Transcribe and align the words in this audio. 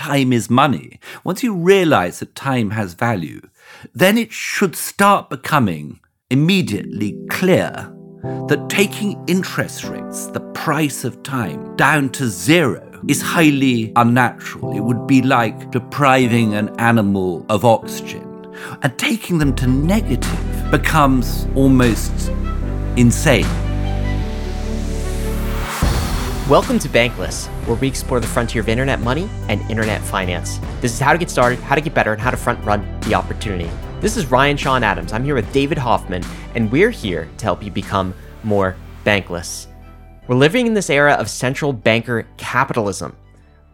time 0.00 0.32
is 0.32 0.48
money, 0.48 0.98
once 1.24 1.42
you 1.42 1.54
realize 1.54 2.20
that 2.20 2.34
time 2.34 2.70
has 2.70 2.94
value, 2.94 3.42
then 3.94 4.16
it 4.16 4.32
should 4.32 4.74
start 4.74 5.28
becoming 5.28 6.00
immediately 6.30 7.14
clear 7.28 7.70
that 8.48 8.66
taking 8.70 9.22
interest 9.26 9.84
rates, 9.84 10.28
the 10.28 10.40
price 10.54 11.04
of 11.04 11.22
time, 11.22 11.76
down 11.76 12.08
to 12.08 12.26
zero 12.26 12.80
is 13.08 13.20
highly 13.20 13.92
unnatural. 13.96 14.74
It 14.74 14.80
would 14.80 15.06
be 15.06 15.20
like 15.20 15.70
depriving 15.70 16.54
an 16.54 16.70
animal 16.80 17.44
of 17.50 17.66
oxygen. 17.66 18.26
And 18.80 18.98
taking 18.98 19.36
them 19.36 19.54
to 19.56 19.66
negative 19.66 20.70
becomes 20.70 21.46
almost 21.54 22.30
insane. 22.96 23.44
Welcome 26.48 26.78
to 26.78 26.88
Bankless, 26.88 27.50
where 27.70 27.78
we 27.78 27.86
explore 27.86 28.18
the 28.18 28.26
frontier 28.26 28.60
of 28.60 28.68
internet 28.68 28.98
money 28.98 29.30
and 29.48 29.60
internet 29.70 30.02
finance. 30.02 30.58
This 30.80 30.92
is 30.92 30.98
how 30.98 31.12
to 31.12 31.18
get 31.18 31.30
started, 31.30 31.60
how 31.60 31.76
to 31.76 31.80
get 31.80 31.94
better, 31.94 32.12
and 32.12 32.20
how 32.20 32.32
to 32.32 32.36
front 32.36 32.62
run 32.64 32.84
the 33.02 33.14
opportunity. 33.14 33.70
This 34.00 34.16
is 34.16 34.28
Ryan 34.28 34.56
Sean 34.56 34.82
Adams. 34.82 35.12
I'm 35.12 35.22
here 35.22 35.36
with 35.36 35.52
David 35.52 35.78
Hoffman, 35.78 36.24
and 36.56 36.72
we're 36.72 36.90
here 36.90 37.28
to 37.38 37.44
help 37.44 37.62
you 37.62 37.70
become 37.70 38.12
more 38.42 38.74
bankless. 39.04 39.68
We're 40.26 40.34
living 40.34 40.66
in 40.66 40.74
this 40.74 40.90
era 40.90 41.12
of 41.12 41.30
central 41.30 41.72
banker 41.72 42.26
capitalism. 42.38 43.14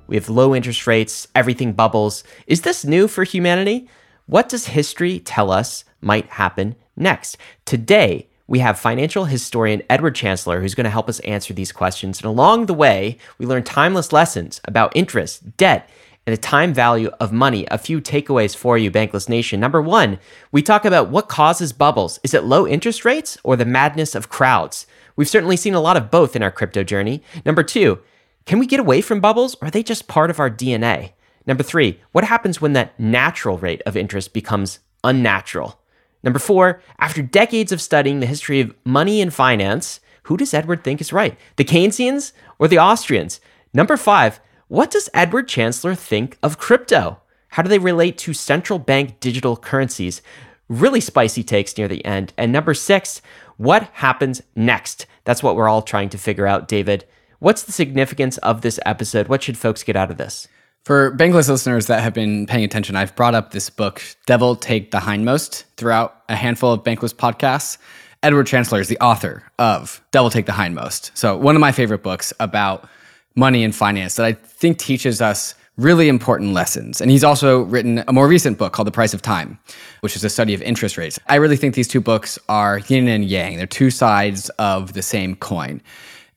We 0.09 0.16
have 0.16 0.28
low 0.28 0.54
interest 0.54 0.87
rates, 0.87 1.26
everything 1.34 1.73
bubbles. 1.73 2.23
Is 2.46 2.60
this 2.60 2.84
new 2.84 3.09
for 3.09 3.24
humanity? 3.24 3.88
What 4.26 4.51
does 4.51 4.66
history 4.66 5.20
tell 5.20 5.51
us 5.51 5.84
might 6.02 6.26
happen 6.26 6.76
next? 6.96 7.38
Today, 7.65 8.25
we 8.46 8.60
have 8.60 8.78
financial 8.78 9.24
historian 9.24 9.82
Edward 9.91 10.14
Chancellor 10.14 10.60
who's 10.60 10.74
going 10.74 10.84
to 10.84 10.91
help 10.91 11.09
us 11.09 11.20
answer 11.20 11.52
these 11.52 11.73
questions. 11.73 12.20
And 12.20 12.27
along 12.27 12.66
the 12.66 12.74
way, 12.74 13.18
we 13.38 13.46
learn 13.46 13.64
timeless 13.64 14.12
lessons 14.12 14.60
about 14.64 14.95
interest, 14.95 15.56
debt, 15.56 15.88
and 16.27 16.32
the 16.32 16.41
time 16.41 16.74
value 16.74 17.10
of 17.20 17.32
money. 17.32 17.66
A 17.70 17.78
few 17.78 18.01
takeaways 18.01 18.56
for 18.56 18.77
you, 18.77 18.90
Bankless 18.90 19.28
Nation. 19.28 19.60
Number 19.60 19.80
one, 19.80 20.18
we 20.51 20.62
talk 20.62 20.85
about 20.85 21.09
what 21.09 21.29
causes 21.29 21.73
bubbles. 21.73 22.18
Is 22.23 22.35
it 22.35 22.45
low 22.45 22.66
interest 22.66 23.04
rates 23.04 23.38
or 23.45 23.57
the 23.57 23.65
madness 23.65 24.15
of 24.15 24.29
crowds? 24.29 24.87
We've 25.15 25.29
certainly 25.29 25.57
seen 25.57 25.74
a 25.74 25.80
lot 25.80 25.96
of 25.96 26.10
both 26.10 26.35
in 26.37 26.42
our 26.42 26.51
crypto 26.51 26.82
journey. 26.82 27.23
Number 27.45 27.63
two, 27.63 28.01
can 28.45 28.59
we 28.59 28.66
get 28.66 28.80
away 28.80 29.01
from 29.01 29.20
bubbles 29.20 29.57
or 29.60 29.68
are 29.68 29.70
they 29.70 29.82
just 29.82 30.09
part 30.09 30.30
of 30.30 30.40
our 30.40 30.51
DNA? 30.51 31.13
Number 31.46 31.63
three, 31.63 32.01
what 32.13 32.24
happens 32.24 32.60
when 32.60 32.73
that 32.73 32.98
natural 32.98 33.57
rate 33.57 33.82
of 33.87 33.96
interest 33.96 34.32
becomes 34.32 34.80
unnatural? 35.04 35.80
Number 36.27 36.41
four, 36.41 36.82
after 36.99 37.23
decades 37.23 37.71
of 37.71 37.80
studying 37.80 38.19
the 38.19 38.27
history 38.27 38.60
of 38.60 38.74
money 38.85 39.21
and 39.21 39.32
finance, 39.32 40.01
who 40.24 40.37
does 40.37 40.52
Edward 40.52 40.82
think 40.82 41.01
is 41.01 41.13
right? 41.13 41.38
The 41.55 41.65
Keynesians 41.65 42.32
or 42.59 42.66
the 42.66 42.80
Austrians? 42.80 43.38
Number 43.73 43.96
five, 43.96 44.41
what 44.66 44.91
does 44.91 45.09
Edward 45.15 45.47
Chancellor 45.47 45.95
think 45.95 46.37
of 46.43 46.59
crypto? 46.59 47.21
How 47.51 47.63
do 47.63 47.69
they 47.69 47.79
relate 47.79 48.19
to 48.19 48.35
central 48.35 48.80
bank 48.80 49.21
digital 49.21 49.57
currencies? 49.57 50.21
Really 50.69 51.01
spicy 51.01 51.45
takes 51.45 51.79
near 51.79 51.87
the 51.87 52.04
end. 52.04 52.32
And 52.37 52.51
number 52.51 52.74
six, 52.74 53.23
what 53.57 53.85
happens 53.93 54.43
next? 54.57 55.07
That's 55.23 55.45
what 55.45 55.54
we're 55.54 55.69
all 55.69 55.82
trying 55.82 56.09
to 56.09 56.19
figure 56.19 56.49
out, 56.49 56.66
David. 56.66 57.04
What's 57.38 57.63
the 57.63 57.71
significance 57.71 58.37
of 58.38 58.63
this 58.63 58.80
episode? 58.85 59.29
What 59.29 59.45
should 59.45 59.57
folks 59.57 59.85
get 59.85 59.95
out 59.95 60.10
of 60.10 60.16
this? 60.16 60.49
For 60.87 61.10
Bankless 61.10 61.48
listeners 61.48 61.88
that 61.88 62.01
have 62.01 62.15
been 62.15 62.46
paying 62.46 62.62
attention, 62.62 62.95
I've 62.95 63.12
brought 63.16 63.34
up 63.34 63.51
this 63.51 63.70
book, 63.70 64.00
Devil 64.26 64.54
Take 64.54 64.92
the 64.92 64.98
Hindmost, 64.98 65.65
throughout 65.76 66.22
a 66.28 66.37
handful 66.37 66.72
of 66.72 66.84
Bankless 66.84 67.12
podcasts. 67.12 67.76
Edward 68.22 68.47
Chancellor 68.47 68.78
is 68.78 68.87
the 68.87 68.97
author 69.00 69.42
of 69.59 70.00
Devil 70.12 70.31
Take 70.31 70.47
the 70.47 70.53
Hindmost. 70.53 71.10
So, 71.14 71.37
one 71.37 71.56
of 71.56 71.60
my 71.60 71.72
favorite 71.72 72.04
books 72.04 72.32
about 72.38 72.88
money 73.34 73.64
and 73.64 73.75
finance 73.75 74.14
that 74.14 74.26
I 74.26 74.34
think 74.34 74.78
teaches 74.78 75.20
us 75.20 75.56
really 75.76 76.09
important 76.09 76.53
lessons. 76.53 77.00
And 77.00 77.10
he's 77.10 77.25
also 77.25 77.62
written 77.62 78.04
a 78.06 78.12
more 78.12 78.28
recent 78.28 78.56
book 78.56 78.72
called 78.72 78.87
The 78.87 78.92
Price 78.92 79.12
of 79.12 79.22
Time, 79.22 79.59
which 80.03 80.14
is 80.14 80.22
a 80.22 80.31
study 80.31 80.54
of 80.54 80.62
interest 80.62 80.97
rates. 80.97 81.19
I 81.26 81.34
really 81.34 81.56
think 81.56 81.75
these 81.75 81.88
two 81.88 82.00
books 82.00 82.38
are 82.48 82.78
yin 82.78 83.09
and 83.09 83.25
yang, 83.25 83.56
they're 83.56 83.66
two 83.66 83.91
sides 83.91 84.50
of 84.50 84.92
the 84.92 85.03
same 85.03 85.34
coin. 85.34 85.82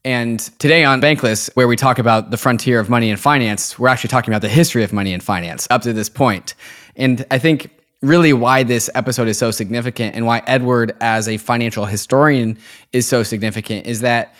And 0.06 0.40
today 0.60 0.86
on 0.86 1.02
Bankless, 1.02 1.50
where 1.56 1.68
we 1.68 1.76
talk 1.76 2.00
about 2.00 2.32
the 2.32 2.38
frontier 2.38 2.80
of 2.80 2.90
money 2.90 3.10
and 3.10 3.20
finance, 3.20 3.78
we're 3.78 3.90
actually 3.90 4.10
talking 4.10 4.34
about 4.34 4.42
the 4.42 4.50
history 4.50 4.84
of 4.84 4.94
money 4.94 5.14
and 5.14 5.22
finance 5.22 5.68
up 5.70 5.82
to 5.82 5.92
this 5.92 6.08
point. 6.08 6.56
And 6.96 7.26
I 7.32 7.38
think 7.38 7.70
really 8.02 8.32
why 8.32 8.64
this 8.64 8.90
episode 8.96 9.28
is 9.28 9.38
so 9.38 9.52
significant 9.52 10.16
and 10.16 10.26
why 10.26 10.42
Edward, 10.48 10.96
as 11.02 11.28
a 11.28 11.36
financial 11.38 11.86
historian, 11.86 12.58
is 12.94 13.08
so 13.08 13.24
significant 13.24 13.88
is 13.88 14.00
that 14.00 14.36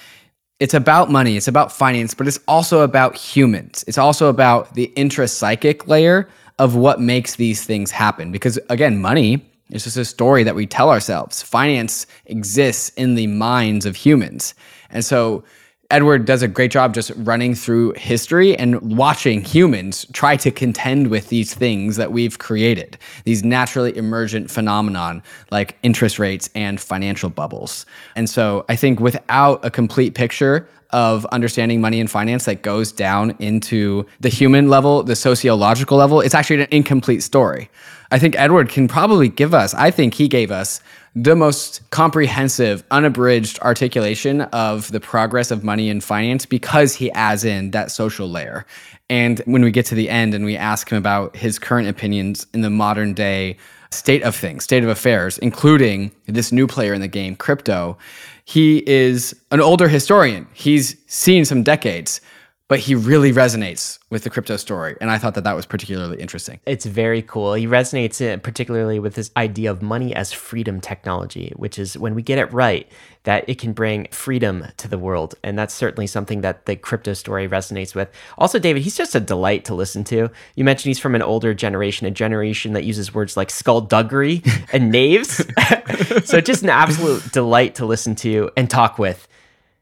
it's 0.62 0.74
about 0.74 1.12
money, 1.12 1.36
it's 1.36 1.48
about 1.48 1.72
finance, 1.72 2.14
but 2.14 2.28
it's 2.28 2.40
also 2.48 2.82
about 2.82 3.18
humans. 3.18 3.84
It's 3.88 3.98
also 3.98 4.30
about 4.30 4.74
the 4.76 4.92
intrapsychic 4.96 5.88
layer 5.88 6.30
of 6.58 6.76
what 6.76 7.02
makes 7.02 7.36
these 7.36 7.66
things 7.66 7.92
happen. 7.92 8.32
Because 8.32 8.60
again, 8.70 9.02
money 9.02 9.46
is 9.72 9.84
just 9.84 9.98
a 9.98 10.06
story 10.06 10.44
that 10.44 10.56
we 10.56 10.66
tell 10.66 10.90
ourselves. 10.90 11.42
Finance 11.42 12.08
exists 12.26 12.90
in 12.96 13.16
the 13.16 13.28
minds 13.28 13.86
of 13.86 13.96
humans. 13.96 14.54
And 14.92 15.04
so 15.04 15.44
Edward 15.92 16.26
does 16.26 16.44
a 16.44 16.48
great 16.48 16.70
job 16.70 16.94
just 16.94 17.12
running 17.16 17.56
through 17.56 17.94
history 17.94 18.56
and 18.56 18.80
watching 18.96 19.42
humans 19.42 20.06
try 20.14 20.36
to 20.38 20.52
contend 20.52 21.08
with 21.08 21.30
these 21.30 21.56
things 21.56 21.96
that 21.96 22.12
we've 22.12 22.38
created, 22.38 22.96
these 23.24 23.44
naturally 23.44 23.98
emergent 23.98 24.52
phenomenon 24.52 25.24
like 25.50 25.78
interest 25.82 26.20
rates 26.20 26.48
and 26.54 26.80
financial 26.80 27.32
bubbles. 27.32 27.88
And 28.16 28.30
so 28.30 28.66
I 28.70 28.76
think 28.76 29.00
without 29.00 29.66
a 29.66 29.72
complete 29.72 30.14
picture 30.14 30.70
of 30.92 31.26
understanding 31.28 31.82
money 31.82 32.00
and 32.00 32.10
finance 32.10 32.46
that 32.46 32.62
goes 32.62 32.92
down 32.92 33.36
into 33.40 34.06
the 34.20 34.30
human 34.30 34.70
level, 34.70 35.02
the 35.02 35.16
sociological 35.16 35.98
level, 35.98 36.22
it's 36.22 36.36
actually 36.36 36.62
an 36.62 36.68
incomplete 36.70 37.24
story. 37.24 37.70
I 38.12 38.20
think 38.20 38.36
Edward 38.38 38.70
can 38.70 38.88
probably 38.88 39.30
give 39.30 39.54
us, 39.54 39.74
I 39.74 39.92
think 39.92 40.16
he 40.16 40.28
gave 40.28 40.52
us 40.52 40.82
the 41.24 41.36
most 41.36 41.82
comprehensive, 41.90 42.84
unabridged 42.92 43.60
articulation 43.60 44.42
of 44.42 44.90
the 44.92 45.02
progress 45.02 45.52
of 45.52 45.66
money 45.66 45.90
and 45.90 46.02
finance 46.02 46.46
because 46.46 46.96
he 46.96 47.12
adds 47.12 47.44
in 47.44 47.72
that 47.72 47.92
social 47.92 48.30
layer. 48.30 48.66
And 49.10 49.40
when 49.40 49.62
we 49.62 49.72
get 49.72 49.86
to 49.88 49.96
the 49.96 50.10
end 50.10 50.34
and 50.34 50.46
we 50.46 50.56
ask 50.56 50.90
him 50.90 50.98
about 50.98 51.36
his 51.36 51.60
current 51.60 51.90
opinions 51.90 52.48
in 52.54 52.62
the 52.62 52.70
modern 52.70 53.14
day 53.14 53.58
state 53.92 54.24
of 54.24 54.34
things, 54.34 54.64
state 54.64 54.84
of 54.84 54.90
affairs, 54.90 55.38
including 55.40 56.12
this 56.28 56.54
new 56.54 56.68
player 56.68 56.94
in 56.94 57.02
the 57.02 57.08
game, 57.08 57.36
crypto, 57.36 57.98
he 58.46 58.88
is 58.90 59.36
an 59.52 59.60
older 59.60 59.90
historian. 59.90 60.48
He's 60.54 60.96
seen 61.08 61.44
some 61.44 61.64
decades 61.64 62.22
but 62.70 62.78
he 62.80 62.94
really 62.94 63.34
resonates 63.34 63.98
with 64.12 64.24
the 64.24 64.30
crypto 64.30 64.56
story. 64.56 64.96
And 65.02 65.10
I 65.10 65.18
thought 65.18 65.34
that 65.34 65.44
that 65.44 65.56
was 65.56 65.66
particularly 65.66 66.22
interesting. 66.22 66.60
It's 66.68 66.86
very 66.86 67.24
cool. 67.24 67.56
He 67.56 67.66
resonates 67.66 68.42
particularly 68.44 69.00
with 69.00 69.16
this 69.16 69.32
idea 69.36 69.72
of 69.72 69.82
money 69.82 70.16
as 70.16 70.32
freedom 70.32 70.80
technology, 70.80 71.52
which 71.56 71.80
is 71.80 71.98
when 71.98 72.14
we 72.14 72.22
get 72.22 72.38
it 72.38 72.54
right, 72.54 72.88
that 73.24 73.44
it 73.50 73.58
can 73.58 73.74
bring 73.74 74.08
freedom 74.12 74.68
to 74.78 74.88
the 74.88 75.00
world. 75.00 75.34
And 75.44 75.58
that's 75.58 75.74
certainly 75.74 76.06
something 76.06 76.42
that 76.42 76.68
the 76.68 76.76
crypto 76.76 77.14
story 77.14 77.50
resonates 77.50 77.96
with. 77.96 78.08
Also, 78.38 78.60
David, 78.60 78.84
he's 78.84 78.96
just 78.96 79.16
a 79.16 79.20
delight 79.20 79.66
to 79.66 79.74
listen 79.74 80.04
to. 80.06 80.30
You 80.54 80.64
mentioned 80.64 80.92
he's 80.92 81.00
from 81.00 81.16
an 81.16 81.24
older 81.24 81.56
generation, 81.56 82.06
a 82.06 82.12
generation 82.12 82.74
that 82.74 82.84
uses 82.84 83.16
words 83.16 83.36
like 83.36 83.50
skullduggery 83.50 84.44
and 84.72 84.92
knaves. 84.92 85.44
so 86.24 86.40
just 86.40 86.62
an 86.62 86.70
absolute 86.70 87.32
delight 87.32 87.74
to 87.76 87.88
listen 87.88 88.14
to 88.18 88.52
and 88.56 88.70
talk 88.70 89.00
with. 89.00 89.28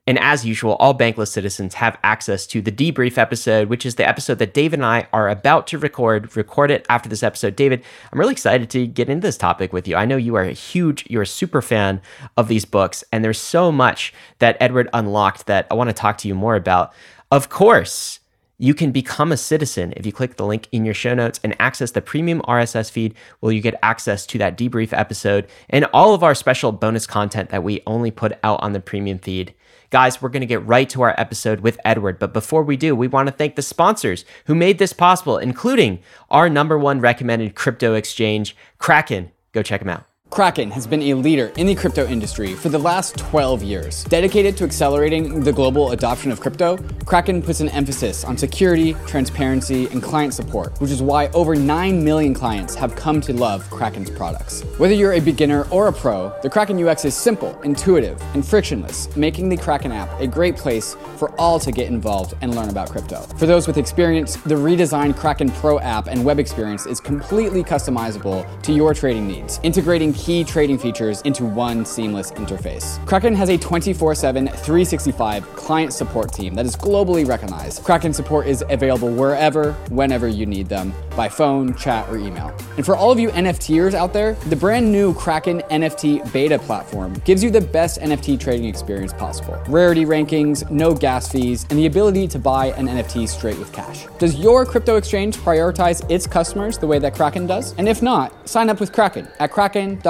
And 0.07 0.17
as 0.19 0.45
usual, 0.45 0.75
all 0.75 0.97
Bankless 0.97 1.27
citizens 1.27 1.73
have 1.75 1.97
access 2.01 2.47
to 2.47 2.61
the 2.61 2.71
debrief 2.71 3.17
episode, 3.17 3.67
which 3.67 3.85
is 3.85 3.95
the 3.95 4.07
episode 4.07 4.39
that 4.39 4.53
Dave 4.53 4.73
and 4.73 4.85
I 4.85 5.07
are 5.11 5.27
about 5.27 5.67
to 5.67 5.77
record. 5.77 6.35
Record 6.37 6.71
it 6.71 6.85
after 6.89 7.09
this 7.09 7.23
episode. 7.23 7.57
David, 7.57 7.83
I'm 8.11 8.19
really 8.19 8.31
excited 8.31 8.69
to 8.69 8.87
get 8.87 9.09
into 9.09 9.27
this 9.27 9.37
topic 9.37 9.73
with 9.73 9.85
you. 9.85 9.97
I 9.97 10.05
know 10.05 10.15
you 10.15 10.35
are 10.35 10.43
a 10.43 10.53
huge, 10.53 11.05
you're 11.09 11.23
a 11.23 11.27
super 11.27 11.61
fan 11.61 12.01
of 12.37 12.47
these 12.47 12.63
books, 12.63 13.03
and 13.11 13.23
there's 13.23 13.39
so 13.39 13.69
much 13.69 14.13
that 14.39 14.55
Edward 14.61 14.89
unlocked 14.93 15.45
that 15.47 15.67
I 15.69 15.73
want 15.73 15.89
to 15.89 15.93
talk 15.93 16.17
to 16.19 16.27
you 16.29 16.35
more 16.35 16.55
about. 16.55 16.93
Of 17.29 17.49
course, 17.49 18.21
you 18.59 18.73
can 18.73 18.91
become 18.91 19.31
a 19.31 19.37
citizen 19.37 19.93
if 19.97 20.05
you 20.05 20.11
click 20.11 20.37
the 20.37 20.45
link 20.45 20.67
in 20.71 20.85
your 20.85 20.93
show 20.93 21.13
notes 21.13 21.39
and 21.43 21.55
access 21.59 21.91
the 21.91 22.01
premium 22.01 22.41
RSS 22.43 22.89
feed 22.89 23.13
where 23.39 23.51
you 23.51 23.61
get 23.61 23.77
access 23.83 24.25
to 24.27 24.37
that 24.39 24.57
debrief 24.57 24.97
episode 24.97 25.47
and 25.69 25.85
all 25.93 26.13
of 26.13 26.23
our 26.23 26.33
special 26.33 26.71
bonus 26.71 27.05
content 27.05 27.49
that 27.49 27.63
we 27.63 27.83
only 27.85 28.09
put 28.09 28.33
out 28.43 28.61
on 28.63 28.73
the 28.73 28.79
premium 28.79 29.19
feed. 29.19 29.53
Guys, 29.89 30.21
we're 30.21 30.29
going 30.29 30.41
to 30.41 30.47
get 30.47 30.65
right 30.65 30.89
to 30.89 31.01
our 31.01 31.15
episode 31.17 31.61
with 31.61 31.79
Edward. 31.85 32.19
But 32.19 32.33
before 32.33 32.63
we 32.63 32.75
do, 32.75 32.95
we 32.95 33.07
want 33.07 33.27
to 33.27 33.33
thank 33.33 33.55
the 33.55 33.61
sponsors 33.61 34.25
who 34.45 34.55
made 34.55 34.79
this 34.79 34.91
possible, 34.91 35.37
including 35.37 35.99
our 36.29 36.49
number 36.49 36.77
one 36.77 36.99
recommended 36.99 37.55
crypto 37.55 37.93
exchange, 37.93 38.55
Kraken. 38.79 39.31
Go 39.53 39.61
check 39.61 39.79
them 39.81 39.89
out. 39.89 40.06
Kraken 40.29 40.69
has 40.71 40.85
been 40.85 41.01
a 41.03 41.13
leader 41.13 41.51
in 41.55 41.65
the 41.65 41.73
crypto 41.73 42.05
industry 42.05 42.53
for 42.53 42.69
the 42.69 42.77
last 42.77 43.17
12 43.17 43.63
years. 43.63 44.03
Dedicated 44.03 44.57
to 44.57 44.65
accelerating 44.65 45.41
the 45.41 45.53
global 45.53 45.91
adoption 45.91 46.31
of 46.31 46.39
crypto, 46.39 46.77
Kraken 47.05 47.41
puts 47.41 47.61
an 47.61 47.69
emphasis 47.69 48.23
on 48.25 48.37
security, 48.37 48.93
transparency, 49.07 49.87
and 49.87 50.03
client 50.03 50.33
support, 50.33 50.79
which 50.79 50.91
is 50.91 51.01
why 51.01 51.27
over 51.29 51.55
9 51.55 52.03
million 52.03 52.33
clients 52.33 52.75
have 52.75 52.93
come 52.95 53.21
to 53.21 53.33
love 53.33 53.67
Kraken's 53.71 54.11
products. 54.11 54.61
Whether 54.77 54.93
you're 54.93 55.13
a 55.13 55.21
beginner 55.21 55.65
or 55.71 55.87
a 55.87 55.93
pro, 55.93 56.31
the 56.43 56.49
Kraken 56.49 56.85
UX 56.85 57.05
is 57.05 57.15
simple, 57.15 57.59
intuitive, 57.61 58.21
and 58.35 58.45
frictionless, 58.45 59.15
making 59.15 59.49
the 59.49 59.57
Kraken 59.57 59.91
app 59.91 60.19
a 60.19 60.27
great 60.27 60.57
place 60.57 60.95
for 61.15 61.31
all 61.39 61.57
to 61.59 61.71
get 61.71 61.87
involved 61.87 62.35
and 62.41 62.53
learn 62.53 62.69
about 62.69 62.91
crypto. 62.91 63.21
For 63.39 63.45
those 63.45 63.65
with 63.65 63.77
experience, 63.77 64.35
the 64.35 64.55
redesigned 64.55 65.15
Kraken 65.15 65.49
Pro 65.51 65.79
app 65.79 66.07
and 66.07 66.23
web 66.23 66.37
experience 66.37 66.85
is 66.85 66.99
completely 66.99 67.63
customizable 67.63 68.45
to 68.61 68.73
your 68.73 68.93
trading 68.93 69.25
needs, 69.25 69.59
integrating 69.63 70.13
key 70.17 70.43
trading 70.43 70.77
features 70.77 71.21
into 71.21 71.45
one 71.45 71.85
seamless 71.85 72.31
interface. 72.31 73.05
Kraken 73.05 73.35
has 73.35 73.49
a 73.49 73.57
24 73.57 74.15
7, 74.15 74.47
365 74.47 75.55
client 75.55 75.93
support 75.93 76.33
team 76.33 76.55
that 76.55 76.65
is 76.65 76.75
globally 76.75 77.25
recognized. 77.25 77.83
Kraken 77.83 78.11
support 78.11 78.47
is 78.47 78.63
available 78.69 79.09
wherever, 79.09 79.73
whenever 79.89 80.27
you 80.27 80.45
need 80.45 80.67
them, 80.67 80.93
by 81.15 81.29
phone, 81.29 81.75
chat, 81.75 82.09
or 82.09 82.17
email. 82.17 82.53
And 82.77 82.85
for 82.85 82.95
all 82.95 83.11
of 83.11 83.19
you 83.19 83.29
NFTers 83.29 83.93
out 83.93 84.11
there, 84.11 84.33
the 84.49 84.55
brand 84.55 84.91
new 84.91 85.13
Kraken 85.13 85.61
NFT 85.69 86.33
beta 86.33 86.59
platform 86.59 87.13
gives 87.23 87.43
you 87.43 87.51
the 87.51 87.61
best 87.61 87.99
NFT 88.01 88.39
trading 88.39 88.67
experience 88.67 89.13
possible. 89.13 89.61
Rarity 89.67 90.05
rankings, 90.05 90.69
no 90.71 90.93
gas 90.93 91.31
fees, 91.31 91.65
and 91.69 91.77
the 91.77 91.85
ability 91.85 92.27
to 92.29 92.39
buy 92.39 92.67
an 92.71 92.87
NFT 92.87 93.27
straight 93.27 93.59
with 93.59 93.71
cash. 93.71 94.07
Does 94.17 94.35
your 94.35 94.65
crypto 94.65 94.95
exchange 94.95 95.37
prioritize 95.37 96.09
its 96.09 96.25
customers 96.25 96.77
the 96.77 96.87
way 96.87 96.99
that 96.99 97.13
Kraken 97.13 97.45
does? 97.45 97.73
And 97.77 97.87
if 97.87 98.01
not, 98.01 98.49
sign 98.49 98.69
up 98.69 98.79
with 98.79 98.91
Kraken 98.91 99.27
at 99.39 99.51
kraken.com 99.51 100.06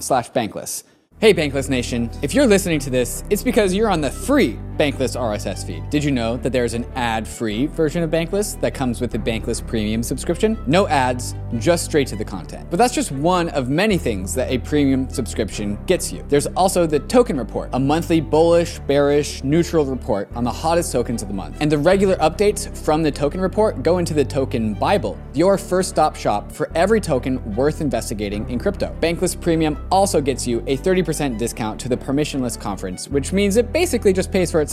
slash 0.00 0.30
bankless. 0.30 0.84
Hey, 1.20 1.34
Bankless 1.34 1.68
Nation. 1.68 2.10
If 2.22 2.32
you're 2.32 2.46
listening 2.46 2.78
to 2.80 2.90
this, 2.90 3.24
it's 3.28 3.42
because 3.42 3.74
you're 3.74 3.90
on 3.90 4.00
the 4.00 4.10
free 4.10 4.56
Bankless 4.78 5.18
RSS 5.18 5.66
feed. 5.66 5.90
Did 5.90 6.04
you 6.04 6.12
know 6.12 6.36
that 6.36 6.52
there's 6.52 6.72
an 6.72 6.86
ad 6.94 7.26
free 7.26 7.66
version 7.66 8.04
of 8.04 8.10
Bankless 8.10 8.60
that 8.60 8.74
comes 8.74 9.00
with 9.00 9.10
the 9.10 9.18
Bankless 9.18 9.66
Premium 9.66 10.04
subscription? 10.04 10.56
No 10.68 10.86
ads, 10.86 11.34
just 11.58 11.84
straight 11.84 12.06
to 12.06 12.16
the 12.16 12.24
content. 12.24 12.70
But 12.70 12.76
that's 12.76 12.94
just 12.94 13.10
one 13.10 13.48
of 13.48 13.68
many 13.68 13.98
things 13.98 14.36
that 14.36 14.48
a 14.52 14.58
premium 14.58 15.10
subscription 15.10 15.84
gets 15.86 16.12
you. 16.12 16.24
There's 16.28 16.46
also 16.48 16.86
the 16.86 17.00
Token 17.00 17.36
Report, 17.38 17.70
a 17.72 17.80
monthly 17.80 18.20
bullish, 18.20 18.78
bearish, 18.80 19.42
neutral 19.42 19.84
report 19.84 20.28
on 20.36 20.44
the 20.44 20.52
hottest 20.52 20.92
tokens 20.92 21.22
of 21.22 21.28
the 21.28 21.34
month. 21.34 21.56
And 21.60 21.72
the 21.72 21.78
regular 21.78 22.14
updates 22.18 22.76
from 22.78 23.02
the 23.02 23.10
Token 23.10 23.40
Report 23.40 23.82
go 23.82 23.98
into 23.98 24.14
the 24.14 24.24
Token 24.24 24.74
Bible, 24.74 25.18
your 25.34 25.58
first 25.58 25.88
stop 25.88 26.14
shop 26.14 26.52
for 26.52 26.70
every 26.76 27.00
token 27.00 27.56
worth 27.56 27.80
investigating 27.80 28.48
in 28.48 28.60
crypto. 28.60 28.96
Bankless 29.00 29.38
Premium 29.40 29.84
also 29.90 30.20
gets 30.20 30.46
you 30.46 30.62
a 30.68 30.76
30 30.76 31.02
percent 31.02 31.36
discount 31.36 31.80
to 31.80 31.88
the 31.88 31.96
permissionless 31.96 32.60
conference, 32.60 33.08
which 33.08 33.32
means 33.32 33.56
it 33.56 33.72
basically 33.72 34.12
just 34.12 34.30
pays 34.30 34.52
for 34.52 34.60
itself. 34.60 34.67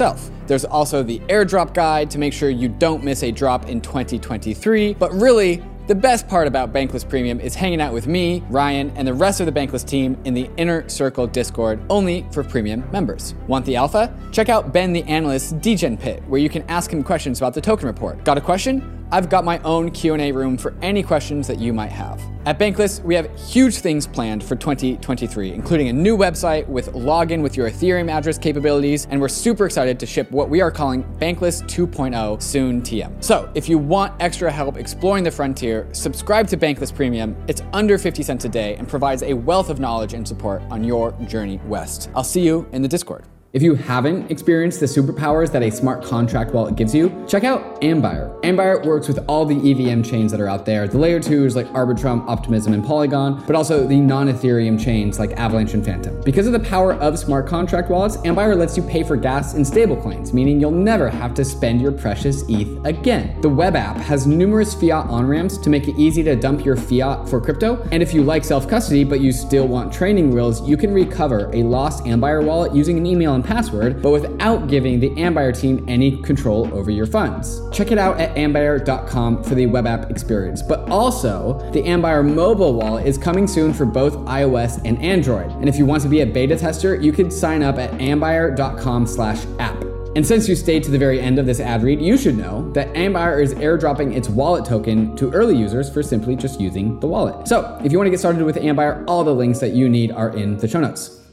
There's 0.47 0.65
also 0.65 1.03
the 1.03 1.19
airdrop 1.27 1.73
guide 1.73 2.09
to 2.11 2.19
make 2.19 2.33
sure 2.33 2.49
you 2.49 2.69
don't 2.69 3.03
miss 3.03 3.23
a 3.23 3.31
drop 3.31 3.67
in 3.67 3.81
2023, 3.81 4.93
but 4.93 5.11
really, 5.13 5.63
the 5.87 5.95
best 5.95 6.27
part 6.27 6.47
about 6.47 6.73
Bankless 6.73 7.07
Premium 7.07 7.39
is 7.39 7.53
hanging 7.53 7.79
out 7.79 7.93
with 7.93 8.07
me, 8.07 8.43
Ryan, 8.49 8.91
and 8.95 9.07
the 9.07 9.13
rest 9.13 9.39
of 9.39 9.45
the 9.45 9.51
Bankless 9.51 9.87
team 9.87 10.17
in 10.25 10.33
the 10.33 10.49
Inner 10.57 10.87
Circle 10.89 11.27
Discord 11.27 11.79
only 11.89 12.25
for 12.31 12.43
premium 12.43 12.89
members. 12.91 13.35
Want 13.47 13.65
the 13.65 13.75
alpha? 13.75 14.11
Check 14.31 14.49
out 14.49 14.73
Ben 14.73 14.93
the 14.93 15.03
Analyst's 15.03 15.51
Degen 15.51 15.95
Pit, 15.97 16.23
where 16.27 16.41
you 16.41 16.49
can 16.49 16.63
ask 16.63 16.91
him 16.91 17.03
questions 17.03 17.39
about 17.39 17.53
the 17.53 17.61
token 17.61 17.85
report. 17.85 18.23
Got 18.25 18.37
a 18.37 18.41
question? 18.41 18.95
I've 19.11 19.29
got 19.29 19.45
my 19.45 19.59
own 19.59 19.91
Q&A 19.91 20.31
room 20.31 20.57
for 20.57 20.73
any 20.81 21.03
questions 21.03 21.47
that 21.47 21.59
you 21.59 21.71
might 21.71 21.91
have. 21.91 22.19
At 22.45 22.59
Bankless, 22.59 23.03
we 23.03 23.15
have 23.15 23.27
huge 23.39 23.77
things 23.77 24.05
planned 24.05 24.43
for 24.43 24.55
2023, 24.55 25.51
including 25.51 25.89
a 25.89 25.93
new 25.93 26.15
website 26.15 26.67
with 26.67 26.93
login 26.93 27.41
with 27.41 27.57
your 27.57 27.69
Ethereum 27.69 28.09
address 28.09 28.37
capabilities, 28.37 29.07
and 29.09 29.19
we're 29.19 29.27
super 29.27 29.65
excited 29.65 29.99
to 29.99 30.05
ship 30.05 30.29
what 30.29 30.49
we 30.49 30.61
are 30.61 30.69
calling 30.69 31.03
Bankless 31.17 31.63
2.0 31.63 32.41
soon 32.41 32.83
TM. 32.83 33.23
So, 33.23 33.49
if 33.55 33.67
you 33.67 33.79
want 33.79 34.13
extra 34.19 34.51
help 34.51 34.77
exploring 34.77 35.23
the 35.23 35.31
frontier, 35.31 35.74
subscribe 35.91 36.47
to 36.47 36.57
Bankless 36.57 36.93
Premium. 36.93 37.35
It's 37.47 37.61
under 37.73 37.97
50 37.97 38.23
cents 38.23 38.45
a 38.45 38.49
day 38.49 38.75
and 38.75 38.87
provides 38.87 39.23
a 39.23 39.33
wealth 39.33 39.69
of 39.69 39.79
knowledge 39.79 40.13
and 40.13 40.27
support 40.27 40.61
on 40.69 40.83
your 40.83 41.11
journey 41.27 41.59
west. 41.65 42.09
I'll 42.15 42.23
see 42.23 42.41
you 42.41 42.67
in 42.71 42.81
the 42.81 42.87
Discord. 42.87 43.23
If 43.55 43.63
you 43.63 43.73
haven't 43.73 44.29
experienced 44.29 44.81
the 44.81 44.85
superpowers 44.85 45.49
that 45.53 45.63
a 45.63 45.71
smart 45.71 46.03
contract 46.03 46.51
wallet 46.51 46.75
gives 46.75 46.93
you, 46.93 47.25
check 47.25 47.45
out 47.45 47.79
Ambire. 47.79 48.37
Ambire 48.41 48.85
works 48.85 49.07
with 49.07 49.17
all 49.29 49.45
the 49.45 49.55
EVM 49.55 50.01
chains 50.01 50.29
that 50.31 50.41
are 50.41 50.49
out 50.49 50.65
there, 50.65 50.89
the 50.89 50.97
layer 50.97 51.21
twos 51.21 51.55
like 51.55 51.65
Arbitrum, 51.67 52.27
Optimism, 52.27 52.73
and 52.73 52.83
Polygon, 52.83 53.41
but 53.47 53.55
also 53.55 53.87
the 53.87 53.95
non 53.95 54.27
Ethereum 54.27 54.77
chains 54.77 55.19
like 55.19 55.31
Avalanche 55.39 55.73
and 55.73 55.85
Fantom. 55.85 56.19
Because 56.25 56.47
of 56.47 56.51
the 56.51 56.59
power 56.59 56.95
of 56.95 57.17
smart 57.17 57.47
contract 57.47 57.89
wallets, 57.89 58.17
Ambire 58.17 58.57
lets 58.57 58.75
you 58.75 58.83
pay 58.83 59.03
for 59.03 59.15
gas 59.15 59.53
in 59.53 59.61
stablecoins, 59.61 60.33
meaning 60.33 60.59
you'll 60.59 60.71
never 60.71 61.09
have 61.09 61.33
to 61.35 61.45
spend 61.45 61.81
your 61.81 61.93
precious 61.93 62.43
ETH 62.49 62.85
again. 62.85 63.39
The 63.39 63.47
web 63.47 63.77
app 63.77 63.95
has 63.95 64.27
numerous 64.27 64.73
fiat 64.73 65.07
on 65.07 65.27
ramps 65.27 65.57
to 65.59 65.69
make 65.69 65.87
it 65.87 65.95
easy 65.97 66.23
to 66.23 66.35
dump 66.35 66.65
your 66.65 66.75
fiat 66.75 67.29
for 67.29 67.39
crypto. 67.39 67.81
And 67.93 68.03
if 68.03 68.13
you 68.13 68.21
like 68.21 68.43
self 68.43 68.67
custody 68.67 69.05
but 69.05 69.21
you 69.21 69.31
still 69.31 69.69
want 69.69 69.93
training 69.93 70.31
wheels, 70.31 70.67
you 70.67 70.75
can 70.75 70.93
recover 70.93 71.49
a 71.53 71.63
lost 71.63 72.03
Ambire 72.03 72.43
wallet 72.43 72.75
using 72.75 72.97
an 72.97 73.05
email 73.05 73.33
password, 73.45 74.01
but 74.01 74.11
without 74.11 74.67
giving 74.67 74.99
the 74.99 75.09
Ambire 75.11 75.57
team 75.57 75.85
any 75.87 76.21
control 76.21 76.73
over 76.73 76.91
your 76.91 77.05
funds. 77.05 77.61
Check 77.71 77.91
it 77.91 77.97
out 77.97 78.19
at 78.19 78.35
ambire.com 78.35 79.43
for 79.43 79.55
the 79.55 79.65
web 79.65 79.87
app 79.87 80.09
experience. 80.09 80.61
But 80.61 80.89
also, 80.89 81.59
the 81.71 81.83
Ambire 81.83 82.25
mobile 82.27 82.73
wallet 82.73 83.05
is 83.05 83.17
coming 83.17 83.47
soon 83.47 83.73
for 83.73 83.85
both 83.85 84.15
iOS 84.25 84.81
and 84.85 85.01
Android. 85.01 85.51
And 85.51 85.69
if 85.69 85.77
you 85.77 85.85
want 85.85 86.03
to 86.03 86.09
be 86.09 86.21
a 86.21 86.25
beta 86.25 86.57
tester, 86.57 86.95
you 86.95 87.11
can 87.11 87.31
sign 87.31 87.63
up 87.63 87.77
at 87.77 87.91
ambire.com 87.91 89.07
slash 89.07 89.45
app. 89.59 89.81
And 90.15 90.25
since 90.25 90.47
you 90.47 90.55
stayed 90.55 90.81
to 90.83 90.91
the 90.91 90.97
very 90.97 91.19
end 91.19 91.39
of 91.39 91.45
this 91.45 91.59
ad 91.59 91.83
read, 91.83 92.01
you 92.01 92.17
should 92.17 92.37
know 92.37 92.71
that 92.71 92.93
Ambire 92.93 93.43
is 93.43 93.53
airdropping 93.55 94.15
its 94.15 94.29
wallet 94.29 94.63
token 94.63 95.13
to 95.17 95.29
early 95.31 95.57
users 95.57 95.89
for 95.89 96.01
simply 96.01 96.37
just 96.37 96.61
using 96.61 96.97
the 97.01 97.07
wallet. 97.07 97.49
So 97.49 97.77
if 97.83 97.91
you 97.91 97.97
want 97.97 98.07
to 98.07 98.11
get 98.11 98.19
started 98.19 98.41
with 98.43 98.55
Ambire, 98.55 99.03
all 99.07 99.25
the 99.25 99.35
links 99.35 99.59
that 99.59 99.73
you 99.73 99.89
need 99.89 100.11
are 100.11 100.29
in 100.29 100.55
the 100.57 100.69
show 100.69 100.79
notes. 100.79 101.24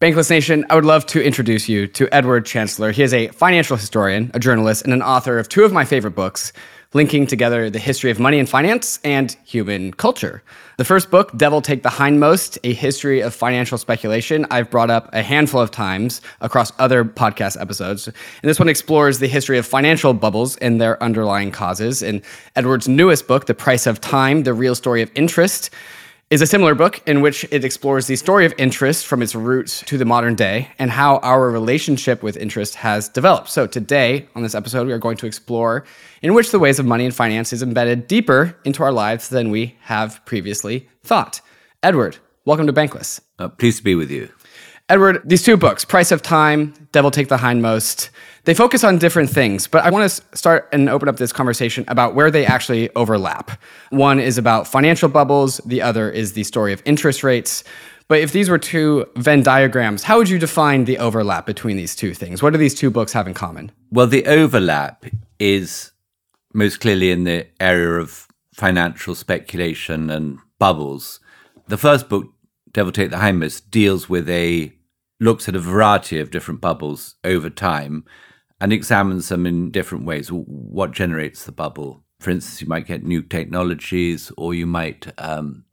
Bankless 0.00 0.30
Nation, 0.30 0.64
I 0.70 0.76
would 0.76 0.86
love 0.86 1.04
to 1.08 1.22
introduce 1.22 1.68
you 1.68 1.86
to 1.88 2.08
Edward 2.10 2.46
Chancellor. 2.46 2.90
He 2.90 3.02
is 3.02 3.12
a 3.12 3.28
financial 3.28 3.76
historian, 3.76 4.30
a 4.32 4.38
journalist, 4.38 4.82
and 4.82 4.94
an 4.94 5.02
author 5.02 5.38
of 5.38 5.46
two 5.50 5.62
of 5.62 5.74
my 5.74 5.84
favorite 5.84 6.14
books, 6.14 6.54
linking 6.94 7.26
together 7.26 7.68
the 7.68 7.78
history 7.78 8.10
of 8.10 8.18
money 8.18 8.38
and 8.38 8.48
finance 8.48 8.98
and 9.04 9.36
human 9.44 9.92
culture. 9.92 10.42
The 10.78 10.86
first 10.86 11.10
book, 11.10 11.36
Devil 11.36 11.60
Take 11.60 11.82
the 11.82 11.90
Hindmost, 11.90 12.56
A 12.64 12.72
History 12.72 13.20
of 13.20 13.34
Financial 13.34 13.76
Speculation, 13.76 14.46
I've 14.50 14.70
brought 14.70 14.88
up 14.88 15.10
a 15.12 15.22
handful 15.22 15.60
of 15.60 15.70
times 15.70 16.22
across 16.40 16.72
other 16.78 17.04
podcast 17.04 17.60
episodes. 17.60 18.06
And 18.06 18.14
this 18.40 18.58
one 18.58 18.70
explores 18.70 19.18
the 19.18 19.28
history 19.28 19.58
of 19.58 19.66
financial 19.66 20.14
bubbles 20.14 20.56
and 20.56 20.80
their 20.80 21.00
underlying 21.02 21.50
causes. 21.50 22.02
And 22.02 22.22
Edward's 22.56 22.88
newest 22.88 23.28
book, 23.28 23.44
The 23.44 23.54
Price 23.54 23.86
of 23.86 24.00
Time, 24.00 24.44
The 24.44 24.54
Real 24.54 24.74
Story 24.74 25.02
of 25.02 25.10
Interest, 25.14 25.68
is 26.30 26.40
a 26.40 26.46
similar 26.46 26.76
book 26.76 27.02
in 27.08 27.22
which 27.22 27.44
it 27.50 27.64
explores 27.64 28.06
the 28.06 28.14
story 28.14 28.46
of 28.46 28.54
interest 28.56 29.04
from 29.04 29.20
its 29.20 29.34
roots 29.34 29.82
to 29.82 29.98
the 29.98 30.04
modern 30.04 30.36
day 30.36 30.68
and 30.78 30.88
how 30.88 31.16
our 31.18 31.50
relationship 31.50 32.22
with 32.22 32.36
interest 32.36 32.76
has 32.76 33.08
developed. 33.08 33.48
So, 33.48 33.66
today 33.66 34.28
on 34.36 34.44
this 34.44 34.54
episode, 34.54 34.86
we 34.86 34.92
are 34.92 34.98
going 34.98 35.16
to 35.16 35.26
explore 35.26 35.84
in 36.22 36.32
which 36.32 36.52
the 36.52 36.60
ways 36.60 36.78
of 36.78 36.86
money 36.86 37.04
and 37.04 37.12
finance 37.12 37.52
is 37.52 37.64
embedded 37.64 38.06
deeper 38.06 38.56
into 38.64 38.84
our 38.84 38.92
lives 38.92 39.28
than 39.28 39.50
we 39.50 39.76
have 39.80 40.24
previously 40.24 40.88
thought. 41.02 41.40
Edward, 41.82 42.18
welcome 42.44 42.68
to 42.68 42.72
Bankless. 42.72 43.20
Uh, 43.40 43.48
pleased 43.48 43.78
to 43.78 43.84
be 43.84 43.96
with 43.96 44.12
you. 44.12 44.30
Edward, 44.88 45.22
these 45.24 45.42
two 45.42 45.56
books, 45.56 45.84
Price 45.84 46.12
of 46.12 46.22
Time, 46.22 46.74
Devil 46.92 47.10
Take 47.10 47.28
the 47.28 47.38
Hindmost, 47.38 48.10
they 48.50 48.54
focus 48.54 48.82
on 48.82 48.98
different 48.98 49.30
things, 49.30 49.68
but 49.68 49.84
I 49.84 49.90
want 49.90 50.10
to 50.10 50.36
start 50.36 50.68
and 50.72 50.88
open 50.88 51.08
up 51.08 51.18
this 51.18 51.32
conversation 51.32 51.84
about 51.86 52.16
where 52.16 52.32
they 52.32 52.44
actually 52.44 52.92
overlap. 52.96 53.52
One 53.90 54.18
is 54.18 54.38
about 54.38 54.66
financial 54.66 55.08
bubbles, 55.08 55.58
the 55.64 55.80
other 55.80 56.10
is 56.10 56.32
the 56.32 56.42
story 56.42 56.72
of 56.72 56.82
interest 56.84 57.22
rates. 57.22 57.62
But 58.08 58.18
if 58.18 58.32
these 58.32 58.50
were 58.50 58.58
two 58.58 59.06
Venn 59.14 59.44
diagrams, 59.44 60.02
how 60.02 60.18
would 60.18 60.28
you 60.28 60.40
define 60.40 60.84
the 60.84 60.98
overlap 60.98 61.46
between 61.46 61.76
these 61.76 61.94
two 61.94 62.12
things? 62.12 62.42
What 62.42 62.52
do 62.52 62.58
these 62.58 62.74
two 62.74 62.90
books 62.90 63.12
have 63.12 63.28
in 63.28 63.34
common? 63.34 63.70
Well, 63.92 64.08
the 64.08 64.26
overlap 64.26 65.06
is 65.38 65.92
most 66.52 66.80
clearly 66.80 67.12
in 67.12 67.22
the 67.22 67.46
area 67.60 68.00
of 68.00 68.26
financial 68.52 69.14
speculation 69.14 70.10
and 70.10 70.40
bubbles. 70.58 71.20
The 71.68 71.78
first 71.78 72.08
book, 72.08 72.26
Devil 72.72 72.90
Take 72.90 73.10
the 73.10 73.18
Hindmost, 73.18 73.70
deals 73.70 74.08
with 74.08 74.28
a 74.28 74.72
looks 75.20 75.48
at 75.48 75.54
a 75.54 75.60
variety 75.60 76.18
of 76.18 76.32
different 76.32 76.60
bubbles 76.60 77.14
over 77.22 77.48
time 77.48 78.04
and 78.60 78.72
examines 78.72 79.28
them 79.28 79.46
in 79.46 79.70
different 79.70 80.04
ways. 80.04 80.28
What 80.30 80.92
generates 80.92 81.44
the 81.44 81.52
bubble? 81.52 82.02
For 82.20 82.30
instance, 82.30 82.60
you 82.60 82.68
might 82.68 82.86
get 82.86 83.02
new 83.02 83.22
technologies, 83.22 84.30
or 84.36 84.54
you 84.54 84.66
might. 84.66 85.12
Um, 85.18 85.64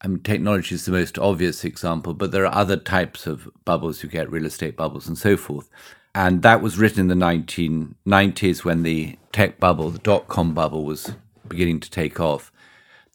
I 0.00 0.06
mean, 0.08 0.22
technology 0.22 0.74
is 0.74 0.84
the 0.84 0.92
most 0.92 1.18
obvious 1.18 1.64
example, 1.64 2.14
but 2.14 2.30
there 2.30 2.46
are 2.46 2.54
other 2.54 2.76
types 2.76 3.26
of 3.26 3.48
bubbles. 3.64 4.02
You 4.02 4.08
get 4.08 4.30
real 4.30 4.46
estate 4.46 4.76
bubbles 4.76 5.08
and 5.08 5.18
so 5.18 5.36
forth. 5.36 5.68
And 6.14 6.42
that 6.42 6.62
was 6.62 6.78
written 6.78 7.00
in 7.00 7.18
the 7.18 7.26
1990s 7.26 8.64
when 8.64 8.82
the 8.84 9.18
tech 9.32 9.58
bubble, 9.58 9.90
the 9.90 9.98
dot 9.98 10.28
com 10.28 10.54
bubble, 10.54 10.84
was 10.84 11.14
beginning 11.48 11.80
to 11.80 11.90
take 11.90 12.20
off. 12.20 12.52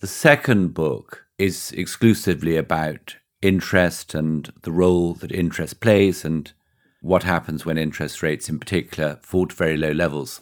The 0.02 0.08
second 0.08 0.74
book, 0.74 1.26
is 1.40 1.72
exclusively 1.72 2.58
about 2.58 3.16
interest 3.42 4.14
and 4.14 4.52
the 4.64 4.72
role 4.72 5.14
that 5.16 5.32
interest 5.32 5.80
plays 5.80 6.26
and 6.26 6.52
what 7.01 7.24
happens 7.24 7.65
when 7.65 7.77
interest 7.77 8.22
rates 8.22 8.50
in 8.50 8.60
particular 8.60 9.20
fall 9.22 9.48
to 9.48 9.56
very 9.56 9.77
low 9.77 9.91
levels. 9.91 10.41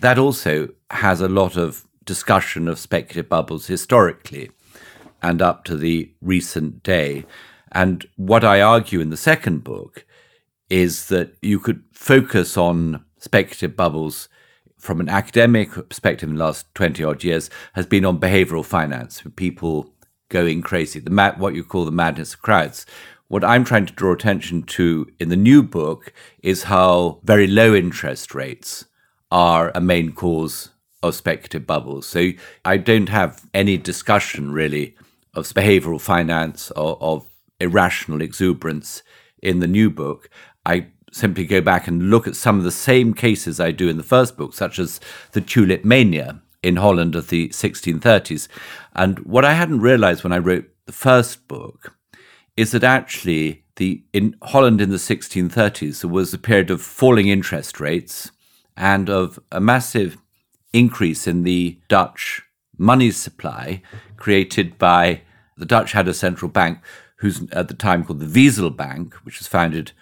That 0.00 0.18
also 0.18 0.68
has 0.90 1.20
a 1.20 1.28
lot 1.28 1.56
of 1.56 1.86
discussion 2.04 2.66
of 2.68 2.78
speculative 2.78 3.28
bubbles 3.28 3.66
historically 3.66 4.50
and 5.22 5.40
up 5.40 5.64
to 5.64 5.76
the 5.76 6.12
recent 6.20 6.82
day. 6.82 7.24
And 7.70 8.06
what 8.16 8.44
I 8.44 8.60
argue 8.60 9.00
in 9.00 9.10
the 9.10 9.16
second 9.16 9.62
book 9.62 10.04
is 10.68 11.06
that 11.08 11.36
you 11.40 11.60
could 11.60 11.84
focus 11.92 12.56
on 12.56 13.04
speculative 13.18 13.76
bubbles 13.76 14.28
from 14.78 15.00
an 15.00 15.08
academic 15.08 15.70
perspective 15.88 16.28
in 16.28 16.34
the 16.34 16.44
last 16.44 16.66
20 16.74 17.04
odd 17.04 17.22
years 17.22 17.48
has 17.74 17.86
been 17.86 18.04
on 18.04 18.18
behavioral 18.18 18.64
finance, 18.64 19.22
with 19.22 19.36
people 19.36 19.94
going 20.28 20.60
crazy, 20.60 20.98
the 20.98 21.10
mad, 21.10 21.38
what 21.38 21.54
you 21.54 21.62
call 21.62 21.84
the 21.84 21.92
madness 21.92 22.34
of 22.34 22.42
crowds. 22.42 22.84
What 23.32 23.44
I'm 23.44 23.64
trying 23.64 23.86
to 23.86 23.94
draw 23.94 24.12
attention 24.12 24.64
to 24.64 25.10
in 25.18 25.30
the 25.30 25.36
new 25.36 25.62
book 25.62 26.12
is 26.42 26.64
how 26.64 27.18
very 27.24 27.46
low 27.46 27.74
interest 27.74 28.34
rates 28.34 28.84
are 29.30 29.72
a 29.74 29.80
main 29.80 30.12
cause 30.12 30.68
of 31.02 31.14
speculative 31.14 31.66
bubbles. 31.66 32.06
So 32.06 32.32
I 32.62 32.76
don't 32.76 33.08
have 33.08 33.48
any 33.54 33.78
discussion 33.78 34.52
really 34.52 34.96
of 35.32 35.46
behavioral 35.46 35.98
finance 35.98 36.70
or 36.72 36.98
of 37.00 37.26
irrational 37.58 38.20
exuberance 38.20 39.02
in 39.42 39.60
the 39.60 39.66
new 39.66 39.88
book. 39.88 40.28
I 40.66 40.88
simply 41.10 41.46
go 41.46 41.62
back 41.62 41.88
and 41.88 42.10
look 42.10 42.28
at 42.28 42.36
some 42.36 42.58
of 42.58 42.64
the 42.64 42.70
same 42.70 43.14
cases 43.14 43.58
I 43.58 43.70
do 43.70 43.88
in 43.88 43.96
the 43.96 44.02
first 44.02 44.36
book, 44.36 44.52
such 44.52 44.78
as 44.78 45.00
the 45.30 45.40
tulip 45.40 45.86
mania 45.86 46.42
in 46.62 46.76
Holland 46.76 47.14
of 47.14 47.30
the 47.30 47.48
1630s. 47.48 48.48
And 48.94 49.20
what 49.20 49.46
I 49.46 49.54
hadn't 49.54 49.80
realized 49.80 50.22
when 50.22 50.34
I 50.34 50.38
wrote 50.38 50.66
the 50.84 50.92
first 50.92 51.48
book 51.48 51.96
is 52.56 52.72
that 52.72 52.84
actually 52.84 53.64
the 53.76 54.02
in 54.12 54.36
Holland 54.42 54.80
in 54.80 54.90
the 54.90 54.96
1630s 54.96 56.00
there 56.00 56.10
was 56.10 56.34
a 56.34 56.38
period 56.38 56.70
of 56.70 56.82
falling 56.82 57.28
interest 57.28 57.80
rates 57.80 58.30
and 58.76 59.08
of 59.08 59.38
a 59.50 59.60
massive 59.60 60.18
increase 60.72 61.26
in 61.26 61.42
the 61.42 61.78
Dutch 61.88 62.42
money 62.78 63.10
supply 63.10 63.82
created 64.16 64.78
by 64.78 65.22
the 65.56 65.66
Dutch 65.66 65.92
had 65.92 66.08
a 66.08 66.14
central 66.14 66.50
bank 66.50 66.78
who's 67.16 67.48
at 67.52 67.68
the 67.68 67.74
time 67.74 68.04
called 68.04 68.18
the 68.18 68.26
Wissel 68.26 68.76
Bank, 68.76 69.14
which 69.24 69.38
was 69.38 69.46
founded 69.46 69.92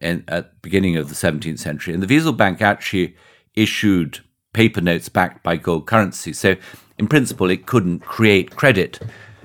in, 0.00 0.24
at 0.26 0.50
the 0.50 0.56
beginning 0.62 0.96
of 0.96 1.08
the 1.08 1.14
17th 1.14 1.60
century. 1.60 1.94
And 1.94 2.02
the 2.02 2.12
Wissel 2.12 2.36
Bank 2.36 2.60
actually 2.60 3.14
issued 3.54 4.20
paper 4.52 4.80
notes 4.80 5.08
backed 5.08 5.44
by 5.44 5.56
gold 5.56 5.86
currency. 5.86 6.32
So, 6.32 6.56
in 6.98 7.06
principle, 7.06 7.50
it 7.50 7.66
couldn't 7.66 8.00
create 8.00 8.56
credit, 8.56 8.98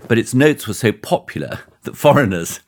but 0.07 0.17
its 0.17 0.33
notes 0.33 0.67
were 0.67 0.73
so 0.73 0.91
popular 0.91 1.59
that 1.83 1.97
foreigners 1.97 2.59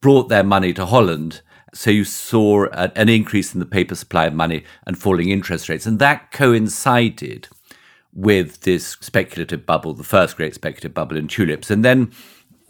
brought 0.00 0.28
their 0.28 0.44
money 0.44 0.72
to 0.74 0.86
Holland. 0.86 1.40
So 1.74 1.90
you 1.90 2.04
saw 2.04 2.66
an 2.72 3.08
increase 3.08 3.52
in 3.52 3.60
the 3.60 3.66
paper 3.66 3.94
supply 3.94 4.26
of 4.26 4.34
money 4.34 4.64
and 4.86 4.98
falling 4.98 5.28
interest 5.28 5.68
rates. 5.68 5.86
And 5.86 5.98
that 5.98 6.30
coincided 6.30 7.48
with 8.12 8.62
this 8.62 8.96
speculative 9.00 9.66
bubble, 9.66 9.92
the 9.92 10.02
first 10.02 10.36
great 10.36 10.54
speculative 10.54 10.94
bubble 10.94 11.16
in 11.16 11.28
tulips. 11.28 11.70
And 11.70 11.84
then 11.84 12.12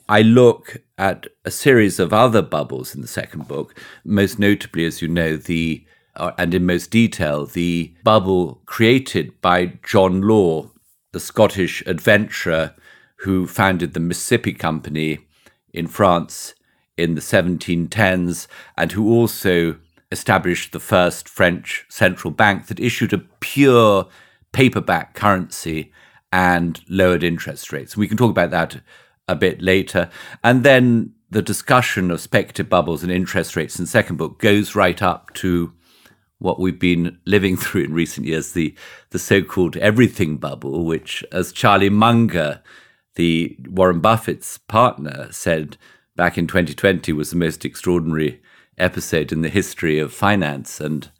I 0.08 0.22
look 0.22 0.78
at 0.98 1.28
a 1.44 1.50
series 1.50 2.00
of 2.00 2.12
other 2.12 2.42
bubbles 2.42 2.94
in 2.94 3.00
the 3.00 3.08
second 3.08 3.46
book, 3.46 3.78
most 4.04 4.38
notably, 4.38 4.84
as 4.84 5.02
you 5.02 5.08
know, 5.08 5.36
the 5.36 5.84
uh, 6.16 6.32
and 6.38 6.54
in 6.54 6.64
most 6.64 6.90
detail, 6.90 7.44
the 7.44 7.94
bubble 8.02 8.62
created 8.64 9.38
by 9.42 9.78
John 9.84 10.22
Law, 10.22 10.70
the 11.12 11.20
Scottish 11.20 11.82
adventurer 11.86 12.74
who 13.20 13.46
founded 13.46 13.92
the 13.92 14.00
Mississippi 14.00 14.52
Company 14.52 15.25
in 15.76 15.86
France 15.86 16.54
in 16.96 17.14
the 17.14 17.20
1710s 17.20 18.46
and 18.76 18.92
who 18.92 19.10
also 19.12 19.76
established 20.10 20.72
the 20.72 20.80
first 20.80 21.28
French 21.28 21.84
central 21.88 22.30
bank 22.30 22.66
that 22.66 22.80
issued 22.80 23.12
a 23.12 23.18
pure 23.40 24.06
paperback 24.52 25.14
currency 25.14 25.92
and 26.32 26.80
lowered 26.88 27.22
interest 27.22 27.72
rates. 27.72 27.96
We 27.96 28.08
can 28.08 28.16
talk 28.16 28.30
about 28.30 28.50
that 28.50 28.80
a 29.28 29.36
bit 29.36 29.60
later. 29.60 30.08
And 30.42 30.64
then 30.64 31.12
the 31.30 31.42
discussion 31.42 32.10
of 32.10 32.20
speculative 32.20 32.68
bubbles 32.68 33.02
and 33.02 33.10
interest 33.10 33.56
rates 33.56 33.78
in 33.78 33.84
the 33.84 33.90
second 33.90 34.16
book 34.16 34.38
goes 34.38 34.74
right 34.74 35.02
up 35.02 35.34
to 35.34 35.72
what 36.38 36.60
we've 36.60 36.78
been 36.78 37.18
living 37.24 37.56
through 37.62 37.84
in 37.84 37.92
recent 37.92 38.26
years, 38.26 38.52
the, 38.52 38.74
the 39.10 39.18
so-called 39.18 39.76
everything 39.78 40.36
bubble, 40.36 40.84
which, 40.84 41.24
as 41.32 41.52
Charlie 41.52 41.90
Munger, 41.90 42.62
the 43.16 43.56
Warren 43.68 44.00
Buffett's 44.00 44.58
partner, 44.58 45.28
said 45.32 45.76
back 46.14 46.38
in 46.38 46.46
2020 46.46 47.12
was 47.12 47.30
the 47.30 47.36
most 47.36 47.64
extraordinary 47.64 48.40
episode 48.78 49.32
in 49.32 49.42
the 49.42 49.48
history 49.48 49.98
of 49.98 50.12
finance. 50.12 50.80
And 50.80 51.10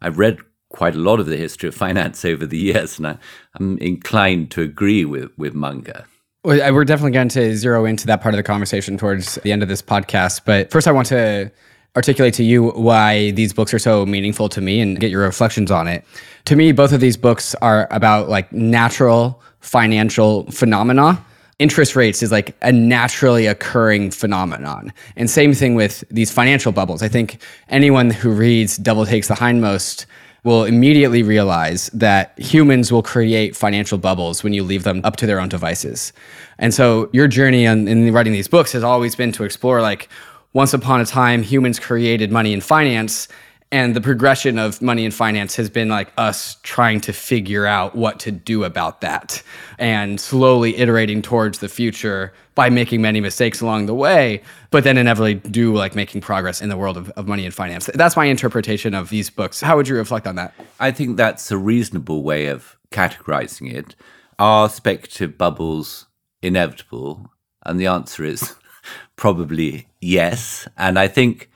I've 0.00 0.18
read 0.18 0.38
quite 0.70 0.94
a 0.94 0.98
lot 0.98 1.20
of 1.20 1.26
the 1.26 1.36
history 1.36 1.68
of 1.68 1.74
finance 1.74 2.24
over 2.24 2.46
the 2.46 2.58
years, 2.58 2.98
and 2.98 3.06
I, 3.06 3.18
am 3.58 3.76
inclined 3.78 4.50
to 4.52 4.62
agree 4.62 5.04
with, 5.04 5.36
with 5.36 5.54
Munger. 5.54 6.06
We're 6.42 6.86
definitely 6.86 7.12
going 7.12 7.28
to 7.30 7.54
zero 7.54 7.84
into 7.84 8.06
that 8.06 8.22
part 8.22 8.34
of 8.34 8.38
the 8.38 8.42
conversation 8.42 8.96
towards 8.96 9.34
the 9.36 9.52
end 9.52 9.62
of 9.62 9.68
this 9.68 9.82
podcast. 9.82 10.40
But 10.46 10.70
first, 10.70 10.88
I 10.88 10.92
want 10.92 11.06
to 11.08 11.52
articulate 11.96 12.32
to 12.34 12.44
you 12.44 12.70
why 12.70 13.32
these 13.32 13.52
books 13.52 13.74
are 13.74 13.78
so 13.78 14.06
meaningful 14.06 14.48
to 14.48 14.62
me 14.62 14.80
and 14.80 14.98
get 14.98 15.10
your 15.10 15.22
reflections 15.22 15.70
on 15.70 15.86
it. 15.86 16.02
To 16.46 16.56
me, 16.56 16.72
both 16.72 16.92
of 16.92 17.00
these 17.00 17.18
books 17.18 17.54
are 17.56 17.88
about 17.90 18.30
like 18.30 18.50
natural 18.54 19.42
financial 19.60 20.50
phenomena. 20.50 21.22
Interest 21.60 21.94
rates 21.94 22.22
is 22.22 22.32
like 22.32 22.56
a 22.62 22.72
naturally 22.72 23.46
occurring 23.46 24.10
phenomenon. 24.10 24.92
And 25.14 25.28
same 25.28 25.52
thing 25.52 25.74
with 25.74 26.02
these 26.10 26.32
financial 26.32 26.72
bubbles. 26.72 27.02
I 27.02 27.08
think 27.08 27.40
anyone 27.68 28.10
who 28.10 28.30
reads 28.30 28.78
Devil 28.78 29.04
Takes 29.04 29.28
the 29.28 29.34
Hindmost 29.34 30.06
will 30.42 30.64
immediately 30.64 31.22
realize 31.22 31.88
that 31.92 32.32
humans 32.38 32.90
will 32.90 33.02
create 33.02 33.54
financial 33.54 33.98
bubbles 33.98 34.42
when 34.42 34.54
you 34.54 34.64
leave 34.64 34.84
them 34.84 35.02
up 35.04 35.16
to 35.16 35.26
their 35.26 35.38
own 35.38 35.50
devices. 35.50 36.14
And 36.58 36.72
so 36.72 37.10
your 37.12 37.28
journey 37.28 37.66
in, 37.66 37.86
in 37.86 38.10
writing 38.12 38.32
these 38.32 38.48
books 38.48 38.72
has 38.72 38.82
always 38.82 39.14
been 39.14 39.32
to 39.32 39.44
explore 39.44 39.82
like 39.82 40.08
once 40.54 40.72
upon 40.72 41.00
a 41.00 41.04
time 41.04 41.42
humans 41.42 41.78
created 41.78 42.32
money 42.32 42.52
and 42.54 42.64
finance 42.64 43.28
and 43.72 43.94
the 43.94 44.00
progression 44.00 44.58
of 44.58 44.82
money 44.82 45.04
and 45.04 45.14
finance 45.14 45.54
has 45.56 45.70
been 45.70 45.88
like 45.88 46.12
us 46.16 46.56
trying 46.62 47.00
to 47.02 47.12
figure 47.12 47.66
out 47.66 47.94
what 47.94 48.18
to 48.20 48.32
do 48.32 48.64
about 48.64 49.00
that 49.00 49.42
and 49.78 50.20
slowly 50.20 50.76
iterating 50.76 51.22
towards 51.22 51.60
the 51.60 51.68
future 51.68 52.32
by 52.54 52.68
making 52.68 53.00
many 53.00 53.20
mistakes 53.20 53.60
along 53.60 53.86
the 53.86 53.94
way 53.94 54.42
but 54.70 54.84
then 54.84 54.96
inevitably 54.96 55.34
do 55.34 55.74
like 55.74 55.94
making 55.94 56.20
progress 56.20 56.60
in 56.60 56.68
the 56.68 56.76
world 56.76 56.96
of, 56.96 57.10
of 57.10 57.26
money 57.26 57.44
and 57.44 57.54
finance. 57.54 57.90
That's 57.94 58.16
my 58.16 58.26
interpretation 58.26 58.94
of 58.94 59.10
these 59.10 59.30
books. 59.30 59.60
How 59.60 59.76
would 59.76 59.88
you 59.88 59.96
reflect 59.96 60.26
on 60.26 60.36
that? 60.36 60.54
I 60.78 60.90
think 60.90 61.16
that's 61.16 61.50
a 61.50 61.58
reasonable 61.58 62.22
way 62.22 62.46
of 62.46 62.76
categorizing 62.90 63.72
it. 63.72 63.96
Are 64.38 64.68
speculative 64.68 65.36
bubbles 65.36 66.06
inevitable? 66.42 67.30
And 67.66 67.78
the 67.78 67.86
answer 67.86 68.24
is 68.24 68.54
probably 69.16 69.88
yes. 70.00 70.66
And 70.76 70.98
i 70.98 71.08
think 71.08 71.50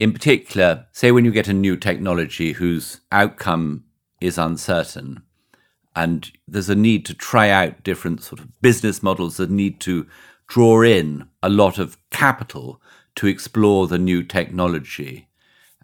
in 0.00 0.14
particular, 0.14 0.86
say 0.92 1.12
when 1.12 1.26
you 1.26 1.30
get 1.30 1.46
a 1.46 1.52
new 1.52 1.76
technology 1.76 2.52
whose 2.52 3.02
outcome 3.12 3.84
is 4.20 4.38
uncertain, 4.38 5.22
and 5.94 6.32
there's 6.48 6.70
a 6.70 6.74
need 6.74 7.04
to 7.04 7.14
try 7.14 7.50
out 7.50 7.84
different 7.84 8.22
sort 8.22 8.40
of 8.40 8.60
business 8.62 9.02
models 9.02 9.36
that 9.36 9.50
need 9.50 9.78
to 9.80 10.06
draw 10.46 10.82
in 10.82 11.28
a 11.42 11.50
lot 11.50 11.78
of 11.78 11.98
capital 12.10 12.80
to 13.14 13.26
explore 13.26 13.86
the 13.86 13.98
new 13.98 14.22
technology. 14.22 15.28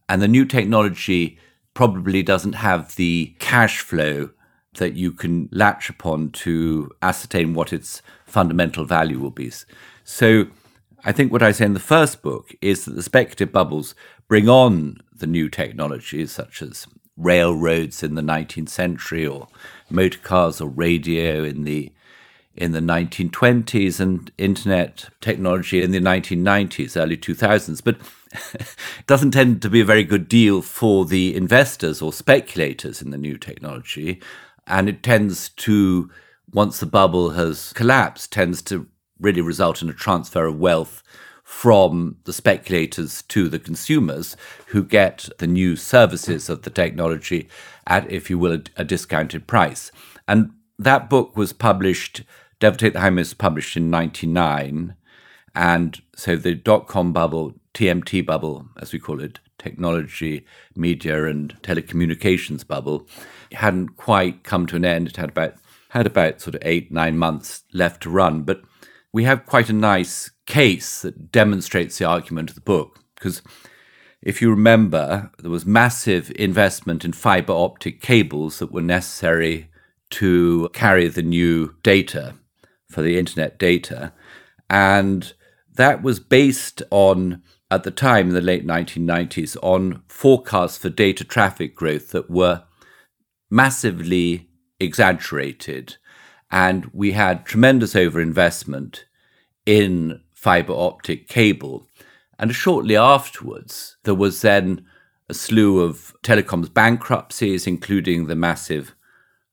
And 0.08 0.23
the 0.23 0.28
new 0.28 0.46
technology 0.46 1.38
probably 1.75 2.23
doesn't 2.23 2.54
have 2.54 2.96
the 2.96 3.37
cash 3.38 3.80
flow 3.80 4.30
that 4.75 4.94
you 4.94 5.12
can 5.12 5.49
latch 5.52 5.90
upon 5.90 6.30
to 6.30 6.90
ascertain 7.02 7.52
what 7.52 7.73
its 7.73 8.00
fundamental 8.25 8.85
value 8.87 9.18
will 9.18 9.30
be. 9.30 9.52
So 10.04 10.46
I 11.06 11.12
think 11.12 11.30
what 11.30 11.42
I 11.42 11.52
say 11.52 11.64
in 11.64 11.75
the 11.75 11.80
first 11.80 12.20
book 12.20 12.52
is 12.60 12.84
that 12.84 12.96
the 12.96 13.02
speculative 13.02 13.52
bubbles 13.52 13.94
bring 14.26 14.48
on 14.48 14.98
the 15.14 15.28
new 15.28 15.48
technologies 15.48 16.32
such 16.32 16.60
as 16.60 16.88
railroads 17.16 18.02
in 18.02 18.16
the 18.16 18.22
19th 18.22 18.68
century 18.68 19.25
or 19.25 19.46
motor 19.88 20.18
cars 20.18 20.60
or 20.60 20.68
radio 20.68 21.44
in 21.44 21.62
the 21.62 21.92
in 22.56 22.72
the 22.72 22.80
1920s 22.80 24.00
and 24.00 24.32
internet 24.36 25.08
technology 25.20 25.82
in 25.82 25.92
the 25.92 26.00
1990s 26.00 27.00
early 27.00 27.16
2000s 27.16 27.84
but 27.84 27.96
it 28.54 29.06
doesn't 29.06 29.30
tend 29.30 29.62
to 29.62 29.70
be 29.70 29.80
a 29.80 29.84
very 29.84 30.02
good 30.02 30.28
deal 30.28 30.60
for 30.60 31.04
the 31.04 31.36
investors 31.36 32.02
or 32.02 32.12
speculators 32.12 33.00
in 33.00 33.10
the 33.10 33.18
new 33.18 33.36
technology. 33.38 34.20
And 34.66 34.88
it 34.88 35.02
tends 35.02 35.50
to 35.50 36.10
once 36.52 36.80
the 36.80 36.86
bubble 36.86 37.30
has 37.30 37.72
collapsed 37.75 38.32
tends 38.32 38.62
to 38.62 38.88
really 39.20 39.40
result 39.40 39.82
in 39.82 39.88
a 39.88 39.94
transfer 39.94 40.46
of 40.46 40.58
wealth 40.58 41.02
from 41.42 42.16
the 42.25 42.32
speculators 42.32 43.23
to 43.23 43.49
the 43.49 43.58
consumers 43.58 44.37
who 44.68 44.82
get 44.82 45.28
the 45.38 45.46
new 45.46 45.76
services 45.76 46.49
of 46.49 46.62
the 46.62 46.70
technology 46.70 47.49
at, 47.87 48.11
if 48.11 48.28
you 48.28 48.38
will, 48.38 48.54
a, 48.54 48.62
a 48.76 48.85
discounted 48.85 49.46
price. 49.46 49.92
And 50.26 50.50
that 50.78 51.08
book 51.08 51.37
was 51.37 51.52
published 51.52 52.25
Devil 52.58 52.78
Take 52.78 52.94
the 52.94 53.00
Hindmost 53.00 53.16
was 53.16 53.35
published 53.35 53.76
in 53.76 53.90
99. 53.90 54.94
And 55.54 56.02
so 56.14 56.37
the 56.37 56.54
dot 56.54 56.87
com 56.87 57.12
bubble, 57.12 57.54
TMT 57.75 58.25
bubble, 58.25 58.66
as 58.78 58.92
we 58.92 58.99
call 58.99 59.23
it, 59.23 59.40
technology, 59.58 60.46
media, 60.75 61.26
and 61.26 61.61
telecommunications 61.62 62.66
bubble, 62.66 63.06
hadn't 63.52 63.96
quite 63.96 64.42
come 64.42 64.66
to 64.66 64.76
an 64.76 64.85
end. 64.85 65.08
It 65.08 65.16
had 65.16 65.30
about 65.30 65.54
had 65.90 66.06
about 66.06 66.40
sort 66.40 66.54
of 66.54 66.62
eight, 66.64 66.90
nine 66.90 67.16
months 67.16 67.62
left 67.73 68.02
to 68.02 68.11
run. 68.11 68.42
But 68.42 68.62
we 69.16 69.25
have 69.25 69.46
quite 69.46 69.70
a 69.70 69.73
nice 69.73 70.30
case 70.44 71.00
that 71.00 71.32
demonstrates 71.32 71.96
the 71.96 72.04
argument 72.04 72.50
of 72.50 72.54
the 72.54 72.61
book. 72.61 72.99
Because 73.14 73.40
if 74.20 74.42
you 74.42 74.50
remember, 74.50 75.30
there 75.38 75.50
was 75.50 75.64
massive 75.64 76.30
investment 76.37 77.02
in 77.02 77.14
fiber 77.14 77.54
optic 77.54 78.02
cables 78.02 78.58
that 78.58 78.70
were 78.70 78.82
necessary 78.82 79.70
to 80.11 80.68
carry 80.75 81.08
the 81.08 81.23
new 81.23 81.76
data 81.82 82.35
for 82.90 83.00
the 83.00 83.18
internet 83.18 83.58
data. 83.58 84.12
And 84.68 85.32
that 85.76 86.02
was 86.02 86.20
based 86.20 86.82
on, 86.90 87.42
at 87.70 87.85
the 87.85 87.90
time 87.90 88.28
in 88.28 88.35
the 88.35 88.42
late 88.42 88.66
1990s, 88.66 89.56
on 89.62 90.02
forecasts 90.08 90.76
for 90.76 90.90
data 90.90 91.25
traffic 91.25 91.75
growth 91.75 92.11
that 92.11 92.28
were 92.28 92.64
massively 93.50 94.50
exaggerated. 94.78 95.96
And 96.50 96.86
we 96.92 97.12
had 97.12 97.44
tremendous 97.44 97.94
overinvestment 97.94 99.04
in 99.64 100.20
fiber 100.34 100.72
optic 100.72 101.28
cable. 101.28 101.88
And 102.38 102.54
shortly 102.54 102.96
afterwards, 102.96 103.96
there 104.04 104.14
was 104.14 104.42
then 104.42 104.86
a 105.28 105.34
slew 105.34 105.80
of 105.80 106.14
telecoms 106.22 106.72
bankruptcies, 106.72 107.66
including 107.66 108.26
the 108.26 108.36
massive 108.36 108.94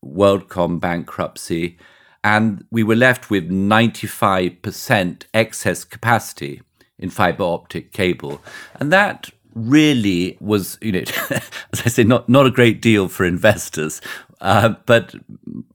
WorldCom 0.04 0.80
bankruptcy. 0.80 1.78
And 2.24 2.66
we 2.72 2.84
were 2.84 2.96
left 2.96 3.30
with 3.30 3.50
95% 3.50 5.24
excess 5.34 5.84
capacity 5.84 6.62
in 7.00 7.10
fiber 7.10 7.44
optic 7.44 7.92
cable. 7.92 8.42
And 8.80 8.92
that 8.94 9.32
really 9.56 10.38
was, 10.40 10.78
you 10.82 10.92
know, 10.92 11.00
as 11.30 11.82
I 11.86 11.90
say, 11.90 12.04
not, 12.04 12.30
not 12.30 12.46
a 12.46 12.52
great 12.52 12.82
deal 12.82 13.08
for 13.08 13.26
investors, 13.26 14.02
uh, 14.44 14.76
but 14.86 15.16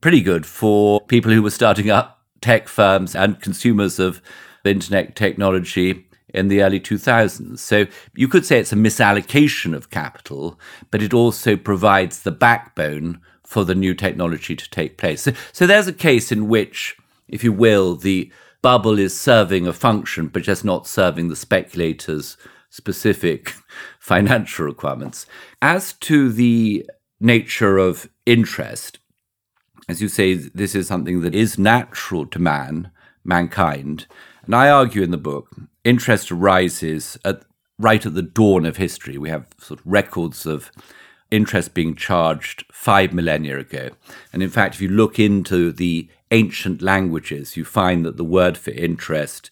pretty 0.00 0.20
good 0.20 0.46
for 0.46 1.00
people 1.00 1.32
who 1.32 1.42
were 1.42 1.50
starting 1.50 1.90
up 1.90 2.22
tech 2.40 2.68
firms 2.68 3.16
and 3.16 3.40
consumers 3.40 3.98
of 3.98 4.22
internet 4.64 5.16
technology 5.16 6.06
in 6.34 6.48
the 6.48 6.62
early 6.62 6.78
2000s. 6.78 7.58
So 7.58 7.86
you 8.14 8.28
could 8.28 8.44
say 8.44 8.60
it's 8.60 8.72
a 8.72 8.76
misallocation 8.76 9.74
of 9.74 9.90
capital, 9.90 10.60
but 10.90 11.02
it 11.02 11.14
also 11.14 11.56
provides 11.56 12.22
the 12.22 12.30
backbone 12.30 13.20
for 13.42 13.64
the 13.64 13.74
new 13.74 13.94
technology 13.94 14.54
to 14.54 14.70
take 14.70 14.98
place. 14.98 15.22
So, 15.22 15.32
so 15.52 15.66
there's 15.66 15.88
a 15.88 15.92
case 15.92 16.30
in 16.30 16.48
which, 16.48 16.96
if 17.26 17.42
you 17.42 17.52
will, 17.52 17.96
the 17.96 18.30
bubble 18.60 18.98
is 18.98 19.18
serving 19.18 19.66
a 19.66 19.72
function, 19.72 20.28
but 20.28 20.42
just 20.42 20.66
not 20.66 20.86
serving 20.86 21.28
the 21.28 21.36
speculators' 21.36 22.36
specific 22.68 23.54
financial 23.98 24.66
requirements. 24.66 25.24
As 25.62 25.94
to 25.94 26.30
the 26.30 26.86
nature 27.20 27.78
of 27.78 28.08
interest, 28.26 28.98
as 29.88 30.02
you 30.02 30.08
say, 30.08 30.34
this 30.34 30.74
is 30.74 30.86
something 30.86 31.20
that 31.22 31.34
is 31.34 31.58
natural 31.58 32.26
to 32.26 32.38
man, 32.38 32.90
mankind. 33.24 34.06
And 34.44 34.54
I 34.54 34.70
argue 34.70 35.02
in 35.02 35.10
the 35.10 35.16
book, 35.16 35.54
interest 35.84 36.30
arises 36.30 37.18
at 37.24 37.42
right 37.78 38.04
at 38.04 38.14
the 38.14 38.22
dawn 38.22 38.66
of 38.66 38.76
history. 38.76 39.18
We 39.18 39.30
have 39.30 39.46
sort 39.58 39.80
of 39.80 39.86
records 39.86 40.46
of 40.46 40.70
interest 41.30 41.74
being 41.74 41.94
charged 41.94 42.64
five 42.72 43.12
millennia 43.12 43.58
ago. 43.58 43.90
And 44.32 44.42
in 44.42 44.50
fact, 44.50 44.74
if 44.74 44.80
you 44.80 44.88
look 44.88 45.18
into 45.18 45.72
the 45.72 46.08
ancient 46.30 46.82
languages, 46.82 47.56
you 47.56 47.64
find 47.64 48.04
that 48.04 48.16
the 48.16 48.24
word 48.24 48.56
for 48.56 48.70
interest 48.70 49.50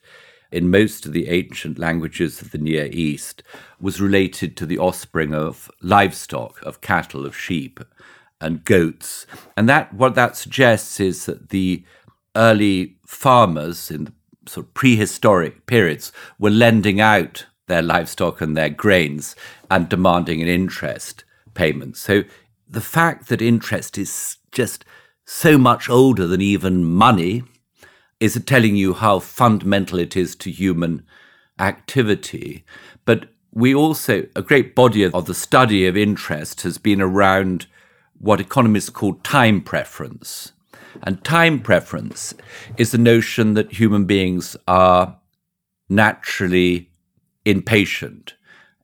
in 0.51 0.71
most 0.71 1.07
of 1.07 1.13
the 1.13 1.29
ancient 1.29 1.79
languages 1.79 2.41
of 2.41 2.51
the 2.51 2.59
Near 2.59 2.87
East 2.87 3.43
was 3.81 4.01
related 4.01 4.57
to 4.57 4.67
the 4.67 4.79
offspring 4.79 5.35
of 5.35 5.71
livestock, 5.83 6.61
of 6.63 6.81
cattle, 6.81 7.27
of 7.27 7.37
sheep, 7.37 7.81
and 8.41 8.65
goats. 8.65 9.27
And 9.57 9.69
that 9.69 9.93
what 9.93 10.15
that 10.15 10.37
suggests 10.37 11.01
is 11.01 11.27
that 11.27 11.51
the 11.51 11.85
early 12.35 12.97
farmers 13.07 13.91
in 13.91 14.05
the 14.05 14.13
sort 14.47 14.67
of 14.67 14.75
prehistoric 14.75 15.67
periods 15.67 16.13
were 16.39 16.51
lending 16.51 17.01
out 17.01 17.47
their 17.67 17.83
livestock 17.83 18.41
and 18.41 18.57
their 18.57 18.71
grains 18.71 19.35
and 19.71 19.89
demanding 19.89 20.41
an 20.41 20.49
interest 20.49 21.25
payment. 21.55 21.97
So 21.97 22.23
the 22.69 22.81
fact 22.81 23.29
that 23.29 23.43
interest 23.43 23.99
is 23.99 24.37
just 24.53 24.85
so 25.25 25.59
much 25.59 25.89
older 25.89 26.27
than 26.27 26.41
even 26.41 26.85
money 26.85 27.43
is 28.21 28.43
telling 28.47 28.77
you 28.77 28.95
how 28.95 29.19
fundamental 29.19 29.99
it 29.99 30.17
is 30.17 30.35
to 30.37 30.51
human 30.51 31.05
activity. 31.59 32.65
But 33.05 33.29
we 33.53 33.75
also, 33.75 34.27
a 34.35 34.43
great 34.43 34.75
body 34.75 35.03
of 35.03 35.27
the 35.27 35.35
study 35.35 35.87
of 35.87 35.97
interest 35.97 36.63
has 36.63 36.79
been 36.79 37.01
around 37.01 37.67
what 38.19 38.41
economists 38.41 38.91
call 38.91 39.15
time 39.15 39.61
preference. 39.61 40.53
And 41.03 41.23
time 41.25 41.61
preference 41.61 42.35
is 42.79 42.91
the 42.91 42.99
notion 42.99 43.55
that 43.55 43.73
human 43.73 44.07
beings 44.07 44.57
are 44.67 45.19
naturally 45.89 46.91
impatient. 47.45 48.35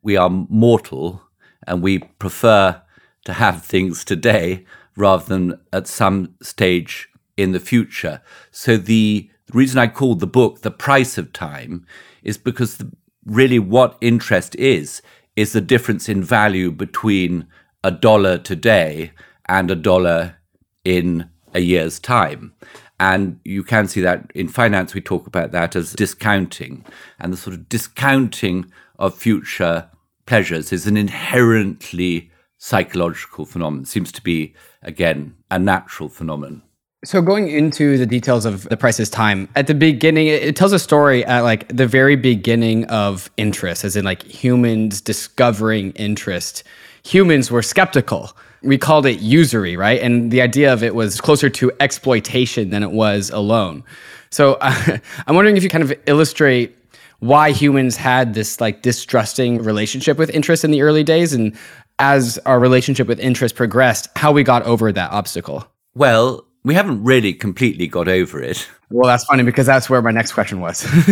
We 0.03 0.17
are 0.17 0.29
mortal 0.31 1.23
and 1.67 1.83
we 1.83 1.99
prefer 1.99 2.83
to 3.25 3.33
have 3.33 3.65
things 3.65 4.05
today 4.05 4.67
rather 4.97 5.25
than 5.25 5.61
at 5.73 5.87
some 5.87 6.35
stage 6.43 7.09
in 7.37 7.53
the 7.53 7.61
future. 7.61 8.21
So 8.51 8.77
the, 8.77 9.29
reason 9.53 9.79
I 9.79 9.87
called 9.87 10.21
the 10.21 10.27
book 10.27 10.63
The 10.63 10.71
Price 10.71 11.19
of 11.19 11.33
Time 11.33 11.87
is 12.23 12.39
because 12.39 12.77
the, 12.77 12.91
really 13.25 13.59
what 13.59 13.99
interest 14.01 14.55
is 14.57 15.03
is 15.37 15.53
the 15.53 15.61
difference 15.61 16.09
in 16.09 16.23
value 16.23 16.71
between 16.71 17.47
a 17.85 17.91
dollar 17.91 18.39
today 18.39 19.13
and 19.47 19.71
a 19.71 19.77
dollar 19.77 20.37
in 20.85 21.29
a 21.55 21.61
year's 21.61 21.99
time. 21.99 22.55
And 23.01 23.41
you 23.45 23.65
can 23.65 23.89
see 23.89 24.01
that 24.03 24.31
in 24.35 24.49
finance, 24.49 24.95
we 24.95 25.01
talk 25.01 25.27
about 25.27 25.51
that 25.53 25.75
as 25.75 25.93
discounting. 25.93 26.85
And 27.19 27.33
the 27.33 27.37
sort 27.37 27.55
of 27.55 27.69
discounting 27.69 28.71
of 28.99 29.17
future 29.17 29.91
pleasures 30.27 30.73
is 30.73 30.87
an 30.87 30.97
inherently 30.97 32.31
psychological 32.59 33.45
phenomenon. 33.45 33.83
It 33.83 33.89
seems 33.89 34.13
to 34.13 34.23
be, 34.23 34.55
again, 34.83 35.35
a 35.51 35.59
natural 35.59 36.09
phenomenon. 36.09 36.63
So 37.05 37.21
going 37.21 37.49
into 37.49 37.99
the 37.99 38.07
details 38.07 38.45
of 38.45 38.63
the 38.69 38.77
Price 38.77 39.01
of 39.01 39.11
Time 39.11 39.49
at 39.57 39.67
the 39.67 39.75
beginning, 39.75 40.29
it 40.29 40.55
tells 40.55 40.73
a 40.73 40.79
story 40.79 41.25
at 41.25 41.41
like 41.41 41.67
the 41.67 41.89
very 41.89 42.15
beginning 42.15 42.85
of 42.85 43.29
interest, 43.37 43.83
as 43.83 43.97
in 43.97 44.05
like 44.05 44.23
humans 44.23 45.01
discovering 45.01 45.91
interest. 45.93 46.63
Humans 47.03 47.51
were 47.51 47.61
skeptical. 47.61 48.37
We 48.63 48.79
called 48.79 49.05
it 49.07 49.19
usury, 49.19 49.77
right? 49.77 50.01
And 50.01 50.31
the 50.31 50.41
idea 50.41 50.73
of 50.73 50.85
it 50.85 50.95
was 50.95 51.21
closer 51.21 51.51
to 51.51 51.73
exploitation 51.81 52.71
than 52.71 52.85
it 52.85 52.93
was 52.93 53.31
a 53.31 53.41
loan. 53.41 53.83
So 54.31 54.55
uh, 54.61 54.99
I'm 55.27 55.35
wondering 55.35 55.57
if 55.57 55.65
you 55.65 55.69
kind 55.69 55.83
of 55.83 55.93
illustrate 56.07 56.77
why 57.19 57.51
humans 57.51 57.97
had 57.97 58.35
this 58.35 58.61
like 58.61 58.83
distrusting 58.83 59.59
relationship 59.65 60.19
with 60.19 60.31
interest 60.31 60.65
in 60.65 60.71
the 60.71 60.83
early 60.83 61.03
days 61.03 61.33
and 61.33 61.57
as 61.99 62.39
our 62.47 62.61
relationship 62.61 63.09
with 63.09 63.19
interest 63.19 63.57
progressed, 63.57 64.07
how 64.15 64.31
we 64.31 64.45
got 64.45 64.63
over 64.63 64.93
that 64.93 65.11
obstacle. 65.11 65.67
Well, 65.97 66.47
we 66.65 66.75
haven't 66.75 67.03
really 67.03 67.33
completely 67.33 67.87
got 67.87 68.09
over 68.09 68.41
it. 68.41 68.69
Well, 68.91 69.09
that's 69.09 69.25
funny 69.25 69.43
because 69.43 69.67
that's 69.67 69.91
where 69.91 70.03
my 70.03 70.11
next 70.11 70.33
question 70.33 70.61
was. 70.61 70.85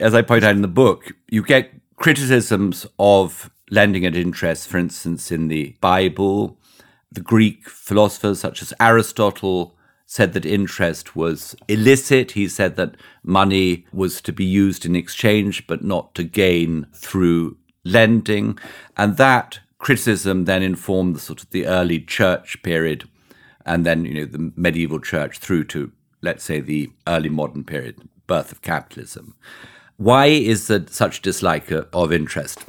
As 0.00 0.14
I 0.14 0.22
point 0.22 0.44
out 0.44 0.56
in 0.56 0.62
the 0.62 0.68
book, 0.68 1.12
you 1.28 1.42
get 1.42 1.70
criticisms 1.96 2.86
of 2.98 3.50
lending 3.70 4.04
at 4.04 4.16
interest, 4.16 4.68
for 4.68 4.78
instance, 4.78 5.30
in 5.30 5.48
the 5.48 5.76
Bible. 5.80 6.58
The 7.12 7.20
Greek 7.20 7.68
philosophers, 7.68 8.40
such 8.40 8.62
as 8.62 8.74
Aristotle, 8.80 9.76
said 10.06 10.32
that 10.32 10.44
interest 10.44 11.14
was 11.14 11.54
illicit. 11.68 12.32
He 12.32 12.48
said 12.48 12.76
that 12.76 12.96
money 13.22 13.86
was 13.92 14.20
to 14.22 14.32
be 14.32 14.44
used 14.44 14.84
in 14.84 14.96
exchange, 14.96 15.66
but 15.66 15.84
not 15.84 16.14
to 16.16 16.24
gain 16.24 16.86
through 16.94 17.56
lending. 17.84 18.58
And 18.96 19.16
that 19.16 19.60
criticism 19.78 20.46
then 20.46 20.62
informed 20.62 21.14
the 21.14 21.20
sort 21.20 21.42
of 21.42 21.50
the 21.50 21.66
early 21.66 22.00
church 22.00 22.62
period 22.62 23.08
and 23.64 23.84
then 23.84 24.04
you 24.04 24.14
know 24.14 24.24
the 24.24 24.52
medieval 24.56 25.00
church 25.00 25.38
through 25.38 25.64
to 25.64 25.92
let's 26.22 26.44
say 26.44 26.60
the 26.60 26.90
early 27.06 27.28
modern 27.28 27.64
period 27.64 28.08
birth 28.26 28.52
of 28.52 28.62
capitalism. 28.62 29.34
Why 29.96 30.26
is 30.26 30.66
there 30.66 30.86
such 30.88 31.22
dislike 31.22 31.70
of 31.70 32.12
interest? 32.12 32.64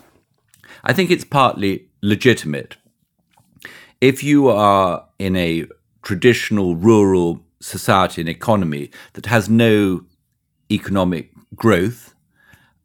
I 0.84 0.94
think 0.94 1.10
it's 1.10 1.24
partly 1.24 1.88
legitimate. 2.02 2.78
If 4.02 4.24
you 4.24 4.50
are 4.50 5.08
in 5.18 5.36
a 5.36 5.66
traditional 6.04 6.76
rural 6.76 7.42
society 7.62 8.22
and 8.22 8.30
economy 8.30 8.92
that 9.14 9.26
has 9.26 9.50
no 9.50 10.06
economic 10.70 11.32
growth 11.56 12.16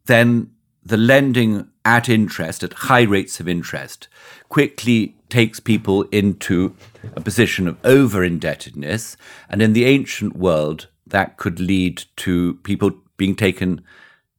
then 0.07 0.51
the 0.85 0.97
lending 0.97 1.69
at 1.85 2.09
interest, 2.09 2.62
at 2.62 2.73
high 2.73 3.03
rates 3.03 3.40
of 3.40 3.49
interest, 3.49 4.09
quickly 4.49 5.16
takes 5.29 5.61
people 5.61 6.03
into 6.05 6.75
a 7.14 7.21
position 7.21 7.69
of 7.69 7.79
over 7.85 8.25
indebtedness. 8.25 9.16
And 9.49 9.62
in 9.62 9.73
the 9.73 9.85
ancient 9.85 10.37
world, 10.37 10.88
that 11.07 11.37
could 11.37 11.61
lead 11.61 12.05
to 12.16 12.55
people 12.62 12.93
being 13.16 13.37
taken 13.37 13.83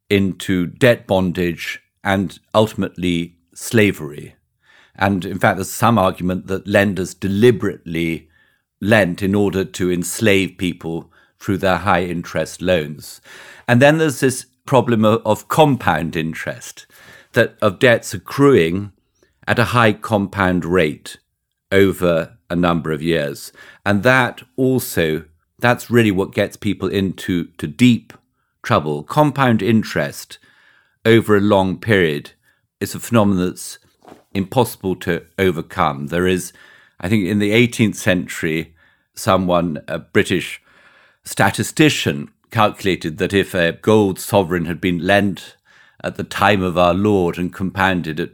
into 0.10 0.68
debt 0.68 1.08
bondage 1.08 1.82
and 2.04 2.40
ultimately 2.54 3.38
slavery. 3.54 4.36
And 4.96 5.26
in 5.26 5.40
fact, 5.40 5.58
there's 5.58 5.72
some 5.72 5.98
argument 5.98 6.48
that 6.48 6.68
lenders 6.68 7.14
deliberately 7.14 8.30
lent 8.82 9.22
in 9.22 9.36
order 9.36 9.64
to 9.64 9.92
enslave 9.92 10.58
people 10.58 11.12
through 11.40 11.58
their 11.58 11.78
high 11.78 12.04
interest 12.04 12.62
loans. 12.62 13.22
And 13.68 13.82
then 13.82 13.98
there's 13.98 14.20
this 14.20 14.46
problem 14.66 15.06
of, 15.06 15.22
of 15.26 15.48
compound 15.48 16.16
interest, 16.16 16.86
that 17.34 17.56
of 17.62 17.80
debts 17.80 18.14
accruing 18.14 18.92
at 19.48 19.60
a 19.60 19.66
high 19.66 19.94
compound 19.94 20.66
rate 20.66 21.18
over 21.72 22.38
a 22.50 22.56
number 22.56 22.92
of 22.92 23.02
years. 23.02 23.52
And 23.86 24.04
that 24.04 24.42
also, 24.56 25.26
that's 25.60 25.90
really 25.90 26.12
what 26.12 26.34
gets 26.34 26.58
people 26.58 26.90
into 26.90 27.46
to 27.58 27.68
deep 27.68 28.14
trouble. 28.62 29.04
Compound 29.04 29.62
interest 29.62 30.38
over 31.06 31.36
a 31.36 31.42
long 31.42 31.80
period 31.80 32.32
is 32.80 32.94
a 32.94 33.00
phenomenon 33.00 33.46
that's 33.46 33.80
impossible 34.34 34.96
to 34.96 35.26
overcome. 35.40 36.08
There 36.08 36.28
is, 36.28 36.54
I 37.00 37.10
think, 37.10 37.26
in 37.26 37.40
the 37.40 37.52
18th 37.52 37.96
century, 37.96 38.76
someone, 39.16 39.82
a 39.88 40.00
British 40.00 40.62
statistician, 41.24 42.30
calculated 42.52 43.18
that 43.18 43.34
if 43.34 43.54
a 43.54 43.74
gold 43.74 44.20
sovereign 44.20 44.66
had 44.66 44.80
been 44.80 45.00
lent 45.00 45.56
at 46.04 46.16
the 46.16 46.24
time 46.24 46.62
of 46.62 46.78
our 46.78 46.94
Lord 46.94 47.38
and 47.38 47.54
compounded 47.54 48.20
at 48.20 48.32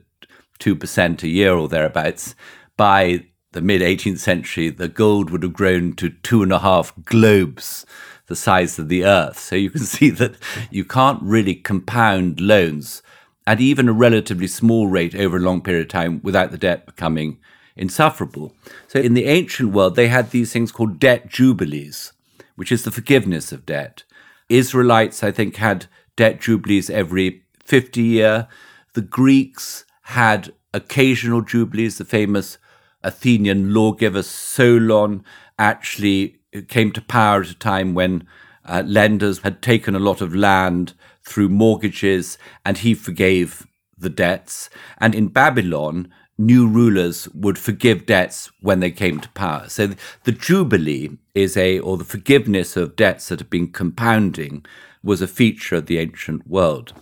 2% 0.60 1.24
a 1.24 1.28
year 1.28 1.54
or 1.54 1.68
thereabouts, 1.68 2.36
by 2.76 3.26
the 3.52 3.62
mid 3.62 3.82
18th 3.82 4.20
century, 4.20 4.70
the 4.70 4.88
gold 4.88 5.30
would 5.30 5.44
have 5.44 5.54
grown 5.54 5.94
to 5.94 6.10
two 6.10 6.44
and 6.44 6.52
a 6.52 6.60
half 6.60 6.94
globes 7.06 7.86
the 8.28 8.36
size 8.36 8.78
of 8.78 8.90
the 8.90 9.06
earth. 9.06 9.40
So 9.40 9.56
you 9.56 9.70
can 9.70 9.82
see 9.96 10.10
that 10.12 10.36
you 10.70 10.86
can't 10.86 11.22
really 11.24 11.56
compound 11.56 12.40
loans 12.40 13.02
at 13.46 13.62
even 13.62 13.88
a 13.88 13.94
relatively 13.94 14.48
small 14.48 14.88
rate 14.88 15.16
over 15.16 15.38
a 15.38 15.42
long 15.42 15.62
period 15.62 15.84
of 15.84 15.88
time 15.88 16.20
without 16.22 16.52
the 16.52 16.58
debt 16.58 16.86
becoming 16.86 17.40
insufferable. 17.76 18.54
So 18.88 19.00
in 19.00 19.14
the 19.14 19.26
ancient 19.26 19.72
world, 19.72 19.96
they 19.96 20.10
had 20.10 20.32
these 20.32 20.52
things 20.52 20.72
called 20.72 21.00
debt 21.00 21.30
jubilees, 21.30 22.12
which 22.56 22.72
is 22.72 22.84
the 22.84 22.92
forgiveness 22.92 23.52
of 23.52 23.66
debt. 23.66 24.04
Israelites, 24.50 25.24
I 25.24 25.32
think, 25.32 25.58
had 25.58 25.88
debt 26.16 26.42
jubilees 26.42 26.90
every 26.90 27.44
50 27.64 28.02
year. 28.02 28.48
The 28.94 29.02
Greeks 29.02 29.86
had 30.04 30.54
occasional 30.74 31.42
jubilees. 31.42 31.98
The 31.98 32.06
famous 32.06 32.58
Athenian 33.04 33.74
lawgiver 33.74 34.24
Solon 34.24 35.24
actually 35.60 36.38
came 36.68 36.92
to 36.92 37.02
power 37.02 37.42
at 37.42 37.50
a 37.50 37.56
time 37.56 37.94
when 37.94 38.28
uh, 38.66 38.84
lenders 38.86 39.40
had 39.40 39.62
taken 39.62 39.96
a 39.96 40.00
lot 40.00 40.22
of 40.22 40.36
land 40.36 40.94
through 41.24 41.50
mortgages 41.50 42.38
and 42.66 42.80
he 42.80 42.94
forgave 42.94 43.68
the 43.98 44.10
debts. 44.10 44.70
And 44.98 45.16
in 45.16 45.28
Babylon, 45.28 46.12
new 46.38 46.68
rulers 46.68 47.28
would 47.30 47.58
forgive 47.58 48.06
debts 48.06 48.52
when 48.62 48.80
they 48.80 48.92
came 48.92 49.20
to 49.20 49.30
power. 49.30 49.68
So 49.70 49.94
the 50.24 50.32
Jubilee 50.32 51.18
is 51.34 51.58
a, 51.58 51.80
or 51.80 51.98
the 51.98 52.04
forgiveness 52.04 52.78
of 52.78 52.96
debts 52.96 53.30
that 53.30 53.40
have 53.40 53.50
been 53.50 53.72
compounding 53.72 54.66
was 55.04 55.22
a 55.22 55.28
feature 55.28 55.78
of 55.78 55.88
the 55.88 55.98
ancient 55.98 56.48
world. 56.48 56.94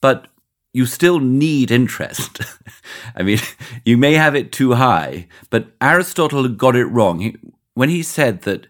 But 0.00 0.26
you 0.72 0.86
still 0.86 1.20
need 1.20 1.70
interest. 1.70 2.40
I 3.16 3.22
mean, 3.22 3.38
you 3.84 3.96
may 3.96 4.14
have 4.14 4.34
it 4.34 4.52
too 4.52 4.74
high, 4.74 5.28
but 5.50 5.68
Aristotle 5.80 6.48
got 6.48 6.76
it 6.76 6.86
wrong. 6.86 7.20
He, 7.20 7.36
when 7.74 7.88
he 7.88 8.02
said 8.02 8.42
that 8.42 8.66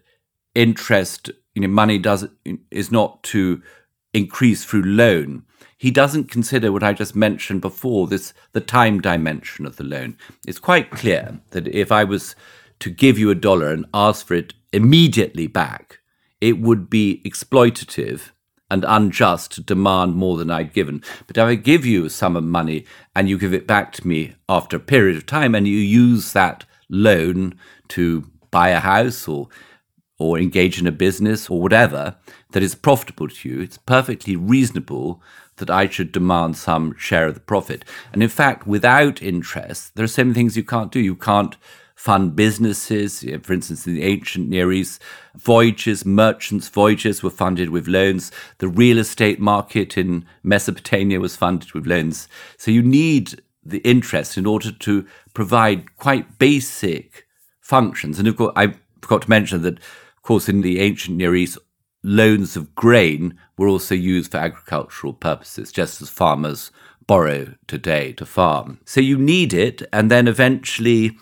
interest, 0.53 1.31
you 1.55 1.61
know, 1.61 1.67
money 1.67 1.97
does 1.97 2.27
is 2.71 2.91
not 2.91 3.23
to 3.23 3.61
increase 4.13 4.63
through 4.63 4.83
loan, 4.83 5.43
he 5.83 5.91
doesn't 5.91 6.31
consider 6.31 6.71
what 6.71 6.81
I 6.81 6.93
just 6.93 7.13
mentioned 7.13 7.59
before, 7.59 8.07
this 8.07 8.33
the 8.53 8.61
time 8.61 9.01
dimension 9.01 9.65
of 9.65 9.75
the 9.75 9.83
loan. 9.83 10.15
It's 10.47 10.57
quite 10.57 10.91
clear 10.91 11.41
that 11.49 11.67
if 11.67 11.91
I 11.91 12.05
was 12.05 12.37
to 12.79 12.89
give 12.89 13.19
you 13.19 13.29
a 13.29 13.35
dollar 13.35 13.73
and 13.73 13.85
ask 13.93 14.25
for 14.25 14.33
it 14.33 14.53
immediately 14.71 15.45
back, 15.45 15.99
it 16.39 16.61
would 16.61 16.89
be 16.89 17.21
exploitative 17.25 18.31
and 18.71 18.85
unjust 18.87 19.51
to 19.55 19.61
demand 19.61 20.15
more 20.15 20.37
than 20.37 20.49
I'd 20.49 20.71
given. 20.71 21.03
But 21.27 21.35
if 21.35 21.43
I 21.43 21.55
give 21.55 21.85
you 21.85 22.05
a 22.05 22.09
sum 22.09 22.37
of 22.37 22.45
money 22.45 22.85
and 23.13 23.27
you 23.27 23.37
give 23.37 23.53
it 23.53 23.67
back 23.67 23.91
to 23.93 24.07
me 24.07 24.35
after 24.47 24.77
a 24.77 24.79
period 24.79 25.17
of 25.17 25.25
time 25.25 25.53
and 25.53 25.67
you 25.67 25.75
use 25.75 26.31
that 26.31 26.63
loan 26.87 27.59
to 27.89 28.31
buy 28.51 28.69
a 28.69 28.79
house 28.79 29.27
or 29.27 29.49
or 30.17 30.39
engage 30.39 30.79
in 30.79 30.87
a 30.87 30.91
business 30.91 31.49
or 31.49 31.59
whatever 31.59 32.15
that 32.51 32.63
is 32.63 32.75
profitable 32.75 33.27
to 33.27 33.49
you, 33.49 33.59
it's 33.59 33.77
perfectly 33.79 34.37
reasonable 34.37 35.21
that 35.57 35.69
I 35.69 35.87
should 35.87 36.11
demand 36.11 36.57
some 36.57 36.95
share 36.97 37.27
of 37.27 37.33
the 37.33 37.39
profit. 37.39 37.85
And 38.11 38.23
in 38.23 38.29
fact, 38.29 38.67
without 38.67 39.21
interest, 39.21 39.95
there 39.95 40.05
are 40.05 40.07
so 40.07 40.23
many 40.23 40.33
things 40.33 40.57
you 40.57 40.63
can't 40.63 40.91
do. 40.91 40.99
You 40.99 41.15
can't 41.15 41.55
fund 41.95 42.35
businesses. 42.35 43.23
For 43.43 43.53
instance, 43.53 43.87
in 43.87 43.93
the 43.93 44.03
ancient 44.03 44.49
Near 44.49 44.71
East, 44.71 45.01
voyages, 45.35 46.05
merchants' 46.05 46.67
voyages 46.67 47.23
were 47.23 47.29
funded 47.29 47.69
with 47.69 47.87
loans. 47.87 48.31
The 48.57 48.67
real 48.67 48.97
estate 48.97 49.39
market 49.39 49.97
in 49.97 50.25
Mesopotamia 50.41 51.19
was 51.19 51.35
funded 51.35 51.73
with 51.73 51.85
loans. 51.85 52.27
So 52.57 52.71
you 52.71 52.81
need 52.81 53.41
the 53.63 53.79
interest 53.79 54.37
in 54.37 54.45
order 54.45 54.71
to 54.71 55.05
provide 55.33 55.95
quite 55.97 56.37
basic 56.39 57.25
functions. 57.61 58.19
And 58.19 58.27
of 58.27 58.35
course, 58.35 58.53
I 58.57 58.73
forgot 59.01 59.21
to 59.21 59.29
mention 59.29 59.61
that, 59.61 59.77
of 59.77 60.23
course, 60.23 60.49
in 60.49 60.61
the 60.61 60.81
ancient 60.81 61.15
Near 61.15 61.35
East, 61.35 61.57
loans 62.03 62.57
of 62.57 62.75
grain 62.75 63.39
were 63.57 63.67
also 63.67 63.95
used 63.95 64.31
for 64.31 64.37
agricultural 64.37 65.13
purposes, 65.13 65.71
just 65.71 66.01
as 66.01 66.09
farmers 66.09 66.71
borrow 67.05 67.53
today 67.67 68.13
to 68.13 68.25
farm. 68.25 68.79
So 68.85 69.01
you 69.01 69.17
need 69.17 69.53
it, 69.53 69.83
and 69.91 70.09
then 70.09 70.27
eventually 70.27 71.17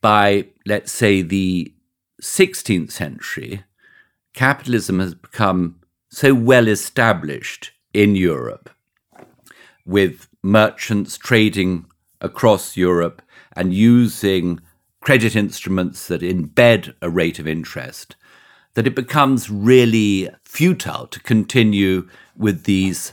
by, 0.00 0.46
let's 0.66 0.92
say, 0.92 1.22
the 1.22 1.72
16th 2.22 2.92
century, 2.92 3.64
capitalism 4.34 5.00
has 5.00 5.14
become 5.14 5.80
so 6.10 6.34
well 6.34 6.68
established 6.68 7.72
in 7.92 8.14
Europe 8.14 8.70
with 9.84 10.28
merchants 10.42 11.16
trading 11.16 11.86
across 12.20 12.76
Europe 12.76 13.22
and 13.54 13.74
using 13.74 14.60
credit 15.00 15.36
instruments 15.36 16.08
that 16.08 16.20
embed 16.20 16.94
a 17.00 17.10
rate 17.10 17.38
of 17.38 17.46
interest 17.46 18.16
that 18.74 18.86
it 18.86 18.94
becomes 18.94 19.48
really 19.48 20.28
futile 20.56 21.06
to 21.08 21.20
continue 21.20 22.08
with 22.34 22.64
these 22.64 23.12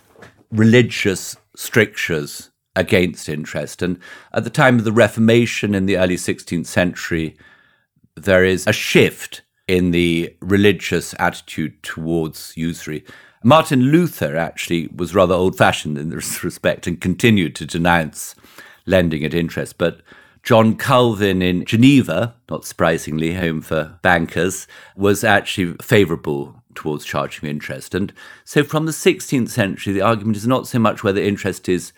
religious 0.50 1.36
strictures 1.58 2.52
against 2.74 3.28
interest. 3.28 3.82
And 3.82 4.00
at 4.32 4.46
the 4.46 4.50
time 4.50 4.80
of 4.80 4.86
the 4.86 4.94
Reformation 4.94 5.76
in 5.76 5.86
the 5.86 5.98
early 5.98 6.16
16th 6.16 6.66
century, 6.66 7.36
there 8.16 8.46
is 8.46 8.66
a 8.66 8.72
shift 8.72 9.42
in 9.68 9.92
the 9.92 10.34
religious 10.40 11.14
attitude 11.20 11.84
towards 11.84 12.56
usury. 12.56 13.04
Martin 13.44 13.92
Luther 13.92 14.38
actually 14.38 14.88
was 14.96 15.14
rather 15.14 15.34
old 15.34 15.58
fashioned 15.58 15.98
in 15.98 16.12
this 16.12 16.44
respect 16.46 16.88
and 16.88 17.02
continued 17.02 17.56
to 17.58 17.66
denounce 17.66 18.36
lending 18.86 19.26
at 19.26 19.34
interest. 19.34 19.78
But 19.78 20.00
John 20.44 20.78
Calvin 20.78 21.42
in 21.42 21.66
Geneva, 21.66 22.36
not 22.50 22.64
surprisingly, 22.64 23.34
home 23.34 23.60
for 23.60 24.00
bankers, 24.02 24.66
was 24.96 25.26
actually 25.26 25.76
favorable 25.82 26.63
towards 26.76 27.06
charging 27.06 27.50
interest. 27.50 27.96
And 27.96 28.14
so 28.46 28.64
from 28.64 28.86
the 28.86 28.92
16th 28.92 29.50
century, 29.50 29.94
the 29.94 30.02
argument 30.02 30.38
is 30.38 30.48
not 30.48 30.68
so 30.68 30.80
much 30.80 31.04
whether 31.04 31.22
interest 31.22 31.70
is 31.70 31.94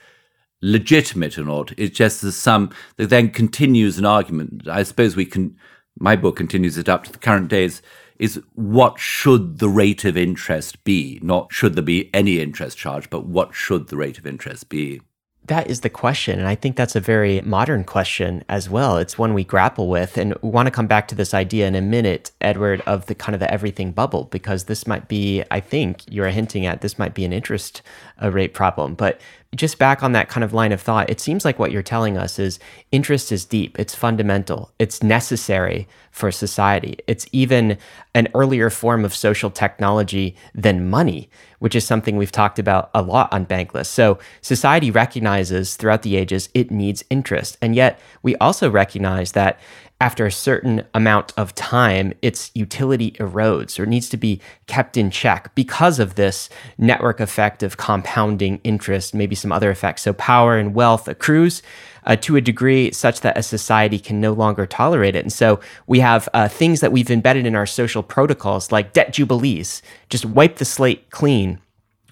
legitimate 0.61 1.37
or 1.37 1.43
not. 1.43 1.73
It's 1.77 1.95
just 1.95 2.21
there's 2.21 2.35
some 2.35 2.71
that 2.97 3.09
then 3.09 3.29
continues 3.29 3.97
an 3.97 4.05
argument. 4.05 4.67
I 4.67 4.83
suppose 4.83 5.15
we 5.15 5.25
can. 5.25 5.57
My 5.97 6.15
book 6.17 6.35
continues 6.35 6.77
it 6.77 6.89
up 6.89 7.05
to 7.05 7.11
the 7.11 7.19
current 7.19 7.47
days. 7.47 7.81
Is 8.17 8.41
what 8.53 8.99
should 8.99 9.59
the 9.59 9.69
rate 9.69 10.05
of 10.05 10.15
interest 10.17 10.83
be? 10.83 11.19
Not 11.21 11.51
should 11.51 11.75
there 11.75 11.83
be 11.83 12.09
any 12.13 12.39
interest 12.39 12.77
charge, 12.77 13.09
but 13.09 13.25
what 13.25 13.53
should 13.53 13.87
the 13.87 13.97
rate 13.97 14.17
of 14.17 14.25
interest 14.25 14.69
be? 14.69 15.01
That 15.47 15.69
is 15.69 15.81
the 15.81 15.91
question. 15.91 16.39
And 16.39 16.47
I 16.47 16.55
think 16.55 16.75
that's 16.75 16.95
a 16.95 16.99
very 16.99 17.39
modern 17.41 17.83
question 17.83 18.43
as 18.49 18.67
well. 18.67 18.97
It's 18.97 19.17
one 19.17 19.35
we 19.35 19.43
grapple 19.43 19.87
with. 19.87 20.17
And 20.17 20.33
we 20.41 20.49
want 20.49 20.65
to 20.65 20.71
come 20.71 20.87
back 20.87 21.07
to 21.09 21.15
this 21.15 21.35
idea 21.35 21.67
in 21.67 21.75
a 21.75 21.81
minute, 21.81 22.31
Edward, 22.41 22.81
of 22.87 23.05
the 23.05 23.13
kind 23.13 23.35
of 23.35 23.39
the 23.39 23.53
everything 23.53 23.91
bubble, 23.91 24.23
because 24.25 24.63
this 24.63 24.87
might 24.87 25.07
be, 25.07 25.43
I 25.51 25.59
think 25.59 26.01
you're 26.09 26.29
hinting 26.29 26.65
at, 26.65 26.81
this 26.81 26.97
might 26.97 27.13
be 27.13 27.25
an 27.25 27.33
interest 27.33 27.83
uh, 28.21 28.31
rate 28.31 28.55
problem. 28.55 28.95
But 28.95 29.21
just 29.55 29.79
back 29.79 30.03
on 30.03 30.11
that 30.11 30.29
kind 30.29 30.43
of 30.43 30.53
line 30.53 30.71
of 30.71 30.81
thought, 30.81 31.09
it 31.09 31.19
seems 31.19 31.45
like 31.45 31.57
what 31.57 31.71
you're 31.71 31.81
telling 31.81 32.17
us 32.17 32.37
is 32.37 32.59
interest 32.91 33.31
is 33.31 33.45
deep, 33.45 33.79
it's 33.79 33.95
fundamental, 33.95 34.71
it's 34.79 35.01
necessary 35.01 35.87
for 36.11 36.31
society. 36.31 36.97
It's 37.07 37.27
even 37.31 37.77
an 38.13 38.29
earlier 38.33 38.69
form 38.69 39.03
of 39.03 39.13
social 39.13 39.51
technology 39.51 40.35
than 40.53 40.89
money, 40.89 41.29
which 41.59 41.75
is 41.75 41.85
something 41.85 42.15
we've 42.15 42.31
talked 42.31 42.57
about 42.57 42.89
a 42.93 43.01
lot 43.01 43.31
on 43.33 43.45
Bankless. 43.45 43.87
So 43.87 44.19
society 44.41 44.91
recognizes 44.91 45.75
throughout 45.75 46.03
the 46.03 46.15
ages 46.15 46.47
it 46.53 46.71
needs 46.71 47.03
interest. 47.09 47.57
And 47.61 47.75
yet 47.75 47.99
we 48.23 48.35
also 48.37 48.69
recognize 48.69 49.33
that 49.33 49.59
after 50.01 50.25
a 50.25 50.31
certain 50.31 50.83
amount 50.93 51.33
of 51.37 51.55
time, 51.55 52.13
its 52.21 52.51
utility 52.53 53.11
erodes 53.11 53.79
or 53.79 53.85
needs 53.85 54.09
to 54.09 54.17
be 54.17 54.41
kept 54.67 54.97
in 54.97 55.09
check 55.09 55.53
because 55.55 55.99
of 55.99 56.15
this 56.15 56.49
network 56.77 57.19
effect 57.19 57.63
of 57.63 57.77
compounding 57.77 58.59
interest, 58.63 59.13
maybe 59.13 59.35
some 59.35 59.51
other 59.51 59.71
effects. 59.71 60.01
So, 60.01 60.13
power 60.13 60.57
and 60.57 60.73
wealth 60.75 61.07
accrues. 61.07 61.61
Uh, 62.07 62.15
to 62.15 62.35
a 62.35 62.41
degree 62.41 62.91
such 62.91 63.21
that 63.21 63.35
a 63.35 63.41
society 63.41 63.97
can 63.97 64.21
no 64.21 64.31
longer 64.31 64.67
tolerate 64.67 65.15
it. 65.15 65.23
And 65.23 65.33
so 65.33 65.59
we 65.87 66.01
have 66.01 66.29
uh, 66.35 66.47
things 66.47 66.81
that 66.81 66.91
we've 66.91 67.09
embedded 67.09 67.47
in 67.47 67.55
our 67.55 67.65
social 67.65 68.03
protocols 68.03 68.71
like 68.71 68.93
debt 68.93 69.11
jubilees, 69.11 69.81
just 70.07 70.23
wipe 70.23 70.57
the 70.57 70.65
slate 70.65 71.09
clean 71.09 71.59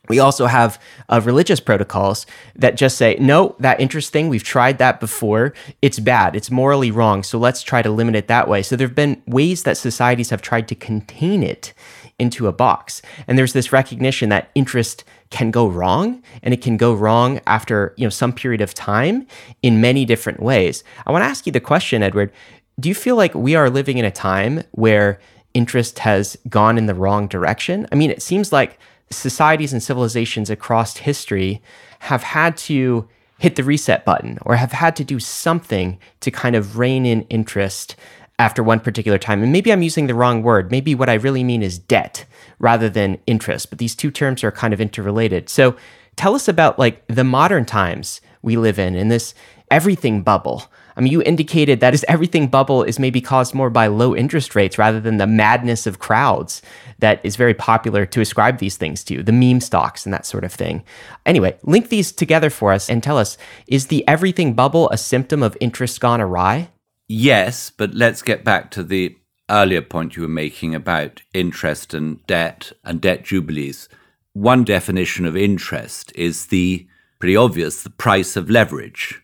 we 0.09 0.19
also 0.19 0.47
have 0.47 0.81
uh, 1.07 1.21
religious 1.23 1.61
protocols 1.61 2.25
that 2.55 2.75
just 2.75 2.97
say, 2.97 3.15
no, 3.21 3.55
that 3.59 3.79
interest 3.79 4.11
thing, 4.11 4.27
we've 4.27 4.43
tried 4.43 4.77
that 4.77 4.99
before. 4.99 5.53
It's 5.81 5.97
bad. 5.99 6.35
It's 6.35 6.51
morally 6.51 6.91
wrong. 6.91 7.23
So 7.23 7.39
let's 7.39 7.63
try 7.63 7.81
to 7.81 7.89
limit 7.89 8.15
it 8.15 8.27
that 8.27 8.49
way. 8.49 8.63
So 8.63 8.75
there 8.75 8.87
have 8.87 8.95
been 8.95 9.21
ways 9.27 9.63
that 9.63 9.77
societies 9.77 10.29
have 10.29 10.41
tried 10.41 10.67
to 10.67 10.75
contain 10.75 11.41
it 11.41 11.73
into 12.19 12.47
a 12.47 12.51
box. 12.51 13.01
And 13.27 13.37
there's 13.37 13.53
this 13.53 13.71
recognition 13.71 14.27
that 14.27 14.51
interest 14.55 15.05
can 15.29 15.51
go 15.51 15.67
wrong 15.67 16.21
and 16.43 16.53
it 16.53 16.61
can 16.61 16.75
go 16.75 16.93
wrong 16.93 17.39
after, 17.47 17.93
you 17.97 18.05
know, 18.05 18.09
some 18.09 18.33
period 18.33 18.59
of 18.59 18.73
time 18.73 19.25
in 19.61 19.79
many 19.79 20.03
different 20.03 20.41
ways. 20.41 20.83
I 21.07 21.11
want 21.11 21.23
to 21.23 21.27
ask 21.27 21.45
you 21.45 21.51
the 21.53 21.61
question, 21.61 22.03
Edward, 22.03 22.31
do 22.77 22.89
you 22.89 22.95
feel 22.95 23.15
like 23.15 23.33
we 23.33 23.55
are 23.55 23.69
living 23.69 23.97
in 23.97 24.05
a 24.05 24.11
time 24.11 24.63
where 24.71 25.19
interest 25.53 25.99
has 25.99 26.37
gone 26.49 26.77
in 26.77 26.87
the 26.87 26.95
wrong 26.95 27.27
direction? 27.27 27.87
I 27.91 27.95
mean, 27.95 28.11
it 28.11 28.21
seems 28.21 28.51
like 28.51 28.77
societies 29.11 29.73
and 29.73 29.81
civilizations 29.81 30.49
across 30.49 30.97
history 30.97 31.61
have 31.99 32.23
had 32.23 32.57
to 32.57 33.07
hit 33.39 33.55
the 33.55 33.63
reset 33.63 34.05
button 34.05 34.37
or 34.41 34.55
have 34.55 34.71
had 34.71 34.95
to 34.95 35.03
do 35.03 35.19
something 35.19 35.99
to 36.21 36.31
kind 36.31 36.55
of 36.55 36.77
rein 36.77 37.05
in 37.05 37.21
interest 37.23 37.95
after 38.39 38.63
one 38.63 38.79
particular 38.79 39.17
time. 39.17 39.43
And 39.43 39.51
maybe 39.51 39.71
I'm 39.71 39.83
using 39.83 40.07
the 40.07 40.15
wrong 40.15 40.43
word. 40.43 40.71
Maybe 40.71 40.95
what 40.95 41.09
I 41.09 41.13
really 41.15 41.43
mean 41.43 41.61
is 41.61 41.77
debt 41.77 42.25
rather 42.59 42.89
than 42.89 43.19
interest, 43.27 43.69
but 43.69 43.79
these 43.79 43.95
two 43.95 44.11
terms 44.11 44.43
are 44.43 44.51
kind 44.51 44.73
of 44.73 44.81
interrelated. 44.81 45.49
So 45.49 45.75
tell 46.15 46.35
us 46.35 46.47
about 46.47 46.79
like 46.79 47.05
the 47.07 47.23
modern 47.23 47.65
times 47.65 48.21
we 48.41 48.57
live 48.57 48.79
in 48.79 48.95
in 48.95 49.09
this 49.09 49.33
everything 49.69 50.21
bubble. 50.21 50.71
I 50.95 51.01
mean, 51.01 51.11
you 51.11 51.21
indicated 51.23 51.79
that 51.79 51.93
is 51.93 52.05
everything 52.07 52.47
bubble 52.47 52.83
is 52.83 52.99
maybe 52.99 53.21
caused 53.21 53.53
more 53.53 53.69
by 53.69 53.87
low 53.87 54.15
interest 54.15 54.55
rates 54.55 54.77
rather 54.77 54.99
than 54.99 55.17
the 55.17 55.27
madness 55.27 55.87
of 55.87 55.99
crowds 55.99 56.61
that 56.99 57.19
is 57.23 57.35
very 57.35 57.53
popular 57.53 58.05
to 58.05 58.21
ascribe 58.21 58.59
these 58.59 58.77
things 58.77 59.03
to, 59.05 59.23
the 59.23 59.31
meme 59.31 59.59
stocks 59.59 60.05
and 60.05 60.13
that 60.13 60.25
sort 60.25 60.43
of 60.43 60.53
thing. 60.53 60.83
Anyway, 61.25 61.57
link 61.63 61.89
these 61.89 62.11
together 62.11 62.49
for 62.49 62.71
us 62.71 62.89
and 62.89 63.01
tell 63.01 63.17
us 63.17 63.37
is 63.67 63.87
the 63.87 64.07
everything 64.07 64.53
bubble 64.53 64.89
a 64.89 64.97
symptom 64.97 65.41
of 65.41 65.57
interest 65.59 65.99
gone 65.99 66.21
awry? 66.21 66.69
Yes, 67.07 67.69
but 67.69 67.93
let's 67.93 68.21
get 68.21 68.43
back 68.43 68.71
to 68.71 68.83
the 68.83 69.17
earlier 69.49 69.81
point 69.81 70.15
you 70.15 70.21
were 70.21 70.29
making 70.29 70.73
about 70.73 71.21
interest 71.33 71.93
and 71.93 72.25
debt 72.27 72.71
and 72.83 73.01
debt 73.01 73.23
jubilees. 73.23 73.89
One 74.33 74.63
definition 74.63 75.25
of 75.25 75.35
interest 75.37 76.11
is 76.15 76.47
the 76.47 76.87
pretty 77.19 77.35
obvious 77.35 77.83
the 77.83 77.89
price 77.89 78.35
of 78.35 78.49
leverage 78.49 79.22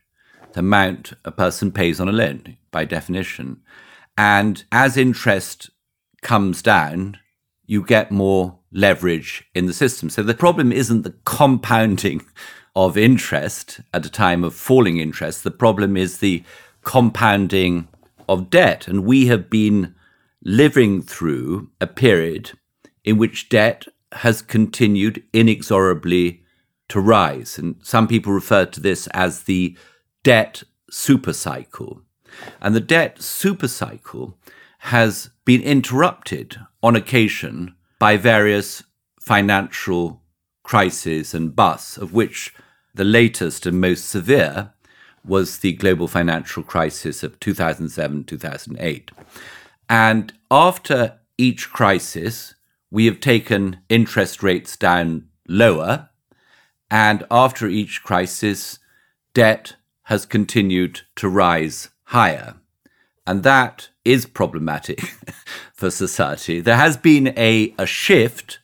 the 0.53 0.59
amount 0.59 1.13
a 1.25 1.31
person 1.31 1.71
pays 1.71 1.99
on 1.99 2.09
a 2.09 2.13
loan 2.13 2.57
by 2.71 2.85
definition. 2.85 3.61
And 4.17 4.63
as 4.71 4.97
interest 4.97 5.69
comes 6.21 6.61
down, 6.61 7.17
you 7.65 7.83
get 7.83 8.11
more 8.11 8.59
leverage 8.71 9.45
in 9.53 9.65
the 9.65 9.73
system. 9.73 10.09
So 10.09 10.23
the 10.23 10.33
problem 10.33 10.71
isn't 10.71 11.03
the 11.03 11.15
compounding 11.25 12.25
of 12.75 12.97
interest 12.97 13.81
at 13.93 14.05
a 14.05 14.09
time 14.09 14.43
of 14.43 14.55
falling 14.55 14.97
interest. 14.97 15.43
The 15.43 15.51
problem 15.51 15.97
is 15.97 16.17
the 16.17 16.43
compounding 16.83 17.87
of 18.27 18.49
debt. 18.49 18.87
And 18.87 19.05
we 19.05 19.27
have 19.27 19.49
been 19.49 19.95
living 20.43 21.01
through 21.01 21.69
a 21.81 21.87
period 21.87 22.51
in 23.03 23.17
which 23.17 23.49
debt 23.49 23.87
has 24.11 24.41
continued 24.41 25.23
inexorably 25.33 26.43
to 26.89 26.99
rise. 26.99 27.57
And 27.57 27.75
some 27.81 28.07
people 28.07 28.33
refer 28.33 28.65
to 28.65 28.79
this 28.79 29.07
as 29.07 29.43
the 29.43 29.77
debt 30.23 30.63
supercycle. 30.91 32.01
And 32.61 32.75
the 32.75 32.79
debt 32.79 33.17
supercycle 33.17 34.33
has 34.79 35.29
been 35.45 35.61
interrupted 35.61 36.57
on 36.81 36.95
occasion 36.95 37.75
by 37.99 38.17
various 38.17 38.83
financial 39.19 40.21
crises 40.63 41.33
and 41.33 41.55
busts, 41.55 41.97
of 41.97 42.13
which 42.13 42.53
the 42.93 43.03
latest 43.03 43.65
and 43.65 43.79
most 43.79 44.05
severe 44.05 44.71
was 45.25 45.57
the 45.57 45.73
global 45.73 46.07
financial 46.07 46.63
crisis 46.63 47.23
of 47.23 47.39
2007 47.39 48.23
2008. 48.23 49.11
And 49.89 50.33
after 50.49 51.19
each 51.37 51.69
crisis, 51.71 52.55
we 52.91 53.05
have 53.05 53.19
taken 53.19 53.79
interest 53.89 54.41
rates 54.41 54.77
down 54.77 55.27
lower. 55.47 56.09
And 56.89 57.25
after 57.29 57.67
each 57.67 58.03
crisis, 58.03 58.79
debt 59.33 59.75
has 60.09 60.25
continued 60.25 61.01
to 61.15 61.29
rise 61.29 61.89
higher. 62.05 62.55
And 63.27 63.43
that 63.43 63.89
is 64.03 64.25
problematic 64.25 65.01
for 65.75 65.91
society. 65.91 66.59
There 66.61 66.77
has 66.77 66.97
been 66.97 67.27
a, 67.37 67.75
a 67.77 67.85
shift 67.85 68.57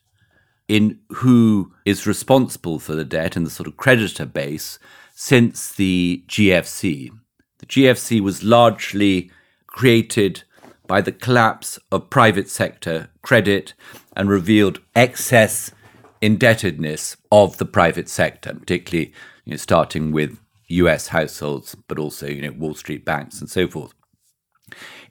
in 0.67 0.97
who 1.17 1.71
is 1.85 2.07
responsible 2.07 2.79
for 2.79 2.95
the 2.95 3.05
debt 3.05 3.35
and 3.35 3.45
the 3.45 3.51
sort 3.51 3.67
of 3.67 3.77
creditor 3.77 4.25
base 4.25 4.79
since 5.13 5.71
the 5.71 6.23
GFC. 6.27 7.11
The 7.59 7.65
GFC 7.67 8.21
was 8.21 8.43
largely 8.43 9.29
created 9.67 10.45
by 10.87 10.99
the 10.99 11.11
collapse 11.11 11.77
of 11.91 12.09
private 12.09 12.49
sector 12.49 13.09
credit 13.21 13.75
and 14.15 14.29
revealed 14.29 14.81
excess 14.95 15.69
indebtedness 16.21 17.17
of 17.31 17.57
the 17.57 17.65
private 17.65 18.09
sector, 18.09 18.55
particularly 18.55 19.13
you 19.45 19.51
know, 19.51 19.57
starting 19.57 20.11
with 20.11 20.39
US 20.67 21.07
households, 21.07 21.75
but 21.87 21.99
also 21.99 22.27
you 22.27 22.41
know 22.41 22.51
Wall 22.51 22.75
Street 22.75 23.05
banks 23.05 23.39
and 23.39 23.49
so 23.49 23.67
forth. 23.67 23.93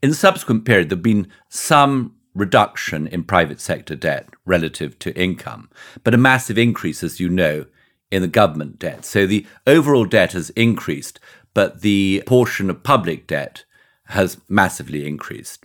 In 0.03 0.11
the 0.11 0.17
subsequent 0.17 0.65
period, 0.65 0.89
there 0.89 0.97
have 0.97 1.03
been 1.03 1.29
some 1.49 2.17
reduction 2.35 3.07
in 3.07 3.23
private 3.23 3.61
sector 3.61 3.95
debt 3.95 4.29
relative 4.45 4.99
to 4.99 5.17
income, 5.17 5.71
but 6.03 6.15
a 6.15 6.19
massive 6.19 6.59
increase, 6.59 7.03
as 7.03 7.21
you 7.21 7.29
know, 7.29 7.65
in 8.11 8.23
the 8.23 8.29
government 8.29 8.79
debt. 8.79 9.05
So 9.05 9.27
the 9.27 9.47
overall 9.67 10.05
debt 10.05 10.33
has 10.33 10.51
increased, 10.51 11.21
but 11.55 11.81
the 11.81 12.23
portion 12.27 12.69
of 12.71 12.83
public 12.83 13.27
debt 13.27 13.65
has 14.09 14.39
massively 14.49 15.07
increased. 15.07 15.65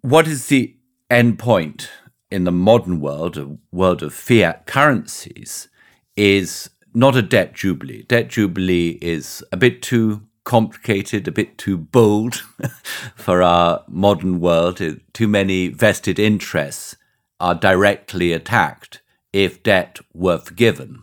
What 0.00 0.26
is 0.26 0.48
the 0.48 0.76
end 1.10 1.38
point 1.38 1.90
in 2.30 2.44
the 2.44 2.52
modern 2.52 3.00
world, 3.00 3.36
a 3.36 3.56
world 3.70 4.02
of 4.02 4.12
fiat 4.12 4.66
currencies, 4.66 5.68
is 6.16 6.70
not 6.94 7.16
a 7.16 7.22
debt 7.22 7.54
jubilee. 7.54 8.04
Debt 8.04 8.28
jubilee 8.28 8.98
is 9.02 9.44
a 9.52 9.56
bit 9.56 9.82
too 9.82 10.22
complicated, 10.44 11.26
a 11.26 11.32
bit 11.32 11.58
too 11.58 11.76
bold 11.76 12.36
for 13.16 13.42
our 13.42 13.82
modern 13.88 14.40
world. 14.40 14.80
Too 15.12 15.28
many 15.28 15.68
vested 15.68 16.18
interests 16.18 16.96
are 17.40 17.54
directly 17.54 18.32
attacked 18.32 19.02
if 19.32 19.62
debt 19.62 19.98
were 20.12 20.38
forgiven. 20.38 21.02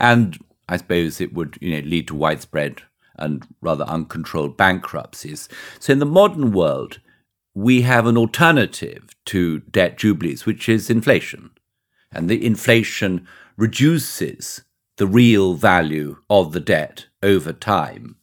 And 0.00 0.38
I 0.68 0.78
suppose 0.78 1.20
it 1.20 1.34
would 1.34 1.58
you 1.60 1.76
know, 1.76 1.86
lead 1.86 2.08
to 2.08 2.14
widespread 2.14 2.82
and 3.16 3.46
rather 3.60 3.84
uncontrolled 3.84 4.56
bankruptcies. 4.56 5.48
So 5.78 5.92
in 5.92 5.98
the 5.98 6.06
modern 6.06 6.52
world, 6.52 7.00
we 7.54 7.82
have 7.82 8.06
an 8.06 8.16
alternative 8.16 9.10
to 9.26 9.58
debt 9.60 9.98
jubilees, 9.98 10.46
which 10.46 10.68
is 10.68 10.88
inflation. 10.88 11.50
And 12.12 12.30
the 12.30 12.44
inflation 12.44 13.26
reduces 13.56 14.62
the 14.98 15.06
real 15.06 15.54
value 15.54 16.18
of 16.28 16.52
the 16.52 16.60
debt 16.60 17.06
over 17.22 17.52
time. 17.52 18.16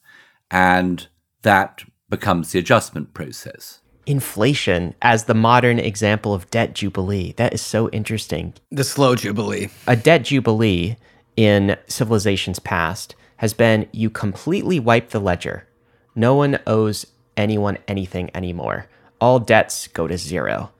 And 0.52 1.08
that 1.42 1.84
becomes 2.10 2.52
the 2.52 2.60
adjustment 2.60 3.14
process. 3.14 3.80
Inflation 4.06 4.94
as 5.02 5.24
the 5.24 5.34
modern 5.34 5.80
example 5.80 6.34
of 6.34 6.50
debt 6.52 6.76
jubilee. 6.76 7.34
That 7.38 7.54
is 7.54 7.62
so 7.62 7.90
interesting. 7.90 8.54
The 8.72 8.84
slow 8.84 9.16
jubilee. 9.16 9.70
A 9.88 9.96
debt 9.96 10.24
jubilee 10.24 10.98
in 11.36 11.76
civilizations 11.88 12.60
past 12.60 13.16
has 13.38 13.54
been 13.54 13.88
you 13.92 14.10
completely 14.10 14.80
wipe 14.80 15.10
the 15.10 15.20
ledger. 15.20 15.68
No 16.14 16.36
one 16.36 16.60
owes 16.68 17.08
anyone 17.36 17.78
anything 17.88 18.30
anymore. 18.36 18.88
All 19.20 19.40
debts 19.40 19.88
go 19.88 20.08
to 20.08 20.18
zero. 20.18 20.72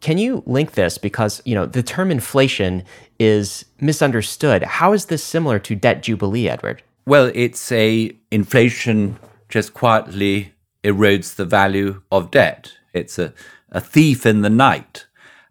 Can 0.00 0.18
you 0.18 0.42
link 0.46 0.72
this 0.72 0.98
because, 0.98 1.42
you 1.44 1.54
know, 1.54 1.66
the 1.66 1.82
term 1.82 2.10
inflation 2.10 2.84
is 3.18 3.64
misunderstood. 3.80 4.62
How 4.62 4.92
is 4.92 5.06
this 5.06 5.24
similar 5.24 5.58
to 5.60 5.74
debt 5.74 6.02
jubilee, 6.02 6.48
Edward? 6.48 6.82
Well, 7.06 7.30
it's 7.34 7.72
a 7.72 8.12
inflation 8.30 9.18
just 9.48 9.74
quietly 9.74 10.52
erodes 10.84 11.34
the 11.34 11.44
value 11.44 12.02
of 12.12 12.30
debt. 12.30 12.72
It's 12.92 13.18
a, 13.18 13.32
a 13.70 13.80
thief 13.80 14.24
in 14.24 14.42
the 14.42 14.50
night. 14.50 15.06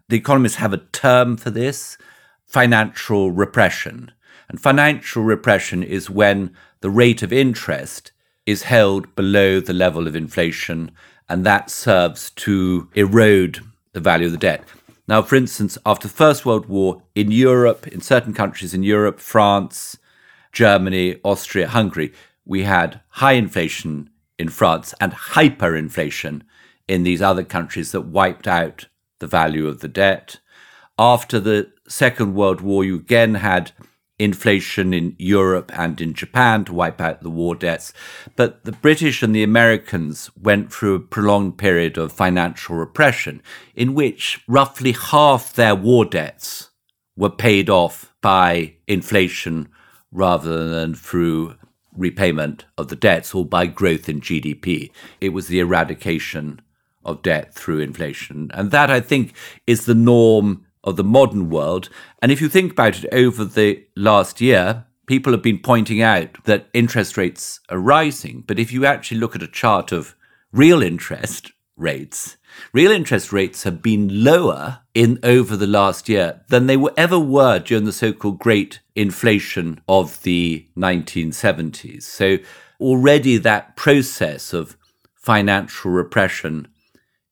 The 0.08 0.16
economists 0.16 0.56
have 0.56 0.72
a 0.72 0.78
term 0.92 1.36
for 1.36 1.50
this 1.50 1.98
financial 2.46 3.30
repression. 3.30 4.12
And 4.48 4.60
financial 4.60 5.22
repression 5.22 5.82
is 5.82 6.08
when 6.08 6.54
the 6.80 6.90
rate 6.90 7.22
of 7.22 7.32
interest 7.32 8.12
is 8.46 8.62
held 8.62 9.14
below 9.14 9.60
the 9.60 9.74
level 9.74 10.06
of 10.06 10.16
inflation, 10.16 10.90
and 11.28 11.44
that 11.44 11.68
serves 11.68 12.30
to 12.30 12.88
erode 12.94 13.60
the 13.98 14.10
value 14.10 14.26
of 14.26 14.32
the 14.32 14.38
debt. 14.38 14.64
Now, 15.06 15.22
for 15.22 15.36
instance, 15.36 15.76
after 15.84 16.06
the 16.06 16.14
First 16.14 16.46
World 16.46 16.66
War 16.66 17.02
in 17.14 17.30
Europe, 17.30 17.86
in 17.88 18.00
certain 18.00 18.32
countries 18.32 18.74
in 18.74 18.82
Europe, 18.82 19.20
France, 19.20 19.96
Germany, 20.52 21.16
Austria, 21.24 21.68
Hungary, 21.68 22.12
we 22.44 22.62
had 22.64 23.00
high 23.08 23.32
inflation 23.32 24.10
in 24.38 24.48
France 24.48 24.94
and 25.00 25.12
hyperinflation 25.12 26.42
in 26.86 27.02
these 27.02 27.20
other 27.20 27.44
countries 27.44 27.92
that 27.92 28.02
wiped 28.02 28.46
out 28.46 28.86
the 29.18 29.26
value 29.26 29.66
of 29.66 29.80
the 29.80 29.88
debt. 29.88 30.40
After 30.98 31.40
the 31.40 31.72
Second 31.88 32.34
World 32.34 32.60
War, 32.60 32.84
you 32.84 32.96
again 32.96 33.36
had 33.36 33.72
inflation 34.18 34.92
in 34.92 35.14
Europe 35.18 35.70
and 35.78 36.00
in 36.00 36.12
Japan 36.12 36.64
to 36.64 36.74
wipe 36.74 37.00
out 37.00 37.22
the 37.22 37.30
war 37.30 37.54
debts. 37.54 37.92
But 38.36 38.64
the 38.64 38.72
British 38.72 39.22
and 39.22 39.34
the 39.34 39.42
Americans 39.42 40.30
went 40.40 40.72
through 40.72 40.94
a 40.96 41.00
prolonged 41.00 41.58
period 41.58 41.96
of 41.96 42.12
financial 42.12 42.76
repression 42.76 43.42
in 43.74 43.94
which 43.94 44.42
roughly 44.48 44.92
half 44.92 45.52
their 45.52 45.74
war 45.74 46.04
debts 46.04 46.70
were 47.16 47.30
paid 47.30 47.70
off 47.70 48.12
by 48.20 48.74
inflation 48.86 49.68
rather 50.10 50.68
than 50.68 50.94
through 50.94 51.54
repayment 51.96 52.64
of 52.76 52.88
the 52.88 52.96
debts 52.96 53.34
or 53.34 53.44
by 53.44 53.66
growth 53.66 54.08
in 54.08 54.20
GDP. 54.20 54.90
It 55.20 55.30
was 55.30 55.48
the 55.48 55.60
eradication 55.60 56.60
of 57.04 57.22
debt 57.22 57.54
through 57.54 57.80
inflation. 57.80 58.50
And 58.54 58.70
that, 58.70 58.90
I 58.90 59.00
think, 59.00 59.34
is 59.66 59.84
the 59.84 59.94
norm 59.94 60.64
of 60.84 60.96
the 60.96 61.04
modern 61.04 61.50
world. 61.50 61.88
And 62.20 62.32
if 62.32 62.40
you 62.40 62.48
think 62.48 62.72
about 62.72 63.02
it 63.02 63.12
over 63.12 63.44
the 63.44 63.84
last 63.96 64.40
year, 64.40 64.86
people 65.06 65.32
have 65.32 65.42
been 65.42 65.58
pointing 65.58 66.02
out 66.02 66.44
that 66.44 66.68
interest 66.72 67.16
rates 67.16 67.60
are 67.68 67.78
rising. 67.78 68.44
But 68.46 68.58
if 68.58 68.72
you 68.72 68.84
actually 68.84 69.18
look 69.18 69.34
at 69.34 69.42
a 69.42 69.48
chart 69.48 69.90
of 69.90 70.14
real 70.52 70.82
interest 70.82 71.52
rates, 71.76 72.36
real 72.72 72.90
interest 72.90 73.32
rates 73.32 73.62
have 73.62 73.82
been 73.82 74.24
lower 74.24 74.80
in 74.94 75.18
over 75.22 75.56
the 75.56 75.66
last 75.66 76.08
year 76.08 76.42
than 76.48 76.66
they 76.66 76.76
were 76.76 76.92
ever 76.96 77.18
were 77.18 77.58
during 77.58 77.84
the 77.84 77.92
so-called 77.92 78.38
great 78.38 78.80
inflation 78.94 79.80
of 79.88 80.22
the 80.22 80.66
1970s. 80.76 82.02
So 82.02 82.38
already 82.80 83.36
that 83.38 83.76
process 83.76 84.52
of 84.52 84.76
financial 85.14 85.90
repression 85.90 86.68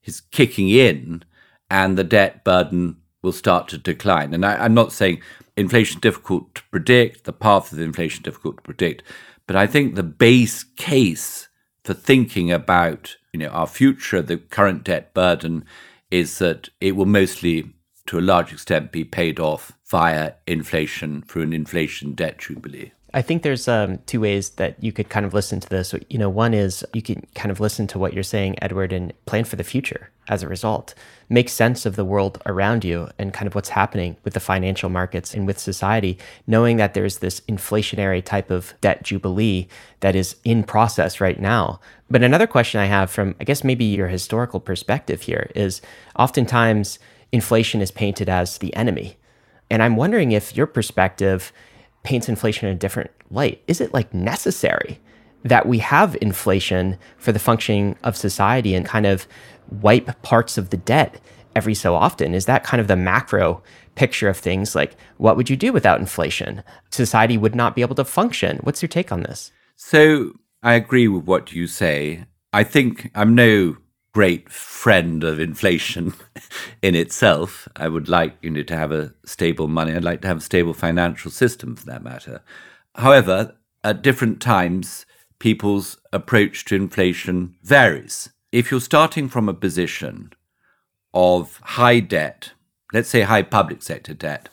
is 0.05 0.21
kicking 0.21 0.69
in 0.69 1.25
and 1.71 1.99
the 1.99 2.05
debt 2.05 2.45
burden 2.45 2.97
will 3.27 3.33
start 3.33 3.67
to 3.69 3.77
decline. 3.77 4.33
And 4.33 4.47
I, 4.47 4.65
am 4.65 4.73
not 4.73 4.93
saying 4.93 5.21
inflation 5.57 5.99
is 5.99 6.01
difficult 6.01 6.55
to 6.55 6.63
predict, 6.71 7.25
the 7.25 7.33
path 7.33 7.73
of 7.73 7.81
inflation 7.81 8.21
is 8.21 8.25
difficult 8.25 8.59
to 8.59 8.63
predict, 8.63 9.03
but 9.49 9.57
I 9.57 9.67
think 9.67 9.95
the 9.95 10.05
base 10.05 10.63
case 10.63 11.49
for 11.85 11.93
thinking 11.93 12.51
about 12.51 13.17
you 13.33 13.41
know 13.41 13.49
our 13.49 13.67
future, 13.67 14.23
the 14.23 14.39
current 14.39 14.85
debt 14.85 15.13
burden, 15.13 15.65
is 16.11 16.39
that 16.39 16.69
it 16.81 16.97
will 16.97 17.07
mostly, 17.07 17.73
to 18.07 18.19
a 18.19 18.21
large 18.21 18.53
extent, 18.53 18.93
be 18.93 19.05
paid 19.05 19.41
off 19.41 19.73
via 19.91 20.35
inflation 20.47 21.23
through 21.23 21.43
an 21.43 21.53
inflation 21.53 22.13
debt 22.13 22.39
jubilee. 22.39 22.93
I 23.17 23.23
think 23.23 23.43
there's 23.43 23.67
um, 23.67 23.97
two 24.05 24.21
ways 24.21 24.51
that 24.51 24.77
you 24.85 24.93
could 24.93 25.09
kind 25.09 25.25
of 25.25 25.33
listen 25.33 25.59
to 25.61 25.69
this. 25.71 25.95
You 26.11 26.19
know, 26.19 26.29
one 26.29 26.53
is 26.53 26.85
you 26.93 27.01
can 27.01 27.27
kind 27.35 27.51
of 27.51 27.61
listen 27.61 27.87
to 27.87 27.99
what 27.99 28.13
you're 28.13 28.23
saying, 28.23 28.63
Edward, 28.63 28.93
and 28.93 29.15
plan 29.25 29.45
for 29.45 29.57
the 29.57 29.65
future 29.65 30.11
as 30.29 30.43
a 30.43 30.49
result. 30.49 30.95
Make 31.31 31.49
sense 31.49 31.87
of 31.87 31.97
the 31.97 32.05
world 32.05 32.43
around 32.45 32.85
you 32.85 33.09
and 33.19 33.33
kind 33.33 33.47
of 33.47 33.55
what's 33.55 33.71
happening 33.71 34.19
with 34.23 34.35
the 34.35 34.41
financial 34.41 34.91
markets 34.91 35.33
and 35.33 35.47
with 35.47 35.59
society, 35.59 36.19
knowing 36.47 36.77
that 36.77 36.93
there's 36.93 37.21
this 37.21 37.41
inflationary 37.49 38.23
type 38.23 38.51
of 38.51 38.75
debt 38.83 39.03
jubilee 39.03 39.67
that 40.01 40.15
is 40.15 40.37
in 40.45 40.63
process 40.63 41.19
right 41.19 41.41
now. 41.41 41.81
But 42.11 42.23
another 42.23 42.47
question 42.47 42.81
I 42.81 42.87
have 42.87 43.11
from, 43.11 43.35
I 43.41 43.45
guess, 43.45 43.65
maybe 43.65 43.87
your 43.87 44.09
historical 44.09 44.61
perspective 44.61 45.23
here 45.23 45.51
is 45.55 45.81
oftentimes 46.19 46.99
inflation 47.33 47.81
is 47.81 47.91
painted 47.91 48.29
as 48.29 48.59
the 48.59 48.77
enemy. 48.77 49.17
And 49.71 49.83
I'm 49.83 49.97
wondering 49.97 50.33
if 50.33 50.55
your 50.55 50.67
perspective 50.67 51.51
paints 52.07 52.29
inflation 52.29 52.69
in 52.69 52.75
a 52.75 52.79
different 52.79 53.11
light. 53.31 53.63
Is 53.67 53.81
it 53.81 53.93
like 53.93 54.15
necessary 54.15 54.99
that 55.43 55.67
we 55.67 55.79
have 55.79 56.17
inflation 56.23 56.97
for 57.19 57.33
the 57.33 57.39
functioning 57.39 57.97
of 58.05 58.17
society 58.17 58.75
and 58.75 58.87
kind 58.87 59.07
of 59.07 59.27
wipe 59.83 60.23
parts 60.23 60.57
of 60.57 60.71
the 60.71 60.77
debt 60.77 61.21
every 61.55 61.75
so 61.75 61.95
often? 61.95 62.33
Is 62.33 62.47
that 62.47 62.65
kind 62.65 62.81
of 62.81 62.87
the 62.87 62.97
macro 62.97 63.63
picture 63.97 64.29
of 64.29 64.37
things? 64.37 64.75
Like, 64.75 64.97
what 65.17 65.37
would 65.37 65.51
you 65.51 65.57
do 65.57 65.73
without 65.73 66.01
inflation? 66.01 66.63
Society 66.91 67.37
would 67.37 67.57
not 67.57 67.75
be 67.75 67.83
able 67.83 67.97
to 67.97 68.05
function. 68.05 68.59
What's 68.63 68.81
your 68.81 68.89
take 68.89 69.11
on 69.11 69.23
this? 69.23 69.51
So, 69.75 70.33
I 70.63 70.75
agree 70.75 71.09
with 71.09 71.25
what 71.25 71.53
you 71.53 71.67
say. 71.67 72.25
I 72.53 72.63
think 72.65 73.11
I'm 73.15 73.35
no 73.35 73.77
great 74.17 74.49
friend 74.49 75.23
of 75.23 75.39
inflation 75.39 76.15
in 76.83 76.95
itself. 76.95 77.69
I 77.77 77.89
would 77.89 78.09
like 78.09 78.35
you 78.41 78.49
know 78.49 78.63
to 78.63 78.75
have 78.75 78.91
a 78.91 79.13
stable 79.27 79.69
money. 79.69 79.93
I'd 79.93 80.05
like 80.05 80.23
to 80.23 80.29
have 80.29 80.39
a 80.39 80.49
stable 80.53 80.73
financial 80.73 81.31
system 81.31 81.77
for 81.77 81.85
that 81.85 82.03
matter. 82.03 82.41
However, 82.95 83.57
at 83.85 84.01
different 84.01 84.41
times, 84.41 85.05
people's 85.39 85.99
approach 86.15 86.65
to 86.65 86.77
inflation 86.77 87.57
varies. 87.63 88.31
If 88.53 88.71
you're 88.71 88.81
starting 88.81 89.29
from 89.29 89.51
a 89.51 89.61
position 89.67 90.33
of 91.13 91.61
high 91.63 92.01
debt, 92.01 92.53
let's 92.95 93.11
say 93.11 93.21
high 93.21 93.43
public 93.43 93.83
sector 93.83 94.15
debt, 94.15 94.49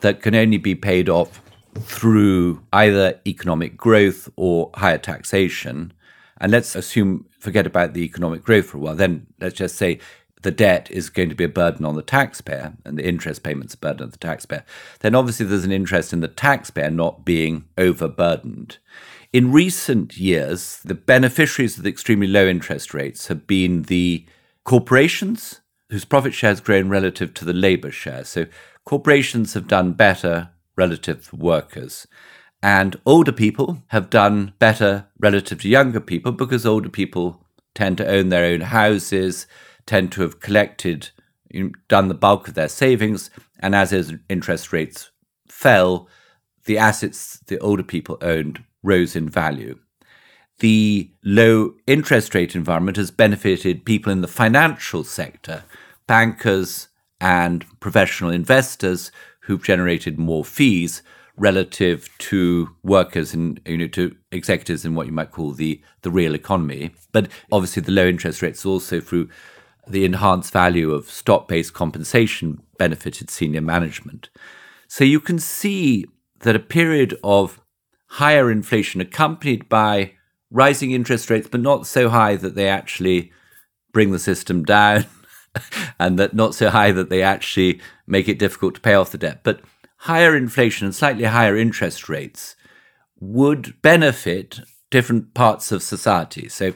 that 0.00 0.22
can 0.22 0.34
only 0.34 0.56
be 0.56 0.74
paid 0.74 1.10
off 1.10 1.42
through 1.78 2.62
either 2.72 3.20
economic 3.26 3.76
growth 3.76 4.30
or 4.36 4.70
higher 4.76 4.96
taxation, 4.96 5.92
and 6.38 6.52
let's 6.52 6.74
assume, 6.74 7.26
forget 7.38 7.66
about 7.66 7.94
the 7.94 8.04
economic 8.04 8.42
growth 8.42 8.66
for 8.66 8.78
a 8.78 8.80
while, 8.80 8.94
then 8.94 9.26
let's 9.40 9.56
just 9.56 9.76
say 9.76 10.00
the 10.42 10.50
debt 10.50 10.90
is 10.90 11.08
going 11.08 11.30
to 11.30 11.34
be 11.34 11.44
a 11.44 11.48
burden 11.48 11.84
on 11.84 11.94
the 11.94 12.02
taxpayer 12.02 12.74
and 12.84 12.98
the 12.98 13.06
interest 13.06 13.42
payments 13.42 13.74
a 13.74 13.78
burden 13.78 14.04
on 14.04 14.10
the 14.10 14.18
taxpayer, 14.18 14.64
then 15.00 15.14
obviously 15.14 15.46
there's 15.46 15.64
an 15.64 15.72
interest 15.72 16.12
in 16.12 16.20
the 16.20 16.28
taxpayer 16.28 16.90
not 16.90 17.24
being 17.24 17.64
overburdened. 17.78 18.78
In 19.32 19.50
recent 19.50 20.16
years, 20.16 20.80
the 20.84 20.94
beneficiaries 20.94 21.76
of 21.76 21.82
the 21.82 21.90
extremely 21.90 22.28
low 22.28 22.46
interest 22.46 22.94
rates 22.94 23.26
have 23.26 23.46
been 23.46 23.82
the 23.82 24.26
corporations 24.64 25.60
whose 25.90 26.04
profit 26.04 26.34
share 26.34 26.50
has 26.50 26.60
grown 26.60 26.88
relative 26.88 27.34
to 27.34 27.44
the 27.44 27.52
labor 27.52 27.90
share. 27.90 28.24
So 28.24 28.46
corporations 28.84 29.54
have 29.54 29.66
done 29.66 29.92
better 29.92 30.50
relative 30.76 31.28
to 31.28 31.36
workers. 31.36 32.06
And 32.64 32.98
older 33.04 33.30
people 33.30 33.82
have 33.88 34.08
done 34.08 34.54
better 34.58 35.06
relative 35.20 35.60
to 35.60 35.68
younger 35.68 36.00
people 36.00 36.32
because 36.32 36.64
older 36.64 36.88
people 36.88 37.44
tend 37.74 37.98
to 37.98 38.08
own 38.08 38.30
their 38.30 38.46
own 38.46 38.62
houses, 38.62 39.46
tend 39.84 40.12
to 40.12 40.22
have 40.22 40.40
collected, 40.40 41.10
done 41.88 42.08
the 42.08 42.14
bulk 42.14 42.48
of 42.48 42.54
their 42.54 42.70
savings. 42.70 43.28
And 43.60 43.74
as 43.74 43.92
interest 44.30 44.72
rates 44.72 45.10
fell, 45.46 46.08
the 46.64 46.78
assets 46.78 47.38
the 47.48 47.58
older 47.58 47.82
people 47.82 48.16
owned 48.22 48.64
rose 48.82 49.14
in 49.14 49.28
value. 49.28 49.78
The 50.60 51.10
low 51.22 51.74
interest 51.86 52.34
rate 52.34 52.56
environment 52.56 52.96
has 52.96 53.10
benefited 53.10 53.84
people 53.84 54.10
in 54.10 54.22
the 54.22 54.26
financial 54.26 55.04
sector, 55.04 55.64
bankers 56.06 56.88
and 57.20 57.66
professional 57.80 58.30
investors 58.30 59.12
who've 59.40 59.62
generated 59.62 60.18
more 60.18 60.46
fees 60.46 61.02
relative 61.36 62.08
to 62.18 62.70
workers 62.82 63.34
and 63.34 63.60
you 63.66 63.76
know 63.76 63.88
to 63.88 64.14
executives 64.30 64.84
in 64.84 64.94
what 64.94 65.06
you 65.06 65.12
might 65.12 65.32
call 65.32 65.52
the 65.52 65.80
the 66.02 66.10
real 66.10 66.34
economy. 66.34 66.92
But 67.12 67.28
obviously, 67.50 67.82
the 67.82 67.92
low 67.92 68.06
interest 68.06 68.42
rates 68.42 68.64
also 68.64 69.00
through 69.00 69.28
the 69.86 70.04
enhanced 70.04 70.52
value 70.52 70.92
of 70.92 71.10
stock-based 71.10 71.74
compensation 71.74 72.62
benefited 72.78 73.28
senior 73.30 73.60
management. 73.60 74.30
So 74.88 75.04
you 75.04 75.20
can 75.20 75.38
see 75.38 76.06
that 76.40 76.56
a 76.56 76.60
period 76.60 77.18
of 77.22 77.60
higher 78.06 78.50
inflation 78.50 79.00
accompanied 79.00 79.68
by 79.68 80.12
rising 80.50 80.92
interest 80.92 81.28
rates, 81.30 81.48
but 81.48 81.60
not 81.60 81.86
so 81.86 82.08
high 82.08 82.36
that 82.36 82.54
they 82.54 82.68
actually 82.68 83.32
bring 83.92 84.10
the 84.10 84.18
system 84.18 84.64
down, 84.64 85.04
and 85.98 86.18
that 86.18 86.34
not 86.34 86.54
so 86.54 86.70
high 86.70 86.92
that 86.92 87.10
they 87.10 87.22
actually 87.22 87.80
make 88.06 88.28
it 88.28 88.38
difficult 88.38 88.74
to 88.74 88.80
pay 88.80 88.94
off 88.94 89.10
the 89.10 89.18
debt, 89.18 89.40
but 89.42 89.60
higher 90.04 90.36
inflation 90.36 90.84
and 90.84 90.94
slightly 90.94 91.24
higher 91.24 91.56
interest 91.56 92.10
rates 92.10 92.56
would 93.18 93.80
benefit 93.80 94.60
different 94.90 95.32
parts 95.32 95.72
of 95.72 95.82
society. 95.82 96.46
So 96.48 96.74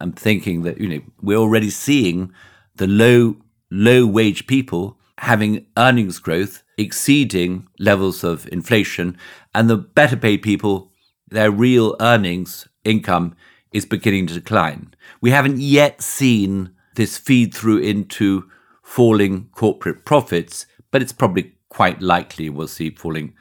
I'm 0.00 0.12
thinking 0.12 0.62
that, 0.62 0.80
you 0.80 0.88
know, 0.88 1.02
we're 1.20 1.36
already 1.36 1.68
seeing 1.70 2.32
the 2.76 2.86
low 2.86 3.36
low 3.70 4.06
wage 4.06 4.46
people 4.46 4.98
having 5.18 5.66
earnings 5.76 6.18
growth 6.18 6.62
exceeding 6.78 7.68
levels 7.78 8.24
of 8.24 8.48
inflation, 8.50 9.18
and 9.54 9.68
the 9.68 9.76
better 9.76 10.16
paid 10.16 10.38
people, 10.38 10.90
their 11.28 11.50
real 11.50 11.94
earnings 12.00 12.66
income 12.84 13.36
is 13.72 13.84
beginning 13.84 14.26
to 14.26 14.34
decline. 14.34 14.94
We 15.20 15.30
haven't 15.30 15.58
yet 15.58 16.00
seen 16.00 16.70
this 16.94 17.18
feed 17.18 17.52
through 17.52 17.78
into 17.78 18.48
falling 18.82 19.50
corporate 19.52 20.06
profits, 20.06 20.64
but 20.90 21.02
it's 21.02 21.12
probably 21.12 21.54
quite 21.70 22.02
likely 22.02 22.50
we'll 22.50 22.68
see 22.68 22.90
falling 22.90 23.32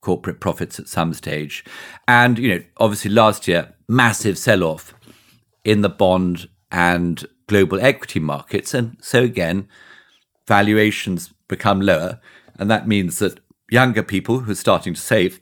corporate 0.00 0.40
profits 0.40 0.78
at 0.78 0.88
some 0.88 1.12
stage. 1.12 1.64
And, 2.06 2.38
you 2.38 2.54
know, 2.54 2.64
obviously 2.76 3.10
last 3.10 3.48
year, 3.48 3.74
massive 3.88 4.38
sell 4.38 4.62
off 4.62 4.94
in 5.64 5.82
the 5.82 5.88
bond 5.88 6.48
and 6.70 7.26
global 7.48 7.80
equity 7.80 8.20
markets. 8.20 8.72
And 8.72 8.96
so 9.00 9.22
again, 9.22 9.68
valuations 10.46 11.34
become 11.48 11.80
lower. 11.80 12.20
And 12.58 12.70
that 12.70 12.88
means 12.88 13.18
that 13.18 13.40
younger 13.70 14.02
people 14.02 14.40
who 14.40 14.52
are 14.52 14.56
starting 14.56 14.94
to 14.94 15.00
save 15.00 15.40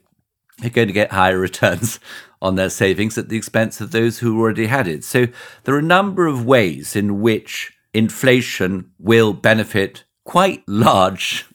are 0.63 0.69
going 0.69 0.87
to 0.87 0.93
get 0.93 1.11
higher 1.11 1.37
returns 1.49 1.99
on 2.41 2.55
their 2.55 2.69
savings 2.69 3.17
at 3.17 3.29
the 3.29 3.37
expense 3.37 3.81
of 3.81 3.91
those 3.91 4.19
who 4.19 4.39
already 4.39 4.67
had 4.67 4.87
it. 4.87 5.03
So 5.03 5.27
there 5.63 5.75
are 5.75 5.79
a 5.79 5.83
number 5.83 6.25
of 6.27 6.45
ways 6.45 6.95
in 6.95 7.21
which 7.21 7.73
inflation 7.93 8.91
will 8.97 9.33
benefit 9.33 10.03
quite 10.23 10.63
large 10.67 11.45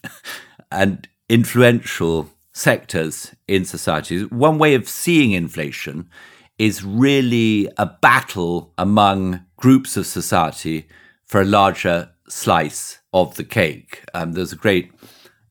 and 0.74 1.08
influential 1.28 2.30
sectors 2.52 3.34
in 3.48 3.64
society. 3.64 4.24
One 4.24 4.58
way 4.58 4.74
of 4.74 4.88
seeing 4.88 5.32
inflation 5.32 6.08
is 6.58 6.84
really 6.84 7.68
a 7.78 7.86
battle 7.86 8.72
among 8.78 9.44
groups 9.56 9.96
of 9.96 10.06
society 10.06 10.86
for 11.24 11.40
a 11.40 11.46
larger 11.46 12.10
slice 12.28 13.00
of 13.12 13.36
the 13.36 13.44
cake. 13.44 14.04
Um, 14.14 14.32
there's 14.32 14.52
a 14.52 14.56
great 14.56 14.92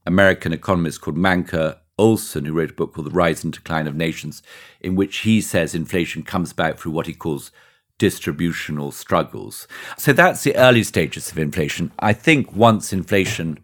American 0.06 0.54
economist 0.54 1.02
called 1.02 1.18
Mancur 1.18 1.78
Olson 1.98 2.46
who 2.46 2.54
wrote 2.54 2.72
a 2.72 2.74
book 2.74 2.94
called 2.94 3.08
The 3.08 3.12
Rise 3.12 3.44
and 3.44 3.54
Decline 3.54 3.88
of 3.88 3.96
Nations, 3.96 4.42
in 4.80 4.96
which 4.96 5.20
he 5.20 5.42
says 5.42 5.76
inflation 5.76 6.24
comes 6.24 6.52
about 6.52 6.80
through 6.80 6.92
what 6.92 7.08
he 7.08 7.14
calls 7.14 7.52
distributional 7.98 8.92
struggles. 8.92 9.68
So 9.98 10.14
that's 10.14 10.44
the 10.44 10.56
early 10.56 10.84
stages 10.84 11.32
of 11.32 11.38
inflation. 11.38 11.92
I 12.00 12.14
think 12.14 12.54
once 12.54 12.92
inflation 12.92 13.60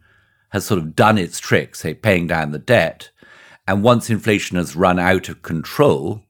has 0.49 0.65
sort 0.65 0.79
of 0.79 0.95
done 0.95 1.17
its 1.17 1.39
trick, 1.39 1.75
say 1.75 1.93
paying 1.93 2.27
down 2.27 2.51
the 2.51 2.59
debt, 2.59 3.11
and 3.67 3.83
once 3.83 4.09
inflation 4.09 4.57
has 4.57 4.75
run 4.75 4.99
out 4.99 5.29
of 5.29 5.41
control, 5.41 6.23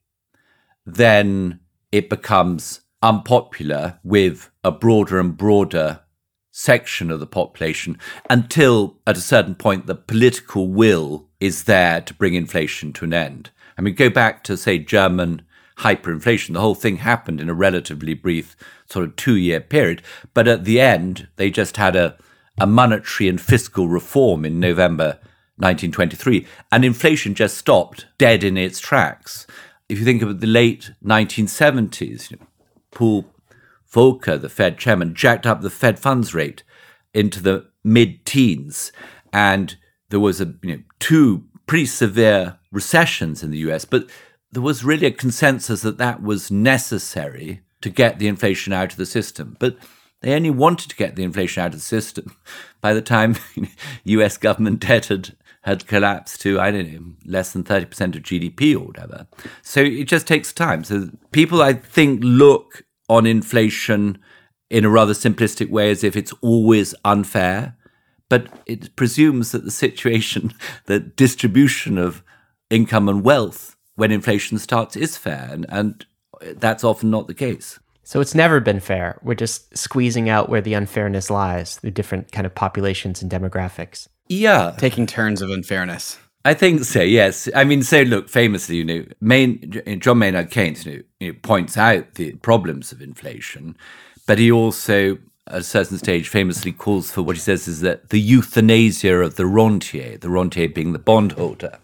then 0.85 1.59
it 1.91 2.09
becomes 2.09 2.81
unpopular 3.01 3.99
with 4.03 4.49
a 4.63 4.71
broader 4.71 5.19
and 5.19 5.37
broader 5.37 6.01
section 6.51 7.09
of 7.09 7.19
the 7.19 7.27
population 7.27 7.97
until 8.29 8.97
at 9.07 9.15
a 9.15 9.21
certain 9.21 9.55
point 9.55 9.85
the 9.85 9.95
political 9.95 10.67
will 10.67 11.29
is 11.39 11.63
there 11.63 12.01
to 12.01 12.13
bring 12.13 12.33
inflation 12.33 12.91
to 12.91 13.05
an 13.05 13.13
end. 13.13 13.49
I 13.77 13.81
mean, 13.81 13.95
go 13.95 14.09
back 14.09 14.43
to, 14.43 14.57
say, 14.57 14.77
German 14.77 15.43
hyperinflation. 15.77 16.53
The 16.53 16.59
whole 16.59 16.75
thing 16.75 16.97
happened 16.97 17.39
in 17.39 17.49
a 17.49 17.53
relatively 17.53 18.13
brief 18.13 18.57
sort 18.85 19.05
of 19.05 19.15
two 19.15 19.37
year 19.37 19.61
period. 19.61 20.01
But 20.33 20.47
at 20.47 20.65
the 20.65 20.81
end, 20.81 21.29
they 21.37 21.49
just 21.49 21.77
had 21.77 21.95
a, 21.95 22.17
a 22.59 22.67
monetary 22.67 23.29
and 23.29 23.39
fiscal 23.39 23.87
reform 23.87 24.45
in 24.45 24.59
November 24.59 25.19
1923, 25.57 26.45
and 26.71 26.85
inflation 26.85 27.33
just 27.33 27.57
stopped 27.57 28.05
dead 28.17 28.43
in 28.43 28.57
its 28.57 28.79
tracks. 28.79 29.45
If 29.87 29.99
you 29.99 30.05
think 30.05 30.21
of 30.21 30.39
the 30.39 30.47
late 30.47 30.91
1970s, 31.03 32.37
Paul 32.91 33.25
Volcker, 33.91 34.39
the 34.39 34.49
Fed 34.49 34.77
chairman, 34.77 35.15
jacked 35.15 35.45
up 35.45 35.61
the 35.61 35.69
Fed 35.69 35.99
funds 35.99 36.33
rate 36.33 36.63
into 37.13 37.41
the 37.41 37.67
mid 37.83 38.25
teens, 38.25 38.91
and 39.33 39.77
there 40.09 40.19
was 40.19 40.39
a 40.39 40.53
you 40.63 40.77
know, 40.77 40.83
two 40.99 41.43
pretty 41.65 41.85
severe 41.85 42.57
recessions 42.71 43.43
in 43.43 43.51
the 43.51 43.57
US, 43.69 43.85
but 43.85 44.09
there 44.51 44.61
was 44.61 44.83
really 44.83 45.07
a 45.07 45.11
consensus 45.11 45.81
that 45.81 45.97
that 45.97 46.21
was 46.21 46.51
necessary 46.51 47.61
to 47.81 47.89
get 47.89 48.19
the 48.19 48.27
inflation 48.27 48.73
out 48.73 48.91
of 48.91 48.97
the 48.97 49.05
system. 49.05 49.55
But 49.59 49.77
they 50.21 50.33
only 50.33 50.49
wanted 50.49 50.89
to 50.89 50.95
get 50.95 51.15
the 51.15 51.23
inflation 51.23 51.63
out 51.63 51.73
of 51.73 51.79
the 51.79 51.79
system 51.79 52.35
by 52.81 52.93
the 52.93 53.01
time 53.01 53.35
US 54.03 54.37
government 54.37 54.81
debt 54.81 55.07
had 55.07 55.35
had 55.61 55.87
collapsed 55.87 56.41
to, 56.41 56.59
I 56.59 56.71
don't 56.71 56.91
know, 56.91 57.13
less 57.25 57.51
than 57.51 57.63
30% 57.63 57.83
of 58.15 58.23
GDP 58.23 58.75
or 58.75 58.85
whatever. 58.85 59.27
So 59.61 59.81
it 59.81 60.05
just 60.05 60.25
takes 60.25 60.53
time. 60.53 60.83
So 60.83 61.09
people, 61.31 61.61
I 61.61 61.73
think, 61.73 62.21
look 62.23 62.85
on 63.09 63.25
inflation 63.25 64.17
in 64.69 64.85
a 64.85 64.89
rather 64.89 65.13
simplistic 65.13 65.69
way 65.69 65.91
as 65.91 66.03
if 66.03 66.15
it's 66.15 66.33
always 66.41 66.95
unfair. 67.03 67.75
But 68.29 68.47
it 68.67 68.95
presumes 68.95 69.51
that 69.51 69.65
the 69.65 69.71
situation, 69.71 70.53
the 70.85 70.99
distribution 70.99 71.97
of 71.97 72.23
income 72.69 73.09
and 73.09 73.23
wealth 73.23 73.75
when 73.95 74.11
inflation 74.11 74.59
starts 74.59 74.95
is 74.95 75.17
fair. 75.17 75.49
And, 75.51 75.65
and 75.69 76.05
that's 76.55 76.83
often 76.83 77.09
not 77.09 77.27
the 77.27 77.33
case. 77.33 77.79
So 78.09 78.19
it's 78.21 78.33
never 78.33 78.59
been 78.59 78.79
fair. 78.79 79.19
We're 79.21 79.35
just 79.35 79.77
squeezing 79.77 80.29
out 80.29 80.49
where 80.49 80.61
the 80.61 80.73
unfairness 80.73 81.29
lies 81.29 81.75
through 81.75 81.91
different 81.91 82.31
kind 82.31 82.47
of 82.47 82.55
populations 82.55 83.21
and 83.21 83.29
demographics. 83.29 84.07
Yeah. 84.27 84.73
Taking 84.79 85.05
turns 85.05 85.43
of 85.43 85.51
unfairness. 85.51 86.17
I 86.43 86.55
think 86.55 86.85
so, 86.85 87.03
yes. 87.03 87.47
I 87.53 87.65
mean, 87.65 87.83
so 87.83 88.01
look, 88.01 88.27
famously, 88.27 88.77
you 88.77 88.83
know, 88.83 89.05
Main, 89.21 89.99
John 89.99 90.17
Maynard 90.17 90.49
Keynes 90.49 90.87
you 90.87 90.91
know, 90.91 91.03
you 91.19 91.27
know, 91.33 91.39
points 91.43 91.77
out 91.77 92.15
the 92.15 92.33
problems 92.37 92.91
of 92.91 92.99
inflation, 92.99 93.77
but 94.25 94.39
he 94.39 94.51
also, 94.51 95.19
at 95.45 95.59
a 95.59 95.63
certain 95.63 95.99
stage, 95.99 96.29
famously 96.29 96.71
calls 96.71 97.11
for 97.11 97.21
what 97.21 97.35
he 97.35 97.39
says 97.39 97.67
is 97.67 97.81
that 97.81 98.09
the 98.09 98.19
euthanasia 98.19 99.19
of 99.19 99.35
the 99.35 99.45
rentier, 99.45 100.17
the 100.17 100.31
rentier 100.31 100.67
being 100.67 100.93
the 100.93 100.97
bondholder. 100.97 101.77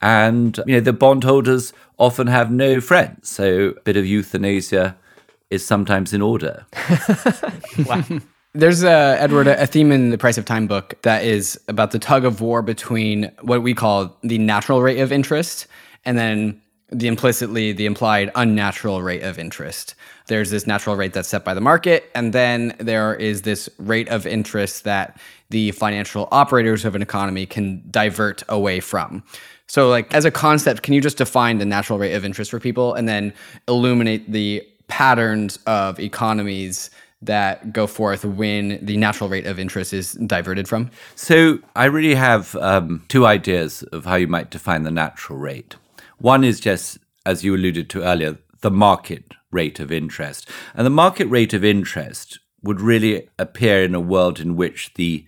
And, 0.00 0.60
you 0.64 0.74
know, 0.74 0.80
the 0.80 0.92
bondholders 0.92 1.72
often 1.98 2.28
have 2.28 2.52
no 2.52 2.80
friends, 2.80 3.28
so 3.28 3.74
a 3.76 3.80
bit 3.80 3.96
of 3.96 4.06
euthanasia 4.06 4.96
is 5.50 5.64
sometimes 5.64 6.12
in 6.12 6.22
order. 6.22 6.66
wow. 7.86 8.04
There's 8.54 8.82
a 8.82 9.16
Edward 9.20 9.48
a 9.48 9.66
theme 9.66 9.92
in 9.92 10.08
the 10.08 10.16
Price 10.16 10.38
of 10.38 10.46
Time 10.46 10.66
book 10.66 10.94
that 11.02 11.24
is 11.24 11.60
about 11.68 11.90
the 11.90 11.98
tug 11.98 12.24
of 12.24 12.40
war 12.40 12.62
between 12.62 13.30
what 13.42 13.62
we 13.62 13.74
call 13.74 14.16
the 14.22 14.38
natural 14.38 14.80
rate 14.80 14.98
of 14.98 15.12
interest 15.12 15.66
and 16.06 16.16
then 16.16 16.62
the 16.90 17.08
implicitly 17.08 17.72
the 17.72 17.84
implied 17.84 18.30
unnatural 18.34 19.02
rate 19.02 19.22
of 19.22 19.38
interest. 19.38 19.94
There's 20.28 20.50
this 20.50 20.66
natural 20.66 20.96
rate 20.96 21.12
that's 21.12 21.28
set 21.28 21.44
by 21.44 21.52
the 21.52 21.60
market, 21.60 22.10
and 22.14 22.32
then 22.32 22.74
there 22.78 23.14
is 23.14 23.42
this 23.42 23.68
rate 23.78 24.08
of 24.08 24.26
interest 24.26 24.84
that 24.84 25.18
the 25.50 25.72
financial 25.72 26.28
operators 26.32 26.84
of 26.84 26.94
an 26.94 27.02
economy 27.02 27.44
can 27.44 27.82
divert 27.90 28.42
away 28.48 28.80
from. 28.80 29.22
So, 29.66 29.88
like 29.88 30.12
as 30.14 30.24
a 30.24 30.30
concept, 30.30 30.82
can 30.82 30.94
you 30.94 31.00
just 31.00 31.18
define 31.18 31.58
the 31.58 31.66
natural 31.66 31.98
rate 31.98 32.14
of 32.14 32.24
interest 32.24 32.52
for 32.52 32.60
people 32.60 32.94
and 32.94 33.08
then 33.08 33.34
illuminate 33.68 34.30
the 34.30 34.66
patterns 34.88 35.58
of 35.66 35.98
economies 35.98 36.90
that 37.22 37.72
go 37.72 37.86
forth 37.86 38.24
when 38.24 38.78
the 38.84 38.96
natural 38.96 39.28
rate 39.28 39.46
of 39.46 39.58
interest 39.58 39.92
is 39.92 40.12
diverted 40.12 40.68
from? 40.68 40.90
So 41.14 41.58
I 41.74 41.86
really 41.86 42.14
have 42.14 42.54
um, 42.56 43.04
two 43.08 43.26
ideas 43.26 43.82
of 43.84 44.04
how 44.04 44.16
you 44.16 44.28
might 44.28 44.50
define 44.50 44.82
the 44.82 44.90
natural 44.90 45.38
rate. 45.38 45.76
One 46.18 46.44
is 46.44 46.60
just, 46.60 46.98
as 47.24 47.44
you 47.44 47.54
alluded 47.54 47.90
to 47.90 48.02
earlier, 48.02 48.38
the 48.60 48.70
market 48.70 49.32
rate 49.50 49.80
of 49.80 49.92
interest. 49.92 50.48
And 50.74 50.86
the 50.86 50.90
market 50.90 51.26
rate 51.26 51.54
of 51.54 51.64
interest 51.64 52.38
would 52.62 52.80
really 52.80 53.28
appear 53.38 53.82
in 53.82 53.94
a 53.94 54.00
world 54.00 54.40
in 54.40 54.56
which 54.56 54.94
the 54.94 55.26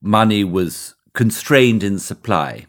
money 0.00 0.44
was 0.44 0.94
constrained 1.12 1.82
in 1.82 1.98
supply, 1.98 2.66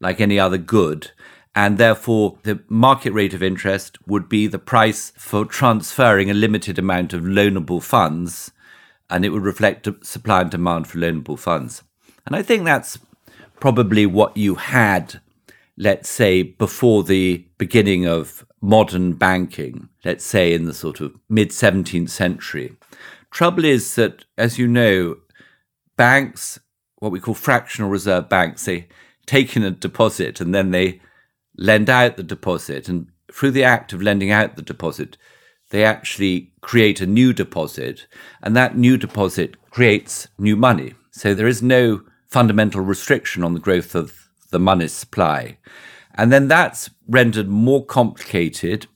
like 0.00 0.20
any 0.20 0.38
other 0.38 0.58
good, 0.58 1.12
and 1.58 1.76
therefore 1.76 2.38
the 2.44 2.62
market 2.68 3.10
rate 3.10 3.34
of 3.34 3.42
interest 3.42 3.98
would 4.06 4.28
be 4.28 4.46
the 4.46 4.60
price 4.60 5.12
for 5.16 5.44
transferring 5.44 6.30
a 6.30 6.34
limited 6.34 6.78
amount 6.78 7.12
of 7.12 7.22
loanable 7.22 7.82
funds, 7.82 8.52
and 9.10 9.24
it 9.24 9.30
would 9.30 9.42
reflect 9.42 9.88
supply 10.06 10.42
and 10.42 10.52
demand 10.52 10.86
for 10.86 10.98
loanable 10.98 11.36
funds. 11.36 11.82
And 12.24 12.36
I 12.36 12.42
think 12.42 12.64
that's 12.64 13.00
probably 13.58 14.06
what 14.06 14.36
you 14.36 14.54
had, 14.54 15.20
let's 15.76 16.08
say, 16.08 16.44
before 16.44 17.02
the 17.02 17.44
beginning 17.58 18.06
of 18.06 18.46
modern 18.60 19.14
banking, 19.14 19.88
let's 20.04 20.24
say 20.24 20.54
in 20.54 20.66
the 20.66 20.72
sort 20.72 21.00
of 21.00 21.12
mid 21.28 21.50
17th 21.50 22.10
century. 22.10 22.76
Trouble 23.32 23.64
is 23.64 23.96
that, 23.96 24.24
as 24.36 24.60
you 24.60 24.68
know, 24.68 25.16
banks, 25.96 26.60
what 27.00 27.10
we 27.10 27.18
call 27.18 27.34
fractional 27.34 27.90
reserve 27.90 28.28
banks, 28.28 28.64
they 28.64 28.86
take 29.26 29.56
in 29.56 29.64
a 29.64 29.72
deposit 29.72 30.40
and 30.40 30.54
then 30.54 30.70
they 30.70 31.00
lend 31.58 31.90
out 31.90 32.16
the 32.16 32.22
deposit. 32.22 32.88
And 32.88 33.08
through 33.30 33.50
the 33.50 33.64
act 33.64 33.92
of 33.92 34.00
lending 34.00 34.30
out 34.30 34.56
the 34.56 34.62
deposit, 34.62 35.18
they 35.70 35.84
actually 35.84 36.52
create 36.62 37.02
a 37.02 37.06
new 37.06 37.34
deposit, 37.34 38.06
and 38.42 38.56
that 38.56 38.78
new 38.78 38.96
deposit 38.96 39.56
creates 39.70 40.28
new 40.38 40.56
money. 40.56 40.94
So 41.10 41.34
there 41.34 41.46
is 41.46 41.62
no 41.62 42.02
fundamental 42.26 42.80
restriction 42.80 43.44
on 43.44 43.52
the 43.52 43.60
growth 43.60 43.94
of 43.94 44.30
the 44.50 44.58
money 44.58 44.88
supply. 44.88 45.58
And 46.14 46.32
then 46.32 46.48
that's 46.48 46.90
rendered 47.06 47.48
more 47.48 47.84
complicated 47.84 48.86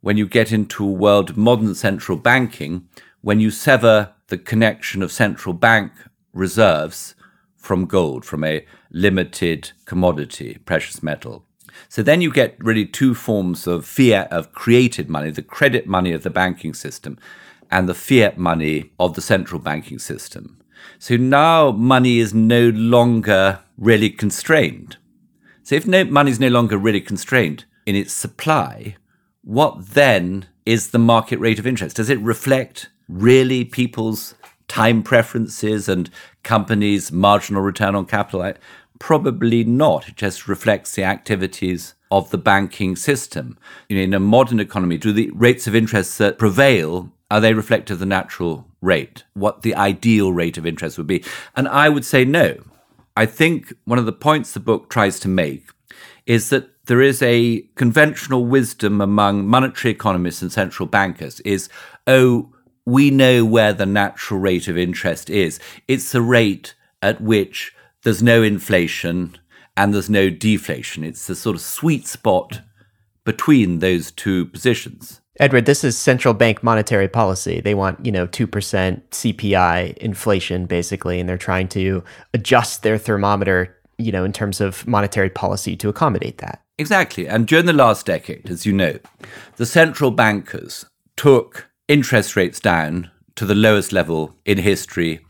when 0.00 0.16
you 0.16 0.26
get 0.26 0.52
into 0.52 0.84
a 0.84 0.92
world 0.92 1.30
of 1.30 1.36
modern 1.36 1.74
central 1.74 2.18
banking, 2.18 2.88
when 3.20 3.40
you 3.40 3.50
sever 3.50 4.14
the 4.28 4.38
connection 4.38 5.02
of 5.02 5.12
central 5.12 5.52
bank 5.52 5.92
reserves 6.32 7.14
from 7.56 7.86
gold, 7.86 8.24
from 8.24 8.44
a 8.44 8.64
limited 8.90 9.72
commodity, 9.84 10.58
precious 10.64 11.02
metal. 11.02 11.44
So 11.88 12.02
then 12.02 12.20
you 12.20 12.32
get 12.32 12.56
really 12.58 12.86
two 12.86 13.14
forms 13.14 13.66
of 13.66 13.84
fiat 13.84 14.30
of 14.32 14.52
created 14.52 15.08
money 15.08 15.30
the 15.30 15.42
credit 15.42 15.86
money 15.86 16.12
of 16.12 16.22
the 16.22 16.30
banking 16.30 16.74
system 16.74 17.18
and 17.70 17.88
the 17.88 17.94
fiat 17.94 18.38
money 18.38 18.92
of 18.98 19.14
the 19.14 19.20
central 19.20 19.60
banking 19.60 19.98
system. 19.98 20.58
So 20.98 21.16
now 21.16 21.70
money 21.70 22.18
is 22.18 22.32
no 22.34 22.70
longer 22.70 23.60
really 23.76 24.10
constrained. 24.10 24.96
So 25.62 25.74
if 25.74 25.86
no, 25.86 26.04
money 26.04 26.30
is 26.30 26.40
no 26.40 26.48
longer 26.48 26.78
really 26.78 27.00
constrained 27.00 27.64
in 27.84 27.94
its 27.94 28.12
supply, 28.12 28.96
what 29.42 29.88
then 29.88 30.46
is 30.64 30.90
the 30.90 30.98
market 30.98 31.38
rate 31.38 31.58
of 31.58 31.66
interest? 31.66 31.96
Does 31.96 32.10
it 32.10 32.20
reflect 32.20 32.90
really 33.08 33.64
people's 33.64 34.34
time 34.66 35.02
preferences 35.02 35.88
and 35.88 36.10
companies' 36.42 37.10
marginal 37.10 37.62
return 37.62 37.94
on 37.94 38.06
capital? 38.06 38.52
Probably 38.98 39.64
not. 39.64 40.08
It 40.08 40.16
just 40.16 40.48
reflects 40.48 40.94
the 40.94 41.04
activities 41.04 41.94
of 42.10 42.30
the 42.30 42.38
banking 42.38 42.96
system. 42.96 43.58
You 43.88 43.96
know, 43.96 44.02
in 44.02 44.14
a 44.14 44.20
modern 44.20 44.60
economy, 44.60 44.98
do 44.98 45.12
the 45.12 45.30
rates 45.32 45.66
of 45.66 45.74
interest 45.74 46.18
that 46.18 46.38
prevail 46.38 47.12
are 47.30 47.40
they 47.40 47.52
reflective 47.52 47.96
of 47.96 48.00
the 48.00 48.06
natural 48.06 48.66
rate? 48.80 49.24
What 49.34 49.62
the 49.62 49.74
ideal 49.74 50.32
rate 50.32 50.56
of 50.56 50.66
interest 50.66 50.96
would 50.96 51.06
be? 51.06 51.22
And 51.54 51.68
I 51.68 51.88
would 51.88 52.04
say 52.04 52.24
no. 52.24 52.56
I 53.16 53.26
think 53.26 53.74
one 53.84 53.98
of 53.98 54.06
the 54.06 54.12
points 54.12 54.52
the 54.52 54.60
book 54.60 54.88
tries 54.88 55.20
to 55.20 55.28
make 55.28 55.68
is 56.24 56.50
that 56.50 56.70
there 56.86 57.02
is 57.02 57.20
a 57.22 57.62
conventional 57.74 58.46
wisdom 58.46 59.00
among 59.00 59.46
monetary 59.46 59.92
economists 59.92 60.40
and 60.40 60.52
central 60.52 60.86
bankers 60.86 61.40
is, 61.40 61.68
oh, 62.06 62.50
we 62.86 63.10
know 63.10 63.44
where 63.44 63.74
the 63.74 63.84
natural 63.84 64.40
rate 64.40 64.68
of 64.68 64.78
interest 64.78 65.28
is. 65.28 65.60
It's 65.86 66.12
the 66.12 66.22
rate 66.22 66.74
at 67.02 67.20
which 67.20 67.74
there's 68.08 68.22
no 68.22 68.42
inflation 68.42 69.36
and 69.76 69.92
there's 69.92 70.08
no 70.08 70.30
deflation. 70.30 71.04
It's 71.04 71.26
the 71.26 71.34
sort 71.34 71.54
of 71.54 71.60
sweet 71.60 72.06
spot 72.06 72.62
between 73.26 73.80
those 73.80 74.10
two 74.10 74.46
positions. 74.46 75.20
Edward, 75.38 75.66
this 75.66 75.84
is 75.84 75.98
central 75.98 76.32
bank 76.32 76.62
monetary 76.62 77.06
policy. 77.06 77.60
They 77.60 77.74
want, 77.74 78.06
you 78.06 78.10
know, 78.10 78.26
2% 78.26 78.48
CPI 79.10 79.98
inflation 79.98 80.64
basically, 80.64 81.20
and 81.20 81.28
they're 81.28 81.36
trying 81.36 81.68
to 81.68 82.02
adjust 82.32 82.82
their 82.82 82.96
thermometer, 82.96 83.76
you 83.98 84.10
know, 84.10 84.24
in 84.24 84.32
terms 84.32 84.62
of 84.62 84.86
monetary 84.86 85.28
policy 85.28 85.76
to 85.76 85.90
accommodate 85.90 86.38
that. 86.38 86.62
Exactly. 86.78 87.28
And 87.28 87.46
during 87.46 87.66
the 87.66 87.74
last 87.74 88.06
decade, 88.06 88.48
as 88.48 88.64
you 88.64 88.72
know, 88.72 88.98
the 89.56 89.66
central 89.66 90.12
bankers 90.12 90.86
took 91.18 91.68
interest 91.88 92.36
rates 92.36 92.58
down 92.58 93.10
to 93.34 93.44
the 93.44 93.54
lowest 93.54 93.92
level 93.92 94.34
in 94.46 94.56
history 94.56 95.20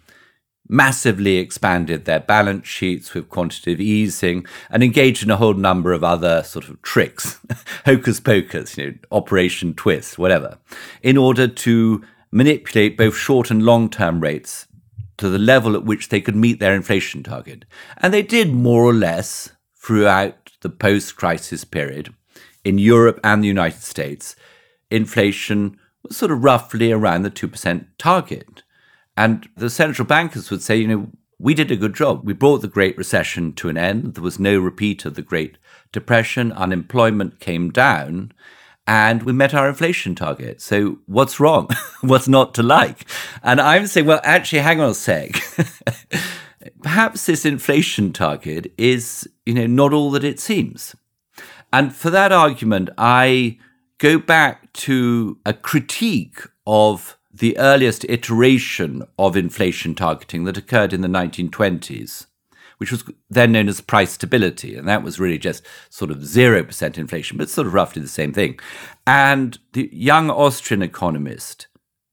massively 0.68 1.38
expanded 1.38 2.04
their 2.04 2.20
balance 2.20 2.66
sheets 2.66 3.14
with 3.14 3.28
quantitative 3.28 3.80
easing 3.80 4.46
and 4.70 4.82
engaged 4.82 5.22
in 5.22 5.30
a 5.30 5.36
whole 5.36 5.54
number 5.54 5.92
of 5.92 6.04
other 6.04 6.42
sort 6.42 6.68
of 6.68 6.80
tricks, 6.82 7.40
hocus 7.84 8.20
pocus, 8.20 8.76
you 8.76 8.86
know, 8.86 8.98
Operation 9.10 9.74
Twist, 9.74 10.18
whatever, 10.18 10.58
in 11.02 11.16
order 11.16 11.48
to 11.48 12.04
manipulate 12.30 12.96
both 12.96 13.16
short 13.16 13.50
and 13.50 13.62
long 13.62 13.88
term 13.88 14.20
rates 14.20 14.66
to 15.16 15.28
the 15.28 15.38
level 15.38 15.74
at 15.74 15.84
which 15.84 16.08
they 16.08 16.20
could 16.20 16.36
meet 16.36 16.60
their 16.60 16.74
inflation 16.74 17.22
target. 17.22 17.64
And 17.96 18.14
they 18.14 18.22
did 18.22 18.52
more 18.52 18.84
or 18.84 18.94
less 18.94 19.50
throughout 19.76 20.52
the 20.60 20.70
post 20.70 21.16
crisis 21.16 21.64
period. 21.64 22.14
In 22.64 22.78
Europe 22.78 23.20
and 23.24 23.42
the 23.42 23.48
United 23.48 23.82
States, 23.82 24.36
inflation 24.90 25.78
was 26.02 26.16
sort 26.16 26.30
of 26.30 26.44
roughly 26.44 26.92
around 26.92 27.22
the 27.22 27.30
2% 27.30 27.86
target. 27.98 28.62
And 29.18 29.48
the 29.56 29.68
central 29.68 30.06
bankers 30.06 30.48
would 30.48 30.62
say, 30.62 30.76
you 30.76 30.86
know, 30.86 31.10
we 31.40 31.52
did 31.52 31.72
a 31.72 31.76
good 31.76 31.92
job. 31.92 32.24
We 32.24 32.34
brought 32.34 32.62
the 32.62 32.68
Great 32.68 32.96
Recession 32.96 33.52
to 33.54 33.68
an 33.68 33.76
end. 33.76 34.14
There 34.14 34.22
was 34.22 34.38
no 34.38 34.60
repeat 34.60 35.04
of 35.04 35.16
the 35.16 35.22
Great 35.22 35.58
Depression. 35.90 36.52
Unemployment 36.52 37.40
came 37.40 37.70
down 37.70 38.30
and 38.86 39.24
we 39.24 39.32
met 39.32 39.54
our 39.54 39.68
inflation 39.68 40.14
target. 40.14 40.62
So 40.62 41.00
what's 41.06 41.40
wrong? 41.40 41.68
what's 42.00 42.28
not 42.28 42.54
to 42.54 42.62
like? 42.62 43.06
And 43.42 43.60
I'm 43.60 43.88
saying, 43.88 44.06
well, 44.06 44.20
actually, 44.22 44.60
hang 44.60 44.80
on 44.80 44.90
a 44.90 44.94
sec. 44.94 45.32
Perhaps 46.84 47.26
this 47.26 47.44
inflation 47.44 48.12
target 48.12 48.72
is, 48.78 49.28
you 49.44 49.54
know, 49.54 49.66
not 49.66 49.92
all 49.92 50.12
that 50.12 50.22
it 50.22 50.38
seems. 50.38 50.94
And 51.72 51.92
for 51.92 52.10
that 52.10 52.30
argument, 52.30 52.90
I 52.96 53.58
go 53.98 54.16
back 54.20 54.72
to 54.74 55.38
a 55.44 55.52
critique 55.52 56.38
of 56.68 57.17
the 57.38 57.56
earliest 57.58 58.04
iteration 58.08 59.02
of 59.18 59.36
inflation 59.36 59.94
targeting 59.94 60.44
that 60.44 60.56
occurred 60.56 60.92
in 60.92 61.00
the 61.00 61.08
1920s, 61.08 62.26
which 62.78 62.92
was 62.92 63.04
then 63.28 63.52
known 63.52 63.68
as 63.68 63.80
price 63.80 64.12
stability. 64.12 64.76
And 64.76 64.88
that 64.88 65.02
was 65.02 65.20
really 65.20 65.38
just 65.38 65.64
sort 65.90 66.10
of 66.10 66.18
0% 66.18 66.98
inflation, 66.98 67.38
but 67.38 67.48
sort 67.48 67.66
of 67.66 67.74
roughly 67.74 68.02
the 68.02 68.08
same 68.08 68.32
thing. 68.32 68.58
And 69.06 69.58
the 69.72 69.88
young 69.92 70.30
Austrian 70.30 70.82
economist, 70.82 71.66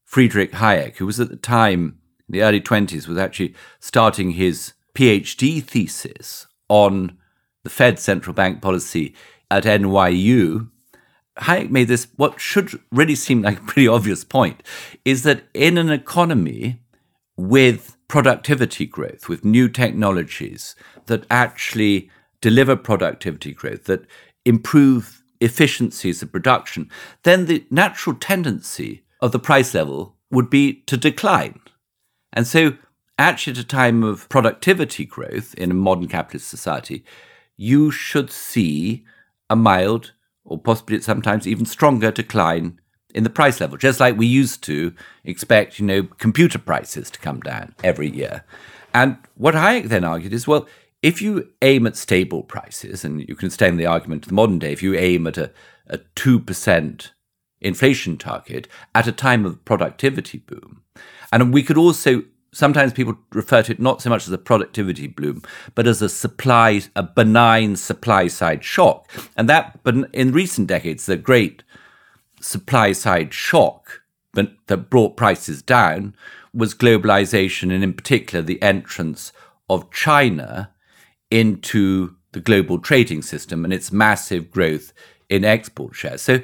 Friedrich 0.04 0.52
Hayek, 0.52 0.96
who 0.96 1.06
was 1.06 1.20
at 1.20 1.30
the 1.30 1.36
time 1.36 1.98
in 2.28 2.32
the 2.32 2.42
early 2.42 2.60
20s, 2.60 3.06
was 3.06 3.18
actually 3.18 3.54
starting 3.80 4.32
his 4.32 4.72
PhD 4.94 5.62
thesis 5.62 6.46
on 6.68 7.18
the 7.64 7.70
Fed 7.70 7.98
central 7.98 8.34
bank 8.34 8.62
policy 8.62 9.14
at 9.50 9.64
NYU 9.64 10.70
Hayek 11.38 11.70
made 11.70 11.88
this, 11.88 12.08
what 12.16 12.40
should 12.40 12.80
really 12.90 13.14
seem 13.14 13.42
like 13.42 13.58
a 13.58 13.64
pretty 13.64 13.88
obvious 13.88 14.24
point, 14.24 14.62
is 15.04 15.22
that 15.24 15.44
in 15.52 15.76
an 15.78 15.90
economy 15.90 16.80
with 17.36 17.96
productivity 18.08 18.86
growth, 18.86 19.28
with 19.28 19.44
new 19.44 19.68
technologies 19.68 20.74
that 21.06 21.26
actually 21.30 22.10
deliver 22.40 22.76
productivity 22.76 23.52
growth, 23.52 23.84
that 23.84 24.06
improve 24.44 25.22
efficiencies 25.40 26.22
of 26.22 26.32
production, 26.32 26.90
then 27.24 27.46
the 27.46 27.64
natural 27.70 28.16
tendency 28.16 29.02
of 29.20 29.32
the 29.32 29.38
price 29.38 29.74
level 29.74 30.16
would 30.30 30.48
be 30.48 30.74
to 30.86 30.96
decline. 30.96 31.60
And 32.32 32.46
so, 32.46 32.74
actually, 33.18 33.52
at 33.52 33.58
a 33.58 33.64
time 33.64 34.02
of 34.02 34.28
productivity 34.28 35.04
growth 35.04 35.54
in 35.54 35.70
a 35.70 35.74
modern 35.74 36.08
capitalist 36.08 36.48
society, 36.48 37.04
you 37.56 37.90
should 37.90 38.30
see 38.30 39.04
a 39.48 39.56
mild 39.56 40.12
or 40.46 40.58
possibly 40.58 41.00
sometimes 41.00 41.46
even 41.46 41.66
stronger 41.66 42.10
decline 42.10 42.80
in 43.14 43.24
the 43.24 43.30
price 43.30 43.60
level, 43.60 43.76
just 43.76 44.00
like 44.00 44.16
we 44.16 44.26
used 44.26 44.62
to 44.64 44.94
expect, 45.24 45.78
you 45.78 45.86
know, 45.86 46.02
computer 46.18 46.58
prices 46.58 47.10
to 47.10 47.18
come 47.18 47.40
down 47.40 47.74
every 47.82 48.08
year. 48.08 48.44
And 48.94 49.16
what 49.34 49.54
Hayek 49.54 49.84
then 49.84 50.04
argued 50.04 50.32
is, 50.32 50.46
well, 50.46 50.66
if 51.02 51.20
you 51.20 51.50
aim 51.62 51.86
at 51.86 51.96
stable 51.96 52.42
prices, 52.42 53.04
and 53.04 53.26
you 53.28 53.34
can 53.34 53.46
extend 53.46 53.78
the 53.78 53.86
argument 53.86 54.22
to 54.22 54.28
the 54.28 54.34
modern 54.34 54.58
day, 54.58 54.72
if 54.72 54.82
you 54.82 54.94
aim 54.94 55.26
at 55.26 55.38
a, 55.38 55.52
a 55.86 55.98
2% 55.98 57.10
inflation 57.60 58.16
target 58.16 58.68
at 58.94 59.06
a 59.06 59.12
time 59.12 59.44
of 59.44 59.64
productivity 59.64 60.38
boom, 60.38 60.82
and 61.32 61.52
we 61.52 61.62
could 61.62 61.78
also 61.78 62.22
sometimes 62.56 62.94
people 62.94 63.18
refer 63.32 63.62
to 63.62 63.72
it 63.72 63.80
not 63.80 64.00
so 64.00 64.08
much 64.08 64.26
as 64.26 64.32
a 64.32 64.38
productivity 64.38 65.06
bloom, 65.06 65.42
but 65.74 65.86
as 65.86 66.00
a 66.00 66.08
supply, 66.08 66.80
a 66.94 67.02
benign 67.02 67.76
supply 67.76 68.28
side 68.28 68.64
shock. 68.64 69.10
And 69.36 69.48
that, 69.48 69.80
but 69.82 69.94
in 70.14 70.32
recent 70.32 70.66
decades, 70.66 71.04
the 71.04 71.18
great 71.18 71.62
supply 72.40 72.92
side 72.92 73.34
shock 73.34 74.00
that 74.32 74.90
brought 74.90 75.16
prices 75.16 75.62
down 75.62 76.14
was 76.52 76.74
globalization, 76.74 77.72
and 77.72 77.84
in 77.84 77.92
particular, 77.92 78.42
the 78.42 78.60
entrance 78.62 79.32
of 79.68 79.90
China 79.90 80.70
into 81.30 82.16
the 82.32 82.40
global 82.40 82.78
trading 82.78 83.22
system 83.22 83.64
and 83.64 83.72
its 83.72 83.92
massive 83.92 84.50
growth 84.50 84.92
in 85.28 85.44
export 85.44 85.94
shares. 85.94 86.22
So 86.22 86.40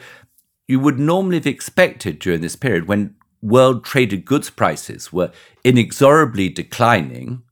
you 0.68 0.80
would 0.80 0.98
normally 0.98 1.36
have 1.36 1.46
expected 1.46 2.18
during 2.18 2.40
this 2.40 2.56
period 2.56 2.88
when 2.88 3.14
world 3.42 3.84
traded 3.84 4.24
goods 4.24 4.48
prices 4.48 5.12
were 5.12 5.32
inexorably 5.64 6.48
declining, 6.48 7.42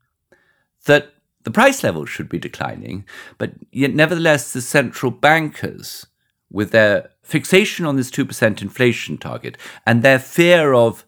that 0.87 1.13
the 1.43 1.51
price 1.51 1.83
level 1.83 2.07
should 2.07 2.29
be 2.29 2.39
declining. 2.39 3.05
But 3.39 3.53
yet, 3.73 3.95
nevertheless, 3.95 4.53
the 4.53 4.63
central 4.63 5.11
bankers, 5.11 6.07
with 6.51 6.71
their 6.71 7.11
fixation 7.23 7.87
on 7.87 7.97
this 7.97 8.11
2% 8.11 8.63
inflation 8.63 9.17
target 9.19 9.57
and 9.87 10.03
their 10.03 10.19
fear 10.19 10.73
of 10.73 11.05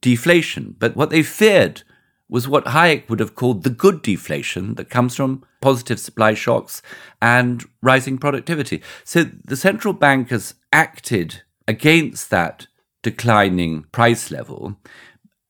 deflation, 0.00 0.76
but 0.78 0.94
what 0.96 1.10
they 1.10 1.22
feared 1.22 1.82
was 2.28 2.48
what 2.48 2.64
Hayek 2.66 3.08
would 3.08 3.20
have 3.20 3.34
called 3.34 3.62
the 3.62 3.70
good 3.70 4.02
deflation 4.02 4.74
that 4.76 4.90
comes 4.90 5.14
from 5.16 5.44
positive 5.60 6.00
supply 6.00 6.34
shocks 6.34 6.80
and 7.20 7.64
rising 7.82 8.18
productivity. 8.18 8.82
So 9.04 9.24
the 9.24 9.56
central 9.56 9.94
bankers 9.94 10.54
acted 10.72 11.42
against 11.68 12.30
that 12.30 12.66
declining 13.04 13.84
price 13.92 14.32
level. 14.32 14.76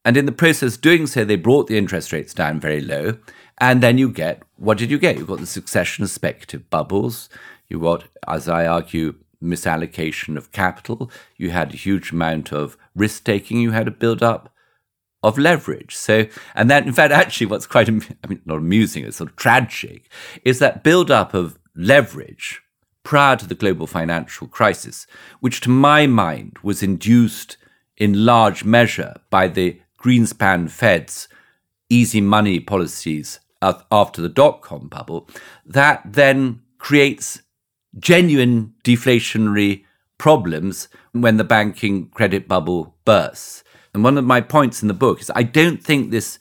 And 0.04 0.18
in 0.18 0.26
the 0.26 0.32
process 0.32 0.76
doing 0.76 1.06
so, 1.06 1.24
they 1.24 1.36
brought 1.36 1.68
the 1.68 1.78
interest 1.78 2.12
rates 2.12 2.34
down 2.34 2.60
very 2.60 2.82
low. 2.82 3.16
And 3.58 3.82
then 3.82 3.96
you 3.96 4.10
get 4.10 4.42
what 4.56 4.78
did 4.78 4.90
you 4.90 4.98
get? 4.98 5.16
You 5.16 5.24
got 5.24 5.40
the 5.40 5.46
succession 5.46 6.04
of 6.04 6.10
speculative 6.10 6.68
bubbles. 6.70 7.28
You 7.68 7.80
got, 7.80 8.04
as 8.28 8.48
I 8.48 8.66
argue, 8.66 9.14
misallocation 9.42 10.36
of 10.36 10.52
capital. 10.52 11.10
You 11.36 11.50
had 11.50 11.72
a 11.72 11.76
huge 11.76 12.12
amount 12.12 12.52
of 12.52 12.76
risk 12.94 13.24
taking 13.24 13.60
you 13.60 13.72
had 13.72 13.88
a 13.88 13.92
build 13.92 14.22
up 14.22 14.52
of 15.22 15.38
leverage. 15.38 15.96
So, 15.96 16.26
and 16.54 16.70
that, 16.70 16.86
in 16.86 16.92
fact, 16.92 17.12
actually, 17.12 17.46
what's 17.46 17.66
quite, 17.66 17.88
I 17.88 17.92
mean, 17.92 18.40
not 18.44 18.58
amusing, 18.58 19.04
it's 19.04 19.16
sort 19.16 19.30
of 19.30 19.36
tragic, 19.36 20.10
is 20.44 20.58
that 20.58 20.84
build 20.84 21.10
up 21.10 21.34
of 21.34 21.58
leverage 21.74 22.60
prior 23.04 23.36
to 23.36 23.46
the 23.46 23.54
global 23.54 23.86
financial 23.86 24.48
crisis, 24.48 25.06
which 25.40 25.60
to 25.60 25.70
my 25.70 26.06
mind 26.06 26.58
was 26.62 26.82
induced 26.82 27.56
in 27.96 28.24
large 28.26 28.64
measure 28.64 29.14
by 29.30 29.46
the 29.46 29.80
Greenspan 30.02 30.68
Fed's 30.68 31.28
easy 31.88 32.20
money 32.20 32.58
policies 32.58 33.38
after 33.62 34.20
the 34.20 34.28
dot 34.28 34.60
com 34.62 34.88
bubble, 34.88 35.28
that 35.64 36.02
then 36.04 36.60
creates 36.78 37.40
genuine 37.98 38.74
deflationary 38.82 39.84
problems 40.18 40.88
when 41.12 41.36
the 41.36 41.44
banking 41.44 42.08
credit 42.08 42.48
bubble 42.48 42.96
bursts. 43.04 43.62
And 43.92 44.02
one 44.02 44.18
of 44.18 44.24
my 44.24 44.40
points 44.40 44.82
in 44.82 44.88
the 44.88 44.94
book 44.94 45.20
is 45.20 45.30
I 45.34 45.44
don't 45.44 45.82
think 45.82 46.10
this 46.10 46.38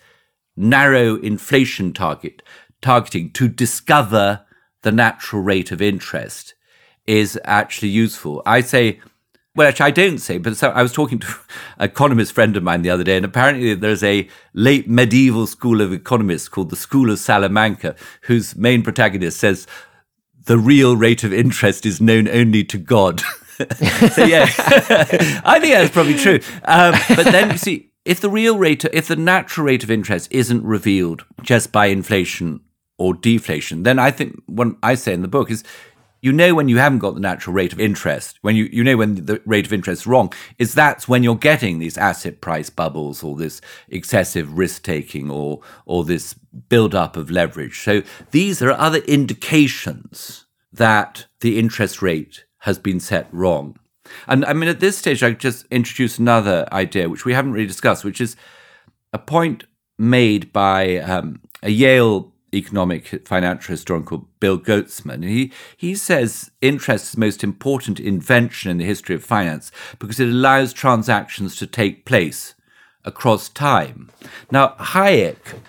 narrow 0.58 1.16
inflation 1.16 1.94
target 1.94 2.42
targeting 2.82 3.32
to 3.32 3.48
discover 3.48 4.43
the 4.84 4.92
natural 4.92 5.42
rate 5.42 5.72
of 5.72 5.82
interest 5.82 6.54
is 7.06 7.40
actually 7.44 7.90
useful. 7.90 8.42
I 8.46 8.62
say, 8.62 9.00
well, 9.56 9.68
actually, 9.68 9.88
I 9.88 9.92
don't 9.92 10.18
say, 10.20 10.38
but 10.38 10.58
so 10.58 10.70
I 10.70 10.82
was 10.82 10.94
talking 10.94 11.20
to 11.20 11.28
an 11.78 11.90
economist 11.90 12.34
friend 12.34 12.56
of 12.58 12.64
mine 12.64 12.82
the 12.82 12.90
other 12.90 13.04
day, 13.04 13.18
and 13.18 13.26
apparently 13.26 13.74
there's 13.76 14.04
a 14.04 14.28
late 14.54 14.90
medieval 14.90 15.48
school 15.48 15.82
of 15.82 15.92
economists 15.94 16.48
called 16.48 16.70
the 16.70 16.76
School 16.76 17.12
of 17.12 17.20
Salamanca, 17.20 17.96
whose 18.24 18.56
main 18.56 18.82
protagonist 18.84 19.40
says 19.40 19.68
the 20.46 20.58
real 20.58 20.96
rate 20.98 21.24
of 21.24 21.34
interest 21.34 21.86
is 21.86 22.02
known 22.02 22.28
only 22.28 22.64
to 22.64 22.78
God. 22.78 23.22
so 24.12 24.26
yeah, 24.26 24.50
I 25.46 25.60
think 25.60 25.74
that's 25.74 25.94
probably 25.94 26.16
true. 26.16 26.40
Um, 26.66 26.96
but 27.10 27.26
then 27.26 27.52
you 27.52 27.58
see, 27.58 27.92
if 28.06 28.20
the 28.20 28.30
real 28.30 28.58
rate, 28.58 28.84
if 28.86 29.08
the 29.08 29.16
natural 29.16 29.68
rate 29.68 29.84
of 29.84 29.92
interest 29.92 30.30
isn't 30.32 30.64
revealed 30.64 31.26
just 31.42 31.72
by 31.72 31.86
inflation 31.88 32.62
or 32.98 33.14
deflation, 33.14 33.84
then 33.84 34.00
I 34.00 34.12
think 34.12 34.42
what 34.46 34.70
I 34.84 34.96
say 34.96 35.14
in 35.14 35.22
the 35.22 35.28
book 35.28 35.50
is 35.50 35.64
you 36.24 36.32
know 36.32 36.56
when 36.56 36.70
you 36.70 36.78
haven't 36.78 37.00
got 37.00 37.16
the 37.16 37.20
natural 37.20 37.54
rate 37.54 37.74
of 37.74 37.82
interest, 37.82 38.40
when 38.42 38.56
you, 38.56 38.70
you 38.72 38.82
know 38.82 38.96
when 38.96 39.26
the 39.26 39.42
rate 39.46 39.66
of 39.66 39.74
interest 39.74 40.04
is 40.04 40.08
wrong, 40.08 40.32
is 40.58 40.74
that's 40.74 41.06
when 41.06 41.22
you're 41.22 41.36
getting 41.36 41.80
these 41.80 41.98
asset 41.98 42.40
price 42.40 42.70
bubbles 42.70 43.24
or 43.24 43.36
this 43.36 43.60
excessive 43.90 44.58
risk 44.58 44.84
taking 44.84 45.30
or 45.30 45.60
or 45.86 46.06
this 46.06 46.34
build 46.70 46.96
up 46.96 47.18
of 47.18 47.30
leverage. 47.30 47.82
So 47.82 48.04
these 48.32 48.62
are 48.62 48.72
other 48.72 49.00
indications 49.00 50.46
that 50.72 51.26
the 51.42 51.60
interest 51.60 52.02
rate 52.02 52.46
has 52.60 52.80
been 52.80 53.02
set 53.02 53.28
wrong. 53.34 53.78
And 54.26 54.46
I 54.46 54.54
mean, 54.54 54.70
at 54.70 54.80
this 54.80 54.98
stage, 54.98 55.24
I 55.24 55.32
just 55.32 55.66
introduce 55.72 56.20
another 56.20 56.68
idea, 56.72 57.10
which 57.10 57.26
we 57.26 57.34
haven't 57.34 57.52
really 57.52 57.68
discussed, 57.68 58.06
which 58.06 58.22
is 58.22 58.38
a 59.12 59.20
point 59.20 59.66
made 59.98 60.54
by 60.54 60.98
um, 61.00 61.42
a 61.62 61.70
Yale 61.70 62.33
economic 62.54 63.28
financial 63.28 63.74
historian 63.74 64.06
called 64.06 64.28
Bill 64.40 64.58
Goetzmann. 64.58 65.24
He, 65.24 65.52
he 65.76 65.96
says 65.96 66.52
interest 66.62 67.06
is 67.06 67.12
the 67.14 67.20
most 67.20 67.44
important 67.44 68.00
invention 68.00 68.72
in 68.72 68.78
the 68.78 68.86
history 68.86 69.16
of 69.16 69.24
finance 69.24 69.72
because 70.00 70.20
it 70.20 70.30
allows 70.30 70.74
transactions 70.74 71.56
to 71.58 71.68
take 71.68 72.06
place 72.06 72.56
across 73.06 73.50
time. 73.50 74.10
Now, 74.52 74.76
Hayek 74.80 75.60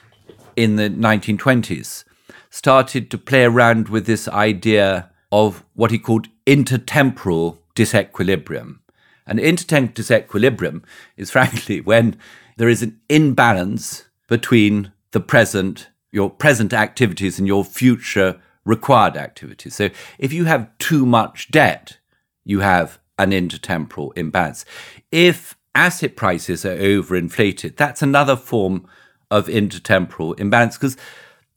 in 0.56 0.76
the 0.76 0.88
1920s 0.88 2.04
started 2.50 3.10
to 3.10 3.18
play 3.18 3.44
around 3.44 3.88
with 3.88 4.06
this 4.06 4.28
idea 4.28 5.10
of 5.32 5.64
what 5.74 5.90
he 5.90 5.98
called 5.98 6.28
intertemporal 6.46 7.58
disequilibrium. 7.74 8.78
And 9.26 9.38
intertemporal 9.38 9.94
disequilibrium 9.94 10.84
is 11.16 11.30
frankly 11.32 11.80
when 11.80 12.16
there 12.56 12.68
is 12.68 12.82
an 12.82 13.00
imbalance 13.08 14.04
between 14.28 14.92
the 15.10 15.20
present, 15.20 15.88
your 16.14 16.30
present 16.30 16.72
activities 16.72 17.40
and 17.40 17.48
your 17.48 17.64
future 17.64 18.40
required 18.64 19.16
activities. 19.16 19.74
So 19.74 19.90
if 20.16 20.32
you 20.32 20.44
have 20.44 20.70
too 20.78 21.04
much 21.04 21.50
debt, 21.50 21.98
you 22.44 22.60
have 22.60 23.00
an 23.18 23.32
intertemporal 23.32 24.16
imbalance. 24.16 24.64
If 25.10 25.56
asset 25.74 26.14
prices 26.14 26.64
are 26.64 26.76
overinflated, 26.76 27.76
that's 27.76 28.00
another 28.00 28.36
form 28.36 28.86
of 29.28 29.48
intertemporal 29.48 30.38
imbalance 30.38 30.78
because 30.78 30.96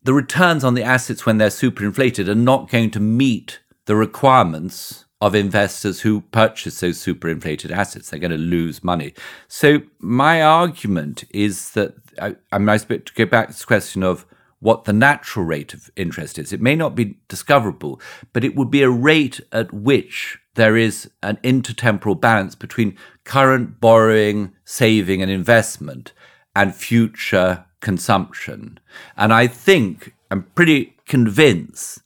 the 0.02 0.14
returns 0.14 0.64
on 0.64 0.74
the 0.74 0.84
assets 0.84 1.26
when 1.26 1.38
they're 1.38 1.50
superinflated 1.50 2.28
are 2.28 2.36
not 2.36 2.70
going 2.70 2.90
to 2.92 3.00
meet 3.00 3.60
the 3.86 3.96
requirements 3.96 5.06
of 5.22 5.36
investors 5.36 6.02
who 6.02 6.22
purchase 6.22 6.80
those 6.80 7.04
superinflated 7.04 7.70
assets. 7.70 8.10
They're 8.10 8.20
going 8.20 8.32
to 8.32 8.38
lose 8.38 8.84
money. 8.84 9.14
So 9.48 9.82
my 10.00 10.42
argument 10.42 11.26
is 11.30 11.72
that 11.72 11.94
I, 12.20 12.36
I 12.52 12.58
might 12.58 12.88
to 12.88 13.14
go 13.14 13.26
back 13.26 13.48
to 13.48 13.54
this 13.54 13.66
question 13.66 14.02
of 14.02 14.26
what 14.60 14.86
the 14.86 14.94
natural 14.94 15.46
rate 15.46 15.74
of 15.74 15.92
interest 15.96 16.40
is. 16.40 16.52
It 16.52 16.62
may 16.62 16.76
not 16.76 16.96
be 16.96 17.18
discoverable, 17.28 18.02
but 18.34 18.44
it 18.44 18.56
would 18.56 18.72
be 18.72 18.82
a 18.82 18.90
rate 18.90 19.40
at 19.52 19.72
which 19.74 20.40
there 20.56 20.76
is 20.76 21.10
an 21.22 21.38
intertemporal 21.44 22.20
balance 22.20 22.56
between 22.56 22.98
current 23.24 23.80
borrowing, 23.80 24.54
saving, 24.66 25.22
and 25.22 25.30
investment 25.30 26.14
and 26.56 26.74
future 26.74 27.66
consumption. 27.82 28.80
And 29.16 29.32
I 29.32 29.46
think, 29.46 30.14
I'm 30.32 30.44
pretty 30.56 30.98
convinced 31.06 32.02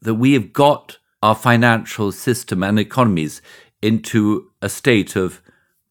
that 0.00 0.14
we 0.14 0.32
have 0.32 0.52
got 0.52 0.98
our 1.22 1.36
financial 1.36 2.10
system 2.10 2.64
and 2.64 2.78
economies 2.78 3.40
into 3.80 4.50
a 4.60 4.68
state 4.68 5.14
of 5.14 5.40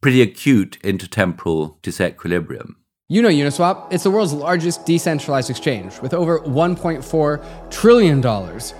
pretty 0.01 0.21
acute 0.21 0.77
intertemporal 0.83 1.77
disequilibrium. 1.81 2.75
You 3.11 3.21
know 3.21 3.27
Uniswap, 3.27 3.91
it's 3.91 4.05
the 4.05 4.09
world's 4.09 4.31
largest 4.31 4.85
decentralized 4.85 5.49
exchange 5.49 5.99
with 5.99 6.13
over 6.13 6.39
$1.4 6.39 7.69
trillion 7.69 8.25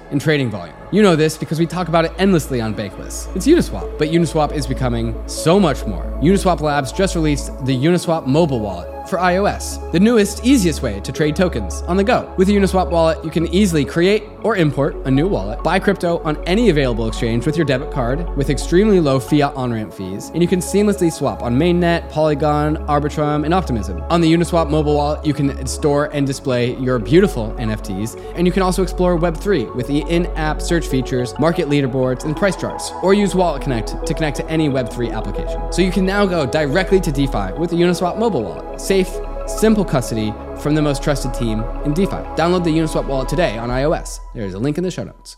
in 0.10 0.20
trading 0.20 0.50
volume. 0.50 0.74
You 0.94 1.02
know 1.02 1.18
this 1.18 1.38
because 1.38 1.60
we 1.60 1.66
talk 1.66 1.90
about 1.90 2.06
it 2.06 2.14
endlessly 2.18 2.62
on 2.62 2.74
Bankless. 2.74 3.36
It's 3.36 3.46
Uniswap, 3.46 4.00
but 4.00 4.08
Uniswap 4.08 4.54
is 4.54 4.66
becoming 4.66 5.22
so 5.28 5.60
much 5.60 5.86
more. 5.86 6.06
Uniswap 6.22 6.62
Labs 6.62 6.94
just 6.94 7.14
released 7.14 7.48
the 7.66 7.76
Uniswap 7.76 8.26
mobile 8.26 8.62
wallet 8.62 9.01
for 9.12 9.18
iOS, 9.18 9.91
the 9.91 9.99
newest, 9.99 10.43
easiest 10.45 10.82
way 10.82 11.01
to 11.01 11.12
trade 11.12 11.36
tokens 11.36 11.82
on 11.82 11.97
the 11.97 12.03
go. 12.03 12.34
With 12.38 12.47
a 12.49 12.53
Uniswap 12.53 12.89
wallet, 12.89 13.24
you 13.24 13.30
can 13.30 13.45
easily 13.53 13.86
create 13.86 14.24
or 14.43 14.55
import 14.55 14.95
a 15.05 15.12
new 15.12 15.28
wallet, 15.28 15.62
buy 15.64 15.80
crypto 15.80 16.20
on 16.24 16.41
any 16.45 16.70
available 16.70 17.07
exchange 17.07 17.45
with 17.45 17.57
your 17.57 17.66
debit 17.66 17.91
card 17.91 18.36
with 18.36 18.49
extremely 18.49 18.99
low 18.99 19.20
fiat 19.20 19.53
on 19.55 19.72
ramp 19.72 19.93
fees, 19.93 20.30
and 20.30 20.41
you 20.41 20.47
can 20.47 20.59
seamlessly 20.59 21.12
swap 21.12 21.43
on 21.43 21.55
Mainnet, 21.55 22.09
Polygon, 22.09 22.78
Arbitrum, 22.88 23.43
and 23.43 23.53
Optimism. 23.53 24.01
On 24.09 24.22
the 24.22 24.34
Uniswap 24.34 24.70
mobile 24.70 24.95
wallet, 24.95 25.26
you 25.26 25.34
can 25.34 25.66
store 25.68 26.05
and 26.14 26.26
display 26.26 26.76
your 26.78 26.97
beautiful 26.97 27.51
NFTs, 27.59 28.18
and 28.36 28.47
you 28.47 28.53
can 28.53 28.64
also 28.64 28.82
explore 28.82 29.20
Web3 29.20 29.76
with 29.76 29.88
the 29.88 29.99
in 30.09 30.26
app 30.38 30.62
search 30.62 30.88
features, 30.88 31.38
market 31.38 31.68
leaderboards, 31.68 32.24
and 32.24 32.36
price 32.36 32.55
charts, 32.55 32.91
or 33.03 33.14
use 33.14 33.36
Wallet 33.36 33.62
Connect 33.62 34.05
to 34.07 34.14
connect 34.14 34.38
to 34.38 34.49
any 34.49 34.70
Web3 34.70 35.14
application. 35.14 35.72
So 35.72 35.82
you 35.82 35.91
can 35.91 36.05
now 36.05 36.26
go 36.26 36.45
directly 36.45 37.01
to 37.01 37.12
DeFi 37.12 37.53
with 37.59 37.70
the 37.70 37.76
Uniswap 37.76 38.18
mobile 38.18 38.43
wallet. 38.43 38.80
Save 38.80 39.01
safe, 39.04 39.22
simple 39.47 39.86
custody 39.86 40.34
from 40.62 40.76
the 40.76 40.82
most 40.82 41.04
trusted 41.04 41.34
team 41.34 41.62
in 41.86 41.93
DeFi. 41.93 42.18
Download 42.38 42.64
the 42.64 42.70
Uniswap 42.70 43.08
wallet 43.08 43.30
today 43.30 43.58
on 43.58 43.70
iOS. 43.70 44.20
There's 44.34 44.54
a 44.54 44.60
link 44.60 44.78
in 44.78 44.84
the 44.84 44.91
show 44.91 45.04
notes. 45.04 45.38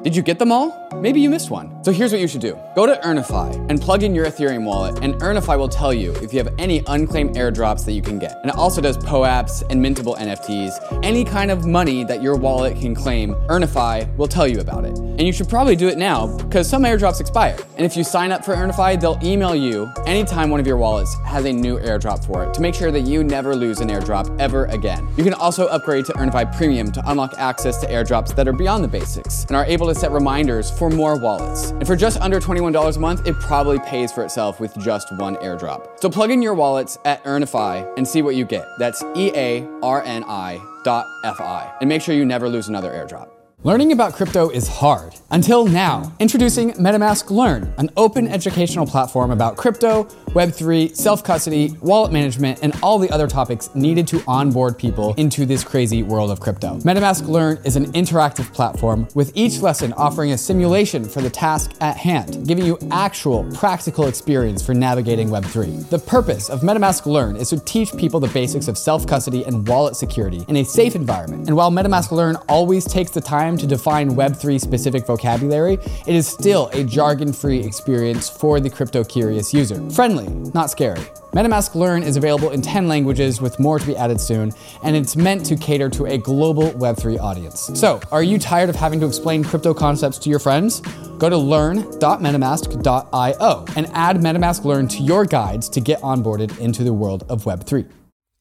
Did 0.03 0.15
you 0.15 0.23
get 0.23 0.39
them 0.39 0.51
all? 0.51 0.89
Maybe 0.95 1.21
you 1.21 1.29
missed 1.29 1.51
one. 1.51 1.83
So 1.83 1.91
here's 1.91 2.11
what 2.11 2.19
you 2.19 2.27
should 2.27 2.41
do. 2.41 2.57
Go 2.75 2.87
to 2.87 2.95
Earnifi 3.03 3.69
and 3.69 3.79
plug 3.79 4.01
in 4.01 4.15
your 4.15 4.25
Ethereum 4.25 4.65
wallet, 4.65 5.03
and 5.03 5.13
Earnifi 5.15 5.57
will 5.57 5.69
tell 5.69 5.93
you 5.93 6.11
if 6.23 6.33
you 6.33 6.39
have 6.39 6.53
any 6.57 6.83
unclaimed 6.87 7.35
airdrops 7.35 7.85
that 7.85 7.93
you 7.93 8.01
can 8.01 8.17
get. 8.17 8.39
And 8.41 8.49
it 8.49 8.55
also 8.55 8.81
does 8.81 8.97
POAPs 8.97 9.63
and 9.69 9.83
mintable 9.83 10.17
NFTs. 10.17 11.03
Any 11.03 11.23
kind 11.23 11.51
of 11.51 11.67
money 11.67 12.03
that 12.03 12.21
your 12.21 12.35
wallet 12.35 12.79
can 12.79 12.95
claim, 12.95 13.35
Earnifi 13.47 14.15
will 14.17 14.27
tell 14.27 14.47
you 14.47 14.59
about 14.59 14.85
it. 14.85 14.97
And 14.97 15.21
you 15.21 15.31
should 15.31 15.47
probably 15.47 15.75
do 15.75 15.87
it 15.87 15.99
now 15.99 16.35
because 16.37 16.67
some 16.67 16.83
airdrops 16.83 17.21
expire. 17.21 17.57
And 17.77 17.85
if 17.85 17.95
you 17.95 18.03
sign 18.03 18.31
up 18.31 18.43
for 18.43 18.55
Earnifi, 18.55 18.99
they'll 18.99 19.19
email 19.23 19.55
you 19.55 19.91
anytime 20.07 20.49
one 20.49 20.59
of 20.59 20.65
your 20.65 20.77
wallets 20.77 21.15
has 21.25 21.45
a 21.45 21.53
new 21.53 21.77
airdrop 21.77 22.25
for 22.25 22.43
it 22.43 22.53
to 22.55 22.61
make 22.61 22.73
sure 22.73 22.91
that 22.91 23.01
you 23.01 23.23
never 23.23 23.55
lose 23.55 23.79
an 23.81 23.89
airdrop 23.89 24.35
ever 24.39 24.65
again. 24.65 25.07
You 25.15 25.23
can 25.23 25.35
also 25.35 25.67
upgrade 25.67 26.05
to 26.05 26.13
Earnifi 26.13 26.55
Premium 26.57 26.91
to 26.91 27.09
unlock 27.09 27.35
access 27.37 27.79
to 27.81 27.87
airdrops 27.87 28.35
that 28.35 28.47
are 28.47 28.53
beyond 28.53 28.83
the 28.83 28.87
basics 28.87 29.45
and 29.45 29.55
are 29.55 29.65
able 29.65 29.87
to 29.87 29.90
set 29.95 30.11
reminders 30.11 30.71
for 30.71 30.89
more 30.89 31.17
wallets. 31.17 31.71
And 31.71 31.85
for 31.85 31.95
just 31.95 32.19
under 32.21 32.39
$21 32.39 32.95
a 32.95 32.99
month, 32.99 33.27
it 33.27 33.35
probably 33.39 33.79
pays 33.79 34.11
for 34.11 34.23
itself 34.23 34.59
with 34.59 34.77
just 34.77 35.11
one 35.17 35.35
airdrop. 35.37 35.99
So 35.99 36.09
plug 36.09 36.31
in 36.31 36.41
your 36.41 36.53
wallets 36.53 36.97
at 37.05 37.23
Earnifi 37.23 37.91
and 37.97 38.07
see 38.07 38.21
what 38.21 38.35
you 38.35 38.45
get. 38.45 38.65
That's 38.79 39.03
E 39.15 39.31
A 39.35 39.67
R 39.81 40.03
N 40.03 40.23
I 40.25 40.59
dot 40.83 41.05
F 41.23 41.41
I. 41.41 41.73
And 41.81 41.89
make 41.89 42.01
sure 42.01 42.15
you 42.15 42.25
never 42.25 42.47
lose 42.47 42.67
another 42.67 42.91
airdrop. 42.91 43.29
Learning 43.63 43.91
about 43.91 44.13
crypto 44.13 44.49
is 44.49 44.67
hard. 44.67 45.13
Until 45.29 45.65
now. 45.65 46.11
Introducing 46.19 46.71
MetaMask 46.71 47.29
Learn, 47.29 47.71
an 47.77 47.91
open 47.95 48.27
educational 48.27 48.87
platform 48.87 49.29
about 49.29 49.55
crypto, 49.55 50.05
Web3, 50.29 50.95
self 50.95 51.23
custody, 51.23 51.77
wallet 51.79 52.11
management, 52.11 52.57
and 52.63 52.73
all 52.81 52.97
the 52.97 53.09
other 53.11 53.27
topics 53.27 53.69
needed 53.75 54.07
to 54.07 54.23
onboard 54.27 54.79
people 54.79 55.13
into 55.13 55.45
this 55.45 55.63
crazy 55.63 56.01
world 56.01 56.31
of 56.31 56.39
crypto. 56.39 56.77
MetaMask 56.79 57.27
Learn 57.27 57.59
is 57.63 57.75
an 57.75 57.91
interactive 57.93 58.51
platform 58.51 59.07
with 59.13 59.31
each 59.35 59.59
lesson 59.59 59.93
offering 59.93 60.31
a 60.31 60.37
simulation 60.39 61.05
for 61.07 61.21
the 61.21 61.29
task 61.29 61.71
at 61.81 61.95
hand, 61.95 62.47
giving 62.47 62.65
you 62.65 62.79
actual 62.89 63.43
practical 63.53 64.07
experience 64.07 64.65
for 64.65 64.73
navigating 64.73 65.29
Web3. 65.29 65.87
The 65.89 65.99
purpose 65.99 66.49
of 66.49 66.61
MetaMask 66.61 67.05
Learn 67.05 67.35
is 67.35 67.49
to 67.49 67.59
teach 67.59 67.95
people 67.95 68.19
the 68.19 68.27
basics 68.29 68.67
of 68.67 68.75
self 68.75 69.05
custody 69.05 69.45
and 69.45 69.67
wallet 69.67 69.95
security 69.95 70.43
in 70.47 70.57
a 70.57 70.65
safe 70.65 70.95
environment. 70.95 71.47
And 71.47 71.55
while 71.55 71.69
MetaMask 71.69 72.11
Learn 72.11 72.37
always 72.49 72.85
takes 72.85 73.11
the 73.11 73.21
time 73.21 73.50
to 73.57 73.67
define 73.67 74.11
Web3 74.11 74.59
specific 74.59 75.05
vocabulary, 75.05 75.77
it 76.05 76.15
is 76.15 76.27
still 76.27 76.69
a 76.73 76.83
jargon 76.83 77.33
free 77.33 77.59
experience 77.59 78.29
for 78.29 78.59
the 78.59 78.69
crypto 78.69 79.03
curious 79.03 79.53
user. 79.53 79.89
Friendly, 79.91 80.27
not 80.53 80.69
scary. 80.69 81.01
MetaMask 81.33 81.75
Learn 81.75 82.03
is 82.03 82.17
available 82.17 82.49
in 82.49 82.61
10 82.61 82.87
languages 82.87 83.39
with 83.39 83.59
more 83.59 83.79
to 83.79 83.87
be 83.87 83.95
added 83.95 84.19
soon, 84.19 84.51
and 84.83 84.95
it's 84.95 85.15
meant 85.15 85.45
to 85.45 85.55
cater 85.55 85.89
to 85.89 86.05
a 86.05 86.17
global 86.17 86.71
Web3 86.71 87.19
audience. 87.19 87.71
So, 87.73 88.01
are 88.11 88.23
you 88.23 88.37
tired 88.37 88.69
of 88.69 88.75
having 88.75 88.99
to 88.99 89.05
explain 89.05 89.43
crypto 89.43 89.73
concepts 89.73 90.17
to 90.19 90.29
your 90.29 90.39
friends? 90.39 90.81
Go 91.17 91.29
to 91.29 91.37
learn.metamask.io 91.37 93.65
and 93.75 93.87
add 93.93 94.17
MetaMask 94.17 94.65
Learn 94.65 94.87
to 94.89 95.01
your 95.01 95.25
guides 95.25 95.69
to 95.69 95.79
get 95.79 96.01
onboarded 96.01 96.59
into 96.59 96.83
the 96.83 96.93
world 96.93 97.23
of 97.29 97.45
Web3. 97.45 97.89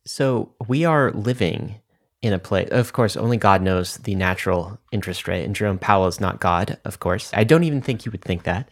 So, 0.07 0.55
we 0.67 0.85
are 0.85 1.13
living 1.13 1.80
in 2.23 2.33
a 2.33 2.39
place. 2.39 2.69
Of 2.71 2.93
course, 2.93 3.17
only 3.17 3.37
God 3.37 3.63
knows 3.63 3.97
the 3.99 4.15
natural 4.15 4.79
interest 4.93 5.27
rate, 5.27 5.45
and 5.45 5.55
Jerome 5.55 5.79
Powell 5.79 6.07
is 6.07 6.21
not 6.21 6.41
God, 6.41 6.79
of 6.85 7.01
course. 7.01 7.31
I 7.33 7.45
don't 7.45 7.65
even 7.65 7.81
think 7.81 8.05
you 8.05 8.13
would 8.13 8.23
think 8.23 8.43
that. 8.43 8.69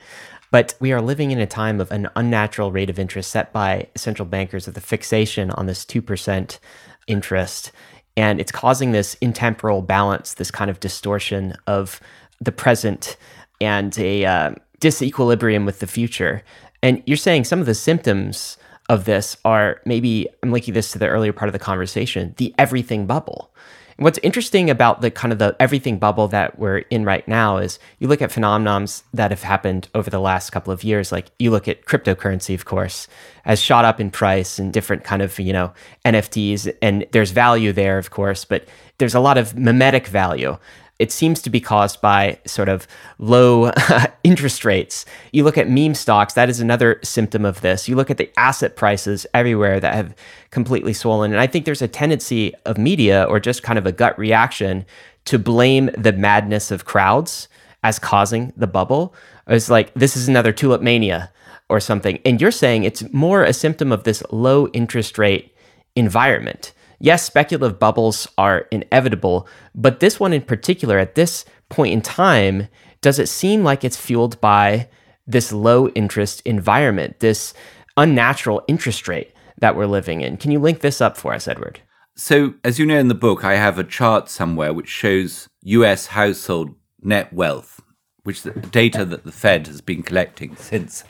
But 0.50 0.74
we 0.80 0.92
are 0.92 1.02
living 1.02 1.30
in 1.30 1.40
a 1.40 1.46
time 1.46 1.80
of 1.80 1.90
an 1.90 2.08
unnatural 2.16 2.72
rate 2.72 2.88
of 2.88 2.98
interest 2.98 3.30
set 3.30 3.52
by 3.52 3.88
central 3.94 4.26
bankers 4.26 4.66
with 4.66 4.76
a 4.76 4.82
fixation 4.82 5.50
on 5.50 5.66
this 5.66 5.84
2% 5.84 6.58
interest. 7.06 7.72
And 8.16 8.40
it's 8.40 8.52
causing 8.52 8.92
this 8.92 9.14
intemporal 9.20 9.82
balance, 9.82 10.34
this 10.34 10.50
kind 10.50 10.70
of 10.70 10.80
distortion 10.80 11.54
of 11.66 12.00
the 12.40 12.52
present 12.52 13.16
and 13.60 13.98
a 13.98 14.24
uh, 14.24 14.54
disequilibrium 14.80 15.66
with 15.66 15.80
the 15.80 15.86
future. 15.86 16.42
And 16.82 17.02
you're 17.06 17.16
saying 17.16 17.44
some 17.44 17.60
of 17.60 17.66
the 17.66 17.74
symptoms 17.74 18.56
of 18.88 19.04
this 19.04 19.36
are 19.44 19.80
maybe, 19.84 20.28
I'm 20.42 20.50
linking 20.50 20.74
this 20.74 20.92
to 20.92 20.98
the 20.98 21.08
earlier 21.08 21.32
part 21.32 21.48
of 21.48 21.52
the 21.52 21.58
conversation, 21.58 22.34
the 22.38 22.54
everything 22.58 23.06
bubble. 23.06 23.50
And 23.98 24.04
what's 24.04 24.18
interesting 24.22 24.70
about 24.70 25.00
the 25.00 25.10
kind 25.10 25.32
of 25.32 25.40
the 25.40 25.56
everything 25.58 25.98
bubble 25.98 26.28
that 26.28 26.56
we're 26.56 26.78
in 26.78 27.04
right 27.04 27.26
now 27.26 27.56
is 27.56 27.80
you 27.98 28.06
look 28.06 28.22
at 28.22 28.30
phenomenons 28.30 29.02
that 29.12 29.32
have 29.32 29.42
happened 29.42 29.88
over 29.92 30.08
the 30.08 30.20
last 30.20 30.50
couple 30.50 30.72
of 30.72 30.84
years. 30.84 31.10
Like 31.10 31.32
you 31.40 31.50
look 31.50 31.66
at 31.66 31.84
cryptocurrency, 31.84 32.54
of 32.54 32.64
course, 32.64 33.08
has 33.42 33.60
shot 33.60 33.84
up 33.84 34.00
in 34.00 34.12
price 34.12 34.58
and 34.58 34.72
different 34.72 35.02
kind 35.02 35.20
of, 35.20 35.36
you 35.40 35.52
know, 35.52 35.72
NFTs. 36.04 36.72
And 36.80 37.06
there's 37.10 37.32
value 37.32 37.72
there, 37.72 37.98
of 37.98 38.10
course, 38.10 38.44
but 38.44 38.68
there's 38.98 39.16
a 39.16 39.20
lot 39.20 39.36
of 39.36 39.56
mimetic 39.56 40.06
value 40.06 40.58
it 40.98 41.12
seems 41.12 41.40
to 41.42 41.50
be 41.50 41.60
caused 41.60 42.00
by 42.00 42.38
sort 42.44 42.68
of 42.68 42.86
low 43.18 43.70
interest 44.24 44.64
rates. 44.64 45.06
You 45.32 45.44
look 45.44 45.56
at 45.56 45.68
meme 45.68 45.94
stocks, 45.94 46.34
that 46.34 46.48
is 46.48 46.60
another 46.60 46.98
symptom 47.04 47.44
of 47.44 47.60
this. 47.60 47.88
You 47.88 47.94
look 47.96 48.10
at 48.10 48.16
the 48.16 48.30
asset 48.38 48.76
prices 48.76 49.26
everywhere 49.32 49.78
that 49.80 49.94
have 49.94 50.14
completely 50.50 50.92
swollen. 50.92 51.32
And 51.32 51.40
I 51.40 51.46
think 51.46 51.64
there's 51.64 51.82
a 51.82 51.88
tendency 51.88 52.52
of 52.66 52.78
media 52.78 53.24
or 53.24 53.38
just 53.38 53.62
kind 53.62 53.78
of 53.78 53.86
a 53.86 53.92
gut 53.92 54.18
reaction 54.18 54.84
to 55.26 55.38
blame 55.38 55.90
the 55.96 56.12
madness 56.12 56.70
of 56.70 56.84
crowds 56.84 57.48
as 57.84 57.98
causing 57.98 58.52
the 58.56 58.66
bubble. 58.66 59.14
It's 59.46 59.70
like, 59.70 59.94
this 59.94 60.16
is 60.16 60.28
another 60.28 60.52
tulip 60.52 60.82
mania 60.82 61.30
or 61.68 61.80
something. 61.80 62.18
And 62.24 62.40
you're 62.40 62.50
saying 62.50 62.84
it's 62.84 63.10
more 63.12 63.44
a 63.44 63.52
symptom 63.52 63.92
of 63.92 64.04
this 64.04 64.22
low 64.30 64.68
interest 64.68 65.18
rate 65.18 65.54
environment 65.94 66.72
yes, 66.98 67.24
speculative 67.24 67.78
bubbles 67.78 68.28
are 68.36 68.66
inevitable, 68.70 69.46
but 69.74 70.00
this 70.00 70.18
one 70.18 70.32
in 70.32 70.42
particular, 70.42 70.98
at 70.98 71.14
this 71.14 71.44
point 71.68 71.92
in 71.92 72.02
time, 72.02 72.68
does 73.00 73.18
it 73.18 73.28
seem 73.28 73.62
like 73.62 73.84
it's 73.84 73.96
fueled 73.96 74.40
by 74.40 74.88
this 75.26 75.52
low 75.52 75.88
interest 75.90 76.42
environment, 76.44 77.20
this 77.20 77.54
unnatural 77.96 78.62
interest 78.66 79.06
rate 79.06 79.32
that 79.58 79.76
we're 79.76 79.86
living 79.86 80.20
in? 80.20 80.36
Can 80.36 80.50
you 80.50 80.58
link 80.58 80.80
this 80.80 81.00
up 81.00 81.16
for 81.16 81.34
us, 81.34 81.46
Edward? 81.46 81.80
So, 82.16 82.54
as 82.64 82.78
you 82.78 82.86
know 82.86 82.98
in 82.98 83.08
the 83.08 83.14
book, 83.14 83.44
I 83.44 83.54
have 83.54 83.78
a 83.78 83.84
chart 83.84 84.28
somewhere 84.28 84.72
which 84.72 84.88
shows 84.88 85.48
US 85.62 86.06
household 86.06 86.74
net 87.00 87.32
wealth, 87.32 87.80
which 88.24 88.42
the 88.42 88.50
data 88.50 89.04
that 89.04 89.24
the 89.24 89.30
Fed 89.30 89.68
has 89.68 89.80
been 89.80 90.02
collecting 90.02 90.56
since 90.56 91.04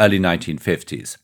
early 0.00 0.18
1950s. 0.18 1.16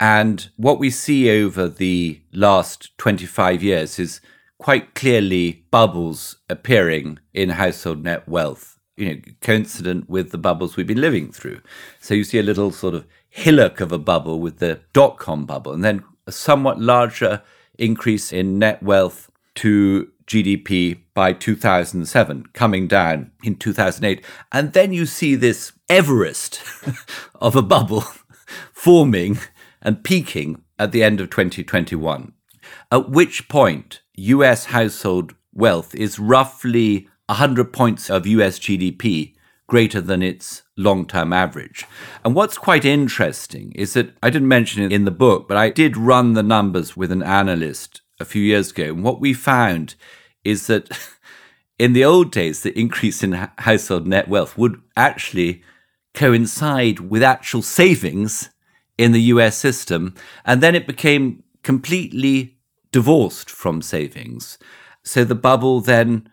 And 0.00 0.48
what 0.56 0.78
we 0.78 0.90
see 0.90 1.42
over 1.42 1.68
the 1.68 2.20
last 2.32 2.96
25 2.98 3.62
years 3.62 3.98
is 3.98 4.20
quite 4.58 4.94
clearly 4.94 5.64
bubbles 5.70 6.36
appearing 6.48 7.18
in 7.32 7.50
household 7.50 8.04
net 8.04 8.28
wealth, 8.28 8.78
you 8.96 9.08
know, 9.08 9.20
coincident 9.40 10.08
with 10.08 10.30
the 10.30 10.38
bubbles 10.38 10.76
we've 10.76 10.86
been 10.86 11.00
living 11.00 11.32
through. 11.32 11.60
So 12.00 12.14
you 12.14 12.24
see 12.24 12.38
a 12.38 12.44
little 12.44 12.70
sort 12.70 12.94
of 12.94 13.06
hillock 13.28 13.80
of 13.80 13.92
a 13.92 13.98
bubble 13.98 14.40
with 14.40 14.58
the 14.58 14.80
dot 14.92 15.18
com 15.18 15.46
bubble, 15.46 15.72
and 15.72 15.84
then 15.84 16.04
a 16.26 16.32
somewhat 16.32 16.80
larger 16.80 17.42
increase 17.78 18.32
in 18.32 18.58
net 18.58 18.82
wealth 18.82 19.30
to 19.56 20.10
GDP 20.26 20.98
by 21.14 21.32
2007, 21.32 22.46
coming 22.52 22.86
down 22.86 23.32
in 23.42 23.56
2008. 23.56 24.24
And 24.52 24.72
then 24.72 24.92
you 24.92 25.06
see 25.06 25.34
this 25.34 25.72
Everest 25.88 26.60
of 27.36 27.56
a 27.56 27.62
bubble 27.62 28.04
forming 28.72 29.38
and 29.88 30.04
peaking 30.04 30.62
at 30.78 30.92
the 30.92 31.02
end 31.02 31.18
of 31.18 31.30
2021, 31.30 32.34
at 32.92 33.08
which 33.08 33.48
point 33.48 34.02
US 34.16 34.66
household 34.66 35.34
wealth 35.54 35.94
is 35.94 36.18
roughly 36.18 37.08
100 37.24 37.72
points 37.72 38.10
of 38.10 38.26
US 38.26 38.58
GDP 38.58 39.34
greater 39.66 40.02
than 40.02 40.22
its 40.22 40.62
long 40.76 41.06
term 41.06 41.32
average. 41.32 41.86
And 42.22 42.34
what's 42.34 42.58
quite 42.58 42.84
interesting 42.84 43.72
is 43.72 43.94
that 43.94 44.14
I 44.22 44.28
didn't 44.28 44.48
mention 44.48 44.82
it 44.82 44.92
in 44.92 45.06
the 45.06 45.10
book, 45.10 45.48
but 45.48 45.56
I 45.56 45.70
did 45.70 45.96
run 45.96 46.34
the 46.34 46.42
numbers 46.42 46.94
with 46.94 47.10
an 47.10 47.22
analyst 47.22 48.02
a 48.20 48.26
few 48.26 48.42
years 48.42 48.72
ago. 48.72 48.92
And 48.92 49.02
what 49.02 49.22
we 49.22 49.32
found 49.32 49.94
is 50.44 50.66
that 50.66 50.90
in 51.78 51.94
the 51.94 52.04
old 52.04 52.30
days, 52.30 52.62
the 52.62 52.78
increase 52.78 53.22
in 53.22 53.32
household 53.56 54.06
net 54.06 54.28
wealth 54.28 54.58
would 54.58 54.82
actually 54.98 55.62
coincide 56.12 57.00
with 57.00 57.22
actual 57.22 57.62
savings 57.62 58.50
in 58.98 59.12
the 59.12 59.22
US 59.22 59.56
system. 59.56 60.14
And 60.44 60.60
then 60.60 60.74
it 60.74 60.86
became 60.86 61.44
completely 61.62 62.58
divorced 62.92 63.48
from 63.48 63.80
savings. 63.80 64.58
So 65.04 65.24
the 65.24 65.34
bubble 65.34 65.80
then 65.80 66.28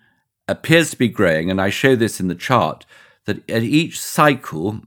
appears 0.48 0.90
to 0.92 0.98
be 0.98 1.08
growing. 1.08 1.50
And 1.50 1.62
I 1.62 1.70
show 1.70 1.96
this 1.96 2.20
in 2.20 2.28
the 2.28 2.36
chart 2.36 2.86
that 3.26 3.50
at 3.50 3.64
each 3.64 4.00
cycle 4.00 4.82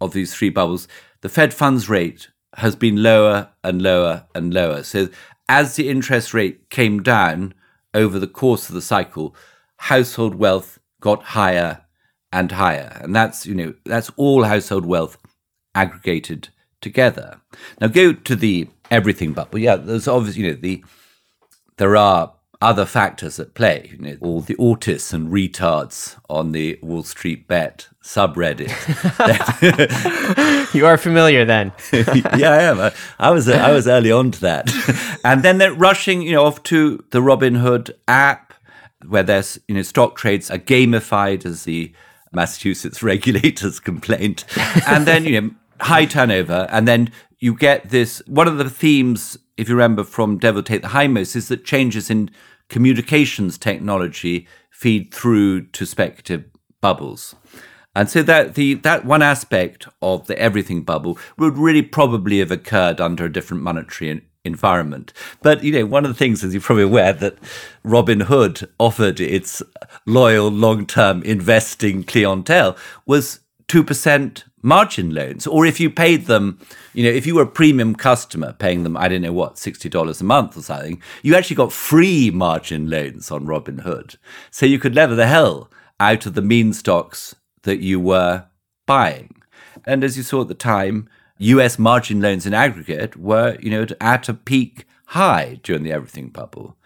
of 0.00 0.12
these 0.12 0.34
three 0.34 0.50
bubbles, 0.50 0.88
the 1.20 1.28
Fed 1.28 1.54
funds 1.54 1.88
rate 1.88 2.28
has 2.56 2.74
been 2.74 3.02
lower 3.02 3.50
and 3.62 3.80
lower 3.80 4.26
and 4.34 4.52
lower. 4.52 4.82
So 4.82 5.08
as 5.48 5.76
the 5.76 5.88
interest 5.88 6.34
rate 6.34 6.70
came 6.70 7.02
down 7.02 7.54
over 7.94 8.18
the 8.18 8.26
course 8.26 8.68
of 8.68 8.74
the 8.74 8.82
cycle, 8.82 9.34
household 9.76 10.34
wealth 10.34 10.78
got 11.00 11.22
higher 11.22 11.82
and 12.32 12.52
higher. 12.52 12.98
And 13.00 13.14
that's, 13.14 13.46
you 13.46 13.54
know, 13.54 13.74
that's 13.84 14.10
all 14.16 14.44
household 14.44 14.86
wealth 14.86 15.18
aggregated 15.74 16.48
together. 16.80 17.40
Now 17.80 17.88
go 17.88 18.12
to 18.12 18.36
the 18.36 18.68
everything 18.90 19.32
bubble. 19.32 19.58
Yeah, 19.58 19.76
there's 19.76 20.08
obviously 20.08 20.42
you 20.42 20.50
know 20.50 20.60
the 20.60 20.84
there 21.76 21.96
are 21.96 22.34
other 22.62 22.84
factors 22.84 23.40
at 23.40 23.54
play. 23.54 23.90
You 23.92 23.98
know, 23.98 24.16
all 24.20 24.40
the 24.40 24.54
autists 24.56 25.12
and 25.12 25.30
retards 25.30 26.18
on 26.28 26.52
the 26.52 26.78
Wall 26.82 27.02
Street 27.02 27.48
Bet 27.48 27.88
subreddit. 28.02 28.74
you 30.74 30.86
are 30.86 30.98
familiar 30.98 31.44
then. 31.44 31.72
yeah, 31.92 32.50
I 32.50 32.62
am. 32.62 32.80
I, 32.80 32.92
I, 33.18 33.30
was 33.30 33.48
I 33.48 33.72
was 33.72 33.88
early 33.88 34.12
on 34.12 34.30
to 34.32 34.40
that, 34.40 35.20
and 35.24 35.42
then 35.42 35.58
they're 35.58 35.72
rushing, 35.72 36.22
you 36.22 36.32
know, 36.32 36.44
off 36.44 36.62
to 36.64 37.04
the 37.10 37.20
Robinhood 37.20 37.90
app, 38.06 38.52
where 39.06 39.22
there's 39.22 39.58
you 39.68 39.74
know 39.74 39.82
stock 39.82 40.16
trades 40.16 40.50
are 40.50 40.58
gamified, 40.58 41.46
as 41.46 41.64
the 41.64 41.92
Massachusetts 42.32 43.02
regulators 43.02 43.80
complained, 43.80 44.44
and 44.86 45.06
then 45.06 45.24
you 45.24 45.40
know 45.40 45.50
high 45.80 46.06
turnover, 46.06 46.66
and 46.70 46.86
then 46.86 47.10
you 47.38 47.54
get 47.54 47.90
this. 47.90 48.22
One 48.26 48.48
of 48.48 48.58
the 48.58 48.70
themes, 48.70 49.38
if 49.56 49.68
you 49.68 49.74
remember 49.74 50.04
from 50.04 50.38
Devil 50.38 50.62
Take 50.62 50.82
the 50.82 50.88
Hindmost, 50.88 51.36
is 51.36 51.48
that 51.48 51.64
changes 51.64 52.10
in 52.10 52.30
communications 52.68 53.58
technology 53.58 54.46
feed 54.70 55.12
through 55.12 55.66
to 55.66 55.84
speculative 55.84 56.44
bubbles. 56.80 57.34
And 57.94 58.08
so 58.08 58.22
that 58.22 58.54
the 58.54 58.74
that 58.74 59.04
one 59.04 59.22
aspect 59.22 59.88
of 60.00 60.26
the 60.26 60.38
everything 60.38 60.82
bubble 60.82 61.18
would 61.36 61.58
really 61.58 61.82
probably 61.82 62.38
have 62.38 62.50
occurred 62.50 63.00
under 63.00 63.24
a 63.24 63.32
different 63.32 63.62
monetary 63.62 64.22
environment. 64.44 65.12
But 65.42 65.64
you 65.64 65.72
know, 65.72 65.86
one 65.86 66.04
of 66.04 66.10
the 66.10 66.16
things, 66.16 66.44
as 66.44 66.54
you're 66.54 66.62
probably 66.62 66.84
aware, 66.84 67.12
that 67.12 67.36
Robinhood 67.84 68.68
offered 68.78 69.20
its 69.20 69.62
loyal 70.06 70.48
long-term 70.50 71.22
investing 71.24 72.04
clientele 72.04 72.76
was 73.06 73.40
two 73.70 73.84
percent 73.84 74.44
margin 74.62 75.14
loans. 75.14 75.46
Or 75.46 75.64
if 75.64 75.78
you 75.78 75.90
paid 75.90 76.26
them, 76.26 76.58
you 76.92 77.04
know, 77.04 77.10
if 77.10 77.24
you 77.24 77.36
were 77.36 77.44
a 77.44 77.46
premium 77.46 77.94
customer 77.94 78.52
paying 78.52 78.82
them, 78.82 78.96
I 78.96 79.06
don't 79.06 79.22
know 79.22 79.32
what, 79.32 79.54
$60 79.54 80.20
a 80.20 80.24
month 80.24 80.56
or 80.56 80.62
something, 80.62 81.00
you 81.22 81.36
actually 81.36 81.54
got 81.54 81.72
free 81.72 82.32
margin 82.32 82.90
loans 82.90 83.30
on 83.30 83.46
Robinhood. 83.46 84.16
So 84.50 84.66
you 84.66 84.80
could 84.80 84.96
lever 84.96 85.14
the 85.14 85.28
hell 85.28 85.70
out 86.00 86.26
of 86.26 86.34
the 86.34 86.42
meme 86.42 86.72
stocks 86.72 87.36
that 87.62 87.78
you 87.78 88.00
were 88.00 88.46
buying. 88.86 89.36
And 89.86 90.02
as 90.02 90.16
you 90.16 90.24
saw 90.24 90.42
at 90.42 90.48
the 90.48 90.54
time, 90.54 91.08
US 91.38 91.78
margin 91.78 92.20
loans 92.20 92.46
in 92.46 92.52
aggregate 92.52 93.16
were, 93.16 93.56
you 93.60 93.70
know, 93.70 93.86
at 94.00 94.28
a 94.28 94.34
peak 94.34 94.84
high 95.06 95.60
during 95.62 95.84
the 95.84 95.92
everything 95.92 96.28
bubble. 96.28 96.76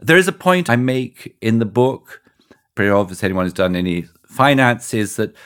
There 0.00 0.16
is 0.16 0.26
a 0.26 0.32
point 0.32 0.68
I 0.68 0.74
make 0.74 1.36
in 1.40 1.60
the 1.60 1.66
book, 1.66 2.20
pretty 2.74 2.90
obvious 2.90 3.22
anyone 3.22 3.46
who's 3.46 3.52
done 3.52 3.76
any 3.76 4.08
finance, 4.26 4.92
is 4.92 5.14
that 5.16 5.36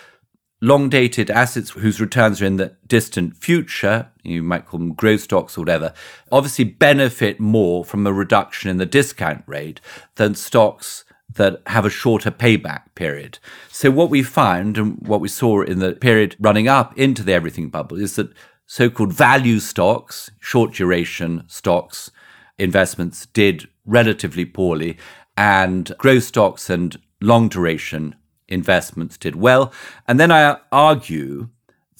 long 0.60 0.88
dated 0.88 1.30
assets 1.30 1.70
whose 1.70 2.00
returns 2.00 2.40
are 2.40 2.46
in 2.46 2.56
the 2.56 2.74
distant 2.86 3.36
future, 3.36 4.10
you 4.22 4.42
might 4.42 4.66
call 4.66 4.78
them 4.78 4.94
growth 4.94 5.22
stocks 5.22 5.56
or 5.56 5.62
whatever, 5.62 5.92
obviously 6.32 6.64
benefit 6.64 7.38
more 7.38 7.84
from 7.84 8.06
a 8.06 8.12
reduction 8.12 8.70
in 8.70 8.78
the 8.78 8.86
discount 8.86 9.42
rate 9.46 9.80
than 10.16 10.34
stocks 10.34 11.04
that 11.34 11.60
have 11.66 11.84
a 11.84 11.90
shorter 11.90 12.30
payback 12.30 12.82
period. 12.94 13.38
So, 13.70 13.90
what 13.90 14.10
we 14.10 14.22
found 14.22 14.78
and 14.78 15.06
what 15.06 15.20
we 15.20 15.28
saw 15.28 15.62
in 15.62 15.80
the 15.80 15.92
period 15.92 16.36
running 16.40 16.68
up 16.68 16.96
into 16.98 17.22
the 17.22 17.34
everything 17.34 17.68
bubble 17.68 18.00
is 18.00 18.16
that 18.16 18.32
so 18.66 18.90
called 18.90 19.12
value 19.12 19.60
stocks, 19.60 20.30
short 20.40 20.72
duration 20.72 21.44
stocks, 21.46 22.10
investments 22.58 23.26
did 23.26 23.68
relatively 23.84 24.44
poorly, 24.44 24.96
and 25.36 25.94
growth 25.98 26.24
stocks 26.24 26.70
and 26.70 26.98
long 27.20 27.48
duration 27.48 28.14
investments 28.48 29.16
did 29.16 29.36
well. 29.36 29.72
And 30.06 30.18
then 30.20 30.30
I 30.30 30.58
argue 30.70 31.48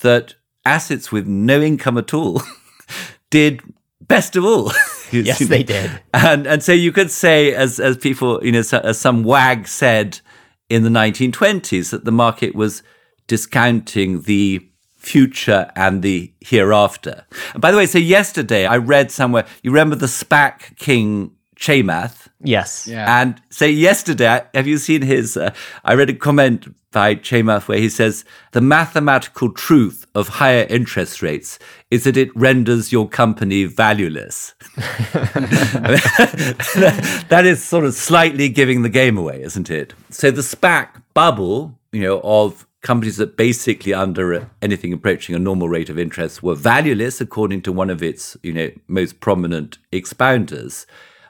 that 0.01 0.35
assets 0.65 1.13
with 1.13 1.27
no 1.27 1.61
income 1.61 1.99
at 1.99 2.13
all 2.13 2.43
did 3.31 3.63
best 4.01 4.37
of 4.37 4.45
all. 4.45 4.73
yes, 5.13 5.39
they 5.39 5.63
did. 5.63 5.91
And 6.13 6.47
and 6.47 6.63
so 6.63 6.73
you 6.73 6.93
could 6.93 7.11
say, 7.11 7.55
as 7.55 7.81
as 7.81 7.97
people, 7.97 8.45
you 8.45 8.53
know, 8.53 8.63
as 8.73 8.99
some 8.99 9.23
wag 9.23 9.69
said 9.69 10.21
in 10.69 10.83
the 10.83 10.91
1920s, 10.91 11.91
that 11.91 12.05
the 12.05 12.13
market 12.13 12.55
was 12.55 12.83
discounting 13.27 14.23
the 14.23 14.69
future 14.97 15.71
and 15.77 16.03
the 16.03 16.33
hereafter. 16.41 17.25
And 17.53 17.63
by 17.63 17.71
the 17.71 17.77
way, 17.77 17.87
so 17.87 17.99
yesterday 17.99 18.67
I 18.67 18.77
read 18.77 19.11
somewhere. 19.11 19.47
You 19.63 19.71
remember 19.71 19.95
the 19.95 20.07
SPAC 20.07 20.77
king 20.77 21.36
Chamath. 21.57 22.29
Yes. 22.43 22.87
Yeah. 22.87 23.21
And 23.21 23.41
so 23.51 23.65
yesterday, 23.65 24.45
have 24.55 24.67
you 24.67 24.79
seen 24.79 25.03
his? 25.03 25.37
Uh, 25.37 25.53
I 25.85 25.95
read 25.95 26.11
a 26.11 26.15
comment 26.15 26.75
by 26.93 27.15
Chamath 27.15 27.69
where 27.69 27.79
he 27.79 27.89
says 27.89 28.25
the 28.53 28.61
mathematical 28.61 29.53
truth 29.53 30.07
of 30.15 30.29
higher 30.29 30.67
interest 30.69 31.21
rates 31.23 31.59
is 31.91 32.05
that 32.05 32.17
it 32.17 32.35
renders 32.37 32.93
your 32.93 33.09
company 33.09 33.65
valueless. 33.65 34.55
that 37.29 37.43
is 37.45 37.63
sort 37.63 37.85
of 37.85 37.95
slightly 37.95 38.49
giving 38.49 38.83
the 38.83 38.89
game 38.89 39.19
away, 39.19 39.43
isn't 39.43 39.71
it? 39.71 39.93
So 40.11 40.31
the 40.31 40.43
SPAC 40.43 41.03
bubble, 41.15 41.79
you 41.93 42.03
know, 42.03 42.21
of 42.23 42.67
companies 42.83 43.17
that 43.17 43.37
basically 43.37 43.93
under 43.93 44.49
anything 44.63 44.93
approaching 44.93 45.35
a 45.35 45.39
normal 45.39 45.69
rate 45.69 45.91
of 45.91 45.99
interest 45.99 46.43
were 46.43 46.55
valueless 46.55 47.21
according 47.21 47.61
to 47.63 47.73
one 47.73 47.91
of 47.91 48.03
its, 48.03 48.37
you 48.43 48.53
know, 48.53 48.71
most 48.87 49.21
prominent 49.21 49.79
expounders 49.93 50.87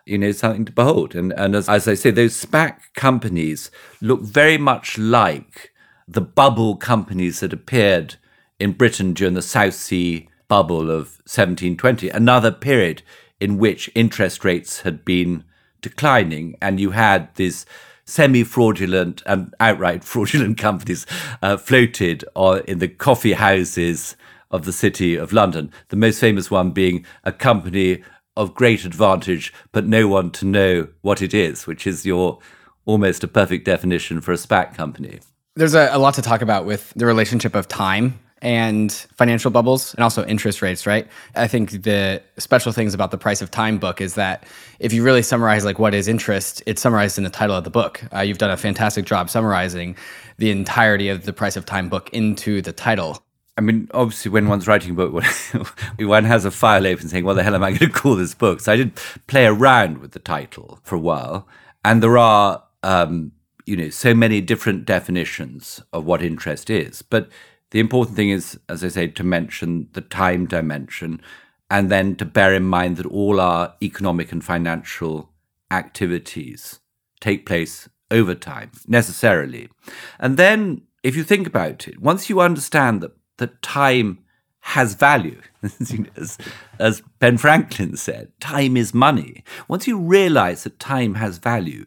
you 0.07 0.17
know, 0.17 0.33
something 0.33 0.65
to 0.65 0.73
behold. 0.73 1.15
And, 1.15 1.33
and 1.33 1.55
as, 1.55 1.69
as 1.69 1.87
I 1.87 1.95
say, 1.95 2.11
those 2.11 2.41
SPAC 2.41 2.79
companies 2.95 3.71
look 4.01 4.23
very 4.23 4.57
much 4.57 4.97
like 4.97 5.73
the 6.09 6.21
bubble 6.21 6.77
companies 6.77 7.41
that 7.41 7.53
appeared 7.53 8.15
in 8.59 8.73
Britain 8.73 9.13
during 9.13 9.35
the 9.35 9.43
South 9.43 9.75
Sea 9.75 10.29
bubble 10.49 10.91
of 10.91 11.19
1720, 11.27 12.09
another 12.09 12.53
period 12.53 13.03
in 13.41 13.59
which 13.59 13.91
interest 13.95 14.45
rates 14.45 14.83
had 14.83 15.05
been 15.05 15.45
declining, 15.83 16.57
and 16.63 16.81
you 16.81 16.93
had 16.93 17.35
these 17.35 17.67
semi 18.05 18.45
fraudulent 18.45 19.23
and 19.27 19.53
outright 19.59 20.05
fraudulent 20.13 20.57
companies 20.57 21.05
uh, 21.43 21.57
floated 21.57 22.25
in 22.67 22.79
the 22.79 22.89
coffee 22.89 23.33
houses 23.33 24.17
of 24.53 24.65
the 24.65 24.73
city 24.73 25.17
of 25.17 25.33
London. 25.33 25.73
The 25.89 25.97
most 25.97 26.21
famous 26.21 26.51
one 26.51 26.71
being 26.71 27.05
a 27.25 27.33
company 27.33 28.03
of 28.37 28.55
great 28.55 28.85
advantage, 28.85 29.53
but 29.73 29.87
no 29.87 30.09
one 30.09 30.31
to 30.33 30.45
know 30.45 30.89
what 31.03 31.23
it 31.23 31.33
is, 31.33 31.67
which 31.67 31.87
is 31.87 32.05
your 32.05 32.39
almost 32.85 33.25
a 33.25 33.29
perfect 33.29 33.65
definition 33.65 34.21
for 34.21 34.33
a 34.33 34.37
SPAC 34.37 34.75
company. 34.75 35.21
There's 35.55 35.75
a, 35.75 35.89
a 35.93 35.99
lot 35.99 36.15
to 36.15 36.23
talk 36.23 36.43
about 36.43 36.67
with 36.67 36.93
the 36.95 37.07
relationship 37.07 37.55
of 37.55 37.67
time 37.67 38.19
and 38.43 38.93
financial 38.93 39.51
bubbles 39.51 39.95
and 39.95 40.05
also 40.05 40.25
interest 40.27 40.61
rates, 40.61 40.87
right? 40.87 41.09
I 41.35 41.49
think 41.49 41.83
the 41.83 42.23
special 42.39 42.73
things 42.73 42.93
about 42.93 43.11
the 43.11 43.19
price 43.19 43.41
of 43.41 43.51
time 43.51 43.79
book 43.79 44.01
is 44.01 44.15
that 44.15 44.45
if 44.79 44.93
you 44.93 45.03
really 45.03 45.23
summarize 45.23 45.65
like 45.65 45.79
what 45.79 45.95
is 45.95 46.07
interest, 46.07 46.63
it's 46.67 46.83
summarized 46.83 47.17
in 47.17 47.25
the 47.25 47.31
title 47.31 47.57
of 47.57 47.65
the 47.65 47.71
book. 47.71 48.03
Uh, 48.15 48.21
you've 48.21 48.39
done 48.39 48.51
a 48.51 48.57
fantastic 48.57 49.07
job 49.07 49.31
summarizing 49.31 49.97
the 50.37 50.51
entirety 50.51 51.09
of 51.09 51.25
the 51.25 51.33
price 51.33 51.57
of 51.57 51.65
time 51.65 51.89
book 51.89 52.11
into 52.11 52.61
the 52.61 52.73
title. 52.73 53.23
I 53.59 53.63
mean, 53.63 53.89
obviously, 53.95 54.31
when 54.31 54.49
one's 54.49 54.69
writing 54.69 54.91
a 54.91 54.95
book, 54.95 55.13
one 55.99 56.25
has 56.25 56.45
a 56.45 56.51
file 56.51 56.87
open 56.87 57.09
saying, 57.09 57.25
"What 57.25 57.35
the 57.35 57.43
hell 57.43 57.55
am 57.55 57.65
I 57.65 57.71
going 57.71 57.91
to 57.91 57.99
call 57.99 58.15
this 58.15 58.35
book?" 58.35 58.61
So 58.61 58.73
I 58.73 58.77
did 58.77 58.93
play 59.27 59.47
around 59.47 59.99
with 59.99 60.13
the 60.13 60.19
title 60.19 60.79
for 60.83 60.97
a 60.97 61.01
while, 61.01 61.49
and 61.85 62.03
there 62.03 62.19
are, 62.19 62.63
um, 62.83 63.33
you 63.65 63.77
know, 63.77 63.89
so 63.89 64.15
many 64.15 64.43
different 64.43 64.85
definitions 64.85 65.83
of 65.93 66.05
what 66.05 66.23
interest 66.23 66.69
is. 66.69 67.01
But 67.01 67.31
the 67.71 67.81
important 67.81 68.17
thing 68.17 68.29
is, 68.29 68.59
as 68.69 68.85
I 68.85 68.89
say, 68.89 69.07
to 69.09 69.25
mention 69.25 69.89
the 69.95 70.03
time 70.03 70.45
dimension, 70.45 71.23
and 71.71 71.91
then 71.91 72.15
to 72.17 72.27
bear 72.27 72.53
in 72.53 72.65
mind 72.65 72.99
that 72.99 73.07
all 73.07 73.41
our 73.41 73.75
economic 73.83 74.33
and 74.33 74.45
financial 74.45 75.31
activities 75.71 76.81
take 77.21 77.47
place 77.47 77.89
over 78.11 78.35
time 78.35 78.73
necessarily, 78.87 79.71
and 80.19 80.37
then. 80.37 80.83
If 81.03 81.15
you 81.15 81.23
think 81.23 81.47
about 81.47 81.87
it, 81.87 82.01
once 82.01 82.29
you 82.29 82.41
understand 82.41 83.01
that 83.01 83.13
that 83.39 83.63
time 83.63 84.19
has 84.61 84.95
value. 84.95 85.41
as, 86.17 86.39
as 86.79 87.03
Ben 87.19 87.39
Franklin 87.39 87.97
said, 87.97 88.33
time 88.41 88.77
is 88.77 88.93
money. 88.93 89.45
Once 89.69 89.87
you 89.87 89.99
realize 89.99 90.65
that 90.65 90.81
time 90.81 91.15
has 91.15 91.39
value, 91.39 91.87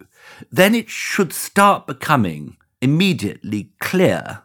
then 0.52 0.74
it 0.74 0.90
should 0.90 1.34
start 1.34 1.88
becoming 1.88 2.56
immediately 2.82 3.72
clear 3.80 4.44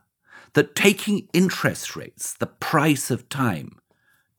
that 0.54 0.74
taking 0.74 1.28
interest 1.32 1.94
rates, 1.94 2.32
the 2.34 2.46
price 2.46 3.10
of 3.10 3.28
time, 3.28 3.78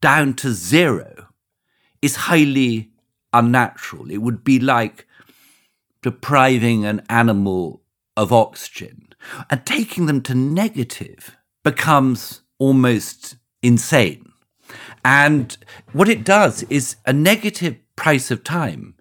down 0.01 0.34
to 0.34 0.51
zero 0.51 1.28
is 2.01 2.16
highly 2.16 2.91
unnatural. 3.34 4.09
It 4.11 4.18
would 4.18 4.43
be 4.43 4.59
like 4.59 5.07
depriving 6.01 6.86
an 6.86 7.01
animal 7.09 7.82
of 8.16 8.32
oxygen, 8.32 9.13
and 9.49 9.66
taking 9.66 10.05
them 10.05 10.22
to 10.22 10.36
negative 10.36 11.36
becomes 11.63 12.41
almost 12.59 13.37
insane. 13.61 14.31
And 15.03 15.57
what 15.93 16.09
it 16.09 16.23
does 16.23 16.63
is 16.63 16.95
a 17.05 17.13
negative 17.13 17.77
price 17.95 18.31
of 18.31 18.43
time 18.43 18.95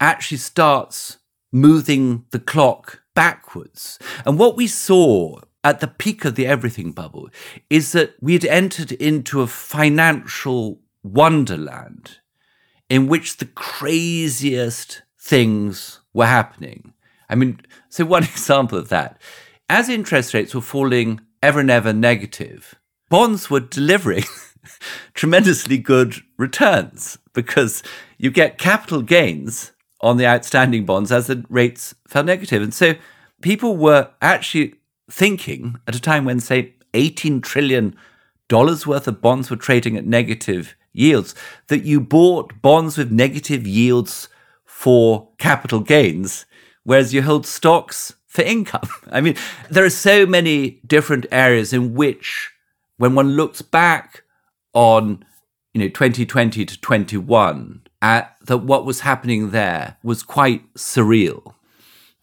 actually 0.00 0.38
starts 0.38 1.18
moving 1.52 2.24
the 2.30 2.38
clock 2.38 3.02
backwards. 3.14 3.98
And 4.24 4.38
what 4.38 4.56
we 4.56 4.66
saw 4.66 5.40
at 5.62 5.80
the 5.80 5.88
peak 5.88 6.24
of 6.24 6.34
the 6.34 6.46
everything 6.46 6.92
bubble 6.92 7.28
is 7.70 7.92
that 7.92 8.14
we 8.20 8.32
had 8.32 8.44
entered 8.46 8.92
into 8.92 9.42
a 9.42 9.46
financial 9.46 10.80
wonderland 11.02 12.18
in 12.88 13.06
which 13.06 13.36
the 13.36 13.46
craziest 13.46 15.02
things 15.20 16.00
were 16.12 16.26
happening. 16.26 16.92
I 17.28 17.34
mean, 17.34 17.60
so 17.88 18.04
one 18.04 18.22
example 18.24 18.78
of 18.78 18.88
that, 18.88 19.20
as 19.68 19.88
interest 19.88 20.34
rates 20.34 20.54
were 20.54 20.60
falling 20.60 21.20
ever 21.42 21.60
and 21.60 21.70
ever 21.70 21.92
negative, 21.92 22.74
bonds 23.12 23.50
were 23.50 23.60
delivering 23.60 24.24
tremendously 25.12 25.76
good 25.76 26.14
returns 26.38 27.18
because 27.34 27.82
you 28.16 28.30
get 28.30 28.56
capital 28.56 29.02
gains 29.02 29.72
on 30.00 30.16
the 30.16 30.26
outstanding 30.26 30.86
bonds 30.86 31.12
as 31.12 31.26
the 31.26 31.44
rates 31.50 31.94
fell 32.08 32.24
negative. 32.24 32.62
And 32.62 32.72
so 32.72 32.94
people 33.42 33.76
were 33.76 34.08
actually 34.22 34.76
thinking 35.10 35.76
at 35.86 35.94
a 35.94 36.00
time 36.00 36.24
when, 36.24 36.40
say, 36.40 36.72
$18 36.94 37.42
trillion 37.42 37.94
worth 38.50 39.06
of 39.06 39.20
bonds 39.20 39.50
were 39.50 39.56
trading 39.56 39.98
at 39.98 40.06
negative 40.06 40.74
yields, 40.94 41.34
that 41.68 41.84
you 41.84 42.00
bought 42.00 42.62
bonds 42.62 42.96
with 42.96 43.12
negative 43.12 43.66
yields 43.66 44.30
for 44.64 45.28
capital 45.36 45.80
gains, 45.80 46.46
whereas 46.84 47.12
you 47.12 47.20
hold 47.20 47.46
stocks 47.46 48.14
for 48.26 48.40
income. 48.40 48.88
I 49.12 49.20
mean, 49.20 49.36
there 49.70 49.84
are 49.84 49.90
so 49.90 50.24
many 50.24 50.80
different 50.86 51.26
areas 51.30 51.74
in 51.74 51.92
which, 51.92 52.51
when 52.98 53.14
one 53.14 53.32
looks 53.32 53.62
back 53.62 54.22
on, 54.72 55.24
you 55.74 55.80
know, 55.80 55.88
2020 55.88 56.64
to 56.64 56.80
21, 56.80 57.82
at 58.00 58.36
that 58.42 58.58
what 58.58 58.84
was 58.84 59.00
happening 59.00 59.50
there 59.50 59.96
was 60.02 60.22
quite 60.22 60.72
surreal. 60.74 61.54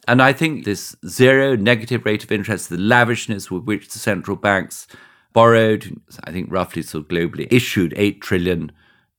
And 0.08 0.22
I 0.22 0.34
think 0.34 0.66
this 0.66 0.96
zero 1.08 1.56
negative 1.56 2.06
rate 2.06 2.24
of 2.24 2.32
interest, 2.32 2.70
the 2.70 2.78
lavishness 2.78 3.52
with 3.52 3.64
which 3.64 3.90
the 3.90 4.00
central 4.00 4.36
banks 4.36 4.88
borrowed, 5.34 6.02
I 6.24 6.32
think 6.32 6.52
roughly 6.52 6.82
sort 6.82 7.04
of 7.04 7.10
globally, 7.10 7.48
issued 7.52 7.94
$8 7.94 8.20
trillion 8.22 8.72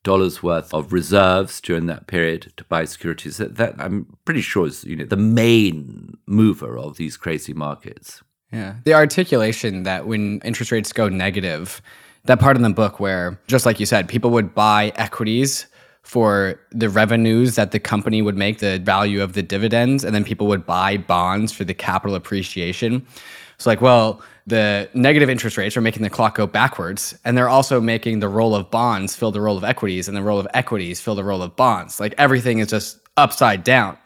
worth 0.04 0.74
of 0.74 0.92
reserves 0.92 1.60
during 1.60 1.86
that 1.86 2.06
period 2.06 2.52
to 2.56 2.64
buy 2.64 2.84
securities. 2.84 3.36
That, 3.36 3.56
that 3.56 3.74
I'm 3.78 4.16
pretty 4.24 4.40
sure 4.40 4.66
is 4.66 4.84
you 4.84 4.96
know 4.96 5.04
the 5.04 5.16
main 5.16 6.16
mover 6.26 6.78
of 6.78 6.96
these 6.96 7.16
crazy 7.16 7.52
markets. 7.52 8.22
Yeah. 8.52 8.74
The 8.84 8.94
articulation 8.94 9.84
that 9.84 10.06
when 10.06 10.40
interest 10.40 10.72
rates 10.72 10.92
go 10.92 11.08
negative, 11.08 11.80
that 12.24 12.40
part 12.40 12.56
in 12.56 12.62
the 12.62 12.70
book 12.70 13.00
where, 13.00 13.38
just 13.46 13.64
like 13.64 13.80
you 13.80 13.86
said, 13.86 14.08
people 14.08 14.30
would 14.30 14.54
buy 14.54 14.92
equities 14.96 15.66
for 16.02 16.58
the 16.70 16.88
revenues 16.88 17.54
that 17.54 17.70
the 17.70 17.78
company 17.78 18.22
would 18.22 18.36
make, 18.36 18.58
the 18.58 18.78
value 18.78 19.22
of 19.22 19.34
the 19.34 19.42
dividends, 19.42 20.02
and 20.02 20.14
then 20.14 20.24
people 20.24 20.46
would 20.48 20.66
buy 20.66 20.96
bonds 20.96 21.52
for 21.52 21.64
the 21.64 21.74
capital 21.74 22.16
appreciation. 22.16 23.06
It's 23.54 23.66
like, 23.66 23.80
well, 23.80 24.22
the 24.46 24.88
negative 24.94 25.30
interest 25.30 25.56
rates 25.56 25.76
are 25.76 25.80
making 25.82 26.02
the 26.02 26.10
clock 26.10 26.34
go 26.34 26.46
backwards, 26.46 27.16
and 27.24 27.36
they're 27.36 27.48
also 27.48 27.80
making 27.80 28.18
the 28.20 28.28
role 28.28 28.54
of 28.54 28.70
bonds 28.70 29.14
fill 29.14 29.30
the 29.30 29.40
role 29.40 29.56
of 29.56 29.62
equities, 29.62 30.08
and 30.08 30.16
the 30.16 30.22
role 30.22 30.40
of 30.40 30.48
equities 30.54 31.00
fill 31.00 31.14
the 31.14 31.22
role 31.24 31.42
of 31.42 31.54
bonds. 31.54 32.00
Like 32.00 32.14
everything 32.18 32.58
is 32.58 32.68
just 32.68 32.98
upside 33.16 33.62
down. 33.62 33.96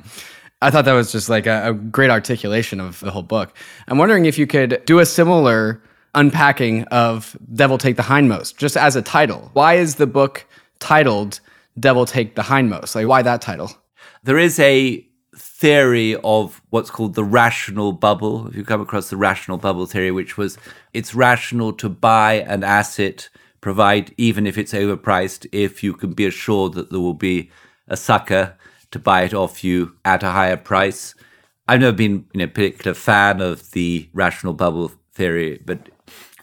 I 0.64 0.70
thought 0.70 0.86
that 0.86 0.94
was 0.94 1.12
just 1.12 1.28
like 1.28 1.46
a, 1.46 1.68
a 1.68 1.74
great 1.74 2.08
articulation 2.08 2.80
of 2.80 3.00
the 3.00 3.10
whole 3.10 3.22
book. 3.22 3.54
I'm 3.86 3.98
wondering 3.98 4.24
if 4.24 4.38
you 4.38 4.46
could 4.46 4.82
do 4.86 4.98
a 4.98 5.04
similar 5.04 5.82
unpacking 6.14 6.84
of 6.84 7.36
Devil 7.52 7.76
Take 7.76 7.96
the 7.96 8.02
Hindmost, 8.02 8.56
just 8.56 8.74
as 8.74 8.96
a 8.96 9.02
title. 9.02 9.50
Why 9.52 9.74
is 9.74 9.96
the 9.96 10.06
book 10.06 10.46
titled 10.78 11.40
Devil 11.78 12.06
Take 12.06 12.34
the 12.34 12.40
Hindmost? 12.40 12.94
Like, 12.94 13.06
why 13.06 13.20
that 13.20 13.42
title? 13.42 13.72
There 14.22 14.38
is 14.38 14.58
a 14.58 15.06
theory 15.36 16.16
of 16.24 16.62
what's 16.70 16.90
called 16.90 17.12
the 17.12 17.24
rational 17.24 17.92
bubble. 17.92 18.46
If 18.46 18.56
you 18.56 18.64
come 18.64 18.80
across 18.80 19.10
the 19.10 19.18
rational 19.18 19.58
bubble 19.58 19.84
theory, 19.84 20.12
which 20.12 20.38
was 20.38 20.56
it's 20.94 21.14
rational 21.14 21.74
to 21.74 21.90
buy 21.90 22.36
an 22.46 22.64
asset, 22.64 23.28
provide 23.60 24.14
even 24.16 24.46
if 24.46 24.56
it's 24.56 24.72
overpriced, 24.72 25.46
if 25.52 25.82
you 25.82 25.92
can 25.92 26.14
be 26.14 26.24
assured 26.24 26.72
that 26.72 26.90
there 26.90 27.00
will 27.00 27.12
be 27.12 27.50
a 27.86 27.98
sucker 27.98 28.56
to 28.94 28.98
buy 29.00 29.22
it 29.24 29.34
off 29.34 29.64
you 29.64 29.96
at 30.04 30.22
a 30.22 30.30
higher 30.30 30.56
price. 30.56 31.16
I've 31.66 31.80
never 31.80 31.96
been 31.96 32.26
you 32.32 32.38
know, 32.38 32.44
a 32.44 32.48
particular 32.48 32.94
fan 32.94 33.40
of 33.40 33.72
the 33.72 34.08
rational 34.12 34.54
bubble 34.54 34.92
theory, 35.12 35.60
but 35.66 35.88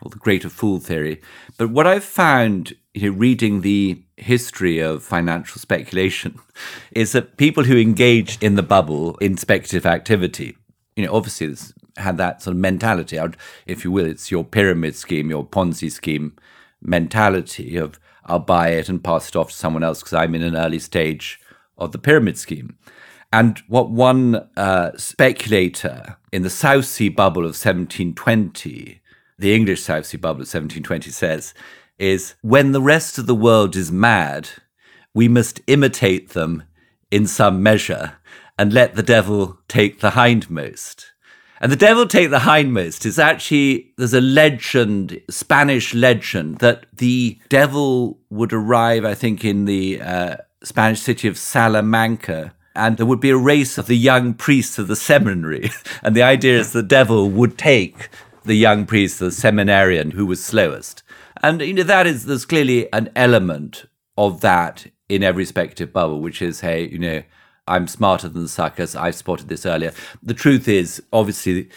or 0.01 0.09
the 0.09 0.17
greater 0.17 0.49
fool 0.49 0.79
theory. 0.79 1.21
But 1.57 1.69
what 1.69 1.87
I've 1.87 2.03
found, 2.03 2.73
you 2.93 3.09
know, 3.09 3.17
reading 3.17 3.61
the 3.61 4.03
history 4.17 4.79
of 4.79 5.01
financial 5.01 5.59
speculation 5.59 6.39
is 6.91 7.13
that 7.13 7.37
people 7.37 7.63
who 7.63 7.77
engage 7.77 8.37
in 8.41 8.55
the 8.55 8.63
bubble 8.63 9.15
in 9.17 9.37
speculative 9.37 9.85
activity, 9.85 10.57
you 10.97 11.05
know, 11.05 11.13
obviously 11.13 11.55
had 11.95 12.17
that 12.17 12.41
sort 12.41 12.55
of 12.55 12.59
mentality. 12.59 13.17
If 13.65 13.85
you 13.85 13.91
will, 13.91 14.05
it's 14.05 14.29
your 14.29 14.43
pyramid 14.43 14.97
scheme, 14.97 15.29
your 15.29 15.45
Ponzi 15.45 15.89
scheme 15.89 16.35
mentality 16.81 17.77
of 17.77 17.97
I'll 18.25 18.39
buy 18.39 18.71
it 18.71 18.89
and 18.89 19.01
pass 19.01 19.29
it 19.29 19.37
off 19.37 19.51
to 19.51 19.55
someone 19.55 19.83
else 19.83 19.99
because 19.99 20.13
I'm 20.13 20.35
in 20.35 20.43
an 20.43 20.57
early 20.57 20.79
stage 20.79 21.40
of 21.81 21.91
the 21.91 21.97
pyramid 21.97 22.37
scheme. 22.37 22.77
And 23.33 23.59
what 23.67 23.89
one 23.89 24.47
uh, 24.55 24.91
speculator 24.97 26.17
in 26.31 26.43
the 26.43 26.49
South 26.49 26.85
Sea 26.85 27.09
bubble 27.09 27.41
of 27.41 27.57
1720, 27.57 29.01
the 29.39 29.55
English 29.55 29.83
South 29.83 30.05
Sea 30.05 30.17
bubble 30.17 30.41
of 30.41 30.53
1720 30.53 31.11
says, 31.11 31.53
is 31.97 32.35
when 32.41 32.71
the 32.71 32.81
rest 32.81 33.17
of 33.17 33.27
the 33.27 33.35
world 33.35 33.75
is 33.75 33.91
mad, 33.91 34.49
we 35.13 35.27
must 35.27 35.61
imitate 35.67 36.29
them 36.29 36.63
in 37.09 37.27
some 37.27 37.61
measure 37.63 38.13
and 38.57 38.73
let 38.73 38.95
the 38.95 39.03
devil 39.03 39.59
take 39.67 39.99
the 39.99 40.11
hindmost. 40.11 41.11
And 41.61 41.71
the 41.71 41.77
devil 41.77 42.07
take 42.07 42.31
the 42.31 42.39
hindmost 42.39 43.05
is 43.05 43.19
actually, 43.19 43.93
there's 43.97 44.15
a 44.15 44.21
legend, 44.21 45.21
Spanish 45.29 45.93
legend, 45.93 46.57
that 46.57 46.87
the 46.91 47.39
devil 47.49 48.19
would 48.31 48.51
arrive, 48.51 49.05
I 49.05 49.13
think, 49.13 49.45
in 49.45 49.65
the 49.65 50.01
uh, 50.01 50.37
Spanish 50.63 51.01
city 51.01 51.27
of 51.27 51.37
Salamanca. 51.37 52.53
And 52.75 52.97
there 52.97 53.05
would 53.05 53.19
be 53.19 53.31
a 53.31 53.37
race 53.37 53.77
of 53.77 53.87
the 53.87 53.97
young 53.97 54.33
priests 54.33 54.79
of 54.79 54.87
the 54.87 54.95
seminary. 54.95 55.71
and 56.03 56.15
the 56.15 56.23
idea 56.23 56.59
is 56.59 56.71
the 56.71 56.83
devil 56.83 57.29
would 57.29 57.57
take 57.57 58.09
the 58.43 58.55
young 58.55 58.85
priest, 58.85 59.19
the 59.19 59.31
seminarian 59.31 60.11
who 60.11 60.25
was 60.25 60.43
slowest. 60.43 61.03
And 61.43 61.61
you 61.61 61.73
know 61.73 61.83
that 61.83 62.07
is 62.07 62.25
there's 62.25 62.45
clearly 62.45 62.91
an 62.93 63.09
element 63.15 63.85
of 64.17 64.41
that 64.41 64.87
in 65.09 65.23
every 65.23 65.45
speculative 65.45 65.91
bubble, 65.91 66.21
which 66.21 66.41
is, 66.41 66.61
hey, 66.61 66.87
you 66.87 66.99
know, 66.99 67.23
I'm 67.67 67.87
smarter 67.87 68.29
than 68.29 68.43
the 68.43 68.49
suckers. 68.49 68.95
I've 68.95 69.15
spotted 69.15 69.47
this 69.47 69.65
earlier. 69.65 69.93
The 70.23 70.33
truth 70.33 70.67
is, 70.67 71.01
obviously, 71.11 71.69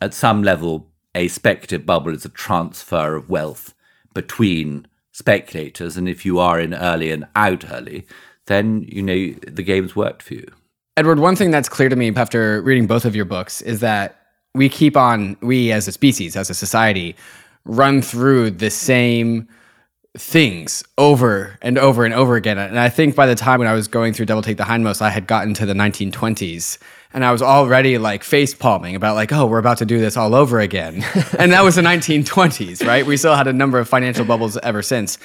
at 0.00 0.14
some 0.14 0.42
level, 0.42 0.88
a 1.14 1.28
speculative 1.28 1.86
bubble 1.86 2.12
is 2.12 2.24
a 2.24 2.30
transfer 2.30 3.14
of 3.14 3.28
wealth 3.28 3.74
between 4.14 4.86
speculators. 5.12 5.96
And 5.96 6.08
if 6.08 6.26
you 6.26 6.38
are 6.38 6.58
in 6.58 6.74
early 6.74 7.10
and 7.10 7.26
out 7.36 7.70
early, 7.70 8.06
then, 8.46 8.82
you 8.88 9.02
know, 9.02 9.34
the 9.46 9.62
game's 9.62 9.94
worked 9.94 10.22
for 10.22 10.34
you. 10.34 10.48
Edward, 10.96 11.20
one 11.20 11.36
thing 11.36 11.50
that's 11.50 11.68
clear 11.68 11.88
to 11.88 11.96
me 11.96 12.12
after 12.14 12.60
reading 12.62 12.86
both 12.86 13.04
of 13.04 13.16
your 13.16 13.24
books 13.24 13.62
is 13.62 13.80
that 13.80 14.18
we 14.54 14.68
keep 14.68 14.96
on, 14.96 15.36
we 15.40 15.72
as 15.72 15.88
a 15.88 15.92
species, 15.92 16.36
as 16.36 16.50
a 16.50 16.54
society, 16.54 17.16
run 17.64 18.02
through 18.02 18.50
the 18.50 18.70
same 18.70 19.48
things 20.18 20.84
over 20.98 21.58
and 21.62 21.78
over 21.78 22.04
and 22.04 22.12
over 22.12 22.36
again. 22.36 22.58
And 22.58 22.78
I 22.78 22.90
think 22.90 23.16
by 23.16 23.26
the 23.26 23.34
time 23.34 23.60
when 23.60 23.68
I 23.68 23.72
was 23.72 23.88
going 23.88 24.12
through 24.12 24.26
Devil 24.26 24.42
Take 24.42 24.58
the 24.58 24.64
Hindmost, 24.64 25.00
I 25.00 25.08
had 25.08 25.26
gotten 25.26 25.54
to 25.54 25.64
the 25.64 25.72
1920s 25.72 26.76
and 27.14 27.24
I 27.24 27.32
was 27.32 27.42
already 27.42 27.98
like 27.98 28.24
face 28.24 28.54
palming 28.54 28.94
about 28.94 29.14
like, 29.14 29.32
oh, 29.32 29.46
we're 29.46 29.58
about 29.58 29.78
to 29.78 29.86
do 29.86 29.98
this 29.98 30.16
all 30.16 30.34
over 30.34 30.60
again. 30.60 31.04
and 31.38 31.52
that 31.52 31.62
was 31.62 31.76
the 31.76 31.82
1920s, 31.82 32.86
right? 32.86 33.04
We 33.04 33.16
still 33.16 33.34
had 33.34 33.46
a 33.46 33.52
number 33.52 33.78
of 33.78 33.88
financial 33.88 34.24
bubbles 34.24 34.56
ever 34.58 34.82
since. 34.82 35.18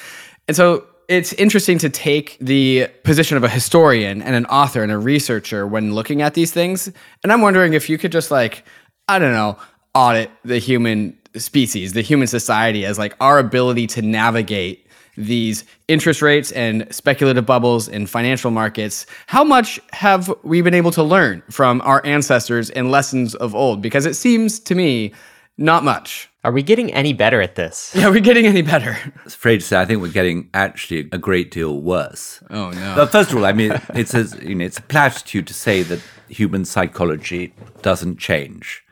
And 0.47 0.55
so 0.55 0.85
it's 1.07 1.33
interesting 1.33 1.77
to 1.79 1.89
take 1.89 2.37
the 2.39 2.87
position 3.03 3.37
of 3.37 3.43
a 3.43 3.49
historian 3.49 4.21
and 4.21 4.35
an 4.35 4.45
author 4.47 4.83
and 4.83 4.91
a 4.91 4.97
researcher 4.97 5.65
when 5.65 5.93
looking 5.93 6.21
at 6.21 6.33
these 6.33 6.51
things. 6.51 6.91
And 7.23 7.31
I'm 7.31 7.41
wondering 7.41 7.73
if 7.73 7.89
you 7.89 7.97
could 7.97 8.11
just 8.11 8.31
like, 8.31 8.65
I 9.07 9.19
don't 9.19 9.33
know, 9.33 9.57
audit 9.93 10.29
the 10.43 10.59
human 10.59 11.17
species, 11.35 11.93
the 11.93 12.01
human 12.01 12.27
society, 12.27 12.85
as 12.85 12.97
like 12.97 13.15
our 13.21 13.39
ability 13.39 13.87
to 13.87 14.01
navigate 14.01 14.86
these 15.17 15.65
interest 15.87 16.21
rates 16.21 16.51
and 16.51 16.87
speculative 16.93 17.45
bubbles 17.45 17.87
in 17.87 18.05
financial 18.05 18.51
markets. 18.51 19.05
How 19.25 19.43
much 19.43 19.79
have 19.91 20.33
we 20.43 20.61
been 20.61 20.75
able 20.75 20.91
to 20.91 21.03
learn 21.03 21.43
from 21.49 21.81
our 21.81 22.05
ancestors 22.05 22.69
and 22.69 22.91
lessons 22.91 23.35
of 23.35 23.55
old? 23.55 23.81
Because 23.81 24.05
it 24.05 24.13
seems 24.13 24.59
to 24.61 24.75
me 24.75 25.13
not 25.57 25.83
much. 25.83 26.29
Are 26.43 26.51
we 26.51 26.63
getting 26.63 26.93
any 26.93 27.13
better 27.13 27.41
at 27.41 27.55
this? 27.55 27.91
Yeah, 27.95 28.07
are 28.07 28.11
we 28.11 28.21
getting 28.21 28.45
any 28.45 28.61
better? 28.61 28.91
I 29.03 29.23
was 29.23 29.33
afraid 29.33 29.59
to 29.59 29.65
say, 29.65 29.81
I 29.81 29.85
think 29.85 30.01
we're 30.01 30.11
getting 30.11 30.49
actually 30.53 31.09
a 31.11 31.17
great 31.17 31.51
deal 31.51 31.81
worse. 31.81 32.41
Oh 32.49 32.69
no! 32.69 32.93
But 32.95 33.11
first 33.11 33.31
of 33.31 33.37
all, 33.37 33.45
I 33.45 33.53
mean, 33.53 33.73
it's 33.95 34.13
a, 34.13 34.27
you 34.47 34.55
know, 34.55 34.63
it's 34.65 34.77
a 34.77 34.83
platitude 34.83 35.47
to 35.47 35.53
say 35.53 35.83
that 35.83 35.99
human 36.29 36.63
psychology 36.63 37.53
doesn't 37.81 38.17
change. 38.17 38.83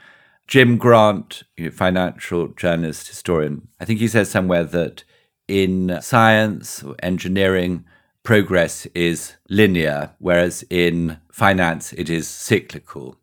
Jim 0.48 0.78
Grant, 0.78 1.44
you 1.56 1.66
know, 1.66 1.72
financial 1.72 2.50
journalist, 2.50 3.08
historian, 3.08 3.68
I 3.80 3.86
think 3.86 4.00
he 4.00 4.08
says 4.08 4.30
somewhere 4.30 4.64
that 4.64 5.04
in 5.48 6.00
science 6.02 6.84
engineering, 7.02 7.86
progress 8.24 8.86
is 8.88 9.34
linear, 9.50 10.12
whereas 10.20 10.64
in 10.70 11.18
finance, 11.32 11.94
it 11.94 12.10
is 12.10 12.28
cyclical. 12.28 13.18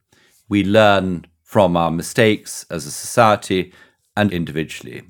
We 0.48 0.64
learn 0.64 1.26
from 1.42 1.76
our 1.76 1.90
mistakes 1.90 2.64
as 2.70 2.86
a 2.86 2.90
society 2.90 3.72
and 4.16 4.32
individually. 4.32 5.02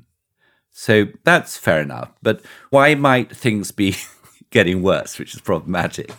So 0.70 1.06
that's 1.24 1.56
fair 1.56 1.80
enough. 1.80 2.10
But 2.22 2.42
why 2.70 2.94
might 2.94 3.34
things 3.36 3.70
be 3.70 3.94
getting 4.50 4.82
worse, 4.82 5.18
which 5.18 5.34
is 5.34 5.40
problematic? 5.40 6.10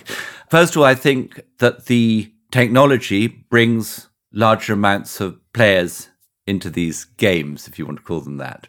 First 0.50 0.76
of 0.76 0.78
all, 0.78 0.86
I 0.86 0.96
think 0.96 1.42
that 1.58 1.88
the 1.88 2.32
technology 2.52 3.28
brings 3.28 4.10
larger 4.32 4.74
amounts 4.74 5.20
of 5.20 5.40
players 5.54 6.10
into 6.46 6.70
these 6.70 7.06
games, 7.06 7.68
if 7.68 7.80
you 7.80 7.86
want 7.86 7.98
to 7.98 8.04
call 8.04 8.22
them 8.22 8.38
that. 8.38 8.68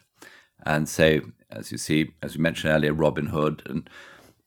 And 0.65 0.89
so, 0.89 1.21
as 1.55 1.73
you 1.73 1.79
see, 1.79 2.13
as 2.23 2.37
we 2.37 2.43
mentioned 2.43 2.73
earlier, 2.73 2.95
Robinhood 2.95 3.69
and 3.69 3.89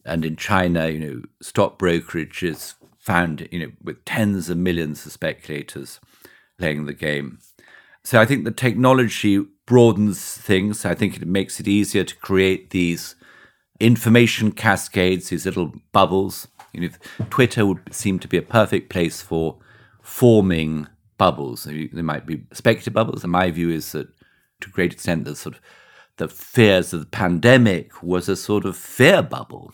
and 0.06 0.24
in 0.24 0.38
China, 0.38 0.88
you 0.88 1.00
know, 1.00 1.22
stock 1.42 1.78
brokerage 1.78 2.42
is 2.42 2.76
found, 2.98 3.48
you 3.52 3.60
know, 3.60 3.72
with 3.84 4.04
tens 4.06 4.50
of 4.50 4.58
millions 4.58 5.06
of 5.06 5.12
speculators 5.12 6.00
playing 6.58 6.86
the 6.86 6.94
game. 6.94 7.40
So 8.04 8.22
I 8.22 8.26
think 8.26 8.46
the 8.46 8.52
technology 8.52 9.46
broadens 9.66 10.38
things. 10.38 10.86
I 10.86 10.96
think 10.96 11.18
it 11.18 11.28
makes 11.28 11.60
it 11.60 11.68
easier 11.68 12.06
to 12.06 12.16
create 12.16 12.70
these 12.70 13.16
information 13.82 14.52
cascades, 14.54 15.30
these 15.30 15.46
little 15.46 15.74
bubbles. 15.92 16.48
You 16.72 16.82
know, 16.82 16.90
Twitter 17.30 17.66
would 17.66 17.94
seem 17.94 18.18
to 18.20 18.28
be 18.30 18.38
a 18.38 18.42
perfect 18.42 18.90
place 18.90 19.22
for 19.22 19.58
forming 20.02 20.88
bubbles. 21.18 21.66
There 21.66 22.04
might 22.04 22.26
be 22.26 22.44
speculative 22.54 22.94
bubbles, 22.94 23.24
and 23.24 23.32
my 23.32 23.52
view 23.52 23.70
is 23.70 23.92
that 23.92 24.08
to 24.62 24.70
a 24.70 24.72
great 24.72 24.94
extent, 24.94 25.26
the 25.26 25.36
sort 25.36 25.56
of 25.56 25.62
the 26.18 26.28
fears 26.28 26.94
of 26.94 27.00
the 27.00 27.06
pandemic 27.06 28.04
was 28.04 28.28
a 28.28 28.36
sort 28.36 28.66
of 28.66 28.76
fear 28.76 29.22
bubble, 29.22 29.74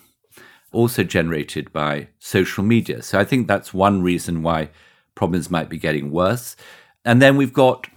also 0.72 1.04
generated 1.04 1.72
by 1.74 2.10
social 2.20 2.64
media. 2.64 3.02
So 3.02 3.20
I 3.20 3.24
think 3.24 3.48
that's 3.48 3.74
one 3.74 4.02
reason 4.02 4.44
why 4.44 4.70
problems 5.16 5.50
might 5.50 5.70
be 5.70 5.78
getting 5.78 6.12
worse. 6.12 6.56
And 7.06 7.22
then 7.22 7.38
we've 7.38 7.54
got 7.54 7.88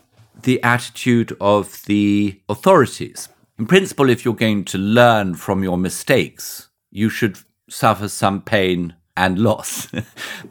the 0.42 0.62
attitude 0.62 1.36
of 1.40 1.82
the 1.86 2.40
authorities. 2.48 3.28
In 3.58 3.66
principle, 3.66 4.10
if 4.10 4.24
you're 4.24 4.34
going 4.34 4.64
to 4.66 4.78
learn 4.78 5.34
from 5.34 5.62
your 5.62 5.78
mistakes, 5.78 6.68
you 6.90 7.08
should 7.08 7.38
suffer 7.68 8.08
some 8.08 8.42
pain 8.42 8.94
and 9.16 9.38
loss. 9.48 9.88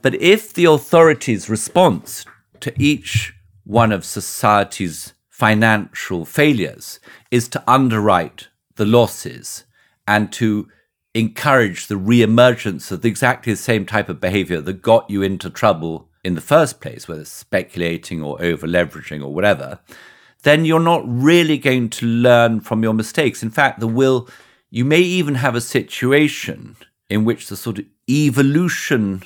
but 0.02 0.16
if 0.16 0.54
the 0.54 0.66
authorities' 0.66 1.50
response 1.50 2.26
to 2.62 2.74
each 2.82 3.34
one 3.64 3.92
of 3.92 4.06
society's 4.06 5.14
financial 5.36 6.24
failures 6.24 6.98
is 7.30 7.50
to 7.50 7.62
underwrite 7.68 8.48
the 8.78 8.86
losses 8.86 9.66
and 10.08 10.32
to 10.32 10.66
encourage 11.14 11.88
the 11.88 11.98
re-emergence 11.98 12.90
of 12.90 13.04
exactly 13.04 13.52
the 13.52 13.58
same 13.58 13.86
type 13.86 14.08
of 14.08 14.22
behavior 14.22 14.62
that 14.62 14.82
got 14.82 15.10
you 15.10 15.22
into 15.22 15.50
trouble 15.50 16.08
in 16.24 16.36
the 16.36 16.42
first 16.42 16.80
place, 16.80 17.10
whether 17.10 17.26
speculating 17.26 18.24
or 18.24 18.42
over 18.42 18.66
leveraging 18.66 19.22
or 19.22 19.34
whatever, 19.34 19.78
then 20.44 20.64
you're 20.64 20.80
not 20.80 21.04
really 21.06 21.58
going 21.58 21.90
to 21.90 22.06
learn 22.06 22.62
from 22.62 22.82
your 22.82 22.94
mistakes. 22.94 23.44
In 23.44 23.50
fact, 23.50 23.82
the 23.82 23.88
will, 23.88 24.30
you 24.70 24.86
may 24.86 25.02
even 25.02 25.36
have 25.36 25.54
a 25.54 25.60
situation 25.60 26.78
in 27.10 27.26
which 27.26 27.50
the 27.50 27.58
sort 27.58 27.80
of 27.80 27.86
evolution 28.10 29.22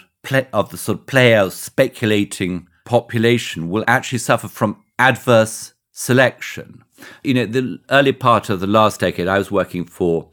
of 0.54 0.72
the 0.72 0.78
sort 0.78 1.02
of 1.02 1.06
player 1.06 1.52
speculating 1.52 2.68
population 2.84 3.70
will 3.70 3.84
actually 3.88 4.18
suffer 4.18 4.48
from 4.48 4.84
adverse 4.98 5.76
selection. 6.00 6.86
You 7.24 7.34
know, 7.34 7.46
the 7.46 7.80
early 7.90 8.14
part 8.14 8.50
of 8.50 8.62
the 8.62 8.68
last 8.68 9.02
decade, 9.02 9.28
I 9.28 9.38
was 9.38 9.52
working 9.52 9.84
for 9.84 10.30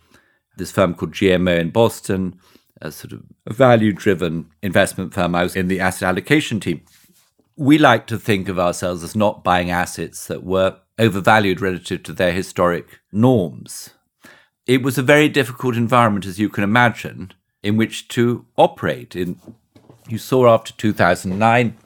this 0.56 0.70
firm 0.70 0.94
called 0.94 1.12
GMO 1.12 1.58
in 1.58 1.70
Boston 1.70 2.38
a 2.80 2.92
sort 2.92 3.12
of 3.12 3.22
value 3.48 3.92
driven 3.92 4.50
investment 4.62 5.14
firm. 5.14 5.34
I 5.34 5.42
was 5.42 5.56
in 5.56 5.68
the 5.68 5.80
asset 5.80 6.08
allocation 6.08 6.60
team. 6.60 6.82
We 7.56 7.78
like 7.78 8.06
to 8.08 8.18
think 8.18 8.48
of 8.48 8.58
ourselves 8.58 9.02
as 9.02 9.16
not 9.16 9.42
buying 9.42 9.70
assets 9.70 10.26
that 10.26 10.44
were 10.44 10.76
overvalued 10.98 11.60
relative 11.60 12.02
to 12.04 12.12
their 12.12 12.32
historic 12.32 13.00
norms. 13.10 13.90
It 14.66 14.82
was 14.82 14.98
a 14.98 15.02
very 15.02 15.28
difficult 15.28 15.76
environment, 15.76 16.26
as 16.26 16.38
you 16.38 16.48
can 16.48 16.64
imagine, 16.64 17.32
in 17.62 17.76
which 17.76 18.08
to 18.08 18.44
operate. 18.56 19.16
In 19.16 19.40
you 20.06 20.18
saw 20.18 20.52
after 20.52 20.72
2009, 20.74 21.76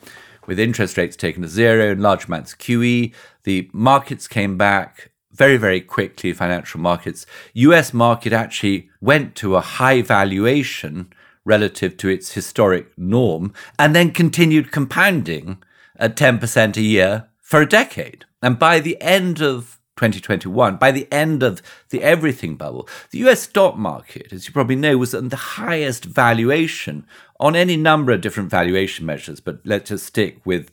with 0.51 0.59
interest 0.59 0.96
rates 0.96 1.14
taken 1.14 1.42
to 1.42 1.48
zero 1.48 1.92
and 1.92 2.03
large 2.03 2.26
amounts 2.26 2.55
of 2.55 2.59
QE, 2.59 3.14
the 3.44 3.70
markets 3.72 4.26
came 4.26 4.59
back 4.59 5.12
very, 5.30 5.57
very 5.57 5.80
quickly, 5.80 6.32
financial 6.32 6.80
markets. 6.80 7.24
US 7.55 7.94
market 7.94 8.32
actually 8.32 8.90
went 9.01 9.36
to 9.36 9.55
a 9.55 9.61
high 9.61 10.03
valuation 10.03 11.12
relative 11.44 11.96
to 11.98 12.09
its 12.09 12.32
historic 12.32 12.98
norm 12.98 13.55
and 13.78 13.94
then 13.94 14.11
continued 14.11 14.72
compounding 14.72 15.62
at 15.94 16.16
10% 16.16 16.76
a 16.76 16.82
year 16.82 17.28
for 17.40 17.61
a 17.61 17.68
decade. 17.68 18.24
And 18.42 18.59
by 18.59 18.80
the 18.80 19.01
end 19.01 19.40
of 19.40 19.78
2021, 19.98 20.78
by 20.78 20.90
the 20.90 21.07
end 21.12 21.44
of 21.44 21.62
the 21.90 22.03
everything 22.03 22.57
bubble, 22.57 22.88
the 23.12 23.18
US 23.18 23.42
stock 23.42 23.76
market, 23.76 24.32
as 24.32 24.48
you 24.48 24.53
probably 24.53 24.74
know, 24.74 24.98
was 24.98 25.14
at 25.14 25.30
the 25.30 25.36
highest 25.36 26.07
valuation 26.07 27.07
on 27.41 27.57
any 27.57 27.76
number 27.76 28.12
of 28.12 28.20
different 28.20 28.51
valuation 28.51 29.05
measures. 29.05 29.41
But 29.41 29.61
let's 29.64 29.88
just 29.88 30.07
stick 30.07 30.41
with 30.45 30.70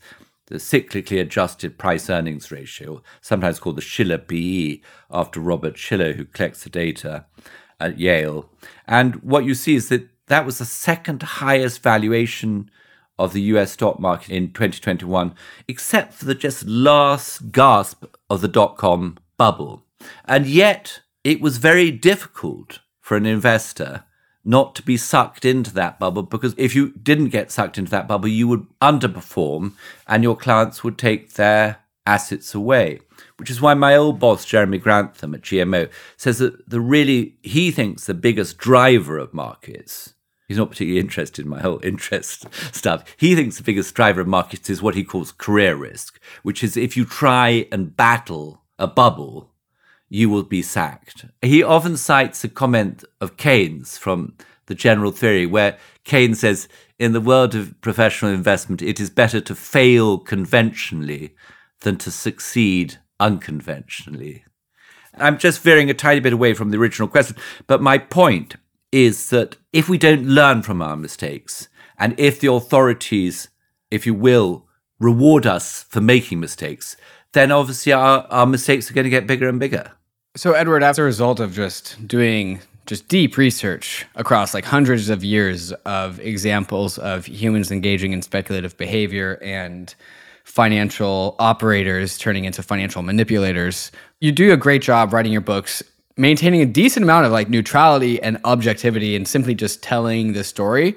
the 0.48 0.56
cyclically 0.56 1.20
adjusted 1.20 1.78
price 1.78 2.10
earnings 2.10 2.52
ratio, 2.52 3.02
sometimes 3.22 3.60
called 3.60 3.78
the 3.78 3.82
Shiller 3.82 4.18
PE, 4.18 4.82
after 5.10 5.40
Robert 5.40 5.78
Shiller, 5.78 6.14
who 6.14 6.26
collects 6.26 6.64
the 6.64 6.70
data 6.70 7.26
at 7.80 7.98
Yale. 7.98 8.50
And 8.86 9.16
what 9.24 9.46
you 9.46 9.56
see 9.56 9.76
is 9.76 9.90
that 9.90 10.10
that 10.28 10.46
was 10.46 10.60
the 10.60 10.66
second 10.66 11.24
highest 11.24 11.82
valuation 11.82 12.70
of 13.18 13.34
the 13.34 13.42
US 13.42 13.72
stock 13.72 14.00
market 14.00 14.30
in 14.30 14.48
2021, 14.48 15.34
except 15.68 16.14
for 16.14 16.26
the 16.26 16.36
just 16.36 16.66
last 16.66 17.52
gasp 17.52 18.06
of 18.30 18.42
the 18.42 18.48
dot 18.48 18.78
com 18.78 19.18
bubble. 19.38 19.86
And 20.26 20.46
yet, 20.46 21.02
it 21.24 21.42
was 21.42 21.58
very 21.58 21.92
difficult 21.92 22.80
for 23.02 23.18
an 23.18 23.26
investor 23.26 24.04
not 24.48 24.76
to 24.76 24.82
be 24.82 24.96
sucked 24.96 25.44
into 25.44 25.74
that 25.74 26.00
bubble 26.00 26.24
because 26.24 26.56
if 26.58 26.74
you 26.74 26.92
didn't 26.92 27.30
get 27.30 27.52
sucked 27.52 27.78
into 27.78 27.92
that 27.92 28.08
bubble, 28.08 28.30
you 28.30 28.48
would 28.48 28.66
underperform 28.82 29.74
and 30.08 30.24
your 30.24 30.38
clients 30.38 30.86
would 30.86 30.98
take 30.98 31.34
their 31.34 31.80
assets 32.06 32.56
away. 32.56 33.02
Which 33.36 33.52
is 33.52 33.60
why 33.60 33.74
my 33.74 33.96
old 33.96 34.20
boss, 34.20 34.46
Jeremy 34.46 34.78
Grantham 34.78 35.36
at 35.36 35.42
GMO, 35.42 35.90
says 36.16 36.40
that 36.40 36.68
the 36.68 36.80
really, 36.80 37.36
he 37.44 37.72
thinks 37.72 38.06
the 38.06 38.14
biggest 38.14 38.58
driver 38.58 39.18
of 39.18 39.34
markets, 39.34 40.14
he's 40.48 40.58
not 40.58 40.72
particularly 40.72 41.02
interested 41.02 41.44
in 41.44 41.50
my 41.50 41.62
whole 41.62 41.82
interest 41.84 42.52
stuff. 42.74 43.04
He 43.18 43.36
thinks 43.36 43.58
the 43.58 43.64
biggest 43.64 43.94
driver 43.96 44.22
of 44.22 44.28
markets 44.28 44.70
is 44.70 44.82
what 44.82 44.96
he 44.96 45.04
calls 45.04 45.34
career 45.34 45.76
risk, 45.76 46.20
which 46.42 46.64
is 46.64 46.78
if 46.78 46.96
you 46.96 47.04
try 47.04 47.68
and 47.70 47.96
battle 47.96 48.62
a 48.80 48.88
bubble, 48.88 49.52
you 50.10 50.30
will 50.30 50.44
be 50.44 50.62
sacked. 50.62 51.26
He 51.42 51.64
often 51.64 51.98
cites 51.98 52.44
a 52.44 52.50
comment 52.50 53.04
of 53.20 53.38
Keynes 53.38 53.98
from 53.98 54.36
the 54.68 54.76
general 54.76 55.12
theory, 55.12 55.46
where 55.46 55.78
Keynes 56.04 56.40
says, 56.40 56.68
in 57.00 57.14
the 57.14 57.22
world 57.22 57.56
of 57.56 57.80
professional 57.82 58.32
investment, 58.32 58.82
it 58.82 59.00
is 59.00 59.10
better 59.10 59.40
to 59.42 59.56
fail 59.56 60.18
conventionally 60.18 61.36
than 61.82 61.98
to 61.98 62.12
succeed 62.12 62.98
unconventionally. 63.20 64.44
I'm 65.16 65.38
just 65.38 65.62
veering 65.62 65.90
a 65.90 65.94
tiny 65.94 66.20
bit 66.20 66.34
away 66.34 66.54
from 66.54 66.72
the 66.72 66.78
original 66.78 67.08
question, 67.08 67.38
but 67.66 67.82
my 67.82 67.98
point 67.98 68.56
is 68.92 69.30
that 69.30 69.58
if 69.74 69.90
we 69.90 69.98
don't 69.98 70.26
learn 70.26 70.62
from 70.62 70.82
our 70.82 70.96
mistakes, 70.96 71.68
and 71.98 72.18
if 72.20 72.40
the 72.40 72.52
authorities, 72.52 73.50
if 73.92 74.06
you 74.06 74.14
will, 74.14 74.68
reward 75.00 75.46
us 75.46 75.84
for 75.84 76.02
making 76.02 76.40
mistakes, 76.40 76.96
then 77.34 77.52
obviously 77.52 77.92
our, 77.92 78.26
our 78.30 78.46
mistakes 78.46 78.90
are 78.90 78.94
going 78.94 79.04
to 79.04 79.10
get 79.10 79.28
bigger 79.28 79.50
and 79.50 79.60
bigger. 79.60 79.92
So, 80.38 80.54
Edward, 80.54 80.84
as 80.84 81.00
a 81.00 81.04
result 81.04 81.40
of 81.40 81.52
just 81.52 82.08
doing 82.08 82.60
just 82.86 83.08
deep 83.08 83.38
research 83.38 84.06
across 84.14 84.54
like 84.54 84.66
hundreds 84.66 85.10
of 85.10 85.24
years 85.24 85.72
of 85.84 86.20
examples 86.20 87.00
of 87.00 87.26
humans 87.26 87.72
engaging 87.72 88.12
in 88.14 88.22
speculative 88.22 88.78
behavior 88.78 89.40
and 89.42 89.96
financial 90.44 91.36
operators 91.40 92.20
turning 92.20 92.46
into 92.46 92.62
financial 92.62 93.02
manipulators, 93.02 93.92
you 94.22 94.32
do 94.32 94.54
a 94.54 94.58
great 94.58 94.84
job 94.84 95.12
writing 95.12 95.32
your 95.32 95.42
books, 95.42 95.82
maintaining 96.18 96.62
a 96.62 96.68
decent 96.68 97.04
amount 97.04 97.26
of 97.26 97.32
like 97.32 97.50
neutrality 97.50 98.22
and 98.22 98.38
objectivity 98.44 99.16
and 99.16 99.28
simply 99.28 99.56
just 99.56 99.82
telling 99.82 100.34
the 100.34 100.44
story. 100.44 100.96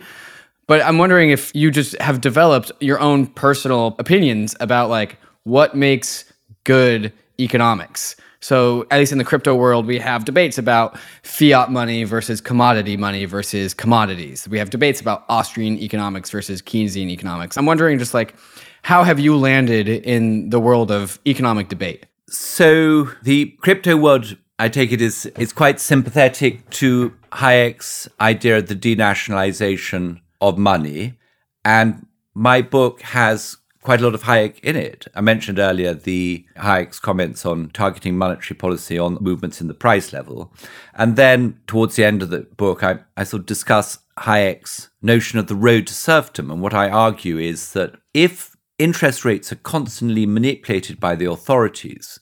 But 0.66 0.82
I'm 0.82 0.98
wondering 0.98 1.30
if 1.30 1.50
you 1.54 1.70
just 1.70 1.98
have 2.02 2.20
developed 2.20 2.72
your 2.80 3.00
own 3.00 3.26
personal 3.26 3.96
opinions 3.98 4.54
about 4.60 4.90
like 4.90 5.16
what 5.44 5.74
makes 5.74 6.30
good 6.64 7.10
economics 7.38 8.16
so, 8.42 8.86
at 8.90 8.98
least 8.98 9.12
in 9.12 9.18
the 9.18 9.24
crypto 9.24 9.54
world, 9.54 9.86
we 9.86 9.98
have 9.98 10.24
debates 10.24 10.56
about 10.56 10.98
fiat 11.22 11.70
money 11.70 12.04
versus 12.04 12.40
commodity 12.40 12.96
money 12.96 13.26
versus 13.26 13.74
commodities. 13.74 14.48
We 14.48 14.58
have 14.58 14.70
debates 14.70 14.98
about 14.98 15.24
Austrian 15.28 15.78
economics 15.78 16.30
versus 16.30 16.62
Keynesian 16.62 17.10
economics. 17.10 17.58
I'm 17.58 17.66
wondering 17.66 17.98
just 17.98 18.14
like, 18.14 18.34
how 18.82 19.04
have 19.04 19.20
you 19.20 19.36
landed 19.36 19.88
in 19.88 20.48
the 20.48 20.58
world 20.58 20.90
of 20.90 21.18
economic 21.26 21.68
debate? 21.68 22.06
So, 22.30 23.10
the 23.22 23.46
crypto 23.60 23.96
world, 23.98 24.36
I 24.58 24.70
take 24.70 24.90
it, 24.92 25.02
is, 25.02 25.26
is 25.38 25.52
quite 25.52 25.78
sympathetic 25.78 26.68
to 26.70 27.14
Hayek's 27.32 28.08
idea 28.20 28.58
of 28.58 28.68
the 28.68 28.76
denationalization 28.76 30.20
of 30.40 30.56
money. 30.56 31.18
And 31.62 32.06
my 32.32 32.62
book 32.62 33.02
has 33.02 33.58
quite 33.82 34.00
a 34.00 34.04
lot 34.04 34.14
of 34.14 34.24
Hayek 34.24 34.60
in 34.60 34.76
it. 34.76 35.06
I 35.14 35.20
mentioned 35.20 35.58
earlier 35.58 35.94
the 35.94 36.44
Hayek's 36.56 37.00
comments 37.00 37.46
on 37.46 37.70
targeting 37.70 38.16
monetary 38.16 38.56
policy 38.56 38.98
on 38.98 39.18
movements 39.20 39.60
in 39.60 39.68
the 39.68 39.74
price 39.74 40.12
level. 40.12 40.52
And 40.94 41.16
then 41.16 41.58
towards 41.66 41.96
the 41.96 42.04
end 42.04 42.22
of 42.22 42.30
the 42.30 42.40
book, 42.56 42.82
I, 42.82 43.00
I 43.16 43.24
sort 43.24 43.40
of 43.40 43.46
discuss 43.46 43.98
Hayek's 44.18 44.90
notion 45.00 45.38
of 45.38 45.46
the 45.46 45.54
road 45.54 45.86
to 45.86 45.94
serfdom. 45.94 46.50
And 46.50 46.60
what 46.60 46.74
I 46.74 46.90
argue 46.90 47.38
is 47.38 47.72
that 47.72 47.96
if 48.12 48.54
interest 48.78 49.24
rates 49.24 49.50
are 49.52 49.56
constantly 49.56 50.26
manipulated 50.26 51.00
by 51.00 51.14
the 51.14 51.30
authorities, 51.30 52.20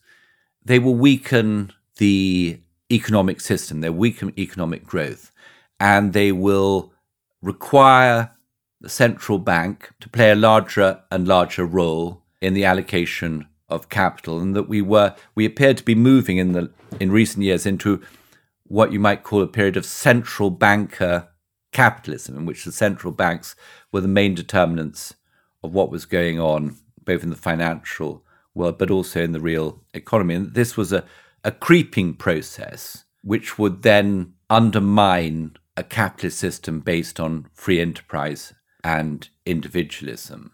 they 0.65 0.79
will 0.79 0.95
weaken 0.95 1.73
the 1.97 2.61
economic 2.91 3.41
system, 3.41 3.81
they 3.81 3.91
will 3.91 3.99
weaken 3.99 4.33
economic 4.39 4.85
growth, 4.87 5.33
and 5.81 6.13
they 6.13 6.31
will 6.31 6.93
require 7.43 8.31
the 8.81 8.89
central 8.89 9.39
bank 9.39 9.91
to 10.01 10.09
play 10.09 10.31
a 10.31 10.37
larger 10.37 11.03
and 11.11 11.27
larger 11.27 11.65
role 11.65 12.23
in 12.41 12.55
the 12.55 12.65
allocation 12.65 13.47
of 13.69 13.89
capital, 13.89 14.41
and 14.41 14.55
that 14.57 14.69
we 14.69 14.81
were 14.81 15.15
we 15.35 15.45
appeared 15.45 15.77
to 15.77 15.85
be 15.85 15.95
moving 15.95 16.39
in 16.39 16.53
the 16.53 16.71
in 17.01 17.11
recent 17.11 17.45
years 17.45 17.67
into 17.67 18.01
what 18.65 18.93
you 18.93 19.01
might 19.01 19.23
call 19.23 19.43
a 19.43 19.47
period 19.47 19.77
of 19.77 19.85
central 19.85 20.51
banker 20.51 21.29
capitalism, 21.73 22.37
in 22.37 22.47
which 22.47 22.65
the 22.65 22.73
central 22.73 23.13
banks 23.13 23.55
were 23.93 24.01
the 24.01 24.09
main 24.09 24.35
determinants 24.35 25.15
of 25.63 25.75
what 25.75 25.91
was 25.91 26.05
going 26.07 26.41
on, 26.41 26.77
both 27.05 27.23
in 27.23 27.31
the 27.31 27.37
financial 27.37 28.25
world 28.55 28.79
but 28.79 28.91
also 28.91 29.23
in 29.23 29.33
the 29.33 29.41
real 29.41 29.83
economy. 29.95 30.35
And 30.35 30.55
this 30.55 30.77
was 30.77 30.93
a, 30.93 31.05
a 31.45 31.51
creeping 31.51 32.15
process 32.15 33.05
which 33.23 33.59
would 33.59 33.83
then 33.83 34.35
undermine 34.49 35.57
a 35.77 35.83
capitalist 35.83 36.39
system 36.39 36.81
based 36.81 37.21
on 37.21 37.47
free 37.53 37.81
enterprise 37.81 38.55
and 38.85 39.29
individualism. 39.47 40.53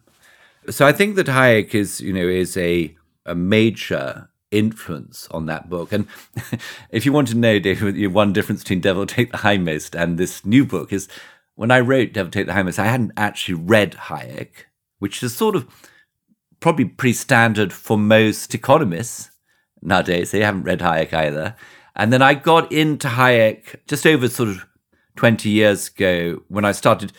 So 0.71 0.87
I 0.87 0.93
think 0.93 1.17
that 1.17 1.27
Hayek 1.27 1.75
is, 1.75 2.01
you 2.01 2.13
know, 2.13 2.27
is 2.27 2.57
a 2.57 2.97
a 3.27 3.35
major 3.35 4.29
influence 4.51 5.27
on 5.31 5.47
that 5.47 5.69
book. 5.69 5.93
And 5.93 6.07
if 6.91 7.05
you 7.05 7.13
want 7.13 7.29
to 7.29 7.37
know, 7.37 7.59
David, 7.59 8.13
one 8.13 8.33
difference 8.33 8.63
between 8.63 8.81
Devil 8.81 9.07
Take 9.07 9.33
the 9.33 9.39
Hindmost 9.39 10.01
and 10.01 10.19
this 10.19 10.45
new 10.45 10.65
book 10.65 10.93
is 10.93 11.09
when 11.57 11.71
I 11.71 11.81
wrote 11.81 12.13
Devil 12.13 12.31
Take 12.31 12.47
the 12.47 12.53
Hindmost, 12.53 12.79
I 12.79 12.87
hadn't 12.87 13.13
actually 13.17 13.55
read 13.55 13.93
Hayek, 13.93 14.67
which 14.99 15.23
is 15.23 15.35
sort 15.37 15.57
of 15.57 15.67
probably 16.61 16.87
pretty 16.87 17.15
standard 17.15 17.73
for 17.73 17.99
most 17.99 18.55
economists 18.55 19.31
nowadays. 19.83 20.31
They 20.31 20.41
haven't 20.41 20.65
read 20.65 20.81
Hayek 20.81 21.13
either. 21.13 21.57
And 21.97 22.13
then 22.13 22.23
I 22.23 22.35
got 22.35 22.73
into 22.73 23.09
Hayek 23.09 23.87
just 23.87 24.07
over 24.07 24.29
sort 24.29 24.49
of 24.49 24.67
20 25.17 25.49
years 25.49 25.89
ago 25.89 26.43
when 26.49 26.65
I 26.65 26.73
started, 26.73 27.13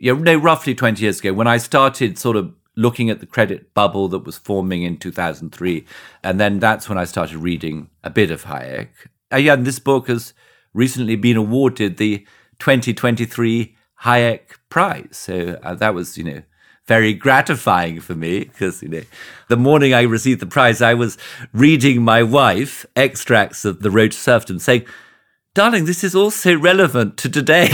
know, 0.00 0.20
no, 0.20 0.36
roughly 0.36 0.74
20 0.74 1.02
years 1.02 1.20
ago 1.20 1.32
when 1.32 1.46
I 1.46 1.58
started 1.58 2.18
sort 2.18 2.36
of 2.36 2.54
looking 2.76 3.10
at 3.10 3.20
the 3.20 3.26
credit 3.26 3.74
bubble 3.74 4.08
that 4.08 4.20
was 4.20 4.38
forming 4.38 4.82
in 4.82 4.96
2003. 4.96 5.84
And 6.22 6.40
then 6.40 6.58
that's 6.58 6.88
when 6.88 6.98
I 6.98 7.04
started 7.04 7.36
reading 7.36 7.90
a 8.02 8.10
bit 8.10 8.30
of 8.30 8.44
Hayek. 8.44 8.88
Yeah, 9.36 9.54
and 9.54 9.66
this 9.66 9.78
book 9.78 10.08
has 10.08 10.32
recently 10.72 11.16
been 11.16 11.36
awarded 11.36 11.96
the 11.96 12.26
2023 12.58 13.76
Hayek 14.04 14.40
Prize. 14.68 15.08
So 15.12 15.58
uh, 15.62 15.74
that 15.74 15.94
was, 15.94 16.16
you 16.16 16.24
know, 16.24 16.42
very 16.86 17.12
gratifying 17.12 18.00
for 18.00 18.14
me 18.14 18.40
because, 18.40 18.82
you 18.82 18.88
know, 18.88 19.02
the 19.48 19.56
morning 19.56 19.94
I 19.94 20.02
received 20.02 20.40
the 20.40 20.46
prize, 20.46 20.82
I 20.82 20.94
was 20.94 21.18
reading 21.52 22.02
my 22.02 22.22
wife 22.22 22.86
extracts 22.96 23.64
of 23.64 23.82
The 23.82 23.90
Road 23.90 24.12
to 24.12 24.18
Serfdom 24.18 24.58
saying, 24.58 24.86
darling, 25.54 25.84
this 25.84 26.04
is 26.04 26.14
also 26.14 26.56
relevant 26.56 27.16
to 27.18 27.28
today. 27.28 27.64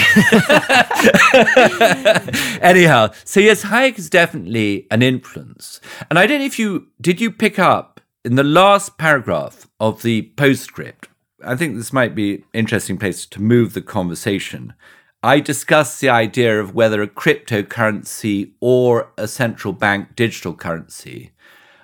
Anyhow, 2.61 3.11
so 3.25 3.41
yes, 3.41 3.65
Hayek 3.65 3.99
is 3.99 4.11
definitely 4.11 4.87
an 4.91 5.03
influence. 5.03 5.81
And 6.09 6.19
I 6.19 6.27
don't 6.27 6.41
know 6.41 6.47
if 6.47 6.59
you 6.59 6.89
did 7.01 7.21
you 7.21 7.31
pick 7.31 7.59
up 7.59 8.01
in 8.25 8.37
the 8.37 8.45
last 8.45 8.99
paragraph 8.99 9.69
of 9.79 10.03
the 10.03 10.23
postscript. 10.23 11.09
I 11.45 11.55
think 11.55 11.77
this 11.77 11.93
might 11.93 12.15
be 12.15 12.45
interesting 12.53 12.99
place 12.99 13.27
to 13.27 13.43
move 13.43 13.75
the 13.75 13.83
conversation. 13.83 14.75
I 15.23 15.41
discussed 15.41 16.01
the 16.01 16.09
idea 16.09 16.61
of 16.61 16.75
whether 16.75 17.03
a 17.03 17.09
cryptocurrency 17.09 18.53
or 18.61 19.13
a 19.19 19.29
central 19.29 19.73
bank 19.73 20.17
digital 20.17 20.55
currency 20.55 21.33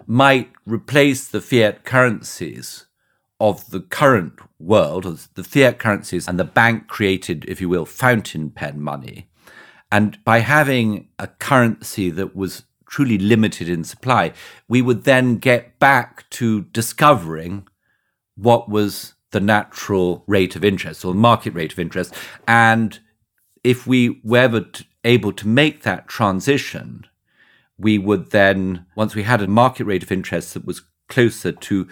might 0.07 0.51
replace 0.67 1.29
the 1.29 1.41
fiat 1.41 1.85
currencies 1.85 2.87
of 3.43 3.69
the 3.71 3.81
current 3.81 4.39
world, 4.61 5.05
the 5.35 5.43
fiat 5.43 5.81
currencies 5.81 6.29
and 6.29 6.39
the 6.39 6.45
bank 6.45 6.87
created, 6.87 7.45
if 7.49 7.61
you 7.61 7.69
will, 7.69 7.85
fountain 7.85 8.49
pen 8.51 8.81
money. 8.81 9.29
And 9.91 10.23
by 10.23 10.39
having 10.39 11.09
a 11.19 11.27
currency 11.27 12.09
that 12.11 12.37
was 12.37 12.63
truly 12.89 13.19
limited 13.19 13.69
in 13.69 13.83
supply, 13.83 14.33
we 14.69 14.81
would 14.81 15.03
then 15.03 15.39
get 15.39 15.81
back 15.81 16.31
to 16.31 16.63
discovering 16.63 17.67
what 18.37 18.69
was 18.69 19.15
the 19.33 19.41
natural 19.41 20.23
rate 20.29 20.55
of 20.55 20.65
interest 20.65 21.05
or 21.05 21.13
market 21.13 21.53
rate 21.53 21.73
of 21.73 21.81
interest. 21.81 22.15
And 22.47 23.01
if 23.65 23.89
we 23.89 24.21
were 24.23 24.39
ever 24.39 24.67
able 25.03 25.33
to 25.33 25.49
make 25.49 25.83
that 25.83 26.07
transition, 26.07 27.07
we 27.77 27.99
would 27.99 28.31
then, 28.31 28.87
once 28.95 29.17
we 29.17 29.25
had 29.25 29.43
a 29.43 29.49
market 29.49 29.85
rate 29.85 30.05
of 30.05 30.13
interest 30.13 30.55
that 30.55 30.65
was 30.65 30.83
closer 31.09 31.51
to 31.51 31.89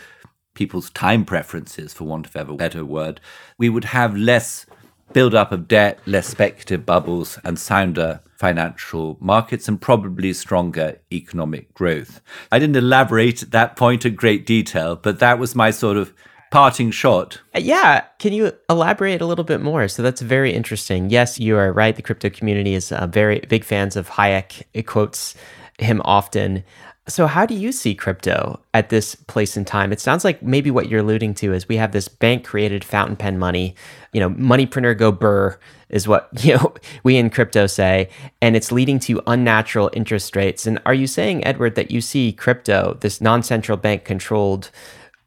people's 0.54 0.90
time 0.90 1.24
preferences, 1.24 1.92
for 1.92 2.04
want 2.04 2.26
of 2.26 2.36
ever 2.36 2.54
better 2.54 2.84
word, 2.84 3.20
we 3.58 3.68
would 3.68 3.84
have 3.86 4.16
less 4.16 4.66
build-up 5.12 5.50
of 5.50 5.66
debt, 5.66 5.98
less 6.06 6.28
speculative 6.28 6.86
bubbles, 6.86 7.38
and 7.44 7.58
sounder 7.58 8.20
financial 8.36 9.18
markets, 9.20 9.68
and 9.68 9.80
probably 9.80 10.32
stronger 10.32 10.98
economic 11.12 11.72
growth. 11.74 12.20
I 12.52 12.58
didn't 12.58 12.76
elaborate 12.76 13.42
at 13.42 13.50
that 13.50 13.76
point 13.76 14.06
in 14.06 14.14
great 14.14 14.46
detail, 14.46 14.96
but 14.96 15.18
that 15.18 15.38
was 15.38 15.54
my 15.54 15.70
sort 15.70 15.96
of 15.96 16.14
parting 16.50 16.90
shot. 16.90 17.40
Yeah. 17.56 18.04
Can 18.18 18.32
you 18.32 18.52
elaborate 18.68 19.20
a 19.20 19.26
little 19.26 19.44
bit 19.44 19.60
more? 19.60 19.88
So 19.88 20.02
that's 20.02 20.20
very 20.20 20.52
interesting. 20.52 21.10
Yes, 21.10 21.38
you 21.38 21.56
are 21.56 21.72
right. 21.72 21.94
The 21.94 22.02
crypto 22.02 22.28
community 22.28 22.74
is 22.74 22.90
uh, 22.92 23.06
very 23.06 23.40
big 23.40 23.64
fans 23.64 23.96
of 23.96 24.08
Hayek. 24.10 24.62
It 24.74 24.86
quotes 24.86 25.34
him 25.78 26.02
often. 26.04 26.64
So, 27.10 27.26
how 27.26 27.44
do 27.44 27.54
you 27.54 27.72
see 27.72 27.96
crypto 27.96 28.60
at 28.72 28.88
this 28.88 29.16
place 29.16 29.56
in 29.56 29.64
time? 29.64 29.92
It 29.92 30.00
sounds 30.00 30.24
like 30.24 30.44
maybe 30.44 30.70
what 30.70 30.88
you're 30.88 31.00
alluding 31.00 31.34
to 31.34 31.52
is 31.52 31.68
we 31.68 31.76
have 31.76 31.90
this 31.90 32.06
bank 32.06 32.44
created 32.44 32.84
fountain 32.84 33.16
pen 33.16 33.36
money, 33.36 33.74
you 34.12 34.20
know, 34.20 34.28
money 34.28 34.64
printer 34.64 34.94
go 34.94 35.10
burr 35.10 35.58
is 35.88 36.06
what, 36.06 36.28
you 36.44 36.54
know, 36.56 36.72
we 37.02 37.16
in 37.16 37.28
crypto 37.28 37.66
say, 37.66 38.08
and 38.40 38.54
it's 38.54 38.70
leading 38.70 39.00
to 39.00 39.20
unnatural 39.26 39.90
interest 39.92 40.36
rates. 40.36 40.68
And 40.68 40.80
are 40.86 40.94
you 40.94 41.08
saying, 41.08 41.44
Edward, 41.44 41.74
that 41.74 41.90
you 41.90 42.00
see 42.00 42.32
crypto, 42.32 42.96
this 43.00 43.20
non 43.20 43.42
central 43.42 43.76
bank 43.76 44.04
controlled 44.04 44.70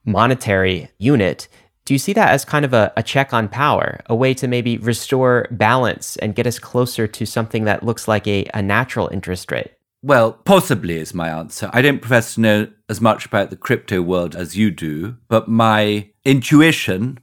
monetary 0.06 0.90
unit, 1.00 1.50
do 1.84 1.94
you 1.94 2.00
see 2.00 2.14
that 2.14 2.30
as 2.30 2.46
kind 2.46 2.64
of 2.64 2.74
a, 2.74 2.94
a 2.96 3.04
check 3.04 3.34
on 3.34 3.50
power, 3.50 4.00
a 4.06 4.16
way 4.16 4.34
to 4.36 4.48
maybe 4.48 4.78
restore 4.78 5.50
balance 5.52 6.16
and 6.18 6.34
get 6.34 6.48
us 6.48 6.60
closer 6.60 7.08
to 7.08 7.26
something 7.26 7.66
that 7.66 7.84
looks 7.84 8.08
like 8.08 8.26
a, 8.26 8.50
a 8.54 8.62
natural 8.62 9.10
interest 9.10 9.52
rate? 9.52 9.74
Well, 10.06 10.34
possibly 10.34 10.98
is 10.98 11.14
my 11.14 11.30
answer. 11.30 11.70
I 11.72 11.82
don't 11.82 12.02
profess 12.02 12.36
to 12.36 12.42
know 12.42 12.68
as 12.90 13.00
much 13.00 13.26
about 13.26 13.50
the 13.50 13.56
crypto 13.56 14.02
world 14.02 14.36
as 14.36 14.58
you 14.58 14.70
do, 14.70 15.16
but 15.30 15.48
my 15.48 16.10
intuition 16.26 17.20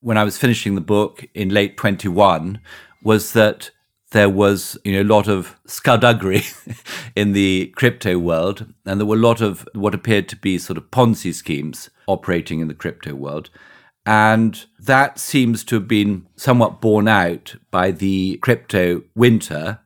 when 0.00 0.16
I 0.16 0.24
was 0.24 0.38
finishing 0.38 0.74
the 0.74 0.80
book 0.80 1.26
in 1.34 1.50
late 1.50 1.76
21 1.76 2.60
was 3.02 3.34
that 3.34 3.70
there 4.10 4.28
was 4.28 4.76
you 4.84 4.92
know 4.94 5.02
a 5.02 5.14
lot 5.14 5.28
of 5.28 5.58
skullduggery 5.66 6.42
in 7.16 7.32
the 7.32 7.72
crypto 7.76 8.18
world 8.18 8.72
and 8.84 8.98
there 8.98 9.06
were 9.06 9.16
a 9.16 9.18
lot 9.18 9.40
of 9.40 9.68
what 9.74 9.94
appeared 9.94 10.28
to 10.28 10.36
be 10.36 10.58
sort 10.58 10.76
of 10.76 10.90
ponzi 10.90 11.32
schemes 11.32 11.88
operating 12.06 12.60
in 12.60 12.68
the 12.68 12.74
crypto 12.74 13.14
world 13.14 13.48
and 14.04 14.66
that 14.78 15.18
seems 15.18 15.62
to 15.64 15.76
have 15.76 15.88
been 15.88 16.26
somewhat 16.36 16.80
borne 16.80 17.08
out 17.08 17.54
by 17.70 17.90
the 17.90 18.38
crypto 18.38 19.02
winter 19.14 19.78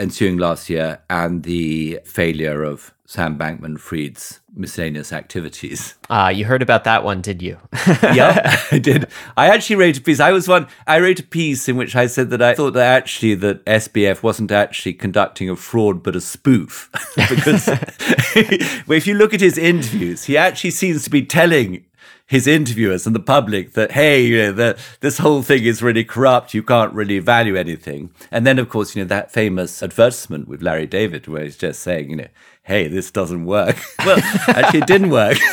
ensuing 0.00 0.38
last 0.38 0.70
year 0.70 1.00
and 1.10 1.42
the 1.42 2.00
failure 2.04 2.62
of 2.64 2.94
Sam 3.10 3.36
Bankman 3.36 3.78
Fried's 3.78 4.40
miscellaneous 4.54 5.12
activities. 5.12 5.96
Ah, 6.08 6.26
uh, 6.26 6.28
you 6.28 6.44
heard 6.44 6.62
about 6.62 6.84
that 6.84 7.02
one, 7.02 7.20
did 7.20 7.42
you? 7.42 7.58
yeah, 8.02 8.56
I 8.70 8.78
did. 8.78 9.08
I 9.36 9.48
actually 9.48 9.76
wrote 9.76 9.98
a 9.98 10.00
piece. 10.00 10.20
I 10.20 10.30
was 10.30 10.46
one. 10.46 10.68
I 10.86 11.00
wrote 11.00 11.18
a 11.18 11.24
piece 11.24 11.68
in 11.68 11.76
which 11.76 11.96
I 11.96 12.06
said 12.06 12.30
that 12.30 12.40
I 12.40 12.54
thought 12.54 12.74
that 12.74 12.96
actually 12.96 13.34
that 13.36 13.64
SBF 13.64 14.22
wasn't 14.22 14.52
actually 14.52 14.92
conducting 14.94 15.50
a 15.50 15.56
fraud 15.56 16.04
but 16.04 16.14
a 16.14 16.20
spoof, 16.20 16.88
because 17.16 17.68
if 18.36 19.06
you 19.08 19.14
look 19.14 19.34
at 19.34 19.40
his 19.40 19.58
interviews, 19.58 20.24
he 20.24 20.36
actually 20.36 20.70
seems 20.70 21.02
to 21.02 21.10
be 21.10 21.26
telling 21.26 21.84
his 22.30 22.46
interviewers 22.46 23.06
and 23.06 23.14
the 23.14 23.20
public 23.20 23.72
that 23.72 23.90
hey 23.90 24.22
you 24.22 24.38
know 24.38 24.52
the, 24.52 24.78
this 25.00 25.18
whole 25.18 25.42
thing 25.42 25.64
is 25.64 25.82
really 25.82 26.04
corrupt 26.04 26.54
you 26.54 26.62
can't 26.62 26.94
really 26.94 27.18
value 27.18 27.56
anything. 27.56 28.08
And 28.30 28.46
then 28.46 28.58
of 28.60 28.68
course 28.68 28.94
you 28.94 29.02
know 29.02 29.08
that 29.08 29.32
famous 29.32 29.82
advertisement 29.82 30.46
with 30.46 30.62
larry 30.62 30.86
david 30.86 31.26
where 31.26 31.42
he's 31.42 31.56
just 31.56 31.82
saying 31.82 32.10
you 32.10 32.16
know 32.16 32.28
hey 32.62 32.86
this 32.86 33.10
doesn't 33.10 33.44
work. 33.44 33.76
Well 34.06 34.20
actually 34.46 34.80
it 34.80 34.86
didn't 34.86 35.10
work. 35.10 35.36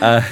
Uh, 0.00 0.22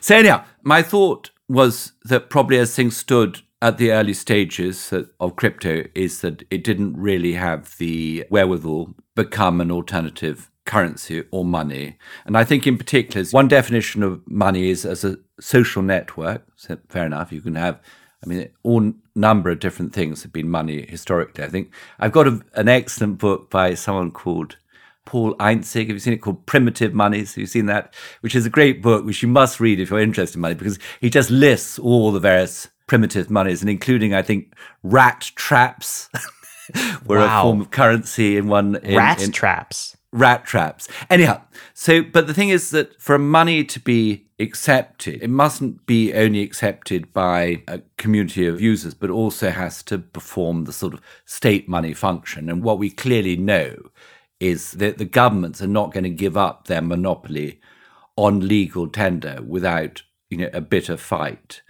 so 0.00 0.16
anyhow 0.16 0.42
my 0.62 0.80
thought 0.80 1.30
was 1.46 1.92
that 2.04 2.30
probably 2.30 2.56
as 2.56 2.74
things 2.74 2.96
stood 2.96 3.42
at 3.60 3.76
the 3.78 3.92
early 3.92 4.14
stages 4.14 4.92
of 5.20 5.36
crypto 5.36 5.84
is 5.94 6.22
that 6.22 6.44
it 6.50 6.64
didn't 6.64 6.96
really 6.96 7.34
have 7.34 7.76
the 7.76 8.24
wherewithal 8.30 8.94
become 9.14 9.60
an 9.60 9.70
alternative 9.70 10.50
currency 10.64 11.24
or 11.30 11.44
money. 11.44 11.98
And 12.26 12.36
I 12.36 12.44
think, 12.44 12.66
in 12.66 12.78
particular, 12.78 13.26
one 13.30 13.48
definition 13.48 14.02
of 14.02 14.20
money 14.28 14.70
is 14.70 14.84
as 14.84 15.04
a 15.04 15.16
social 15.40 15.82
network. 15.82 16.46
So 16.56 16.78
fair 16.88 17.06
enough, 17.06 17.32
you 17.32 17.40
can 17.40 17.54
have 17.56 17.80
I 18.24 18.28
mean, 18.28 18.48
all 18.62 18.92
number 19.16 19.50
of 19.50 19.58
different 19.58 19.92
things 19.92 20.22
have 20.22 20.32
been 20.32 20.48
money 20.48 20.86
historically. 20.88 21.42
I 21.42 21.48
think 21.48 21.72
I've 21.98 22.12
got 22.12 22.28
a, 22.28 22.40
an 22.54 22.68
excellent 22.68 23.18
book 23.18 23.50
by 23.50 23.74
someone 23.74 24.12
called 24.12 24.56
Paul 25.06 25.34
Einzig. 25.38 25.88
Have 25.88 25.96
you 25.96 25.98
seen 25.98 26.12
it 26.12 26.18
called 26.22 26.46
Primitive 26.46 26.94
Monies? 26.94 27.34
Have 27.34 27.40
you 27.40 27.46
seen 27.46 27.66
that? 27.66 27.92
Which 28.20 28.36
is 28.36 28.46
a 28.46 28.50
great 28.50 28.80
book, 28.80 29.04
which 29.04 29.22
you 29.22 29.28
must 29.28 29.58
read 29.58 29.80
if 29.80 29.90
you're 29.90 29.98
interested 29.98 30.36
in 30.36 30.42
money, 30.42 30.54
because 30.54 30.78
he 31.00 31.10
just 31.10 31.30
lists 31.32 31.80
all 31.80 32.12
the 32.12 32.20
various 32.20 32.68
primitive 32.86 33.28
monies, 33.28 33.60
and 33.60 33.68
including, 33.70 34.14
I 34.14 34.22
think, 34.22 34.54
rat 34.84 35.32
traps 35.34 36.08
were 37.06 37.18
Wow. 37.18 37.40
a 37.40 37.42
form 37.42 37.60
of 37.60 37.70
currency 37.72 38.36
in 38.36 38.46
one. 38.46 38.76
In, 38.76 38.96
Rat 38.98 39.20
in- 39.20 39.32
traps. 39.32 39.96
Rat 40.12 40.44
traps. 40.44 40.88
Anyhow, 41.08 41.42
so 41.74 42.02
but 42.02 42.26
the 42.26 42.34
thing 42.34 42.50
is 42.50 42.70
that 42.70 43.00
for 43.00 43.18
money 43.18 43.64
to 43.64 43.80
be 43.80 44.26
accepted, 44.38 45.22
it 45.22 45.30
mustn't 45.30 45.86
be 45.86 46.12
only 46.12 46.42
accepted 46.42 47.12
by 47.12 47.62
a 47.66 47.80
community 47.96 48.46
of 48.46 48.60
users, 48.60 48.94
but 48.94 49.10
also 49.10 49.50
has 49.50 49.82
to 49.84 49.98
perform 49.98 50.64
the 50.64 50.72
sort 50.72 50.94
of 50.94 51.00
state 51.24 51.68
money 51.68 51.94
function. 51.94 52.48
And 52.48 52.62
what 52.62 52.78
we 52.78 52.90
clearly 52.90 53.36
know 53.36 53.76
is 54.40 54.72
that 54.72 54.98
the 54.98 55.04
governments 55.04 55.62
are 55.62 55.68
not 55.68 55.92
going 55.92 56.04
to 56.04 56.10
give 56.10 56.36
up 56.36 56.66
their 56.66 56.82
monopoly 56.82 57.60
on 58.16 58.46
legal 58.46 58.88
tender 58.88 59.40
without 59.46 60.02
you 60.28 60.36
know 60.36 60.50
a 60.52 60.60
bitter 60.60 60.96
fight. 60.96 61.62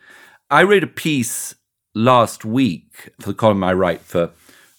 I 0.51 0.65
wrote 0.65 0.85
a 0.85 0.89
piece 0.89 1.55
last 1.95 2.45
week 2.45 3.11
for 3.21 3.29
the 3.29 3.35
column 3.35 3.63
I 3.63 3.73
write 3.73 4.01
for 4.01 4.31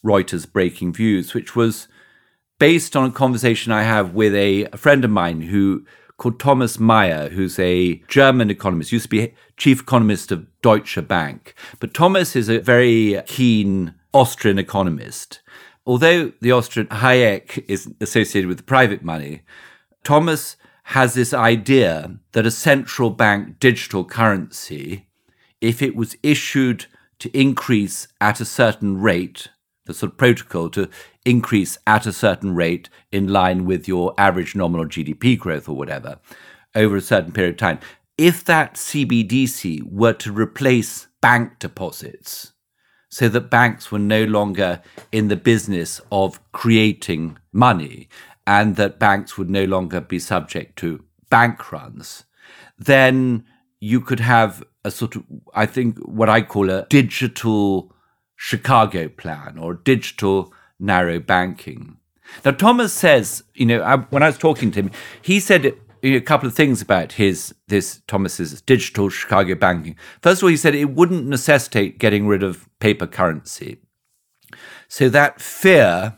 Reuters 0.03 0.51
Breaking 0.51 0.91
Views, 0.91 1.33
which 1.33 1.55
was 1.55 1.87
based 2.63 2.95
on 2.95 3.09
a 3.09 3.11
conversation 3.11 3.73
I 3.73 3.83
have 3.83 4.13
with 4.13 4.33
a, 4.33 4.63
a 4.71 4.77
friend 4.77 5.03
of 5.03 5.11
mine 5.11 5.41
who 5.41 5.85
called 6.15 6.39
Thomas 6.39 6.79
Mayer, 6.79 7.27
who's 7.27 7.59
a 7.59 7.95
German 8.07 8.49
economist, 8.49 8.93
used 8.93 9.03
to 9.03 9.09
be 9.09 9.33
chief 9.57 9.81
economist 9.81 10.31
of 10.31 10.47
Deutsche 10.61 11.05
Bank. 11.05 11.55
But 11.81 11.93
Thomas 11.93 12.37
is 12.37 12.47
a 12.47 12.59
very 12.59 13.21
keen 13.25 13.95
Austrian 14.13 14.57
economist. 14.57 15.41
Although 15.85 16.31
the 16.39 16.53
Austrian 16.53 16.87
Hayek 16.87 17.65
is 17.67 17.93
associated 17.99 18.47
with 18.47 18.65
private 18.65 19.03
money, 19.03 19.41
Thomas 20.05 20.55
has 20.83 21.15
this 21.15 21.33
idea 21.33 22.17
that 22.31 22.45
a 22.45 22.51
central 22.51 23.09
bank 23.09 23.59
digital 23.59 24.05
currency, 24.05 25.09
if 25.59 25.81
it 25.81 25.97
was 25.97 26.15
issued 26.23 26.85
to 27.19 27.37
increase 27.37 28.07
at 28.21 28.39
a 28.39 28.45
certain 28.45 29.01
rate, 29.01 29.49
the 29.85 29.93
sort 29.93 30.11
of 30.11 30.17
protocol 30.17 30.69
to 30.69 30.89
increase 31.25 31.77
at 31.85 32.05
a 32.05 32.13
certain 32.13 32.55
rate 32.55 32.89
in 33.11 33.27
line 33.27 33.65
with 33.65 33.87
your 33.87 34.13
average 34.17 34.55
nominal 34.55 34.85
GDP 34.85 35.37
growth 35.37 35.67
or 35.67 35.75
whatever 35.75 36.19
over 36.75 36.95
a 36.95 37.01
certain 37.01 37.31
period 37.31 37.55
of 37.55 37.57
time, 37.57 37.79
if 38.17 38.43
that 38.45 38.75
CBDC 38.75 39.83
were 39.83 40.13
to 40.13 40.31
replace 40.31 41.07
bank 41.21 41.59
deposits, 41.59 42.53
so 43.13 43.29
that 43.29 43.51
banks 43.51 43.91
were 43.91 43.99
no 43.99 44.23
longer 44.23 44.81
in 45.11 45.27
the 45.27 45.35
business 45.35 46.01
of 46.11 46.39
creating 46.51 47.37
money 47.51 48.09
and 48.47 48.75
that 48.75 48.97
banks 48.97 49.37
would 49.37 49.51
no 49.51 49.65
longer 49.65 50.01
be 50.01 50.17
subject 50.17 50.77
to 50.79 51.03
bank 51.29 51.71
runs, 51.71 52.23
then 52.77 53.45
you 53.79 54.01
could 54.01 54.19
have 54.19 54.63
a 54.83 54.89
sort 54.89 55.15
of, 55.15 55.23
I 55.53 55.67
think, 55.67 55.99
what 55.99 56.27
I 56.27 56.41
call 56.41 56.71
a 56.71 56.87
digital 56.89 57.92
Chicago 58.45 59.07
plan 59.07 59.57
or 59.57 59.73
digital 59.73 60.51
narrow 60.77 61.17
banking. 61.17 61.95
Now, 62.43 62.51
Thomas 62.51 62.91
says, 62.91 63.41
you 63.53 63.65
know, 63.65 63.81
I, 63.81 63.95
when 63.95 64.21
I 64.21 64.25
was 64.25 64.37
talking 64.37 64.69
to 64.71 64.81
him, 64.81 64.91
he 65.21 65.39
said 65.39 65.73
a 66.03 66.19
couple 66.19 66.49
of 66.49 66.53
things 66.53 66.81
about 66.81 67.13
his 67.13 67.55
this 67.69 68.01
Thomas's 68.05 68.61
digital 68.61 69.07
Chicago 69.07 69.55
banking. 69.55 69.95
First 70.21 70.41
of 70.41 70.43
all, 70.43 70.49
he 70.49 70.57
said 70.57 70.75
it 70.75 70.89
wouldn't 70.89 71.25
necessitate 71.25 71.99
getting 71.99 72.27
rid 72.27 72.43
of 72.43 72.67
paper 72.79 73.07
currency. 73.07 73.77
So 74.89 75.07
that 75.07 75.39
fear, 75.39 76.17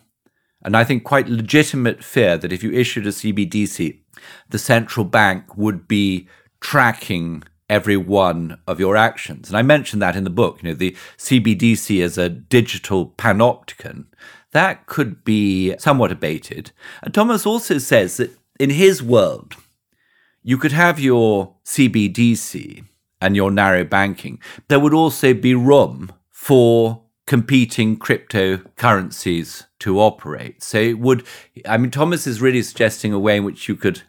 and 0.63 0.75
I 0.75 0.83
think 0.83 1.03
quite 1.03 1.29
legitimate 1.29 2.03
fear, 2.03 2.39
that 2.39 2.51
if 2.51 2.63
you 2.63 2.71
issued 2.71 3.05
a 3.05 3.11
CBDC, 3.11 3.99
the 4.49 4.57
central 4.57 5.05
bank 5.05 5.55
would 5.55 5.87
be 5.87 6.27
tracking 6.59 7.43
every 7.69 7.97
one 7.97 8.59
of 8.67 8.79
your 8.79 8.95
actions. 8.95 9.49
And 9.49 9.57
I 9.57 9.61
mentioned 9.61 10.01
that 10.01 10.15
in 10.15 10.23
the 10.23 10.29
book, 10.29 10.61
you 10.61 10.69
know, 10.69 10.75
the 10.75 10.95
CBDC 11.17 12.03
as 12.03 12.17
a 12.17 12.29
digital 12.29 13.13
panopticon, 13.17 14.05
that 14.51 14.85
could 14.85 15.23
be 15.23 15.75
somewhat 15.77 16.11
abated. 16.11 16.71
And 17.01 17.13
Thomas 17.13 17.45
also 17.45 17.77
says 17.77 18.17
that 18.17 18.37
in 18.59 18.69
his 18.69 19.03
world, 19.03 19.55
you 20.43 20.57
could 20.57 20.71
have 20.71 20.99
your 20.99 21.55
CBDC 21.65 22.85
and 23.19 23.35
your 23.35 23.51
narrow 23.51 23.83
banking. 23.83 24.39
There 24.67 24.79
would 24.79 24.93
also 24.93 25.33
be 25.33 25.55
room 25.55 26.11
for 26.31 27.01
competing 27.25 27.97
cryptocurrencies 27.97 29.65
to 29.79 29.99
operate. 29.99 30.61
So 30.61 30.77
it 30.77 30.99
would, 30.99 31.25
I 31.65 31.77
mean, 31.77 31.89
Thomas 31.89 32.27
is 32.27 32.41
really 32.41 32.61
suggesting 32.61 33.11
a 33.11 33.19
way 33.19 33.37
in 33.37 33.43
which 33.43 33.67
you 33.67 33.75
could 33.75 34.03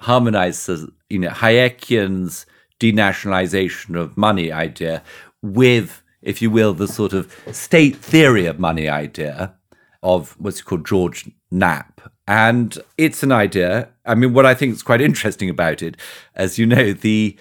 harmonize, 0.00 0.66
the, 0.66 0.92
you 1.08 1.18
know, 1.18 1.30
Hayekian's 1.30 2.44
denationalization 2.92 3.98
of 3.98 4.16
money 4.16 4.52
idea 4.52 5.02
with, 5.42 6.02
if 6.20 6.42
you 6.42 6.50
will, 6.50 6.74
the 6.74 6.88
sort 6.88 7.12
of 7.12 7.34
state 7.52 7.96
theory 7.96 8.46
of 8.46 8.58
money 8.58 8.88
idea 8.88 9.54
of 10.02 10.36
what's 10.38 10.60
called 10.60 10.86
George 10.86 11.30
Knapp. 11.50 12.12
And 12.26 12.78
it's 12.98 13.22
an 13.22 13.32
idea. 13.32 13.88
I 14.04 14.14
mean, 14.14 14.34
what 14.34 14.46
I 14.46 14.54
think 14.54 14.74
is 14.74 14.82
quite 14.82 15.00
interesting 15.00 15.48
about 15.48 15.82
it, 15.82 15.96
as 16.34 16.58
you 16.58 16.66
know, 16.66 16.92
the 16.92 17.36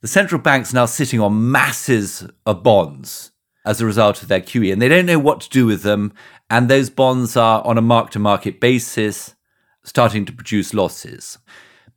the 0.00 0.08
central 0.08 0.40
bank's 0.40 0.72
are 0.72 0.76
now 0.76 0.86
sitting 0.86 1.20
on 1.20 1.52
masses 1.52 2.26
of 2.44 2.64
bonds 2.64 3.30
as 3.64 3.80
a 3.80 3.86
result 3.86 4.20
of 4.20 4.28
their 4.28 4.40
QE, 4.40 4.72
and 4.72 4.82
they 4.82 4.88
don't 4.88 5.06
know 5.06 5.18
what 5.18 5.40
to 5.42 5.48
do 5.48 5.64
with 5.64 5.82
them. 5.82 6.12
And 6.50 6.68
those 6.68 6.90
bonds 6.90 7.36
are 7.36 7.64
on 7.64 7.78
a 7.78 7.82
mark 7.82 8.10
to 8.10 8.18
market 8.18 8.60
basis, 8.60 9.36
starting 9.84 10.24
to 10.26 10.32
produce 10.32 10.74
losses. 10.74 11.38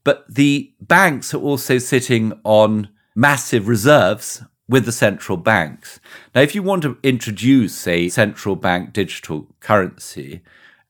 But 0.05 0.23
the 0.33 0.71
banks 0.79 1.33
are 1.33 1.41
also 1.41 1.77
sitting 1.77 2.31
on 2.45 2.87
massive 3.15 3.67
reserves 3.67 4.43
with 4.69 4.85
the 4.85 4.91
central 4.91 5.37
banks. 5.37 5.99
Now, 6.33 6.41
if 6.41 6.55
you 6.55 6.63
want 6.63 6.83
to 6.83 6.97
introduce 7.03 7.85
a 7.87 8.07
central 8.09 8.55
bank 8.55 8.93
digital 8.93 9.47
currency 9.59 10.41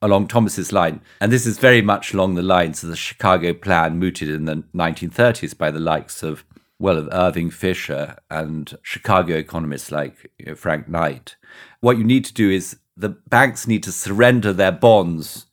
along 0.01 0.27
Thomas's 0.27 0.71
line, 0.71 1.01
and 1.19 1.31
this 1.31 1.45
is 1.45 1.57
very 1.57 1.81
much 1.81 2.13
along 2.13 2.35
the 2.35 2.43
lines 2.43 2.83
of 2.83 2.89
the 2.89 2.95
Chicago 2.95 3.53
plan 3.53 3.97
mooted 3.97 4.29
in 4.29 4.45
the 4.45 4.63
1930s 4.75 5.57
by 5.57 5.71
the 5.71 5.79
likes 5.79 6.21
of 6.21 6.45
well, 6.77 6.97
of 6.97 7.07
Irving 7.13 7.51
Fisher 7.51 8.17
and 8.29 8.77
Chicago 8.81 9.35
economists 9.35 9.91
like 9.91 10.29
you 10.37 10.47
know, 10.47 10.55
Frank 10.55 10.89
Knight. 10.89 11.37
What 11.79 11.97
you 11.97 12.03
need 12.03 12.25
to 12.25 12.33
do 12.33 12.49
is 12.49 12.77
the 12.97 13.09
banks 13.09 13.65
need 13.65 13.81
to 13.83 13.93
surrender 13.93 14.51
their 14.51 14.73
bonds 14.73 15.45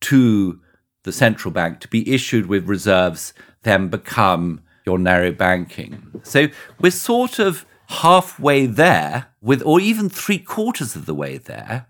to 0.00 0.60
the 1.04 1.12
central 1.12 1.52
bank 1.52 1.80
to 1.80 1.88
be 1.88 2.12
issued 2.12 2.46
with 2.46 2.68
reserves, 2.68 3.32
then 3.62 3.88
become 3.88 4.62
your 4.84 4.98
narrow 4.98 5.32
banking. 5.32 6.20
So 6.22 6.48
we're 6.80 6.90
sort 6.90 7.38
of 7.38 7.64
halfway 7.88 8.66
there 8.66 9.26
with, 9.40 9.62
or 9.64 9.80
even 9.80 10.08
three 10.08 10.38
quarters 10.38 10.96
of 10.96 11.06
the 11.06 11.14
way 11.14 11.38
there 11.38 11.86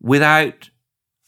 without 0.00 0.70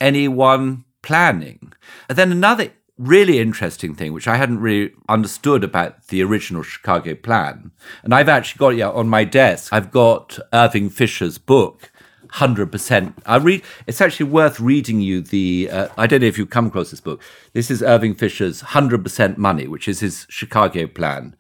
anyone 0.00 0.84
planning. 1.02 1.72
And 2.08 2.18
then 2.18 2.32
another 2.32 2.72
really 2.98 3.38
interesting 3.38 3.94
thing, 3.94 4.12
which 4.12 4.28
I 4.28 4.36
hadn't 4.36 4.60
really 4.60 4.92
understood 5.08 5.62
about 5.62 6.08
the 6.08 6.22
original 6.22 6.62
Chicago 6.62 7.14
plan, 7.14 7.72
and 8.02 8.14
I've 8.14 8.28
actually 8.28 8.58
got 8.58 8.76
yeah, 8.76 8.90
on 8.90 9.08
my 9.08 9.24
desk. 9.24 9.72
I've 9.72 9.90
got 9.90 10.38
Irving 10.52 10.88
Fisher's 10.90 11.38
book, 11.38 11.90
hundred 12.30 12.72
percent. 12.72 13.16
I 13.26 13.36
read. 13.36 13.62
It's 13.86 14.00
actually 14.00 14.30
worth 14.30 14.60
reading 14.60 15.00
you 15.00 15.20
the. 15.20 15.68
Uh, 15.70 15.88
I 15.96 16.06
don't 16.06 16.20
know 16.20 16.26
if 16.26 16.38
you've 16.38 16.50
come 16.50 16.66
across 16.66 16.90
this 16.90 17.00
book. 17.00 17.22
This 17.52 17.70
is 17.70 17.82
Irving 17.82 18.14
Fisher's 18.14 18.60
hundred 18.60 19.02
percent 19.02 19.38
money, 19.38 19.66
which 19.66 19.88
is 19.88 20.00
his 20.00 20.26
Chicago 20.28 20.86
plan. 20.86 21.36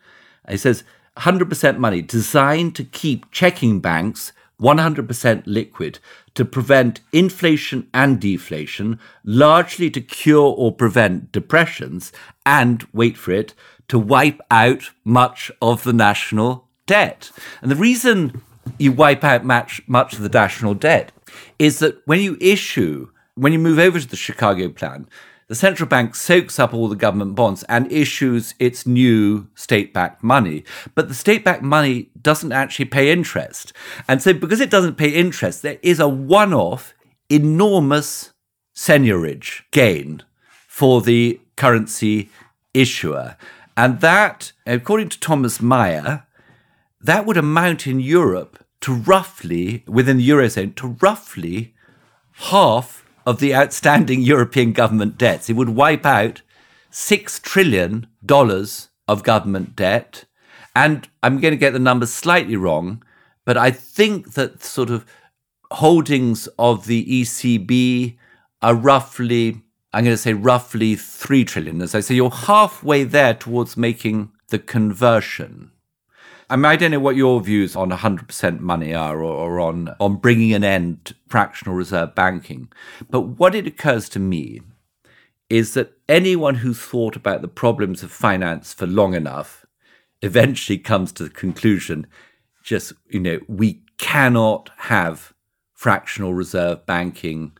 He 0.48 0.56
says 0.56 0.84
hundred 1.18 1.48
percent 1.48 1.78
money 1.78 2.02
designed 2.02 2.74
to 2.76 2.84
keep 2.84 3.30
checking 3.30 3.80
banks 3.80 4.32
100% 4.60 5.42
liquid 5.46 5.98
to 6.34 6.44
prevent 6.44 7.00
inflation 7.12 7.88
and 7.92 8.20
deflation, 8.20 8.98
largely 9.24 9.90
to 9.90 10.00
cure 10.00 10.54
or 10.56 10.72
prevent 10.72 11.32
depressions, 11.32 12.12
and 12.44 12.86
wait 12.92 13.16
for 13.16 13.32
it, 13.32 13.54
to 13.88 13.98
wipe 13.98 14.40
out 14.50 14.90
much 15.04 15.50
of 15.60 15.84
the 15.84 15.92
national 15.92 16.68
debt. 16.86 17.30
And 17.60 17.70
the 17.70 17.76
reason 17.76 18.42
you 18.78 18.92
wipe 18.92 19.24
out 19.24 19.44
much, 19.44 19.80
much 19.86 20.14
of 20.14 20.20
the 20.20 20.28
national 20.28 20.74
debt 20.74 21.12
is 21.58 21.78
that 21.80 22.00
when 22.06 22.20
you 22.20 22.36
issue, 22.40 23.08
when 23.34 23.52
you 23.52 23.58
move 23.58 23.78
over 23.78 23.98
to 23.98 24.08
the 24.08 24.16
Chicago 24.16 24.68
plan, 24.68 25.08
the 25.48 25.54
central 25.54 25.88
bank 25.88 26.16
soaks 26.16 26.58
up 26.58 26.74
all 26.74 26.88
the 26.88 26.96
government 26.96 27.36
bonds 27.36 27.62
and 27.64 27.90
issues 27.92 28.54
its 28.58 28.84
new 28.86 29.46
state 29.54 29.94
backed 29.94 30.24
money. 30.24 30.64
But 30.94 31.08
the 31.08 31.14
state 31.14 31.44
backed 31.44 31.62
money 31.62 32.10
doesn't 32.20 32.52
actually 32.52 32.86
pay 32.86 33.12
interest. 33.12 33.72
And 34.08 34.20
so, 34.20 34.32
because 34.32 34.60
it 34.60 34.70
doesn't 34.70 34.96
pay 34.96 35.10
interest, 35.10 35.62
there 35.62 35.78
is 35.82 36.00
a 36.00 36.08
one 36.08 36.52
off 36.52 36.94
enormous 37.28 38.32
seigniorage 38.76 39.62
gain 39.70 40.22
for 40.66 41.00
the 41.00 41.40
currency 41.56 42.28
issuer. 42.74 43.36
And 43.76 44.00
that, 44.00 44.52
according 44.66 45.10
to 45.10 45.20
Thomas 45.20 45.60
Mayer, 45.60 46.25
that 47.00 47.26
would 47.26 47.36
amount 47.36 47.86
in 47.86 48.00
Europe 48.00 48.64
to 48.80 48.94
roughly, 48.94 49.84
within 49.86 50.18
the 50.18 50.28
Eurozone, 50.28 50.74
to 50.76 50.96
roughly 51.00 51.74
half 52.32 53.04
of 53.26 53.40
the 53.40 53.54
outstanding 53.54 54.22
European 54.34 54.72
government 54.72 55.18
debts. 55.18 55.50
It 55.50 55.54
would 55.54 55.70
wipe 55.70 56.06
out 56.06 56.42
$6 56.92 57.42
trillion 57.42 58.06
of 59.08 59.22
government 59.22 59.76
debt. 59.76 60.24
And 60.74 61.08
I'm 61.22 61.40
going 61.40 61.52
to 61.52 61.58
get 61.58 61.72
the 61.72 61.78
numbers 61.78 62.12
slightly 62.12 62.56
wrong, 62.56 63.02
but 63.44 63.56
I 63.56 63.70
think 63.70 64.34
that 64.34 64.62
sort 64.62 64.90
of 64.90 65.06
holdings 65.72 66.48
of 66.58 66.86
the 66.86 67.22
ECB 67.22 68.16
are 68.62 68.74
roughly, 68.74 69.62
I'm 69.92 70.04
going 70.04 70.14
to 70.14 70.22
say 70.22 70.32
roughly 70.32 70.94
3 70.94 71.44
trillion. 71.44 71.80
I 71.82 71.86
say, 71.86 72.14
you're 72.14 72.30
halfway 72.30 73.04
there 73.04 73.34
towards 73.34 73.76
making 73.76 74.32
the 74.48 74.58
conversion. 74.58 75.70
I 76.48 76.56
mean, 76.56 76.66
I 76.66 76.76
don't 76.76 76.92
know 76.92 77.00
what 77.00 77.16
your 77.16 77.40
views 77.40 77.74
on 77.74 77.90
100% 77.90 78.60
money 78.60 78.94
are 78.94 79.18
or, 79.18 79.34
or, 79.34 79.60
on, 79.60 79.94
on 79.98 80.16
bringing 80.16 80.52
an 80.52 80.62
end 80.62 81.04
to 81.06 81.14
fractional 81.28 81.74
reserve 81.74 82.14
banking. 82.14 82.68
But 83.10 83.22
what 83.22 83.54
it 83.54 83.66
occurs 83.66 84.08
to 84.10 84.20
me 84.20 84.60
is 85.50 85.74
that 85.74 85.92
anyone 86.08 86.56
who's 86.56 86.80
thought 86.80 87.16
about 87.16 87.42
the 87.42 87.48
problems 87.48 88.02
of 88.02 88.12
finance 88.12 88.72
for 88.72 88.86
long 88.86 89.14
enough 89.14 89.66
eventually 90.22 90.78
comes 90.78 91.12
to 91.12 91.24
the 91.24 91.30
conclusion 91.30 92.06
just, 92.62 92.92
you 93.08 93.20
know, 93.20 93.38
we 93.48 93.80
cannot 93.98 94.70
have 94.76 95.32
fractional 95.72 96.34
reserve 96.34 96.84
banking, 96.84 97.52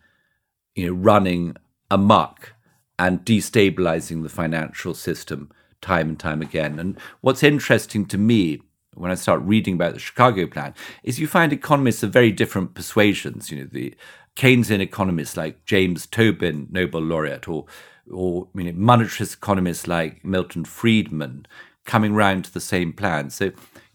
you 0.74 0.86
know, 0.86 0.92
running 0.92 1.56
amok 1.90 2.54
and 2.98 3.24
destabilizing 3.24 4.22
the 4.22 4.28
financial 4.28 4.94
system 4.94 5.50
time 5.80 6.08
and 6.08 6.18
time 6.18 6.42
again. 6.42 6.78
And 6.78 6.98
what's 7.20 7.42
interesting 7.42 8.06
to 8.06 8.18
me 8.18 8.62
when 8.96 9.10
I 9.10 9.14
start 9.14 9.42
reading 9.42 9.74
about 9.74 9.94
the 9.94 10.00
Chicago 10.00 10.46
plan 10.46 10.74
is 11.02 11.18
you 11.18 11.26
find 11.26 11.52
economists 11.52 12.02
of 12.02 12.12
very 12.12 12.32
different 12.32 12.74
persuasions. 12.74 13.50
You 13.50 13.60
know, 13.60 13.68
the 13.70 13.94
Keynesian 14.36 14.80
economists 14.80 15.36
like 15.36 15.64
James 15.64 16.06
Tobin, 16.06 16.68
Nobel 16.70 17.02
laureate, 17.02 17.48
or 17.48 17.66
or 18.10 18.48
you 18.54 18.64
know, 18.64 18.72
monetarist 18.72 19.34
economists 19.34 19.86
like 19.86 20.24
Milton 20.24 20.64
Friedman 20.64 21.46
coming 21.84 22.14
round 22.14 22.44
to 22.44 22.52
the 22.52 22.60
same 22.60 22.92
plan. 22.92 23.30
So 23.30 23.46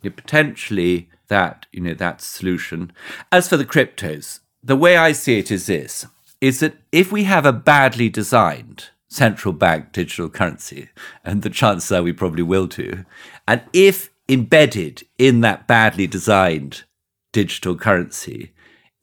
you 0.01 0.09
know, 0.09 0.11
potentially 0.11 1.09
that 1.27 1.65
you 1.71 1.81
know 1.81 1.93
that 1.93 2.21
solution. 2.21 2.91
As 3.31 3.47
for 3.47 3.57
the 3.57 3.65
cryptos, 3.65 4.39
the 4.63 4.75
way 4.75 4.97
I 4.97 5.11
see 5.11 5.39
it 5.39 5.51
is 5.51 5.65
this: 5.65 6.05
is 6.39 6.59
that 6.59 6.75
if 6.91 7.11
we 7.11 7.23
have 7.23 7.45
a 7.45 7.53
badly 7.53 8.09
designed 8.09 8.89
central 9.07 9.53
bank 9.53 9.91
digital 9.91 10.29
currency, 10.29 10.89
and 11.23 11.41
the 11.41 11.49
chances 11.49 11.91
are 11.91 12.03
we 12.03 12.13
probably 12.13 12.43
will 12.43 12.67
too, 12.67 13.05
and 13.47 13.61
if 13.73 14.10
embedded 14.29 15.03
in 15.17 15.41
that 15.41 15.67
badly 15.67 16.07
designed 16.07 16.83
digital 17.31 17.75
currency 17.75 18.53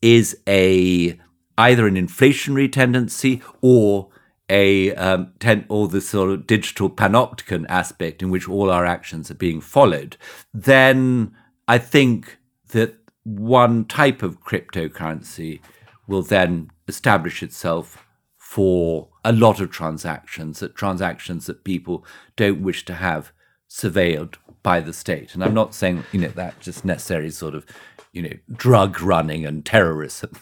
is 0.01 0.39
a 0.47 1.19
either 1.57 1.87
an 1.87 1.97
inflationary 1.97 2.71
tendency 2.71 3.43
or 3.61 4.09
a 4.49 4.95
um, 4.95 5.33
ten, 5.41 5.67
or 5.69 5.89
the 5.89 6.01
sort 6.01 6.31
of 6.31 6.47
digital 6.47 6.89
panopticon 6.89 7.67
aspect 7.69 8.23
in 8.23 8.31
which 8.31 8.49
all 8.49 8.71
our 8.71 8.87
actions 8.87 9.31
are 9.31 9.35
being 9.35 9.61
followed, 9.61 10.17
then 10.55 11.35
I 11.67 11.79
think 11.79 12.39
that 12.69 12.97
one 13.25 13.85
type 13.85 14.23
of 14.23 14.43
cryptocurrency 14.43 15.61
will 16.07 16.23
then 16.23 16.71
establish 16.87 17.43
itself 17.43 18.07
for 18.37 19.09
a 19.25 19.33
lot 19.33 19.61
of 19.61 19.71
transactions, 19.71 20.61
that 20.61 20.75
transactions 20.75 21.45
that 21.47 21.65
people 21.65 22.07
don't 22.37 22.63
wish 22.63 22.85
to 22.87 22.95
have 22.95 23.33
surveilled 23.69 24.35
by 24.63 24.81
the 24.81 24.93
state. 24.93 25.35
And 25.35 25.45
I'm 25.45 25.55
not 25.55 25.75
saying, 25.75 26.05
you 26.13 26.21
know, 26.21 26.29
that 26.29 26.61
just 26.61 26.85
necessarily 26.85 27.31
sort 27.31 27.55
of, 27.55 27.65
you 28.13 28.23
know, 28.23 28.35
drug 28.53 29.01
running 29.01 29.47
and 29.47 29.65
terrorism, 29.65 30.33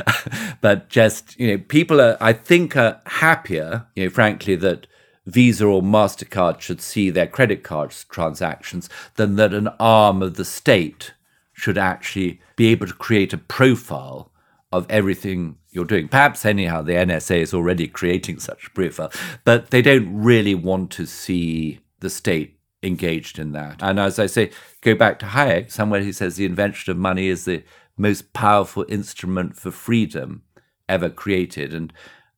but 0.60 0.88
just, 0.88 1.38
you 1.38 1.48
know, 1.48 1.58
people 1.58 2.00
are, 2.00 2.16
I 2.20 2.32
think, 2.32 2.76
are 2.76 3.00
happier, 3.06 3.86
you 3.94 4.04
know, 4.04 4.10
frankly, 4.10 4.56
that 4.56 4.86
Visa 5.26 5.66
or 5.66 5.82
MasterCard 5.82 6.60
should 6.60 6.80
see 6.80 7.10
their 7.10 7.26
credit 7.26 7.62
cards 7.62 8.04
transactions 8.04 8.88
than 9.14 9.36
that 9.36 9.54
an 9.54 9.68
arm 9.78 10.22
of 10.22 10.34
the 10.34 10.44
state 10.44 11.14
should 11.52 11.78
actually 11.78 12.40
be 12.56 12.68
able 12.68 12.86
to 12.86 12.94
create 12.94 13.32
a 13.32 13.38
profile 13.38 14.32
of 14.72 14.86
everything 14.90 15.56
you're 15.70 15.84
doing. 15.84 16.08
Perhaps, 16.08 16.44
anyhow, 16.44 16.82
the 16.82 16.94
NSA 16.94 17.36
is 17.36 17.54
already 17.54 17.86
creating 17.86 18.40
such 18.40 18.66
a 18.66 18.70
profile, 18.70 19.12
but 19.44 19.70
they 19.70 19.82
don't 19.82 20.22
really 20.22 20.54
want 20.54 20.90
to 20.92 21.06
see 21.06 21.80
the 22.00 22.10
state 22.10 22.58
engaged 22.82 23.38
in 23.38 23.52
that. 23.52 23.82
And 23.82 23.98
as 23.98 24.18
I 24.18 24.26
say, 24.26 24.50
go 24.80 24.94
back 24.94 25.18
to 25.20 25.26
Hayek, 25.26 25.70
somewhere 25.70 26.00
he 26.00 26.12
says 26.12 26.36
the 26.36 26.44
invention 26.44 26.90
of 26.90 26.96
money 26.96 27.28
is 27.28 27.44
the 27.44 27.62
most 27.96 28.32
powerful 28.32 28.84
instrument 28.88 29.56
for 29.56 29.70
freedom 29.70 30.42
ever 30.88 31.08
created. 31.08 31.72
And 31.72 31.92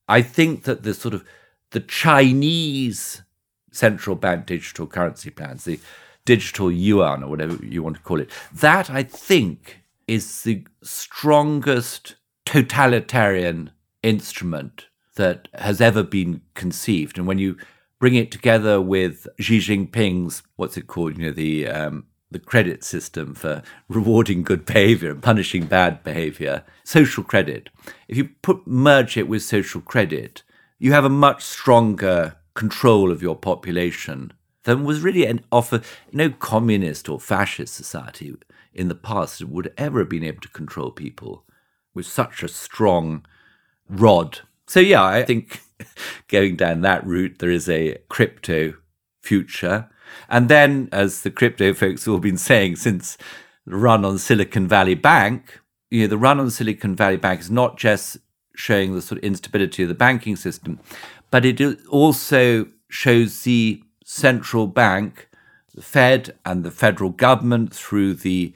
I 0.09 0.23
think 0.23 0.65
that 0.65 0.83
the 0.83 0.95
sort 0.95 1.15
of 1.15 1.25
the 1.71 1.81
Chinese 1.81 3.23
central 3.73 4.17
bank 4.17 4.47
digital 4.47 4.87
currency 4.87 5.31
plans, 5.31 5.65
the 5.65 5.81
digital 6.25 6.71
yuan 6.71 7.23
or 7.23 7.31
whatever 7.31 7.65
you 7.65 7.83
want 7.83 7.97
to 7.97 8.03
call 8.03 8.21
it, 8.21 8.31
that 8.53 8.91
I 8.91 9.03
think 9.03 9.81
is 10.07 10.43
the 10.43 10.67
strongest 10.83 12.17
totalitarian 12.45 13.71
instrument 14.03 14.87
that 15.17 15.49
has 15.55 15.81
ever 15.81 16.03
been 16.03 16.43
conceived. 16.55 17.19
And 17.19 17.27
when 17.27 17.39
you 17.39 17.57
bring 18.05 18.17
it 18.17 18.31
together 18.31 18.83
with 18.83 19.27
Xi 19.41 19.61
Jinping's 19.61 20.43
what's 20.57 20.77
it 20.77 20.87
called? 20.87 21.17
You 21.17 21.25
know 21.25 21.33
the 21.33 21.67
um, 21.67 22.05
the 22.31 22.39
credit 22.39 22.85
system 22.85 23.35
for 23.35 23.63
rewarding 23.89 24.43
good 24.43 24.67
behavior 24.67 25.11
and 25.11 25.23
punishing 25.23 25.65
bad 25.65 26.05
behavior, 26.05 26.65
social 26.85 27.25
credit. 27.25 27.71
If 28.07 28.19
you 28.19 28.29
put 28.43 28.67
merge 28.67 29.17
it 29.17 29.27
with 29.27 29.43
social 29.43 29.81
credit, 29.81 30.43
you 30.79 30.93
have 30.93 31.07
a 31.07 31.09
much 31.09 31.45
stronger 31.45 32.37
control 32.53 33.11
of 33.11 33.23
your 33.23 33.37
population 33.37 34.35
than 34.65 34.85
was 34.85 35.01
really 35.01 35.25
an 35.25 35.43
offer. 35.51 35.81
No 36.13 36.29
communist 36.29 37.09
or 37.09 37.19
fascist 37.19 37.73
society 37.73 38.35
in 38.75 38.89
the 38.89 38.95
past 38.95 39.43
would 39.43 39.73
ever 39.79 40.01
have 40.01 40.11
been 40.11 40.25
able 40.25 40.43
to 40.43 40.49
control 40.49 40.91
people 40.91 41.47
with 41.95 42.05
such 42.05 42.43
a 42.43 42.49
strong 42.49 43.25
rod. 43.89 44.41
So 44.67 44.81
yeah, 44.81 45.05
I 45.05 45.23
think 45.23 45.63
going 46.29 46.57
down 46.57 46.81
that 46.83 47.07
route, 47.07 47.39
there 47.39 47.51
is 47.51 47.69
a 47.69 47.99
crypto 48.09 48.75
future. 49.23 49.89
And 50.29 50.49
then, 50.49 50.89
as 50.93 51.23
the 51.23 51.31
crypto 51.31 51.75
folks 51.75 52.05
have 52.05 52.15
all 52.15 52.21
been 52.21 52.39
saying 52.39 52.77
since 52.77 53.17
the 53.67 53.77
run 53.77 54.05
on 54.05 54.19
Silicon 54.19 54.69
Valley 54.69 54.95
Bank, 54.95 55.61
you 55.91 56.03
know, 56.03 56.09
the 56.09 56.19
run 56.19 56.41
on 56.41 56.51
Silicon 56.51 56.95
Valley 56.95 57.17
Bank 57.17 57.41
is 57.41 57.51
not 57.51 57.77
just 57.77 58.19
showing 58.55 58.95
the 58.95 59.03
sort 59.03 59.19
of 59.19 59.25
instability 59.25 59.83
of 59.83 59.89
the 59.89 59.95
banking 59.95 60.37
system, 60.37 60.79
but 61.31 61.45
it 61.45 61.61
also 61.89 62.67
shows 62.89 63.43
the 63.43 63.83
central 64.05 64.67
bank, 64.67 65.29
the 65.75 65.83
Fed, 65.83 66.37
and 66.45 66.63
the 66.63 66.71
federal 66.71 67.11
government 67.11 67.75
through 67.75 68.15
the 68.15 68.55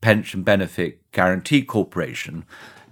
Pension 0.00 0.42
Benefit 0.42 1.00
Guaranty 1.12 1.62
Corporation 1.62 2.44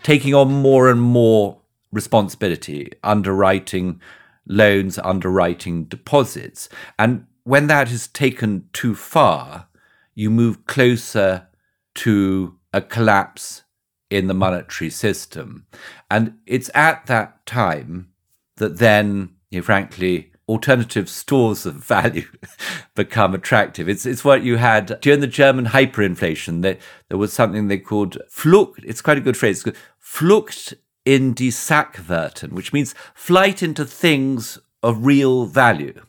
taking 0.02 0.34
on 0.34 0.52
more 0.52 0.90
and 0.90 1.00
more 1.00 1.57
responsibility, 1.92 2.92
underwriting 3.02 4.00
loans, 4.46 4.98
underwriting 4.98 5.84
deposits. 5.84 6.68
And 6.98 7.26
when 7.44 7.66
that 7.68 7.90
is 7.90 8.08
taken 8.08 8.68
too 8.72 8.94
far, 8.94 9.68
you 10.14 10.30
move 10.30 10.66
closer 10.66 11.48
to 11.94 12.56
a 12.72 12.80
collapse 12.80 13.62
in 14.10 14.26
the 14.26 14.34
monetary 14.34 14.90
system. 14.90 15.66
And 16.10 16.38
it's 16.46 16.70
at 16.74 17.06
that 17.06 17.46
time 17.46 18.10
that 18.56 18.78
then, 18.78 19.34
you 19.50 19.60
know, 19.60 19.64
frankly, 19.64 20.32
alternative 20.48 21.08
stores 21.08 21.66
of 21.66 21.74
value 21.74 22.26
become 22.94 23.34
attractive. 23.34 23.88
It's 23.88 24.06
it's 24.06 24.24
what 24.24 24.42
you 24.42 24.56
had 24.56 24.98
during 25.00 25.20
the 25.20 25.26
German 25.26 25.66
hyperinflation. 25.66 26.62
That 26.62 26.80
there 27.08 27.18
was 27.18 27.32
something 27.32 27.68
they 27.68 27.78
called 27.78 28.18
Flucht. 28.30 28.84
It's 28.84 29.02
quite 29.02 29.18
a 29.18 29.22
good 29.22 29.36
phrase. 29.36 29.64
Flucht 30.02 30.74
in 31.08 31.32
die 31.32 31.48
Sachwerten, 31.48 32.52
which 32.52 32.74
means 32.74 32.94
flight 33.14 33.62
into 33.62 33.86
things 33.86 34.58
of 34.82 35.06
real 35.06 35.46
value. 35.46 36.02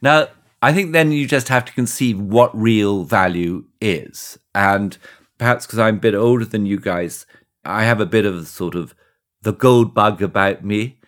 Now, 0.00 0.28
I 0.62 0.72
think 0.72 0.92
then 0.92 1.10
you 1.10 1.26
just 1.26 1.48
have 1.48 1.64
to 1.64 1.72
conceive 1.72 2.20
what 2.20 2.56
real 2.56 3.02
value 3.02 3.64
is. 3.80 4.38
And 4.54 4.96
perhaps 5.36 5.66
because 5.66 5.80
I'm 5.80 5.96
a 5.96 6.00
bit 6.00 6.14
older 6.14 6.44
than 6.44 6.64
you 6.64 6.78
guys, 6.78 7.26
I 7.64 7.82
have 7.82 8.00
a 8.00 8.06
bit 8.06 8.24
of 8.24 8.46
sort 8.46 8.76
of 8.76 8.94
the 9.42 9.52
gold 9.52 9.94
bug 9.94 10.22
about 10.22 10.64
me. 10.64 11.00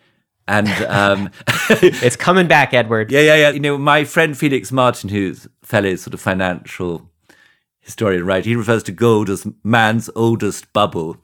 And 0.45 0.67
um, 0.89 1.29
it's 1.69 2.17
coming 2.17 2.47
back, 2.47 2.73
Edward. 2.73 3.09
Yeah, 3.09 3.21
yeah, 3.21 3.35
yeah. 3.35 3.49
You 3.51 3.61
know, 3.61 3.77
my 3.77 4.03
friend 4.03 4.37
Felix 4.37 4.69
Martin, 4.69 5.11
who's 5.11 5.47
fellow 5.61 5.95
sort 5.95 6.13
of 6.13 6.19
financial 6.19 7.09
historian, 7.79 8.25
right? 8.25 8.43
He 8.43 8.57
refers 8.57 8.83
to 8.83 8.91
gold 8.91 9.29
as 9.29 9.47
man's 9.63 10.09
oldest 10.13 10.73
bubble. 10.73 11.15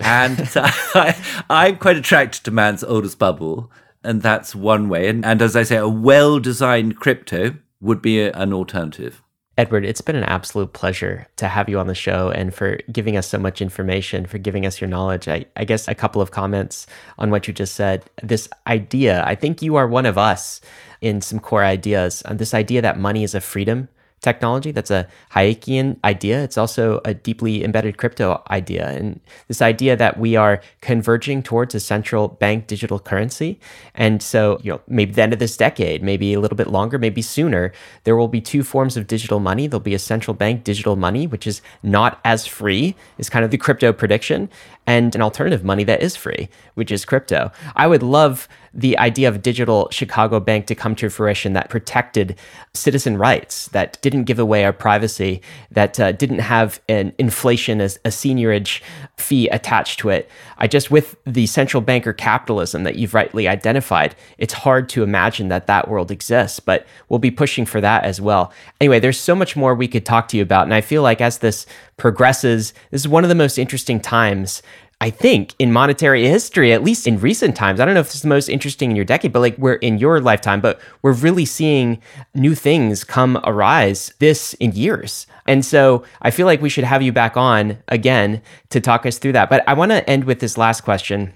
And 0.00 0.50
I, 0.56 1.16
I'm 1.48 1.76
quite 1.76 1.96
attracted 1.96 2.44
to 2.44 2.50
man's 2.50 2.84
oldest 2.84 3.18
bubble. 3.18 3.70
And 4.02 4.22
that's 4.22 4.54
one 4.54 4.88
way. 4.88 5.08
And, 5.08 5.24
and 5.24 5.42
as 5.42 5.56
I 5.56 5.62
say, 5.62 5.76
a 5.76 5.88
well 5.88 6.38
designed 6.38 6.96
crypto 6.96 7.56
would 7.80 8.00
be 8.00 8.20
a, 8.20 8.32
an 8.32 8.52
alternative. 8.52 9.22
Edward, 9.58 9.84
it's 9.84 10.00
been 10.00 10.16
an 10.16 10.24
absolute 10.24 10.72
pleasure 10.72 11.26
to 11.36 11.46
have 11.46 11.68
you 11.68 11.78
on 11.78 11.86
the 11.86 11.94
show 11.94 12.30
and 12.30 12.54
for 12.54 12.78
giving 12.90 13.18
us 13.18 13.26
so 13.26 13.38
much 13.38 13.60
information, 13.60 14.24
for 14.24 14.38
giving 14.38 14.64
us 14.64 14.80
your 14.80 14.88
knowledge. 14.88 15.28
I, 15.28 15.44
I 15.54 15.64
guess 15.64 15.86
a 15.86 15.94
couple 15.94 16.22
of 16.22 16.30
comments 16.30 16.86
on 17.18 17.30
what 17.30 17.46
you 17.46 17.52
just 17.52 17.74
said. 17.74 18.08
This 18.22 18.48
idea, 18.66 19.22
I 19.26 19.34
think 19.34 19.60
you 19.60 19.76
are 19.76 19.86
one 19.86 20.06
of 20.06 20.16
us 20.16 20.62
in 21.02 21.20
some 21.20 21.40
core 21.40 21.64
ideas 21.64 22.22
on 22.22 22.38
this 22.38 22.54
idea 22.54 22.80
that 22.80 22.98
money 22.98 23.22
is 23.22 23.34
a 23.34 23.40
freedom 23.40 23.90
technology. 24.20 24.70
That's 24.70 24.90
a 24.90 25.06
Hayekian 25.32 25.96
idea. 26.04 26.42
It's 26.42 26.58
also 26.58 27.00
a 27.04 27.14
deeply 27.14 27.64
embedded 27.64 27.96
crypto 27.96 28.42
idea. 28.50 28.88
And 28.88 29.20
this 29.48 29.62
idea 29.62 29.96
that 29.96 30.18
we 30.18 30.36
are 30.36 30.60
converging 30.80 31.42
towards 31.42 31.74
a 31.74 31.80
central 31.80 32.28
bank 32.28 32.66
digital 32.66 32.98
currency. 32.98 33.58
And 33.94 34.22
so, 34.22 34.60
you 34.62 34.72
know, 34.72 34.80
maybe 34.88 35.12
the 35.12 35.22
end 35.22 35.32
of 35.32 35.38
this 35.38 35.56
decade, 35.56 36.02
maybe 36.02 36.34
a 36.34 36.40
little 36.40 36.56
bit 36.56 36.68
longer, 36.68 36.98
maybe 36.98 37.22
sooner, 37.22 37.72
there 38.04 38.16
will 38.16 38.28
be 38.28 38.40
two 38.40 38.62
forms 38.62 38.96
of 38.96 39.06
digital 39.06 39.40
money. 39.40 39.66
There'll 39.66 39.80
be 39.80 39.94
a 39.94 39.98
central 39.98 40.34
bank 40.34 40.64
digital 40.64 40.96
money, 40.96 41.26
which 41.26 41.46
is 41.46 41.62
not 41.82 42.20
as 42.24 42.46
free, 42.46 42.94
is 43.18 43.30
kind 43.30 43.44
of 43.44 43.50
the 43.50 43.58
crypto 43.58 43.92
prediction, 43.92 44.50
and 44.90 45.14
an 45.14 45.22
alternative 45.22 45.62
money 45.62 45.84
that 45.84 46.02
is 46.02 46.16
free, 46.16 46.48
which 46.74 46.90
is 46.90 47.04
crypto. 47.04 47.52
I 47.76 47.86
would 47.86 48.02
love 48.02 48.48
the 48.74 48.98
idea 48.98 49.28
of 49.28 49.42
digital 49.42 49.88
Chicago 49.90 50.40
bank 50.40 50.66
to 50.66 50.74
come 50.74 50.94
to 50.96 51.08
fruition 51.08 51.52
that 51.52 51.70
protected 51.70 52.36
citizen 52.74 53.16
rights, 53.16 53.68
that 53.68 54.00
didn't 54.02 54.24
give 54.24 54.38
away 54.38 54.64
our 54.64 54.72
privacy, 54.72 55.42
that 55.70 55.98
uh, 56.00 56.10
didn't 56.12 56.40
have 56.40 56.80
an 56.88 57.12
inflation 57.18 57.80
as 57.80 57.98
a 58.04 58.08
seigniorage 58.08 58.80
fee 59.16 59.48
attached 59.48 60.00
to 60.00 60.08
it. 60.08 60.28
I 60.58 60.66
just, 60.66 60.90
with 60.90 61.16
the 61.24 61.46
central 61.46 61.80
banker 61.80 62.12
capitalism 62.12 62.82
that 62.84 62.96
you've 62.96 63.14
rightly 63.14 63.46
identified, 63.46 64.14
it's 64.38 64.54
hard 64.54 64.88
to 64.90 65.02
imagine 65.02 65.48
that 65.48 65.66
that 65.66 65.88
world 65.88 66.10
exists, 66.10 66.60
but 66.60 66.86
we'll 67.08 67.18
be 67.18 67.30
pushing 67.30 67.66
for 67.66 67.80
that 67.80 68.04
as 68.04 68.20
well. 68.20 68.52
Anyway, 68.80 69.00
there's 69.00 69.18
so 69.18 69.34
much 69.36 69.56
more 69.56 69.74
we 69.74 69.88
could 69.88 70.06
talk 70.06 70.28
to 70.28 70.36
you 70.36 70.42
about. 70.42 70.64
And 70.64 70.74
I 70.74 70.80
feel 70.80 71.02
like 71.02 71.20
as 71.20 71.38
this 71.38 71.66
progresses, 71.96 72.72
this 72.90 73.02
is 73.02 73.08
one 73.08 73.24
of 73.24 73.28
the 73.28 73.34
most 73.34 73.58
interesting 73.58 74.00
times 74.00 74.62
I 75.02 75.08
think 75.08 75.54
in 75.58 75.72
monetary 75.72 76.26
history, 76.26 76.74
at 76.74 76.84
least 76.84 77.06
in 77.06 77.18
recent 77.18 77.56
times, 77.56 77.80
I 77.80 77.86
don't 77.86 77.94
know 77.94 78.00
if 78.00 78.08
this 78.08 78.16
is 78.16 78.22
the 78.22 78.28
most 78.28 78.50
interesting 78.50 78.90
in 78.90 78.96
your 78.96 79.04
decade, 79.06 79.32
but 79.32 79.40
like 79.40 79.56
we're 79.56 79.74
in 79.74 79.96
your 79.96 80.20
lifetime, 80.20 80.60
but 80.60 80.78
we're 81.00 81.12
really 81.12 81.46
seeing 81.46 82.02
new 82.34 82.54
things 82.54 83.02
come 83.02 83.40
arise 83.44 84.12
this 84.18 84.52
in 84.54 84.72
years. 84.72 85.26
And 85.46 85.64
so 85.64 86.04
I 86.20 86.30
feel 86.30 86.44
like 86.44 86.60
we 86.60 86.68
should 86.68 86.84
have 86.84 87.00
you 87.00 87.12
back 87.12 87.36
on 87.38 87.78
again 87.88 88.42
to 88.68 88.80
talk 88.80 89.06
us 89.06 89.16
through 89.16 89.32
that. 89.32 89.48
But 89.48 89.64
I 89.66 89.72
want 89.72 89.90
to 89.90 90.08
end 90.08 90.24
with 90.24 90.40
this 90.40 90.58
last 90.58 90.82
question. 90.82 91.32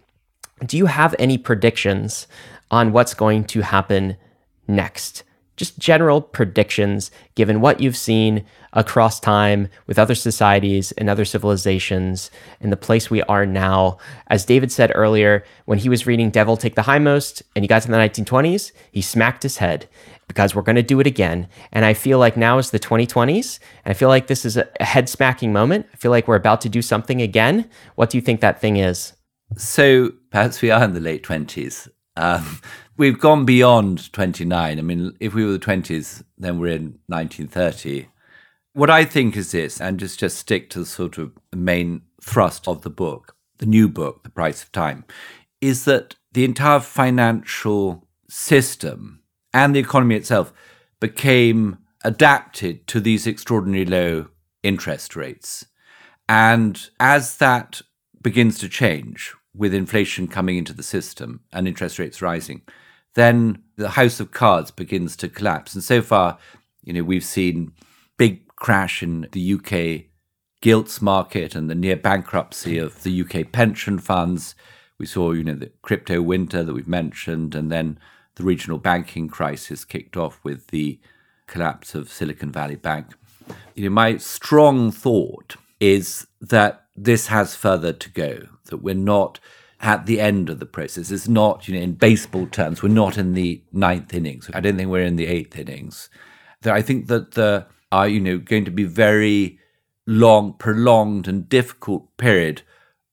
Do 0.65 0.77
you 0.77 0.87
have 0.87 1.15
any 1.19 1.39
predictions 1.39 2.27
on 2.71 2.93
what's 2.93 3.15
going 3.15 3.45
to 3.45 3.63
happen 3.63 4.19
next? 4.69 5.25
Just 5.57 5.79
general 5.79 6.21
predictions 6.21 7.11
given 7.35 7.61
what 7.61 7.81
you've 7.81 7.97
seen 7.97 8.45
across 8.73 9.21
time 9.21 9.69
with 9.87 9.99
other 9.99 10.15
societies 10.15 10.93
and 10.93 11.09
other 11.09 11.25
civilizations 11.25 12.31
in 12.61 12.71
the 12.71 12.77
place 12.77 13.11
we 13.11 13.23
are 13.23 13.47
now. 13.47 13.99
As 14.27 14.45
David 14.45 14.73
said 14.73 14.93
earlier, 14.95 15.45
when 15.65 15.79
he 15.79 15.89
was 15.89 16.07
reading 16.07 16.31
Devil 16.31 16.57
Take 16.57 16.75
the 16.75 16.83
Hindmost 16.83 17.43
and 17.55 17.63
he 17.63 17.69
got 17.69 17.83
to 17.83 17.89
the 17.89 17.97
1920s, 17.97 18.73
he 18.91 19.01
smacked 19.01 19.43
his 19.43 19.59
head 19.59 19.89
because 20.27 20.55
we're 20.55 20.63
going 20.63 20.77
to 20.77 20.83
do 20.83 21.01
it 21.01 21.07
again. 21.07 21.49
And 21.73 21.85
I 21.85 21.95
feel 21.95 22.19
like 22.19 22.37
now 22.37 22.59
is 22.59 22.71
the 22.71 22.81
2020s. 22.81 23.59
And 23.85 23.91
I 23.91 23.95
feel 23.95 24.09
like 24.09 24.27
this 24.27 24.45
is 24.45 24.57
a 24.57 24.69
head 24.81 25.09
smacking 25.09 25.53
moment. 25.53 25.87
I 25.93 25.97
feel 25.97 26.11
like 26.11 26.27
we're 26.27 26.37
about 26.37 26.61
to 26.63 26.69
do 26.69 26.83
something 26.83 27.23
again. 27.23 27.69
What 27.95 28.11
do 28.11 28.19
you 28.19 28.23
think 28.23 28.41
that 28.41 28.61
thing 28.61 28.77
is? 28.77 29.13
So 29.57 30.13
perhaps 30.31 30.63
we 30.63 30.71
are 30.71 30.83
in 30.83 30.95
the 30.95 31.01
late 31.01 31.23
20s. 31.23 31.89
Um, 32.17 32.61
we've 32.97 33.19
gone 33.19 33.45
beyond 33.45 34.13
29. 34.13 34.79
I 34.79 34.83
mean, 34.83 35.17
if 35.21 35.35
we 35.35 35.45
were 35.45 35.53
the 35.53 35.59
20s, 35.59 36.23
then 36.39 36.59
we're 36.59 36.75
in 36.75 36.99
1930. 37.07 38.09
What 38.73 38.91
I 38.91 39.05
think 39.05 39.37
is 39.37 39.53
this, 39.53 39.81
and 39.81 40.01
just, 40.01 40.19
just 40.19 40.39
stick 40.39 40.71
to 40.71 40.81
the 40.81 40.87
sort 40.87 41.19
of 41.19 41.33
main 41.55 42.03
thrust 42.21 42.67
of 42.67 42.83
the 42.83 42.91
book, 42.91 43.37
the 43.59 43.67
new 43.67 43.89
book, 43.89 44.23
The 44.25 44.31
Price 44.31 44.63
of 44.63 44.73
Time, 44.73 45.05
is 45.61 45.85
that 45.85 46.17
the 46.33 46.45
entire 46.45 46.81
financial 46.81 48.07
system 48.29 49.21
and 49.53 49.75
the 49.75 49.81
economy 49.81 50.17
itself 50.17 50.53
became 50.99 51.79
adapted 52.05 52.87
to 52.89 53.01
these 53.01 53.27
extraordinarily 53.27 53.87
low 53.87 54.29
interest 54.63 55.15
rates. 55.15 55.67
And 56.29 56.89
as 56.99 57.37
that 57.37 57.83
begins 58.21 58.59
to 58.59 58.69
change, 58.69 59.35
with 59.57 59.73
inflation 59.73 60.27
coming 60.27 60.57
into 60.57 60.73
the 60.73 60.83
system 60.83 61.41
and 61.53 61.69
interest 61.69 61.99
rates 61.99 62.21
rising, 62.21 62.63
then 63.15 63.63
the 63.77 63.91
house 63.91 64.21
of 64.21 64.31
cards 64.31 64.71
begins 64.71 65.17
to 65.17 65.29
collapse. 65.29 65.75
And 65.75 65.83
so 65.83 66.03
far, 66.03 66.39
you 66.83 66.93
know, 66.93 67.03
we've 67.03 67.25
seen 67.25 67.73
big 68.17 68.47
crash 68.57 69.03
in 69.03 69.29
the 69.33 69.55
UK 69.55 70.11
gilts 70.61 71.03
market 71.03 71.55
and 71.55 71.69
the 71.69 71.75
near 71.75 71.97
bankruptcy 71.97 72.79
of 72.79 73.03
the 73.03 73.23
UK 73.23 73.53
pension 73.53 73.99
funds. 73.99 74.55
We 74.99 75.07
saw, 75.07 75.33
you 75.33 75.45
know, 75.45 75.55
the 75.55 75.73
crypto 75.83 76.23
winter 76.23 76.63
that 76.63 76.73
we've 76.73 76.89
mentioned, 76.89 77.55
and 77.55 77.71
then 77.71 77.99
the 78.37 78.45
regional 78.45 78.79
banking 78.79 79.29
crisis 79.29 79.85
kicked 79.85 80.17
off 80.17 80.41
with 80.43 80.69
the 80.69 81.01
collapse 81.47 81.95
of 81.95 82.11
Silicon 82.11 82.51
Valley 82.51 82.77
Bank. 82.77 83.09
You 83.75 83.85
know, 83.85 83.91
my 83.91 84.17
strong 84.17 84.91
thought 84.91 85.57
is 85.81 86.27
that 86.41 86.87
this 86.97 87.27
has 87.27 87.55
further 87.55 87.93
to 87.93 88.11
go, 88.11 88.49
that 88.67 88.79
we're 88.79 88.95
not 88.95 89.41
at 89.85 90.07
the 90.07 90.19
end 90.19 90.49
of 90.49 90.59
the 90.59 90.67
process. 90.67 91.11
It's 91.11 91.29
not, 91.29 91.69
you 91.69 91.75
know, 91.75 91.83
in 91.83 91.93
baseball 91.93 92.47
terms, 92.47 92.83
we're 92.83 92.89
not 92.89 93.19
in 93.19 93.35
the 93.35 93.63
ninth 93.71 94.15
innings. 94.15 94.51
I 94.55 94.61
don't 94.61 94.77
think 94.77 94.89
we're 94.89 95.05
in 95.05 95.17
the 95.17 95.27
eighth 95.27 95.59
innings. 95.59 96.09
I 96.65 96.81
think 96.81 97.09
that 97.09 97.33
the 97.33 97.67
are, 97.93 98.09
you 98.09 98.19
know, 98.19 98.39
going 98.39 98.65
to 98.65 98.71
be 98.71 98.85
very 98.85 99.59
long, 100.07 100.55
prolonged, 100.55 101.29
and 101.29 101.49
difficult 101.49 102.17
period 102.17 102.63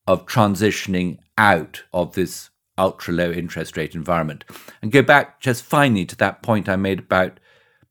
of 0.07 0.25
transitioning 0.25 1.19
out 1.37 1.83
of 1.93 2.13
this 2.13 2.49
ultra 2.77 3.13
low 3.13 3.31
interest 3.31 3.75
rate 3.75 3.93
environment. 3.93 4.45
And 4.81 4.91
go 4.91 5.01
back 5.01 5.41
just 5.41 5.63
finally 5.63 6.05
to 6.05 6.15
that 6.17 6.41
point 6.41 6.69
I 6.69 6.77
made 6.77 6.99
about 6.99 7.39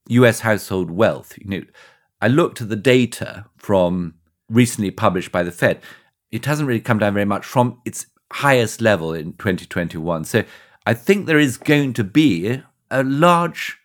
US 0.08 0.40
household 0.40 0.90
wealth. 0.90 1.36
You 1.38 1.50
know, 1.50 1.62
I 2.20 2.28
looked 2.28 2.62
at 2.62 2.70
the 2.70 2.76
data 2.76 3.44
from 3.58 4.14
recently 4.48 4.90
published 4.90 5.30
by 5.30 5.42
the 5.42 5.52
Fed. 5.52 5.80
It 6.32 6.46
hasn't 6.46 6.66
really 6.66 6.80
come 6.80 6.98
down 6.98 7.12
very 7.14 7.26
much 7.26 7.44
from 7.44 7.80
its 7.84 8.06
highest 8.32 8.80
level 8.80 9.12
in 9.12 9.32
2021. 9.34 10.24
So 10.24 10.44
I 10.86 10.94
think 10.94 11.26
there 11.26 11.38
is 11.38 11.56
going 11.56 11.92
to 11.94 12.04
be 12.04 12.62
a 12.90 13.02
large 13.02 13.78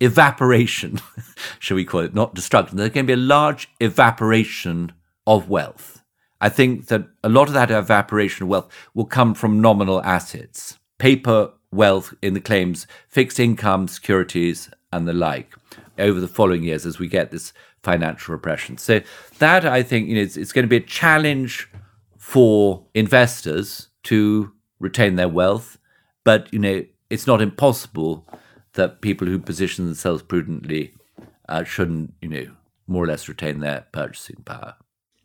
evaporation, 0.00 1.00
shall 1.58 1.76
we 1.76 1.84
call 1.84 2.00
it, 2.00 2.14
not 2.14 2.34
destruction. 2.34 2.76
There's 2.76 2.90
going 2.90 3.06
to 3.06 3.16
be 3.16 3.20
a 3.20 3.24
large 3.24 3.68
evaporation 3.80 4.92
of 5.26 5.48
wealth. 5.48 6.02
I 6.40 6.48
think 6.48 6.88
that 6.88 7.06
a 7.22 7.28
lot 7.28 7.48
of 7.48 7.54
that 7.54 7.70
evaporation 7.70 8.44
of 8.44 8.48
wealth 8.48 8.68
will 8.92 9.06
come 9.06 9.34
from 9.34 9.60
nominal 9.60 10.02
assets, 10.02 10.78
paper 10.98 11.52
wealth 11.72 12.14
in 12.20 12.34
the 12.34 12.40
claims, 12.40 12.86
fixed 13.08 13.40
income, 13.40 13.88
securities, 13.88 14.70
and 14.92 15.08
the 15.08 15.12
like 15.12 15.54
over 15.98 16.20
the 16.20 16.28
following 16.28 16.62
years 16.62 16.86
as 16.86 16.98
we 16.98 17.08
get 17.08 17.30
this 17.30 17.52
financial 17.82 18.32
repression. 18.32 18.76
So 18.78 19.00
that 19.38 19.64
I 19.64 19.82
think 19.82 20.08
you 20.08 20.16
know 20.16 20.22
it's, 20.22 20.36
it's 20.36 20.52
going 20.52 20.64
to 20.64 20.68
be 20.68 20.76
a 20.76 20.80
challenge 20.80 21.68
for 22.24 22.86
investors 22.94 23.88
to 24.02 24.50
retain 24.80 25.16
their 25.16 25.28
wealth, 25.28 25.76
but 26.24 26.50
you 26.54 26.58
know 26.58 26.82
it's 27.10 27.26
not 27.26 27.42
impossible 27.42 28.26
that 28.72 29.02
people 29.02 29.28
who 29.28 29.38
position 29.38 29.84
themselves 29.84 30.22
prudently 30.22 30.94
uh, 31.50 31.64
shouldn't, 31.64 32.14
you 32.22 32.28
know, 32.28 32.46
more 32.86 33.04
or 33.04 33.06
less 33.06 33.28
retain 33.28 33.60
their 33.60 33.84
purchasing 33.92 34.36
power. 34.46 34.74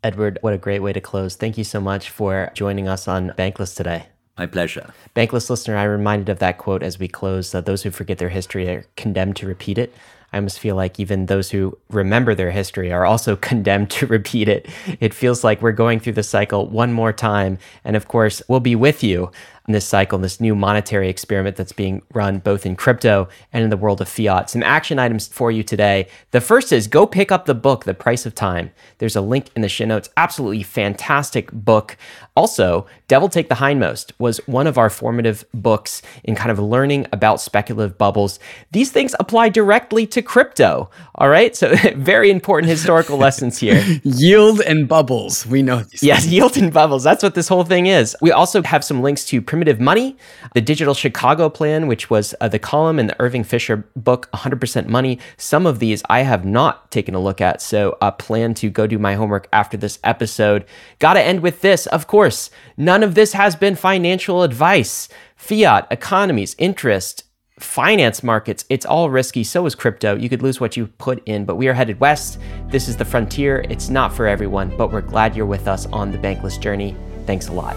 Edward, 0.04 0.38
what 0.42 0.52
a 0.52 0.58
great 0.58 0.80
way 0.80 0.92
to 0.92 1.00
close. 1.00 1.36
Thank 1.36 1.56
you 1.56 1.64
so 1.64 1.80
much 1.80 2.10
for 2.10 2.52
joining 2.52 2.86
us 2.86 3.08
on 3.08 3.30
Bankless 3.30 3.74
today. 3.74 4.06
My 4.36 4.46
pleasure. 4.46 4.92
Bankless 5.16 5.48
listener, 5.48 5.78
I 5.78 5.84
reminded 5.84 6.28
of 6.28 6.38
that 6.40 6.58
quote 6.58 6.82
as 6.82 6.98
we 6.98 7.08
close 7.08 7.52
that 7.52 7.64
those 7.64 7.82
who 7.82 7.90
forget 7.90 8.18
their 8.18 8.28
history 8.28 8.68
are 8.68 8.84
condemned 8.96 9.36
to 9.36 9.46
repeat 9.46 9.78
it. 9.78 9.94
I 10.32 10.36
almost 10.36 10.60
feel 10.60 10.76
like 10.76 11.00
even 11.00 11.26
those 11.26 11.50
who 11.50 11.76
remember 11.90 12.34
their 12.34 12.50
history 12.50 12.92
are 12.92 13.04
also 13.04 13.36
condemned 13.50 13.90
to 13.92 14.06
repeat 14.06 14.48
it. 14.48 14.68
It 15.00 15.14
feels 15.14 15.44
like 15.44 15.62
we're 15.62 15.72
going 15.72 16.00
through 16.00 16.14
the 16.14 16.22
cycle 16.22 16.68
one 16.68 16.92
more 16.92 17.12
time. 17.12 17.58
And 17.84 17.96
of 17.96 18.08
course, 18.08 18.42
we'll 18.48 18.60
be 18.60 18.76
with 18.76 19.02
you 19.02 19.30
in 19.70 19.72
this 19.72 19.86
cycle, 19.86 20.18
this 20.18 20.40
new 20.40 20.56
monetary 20.56 21.08
experiment 21.08 21.54
that's 21.54 21.70
being 21.70 22.02
run 22.12 22.40
both 22.40 22.66
in 22.66 22.74
crypto 22.74 23.28
and 23.52 23.62
in 23.62 23.70
the 23.70 23.76
world 23.76 24.00
of 24.00 24.08
fiat. 24.08 24.50
Some 24.50 24.64
action 24.64 24.98
items 24.98 25.28
for 25.28 25.52
you 25.52 25.62
today. 25.62 26.08
The 26.32 26.40
first 26.40 26.72
is 26.72 26.88
go 26.88 27.06
pick 27.06 27.30
up 27.30 27.46
the 27.46 27.54
book, 27.54 27.84
The 27.84 27.94
Price 27.94 28.26
of 28.26 28.34
Time. 28.34 28.72
There's 28.98 29.14
a 29.14 29.20
link 29.20 29.46
in 29.54 29.62
the 29.62 29.68
show 29.68 29.84
notes. 29.84 30.08
Absolutely 30.16 30.64
fantastic 30.64 31.52
book. 31.52 31.96
Also, 32.34 32.86
Devil 33.06 33.28
Take 33.28 33.48
the 33.48 33.54
Hindmost 33.56 34.12
was 34.18 34.38
one 34.48 34.66
of 34.66 34.76
our 34.76 34.90
formative 34.90 35.44
books 35.54 36.02
in 36.24 36.34
kind 36.34 36.50
of 36.50 36.58
learning 36.58 37.06
about 37.12 37.40
speculative 37.40 37.96
bubbles. 37.96 38.40
These 38.72 38.90
things 38.90 39.14
apply 39.20 39.50
directly 39.50 40.04
to 40.08 40.20
crypto. 40.20 40.90
All 41.14 41.28
right. 41.28 41.54
So, 41.54 41.74
very 41.94 42.30
important 42.30 42.68
historical 42.70 43.18
lessons 43.18 43.58
here. 43.58 43.84
yield 44.02 44.60
and 44.62 44.88
bubbles. 44.88 45.46
We 45.46 45.62
know 45.62 45.84
these. 45.84 46.02
Yes, 46.02 46.22
things. 46.22 46.32
yield 46.32 46.56
and 46.56 46.72
bubbles. 46.72 47.04
That's 47.04 47.22
what 47.22 47.36
this 47.36 47.46
whole 47.46 47.64
thing 47.64 47.86
is. 47.86 48.16
We 48.20 48.32
also 48.32 48.62
have 48.62 48.84
some 48.84 49.02
links 49.02 49.24
to 49.26 49.40
Primitive 49.60 49.78
Money, 49.78 50.16
the 50.54 50.62
Digital 50.62 50.94
Chicago 50.94 51.50
Plan, 51.50 51.86
which 51.86 52.08
was 52.08 52.34
uh, 52.40 52.48
the 52.48 52.58
column 52.58 52.98
in 52.98 53.08
the 53.08 53.20
Irving 53.20 53.44
Fisher 53.44 53.86
book, 53.94 54.30
100% 54.32 54.86
Money. 54.86 55.18
Some 55.36 55.66
of 55.66 55.80
these 55.80 56.02
I 56.08 56.22
have 56.22 56.46
not 56.46 56.90
taken 56.90 57.14
a 57.14 57.20
look 57.20 57.42
at, 57.42 57.60
so 57.60 57.98
I 58.00 58.08
plan 58.08 58.54
to 58.54 58.70
go 58.70 58.86
do 58.86 58.98
my 58.98 59.16
homework 59.16 59.50
after 59.52 59.76
this 59.76 59.98
episode. 60.02 60.64
Gotta 60.98 61.20
end 61.20 61.40
with 61.40 61.60
this, 61.60 61.86
of 61.88 62.06
course. 62.06 62.48
None 62.78 63.02
of 63.02 63.14
this 63.14 63.34
has 63.34 63.54
been 63.54 63.76
financial 63.76 64.44
advice. 64.44 65.10
Fiat, 65.36 65.86
economies, 65.90 66.56
interest, 66.56 67.24
finance 67.58 68.22
markets, 68.22 68.64
it's 68.70 68.86
all 68.86 69.10
risky. 69.10 69.44
So 69.44 69.66
is 69.66 69.74
crypto. 69.74 70.16
You 70.16 70.30
could 70.30 70.40
lose 70.40 70.58
what 70.58 70.74
you 70.74 70.86
put 70.86 71.22
in, 71.26 71.44
but 71.44 71.56
we 71.56 71.68
are 71.68 71.74
headed 71.74 72.00
west. 72.00 72.38
This 72.68 72.88
is 72.88 72.96
the 72.96 73.04
frontier. 73.04 73.62
It's 73.68 73.90
not 73.90 74.14
for 74.14 74.26
everyone, 74.26 74.74
but 74.78 74.90
we're 74.90 75.02
glad 75.02 75.36
you're 75.36 75.44
with 75.44 75.68
us 75.68 75.84
on 75.84 76.12
the 76.12 76.18
bankless 76.18 76.58
journey. 76.58 76.96
Thanks 77.26 77.48
a 77.48 77.52
lot. 77.52 77.76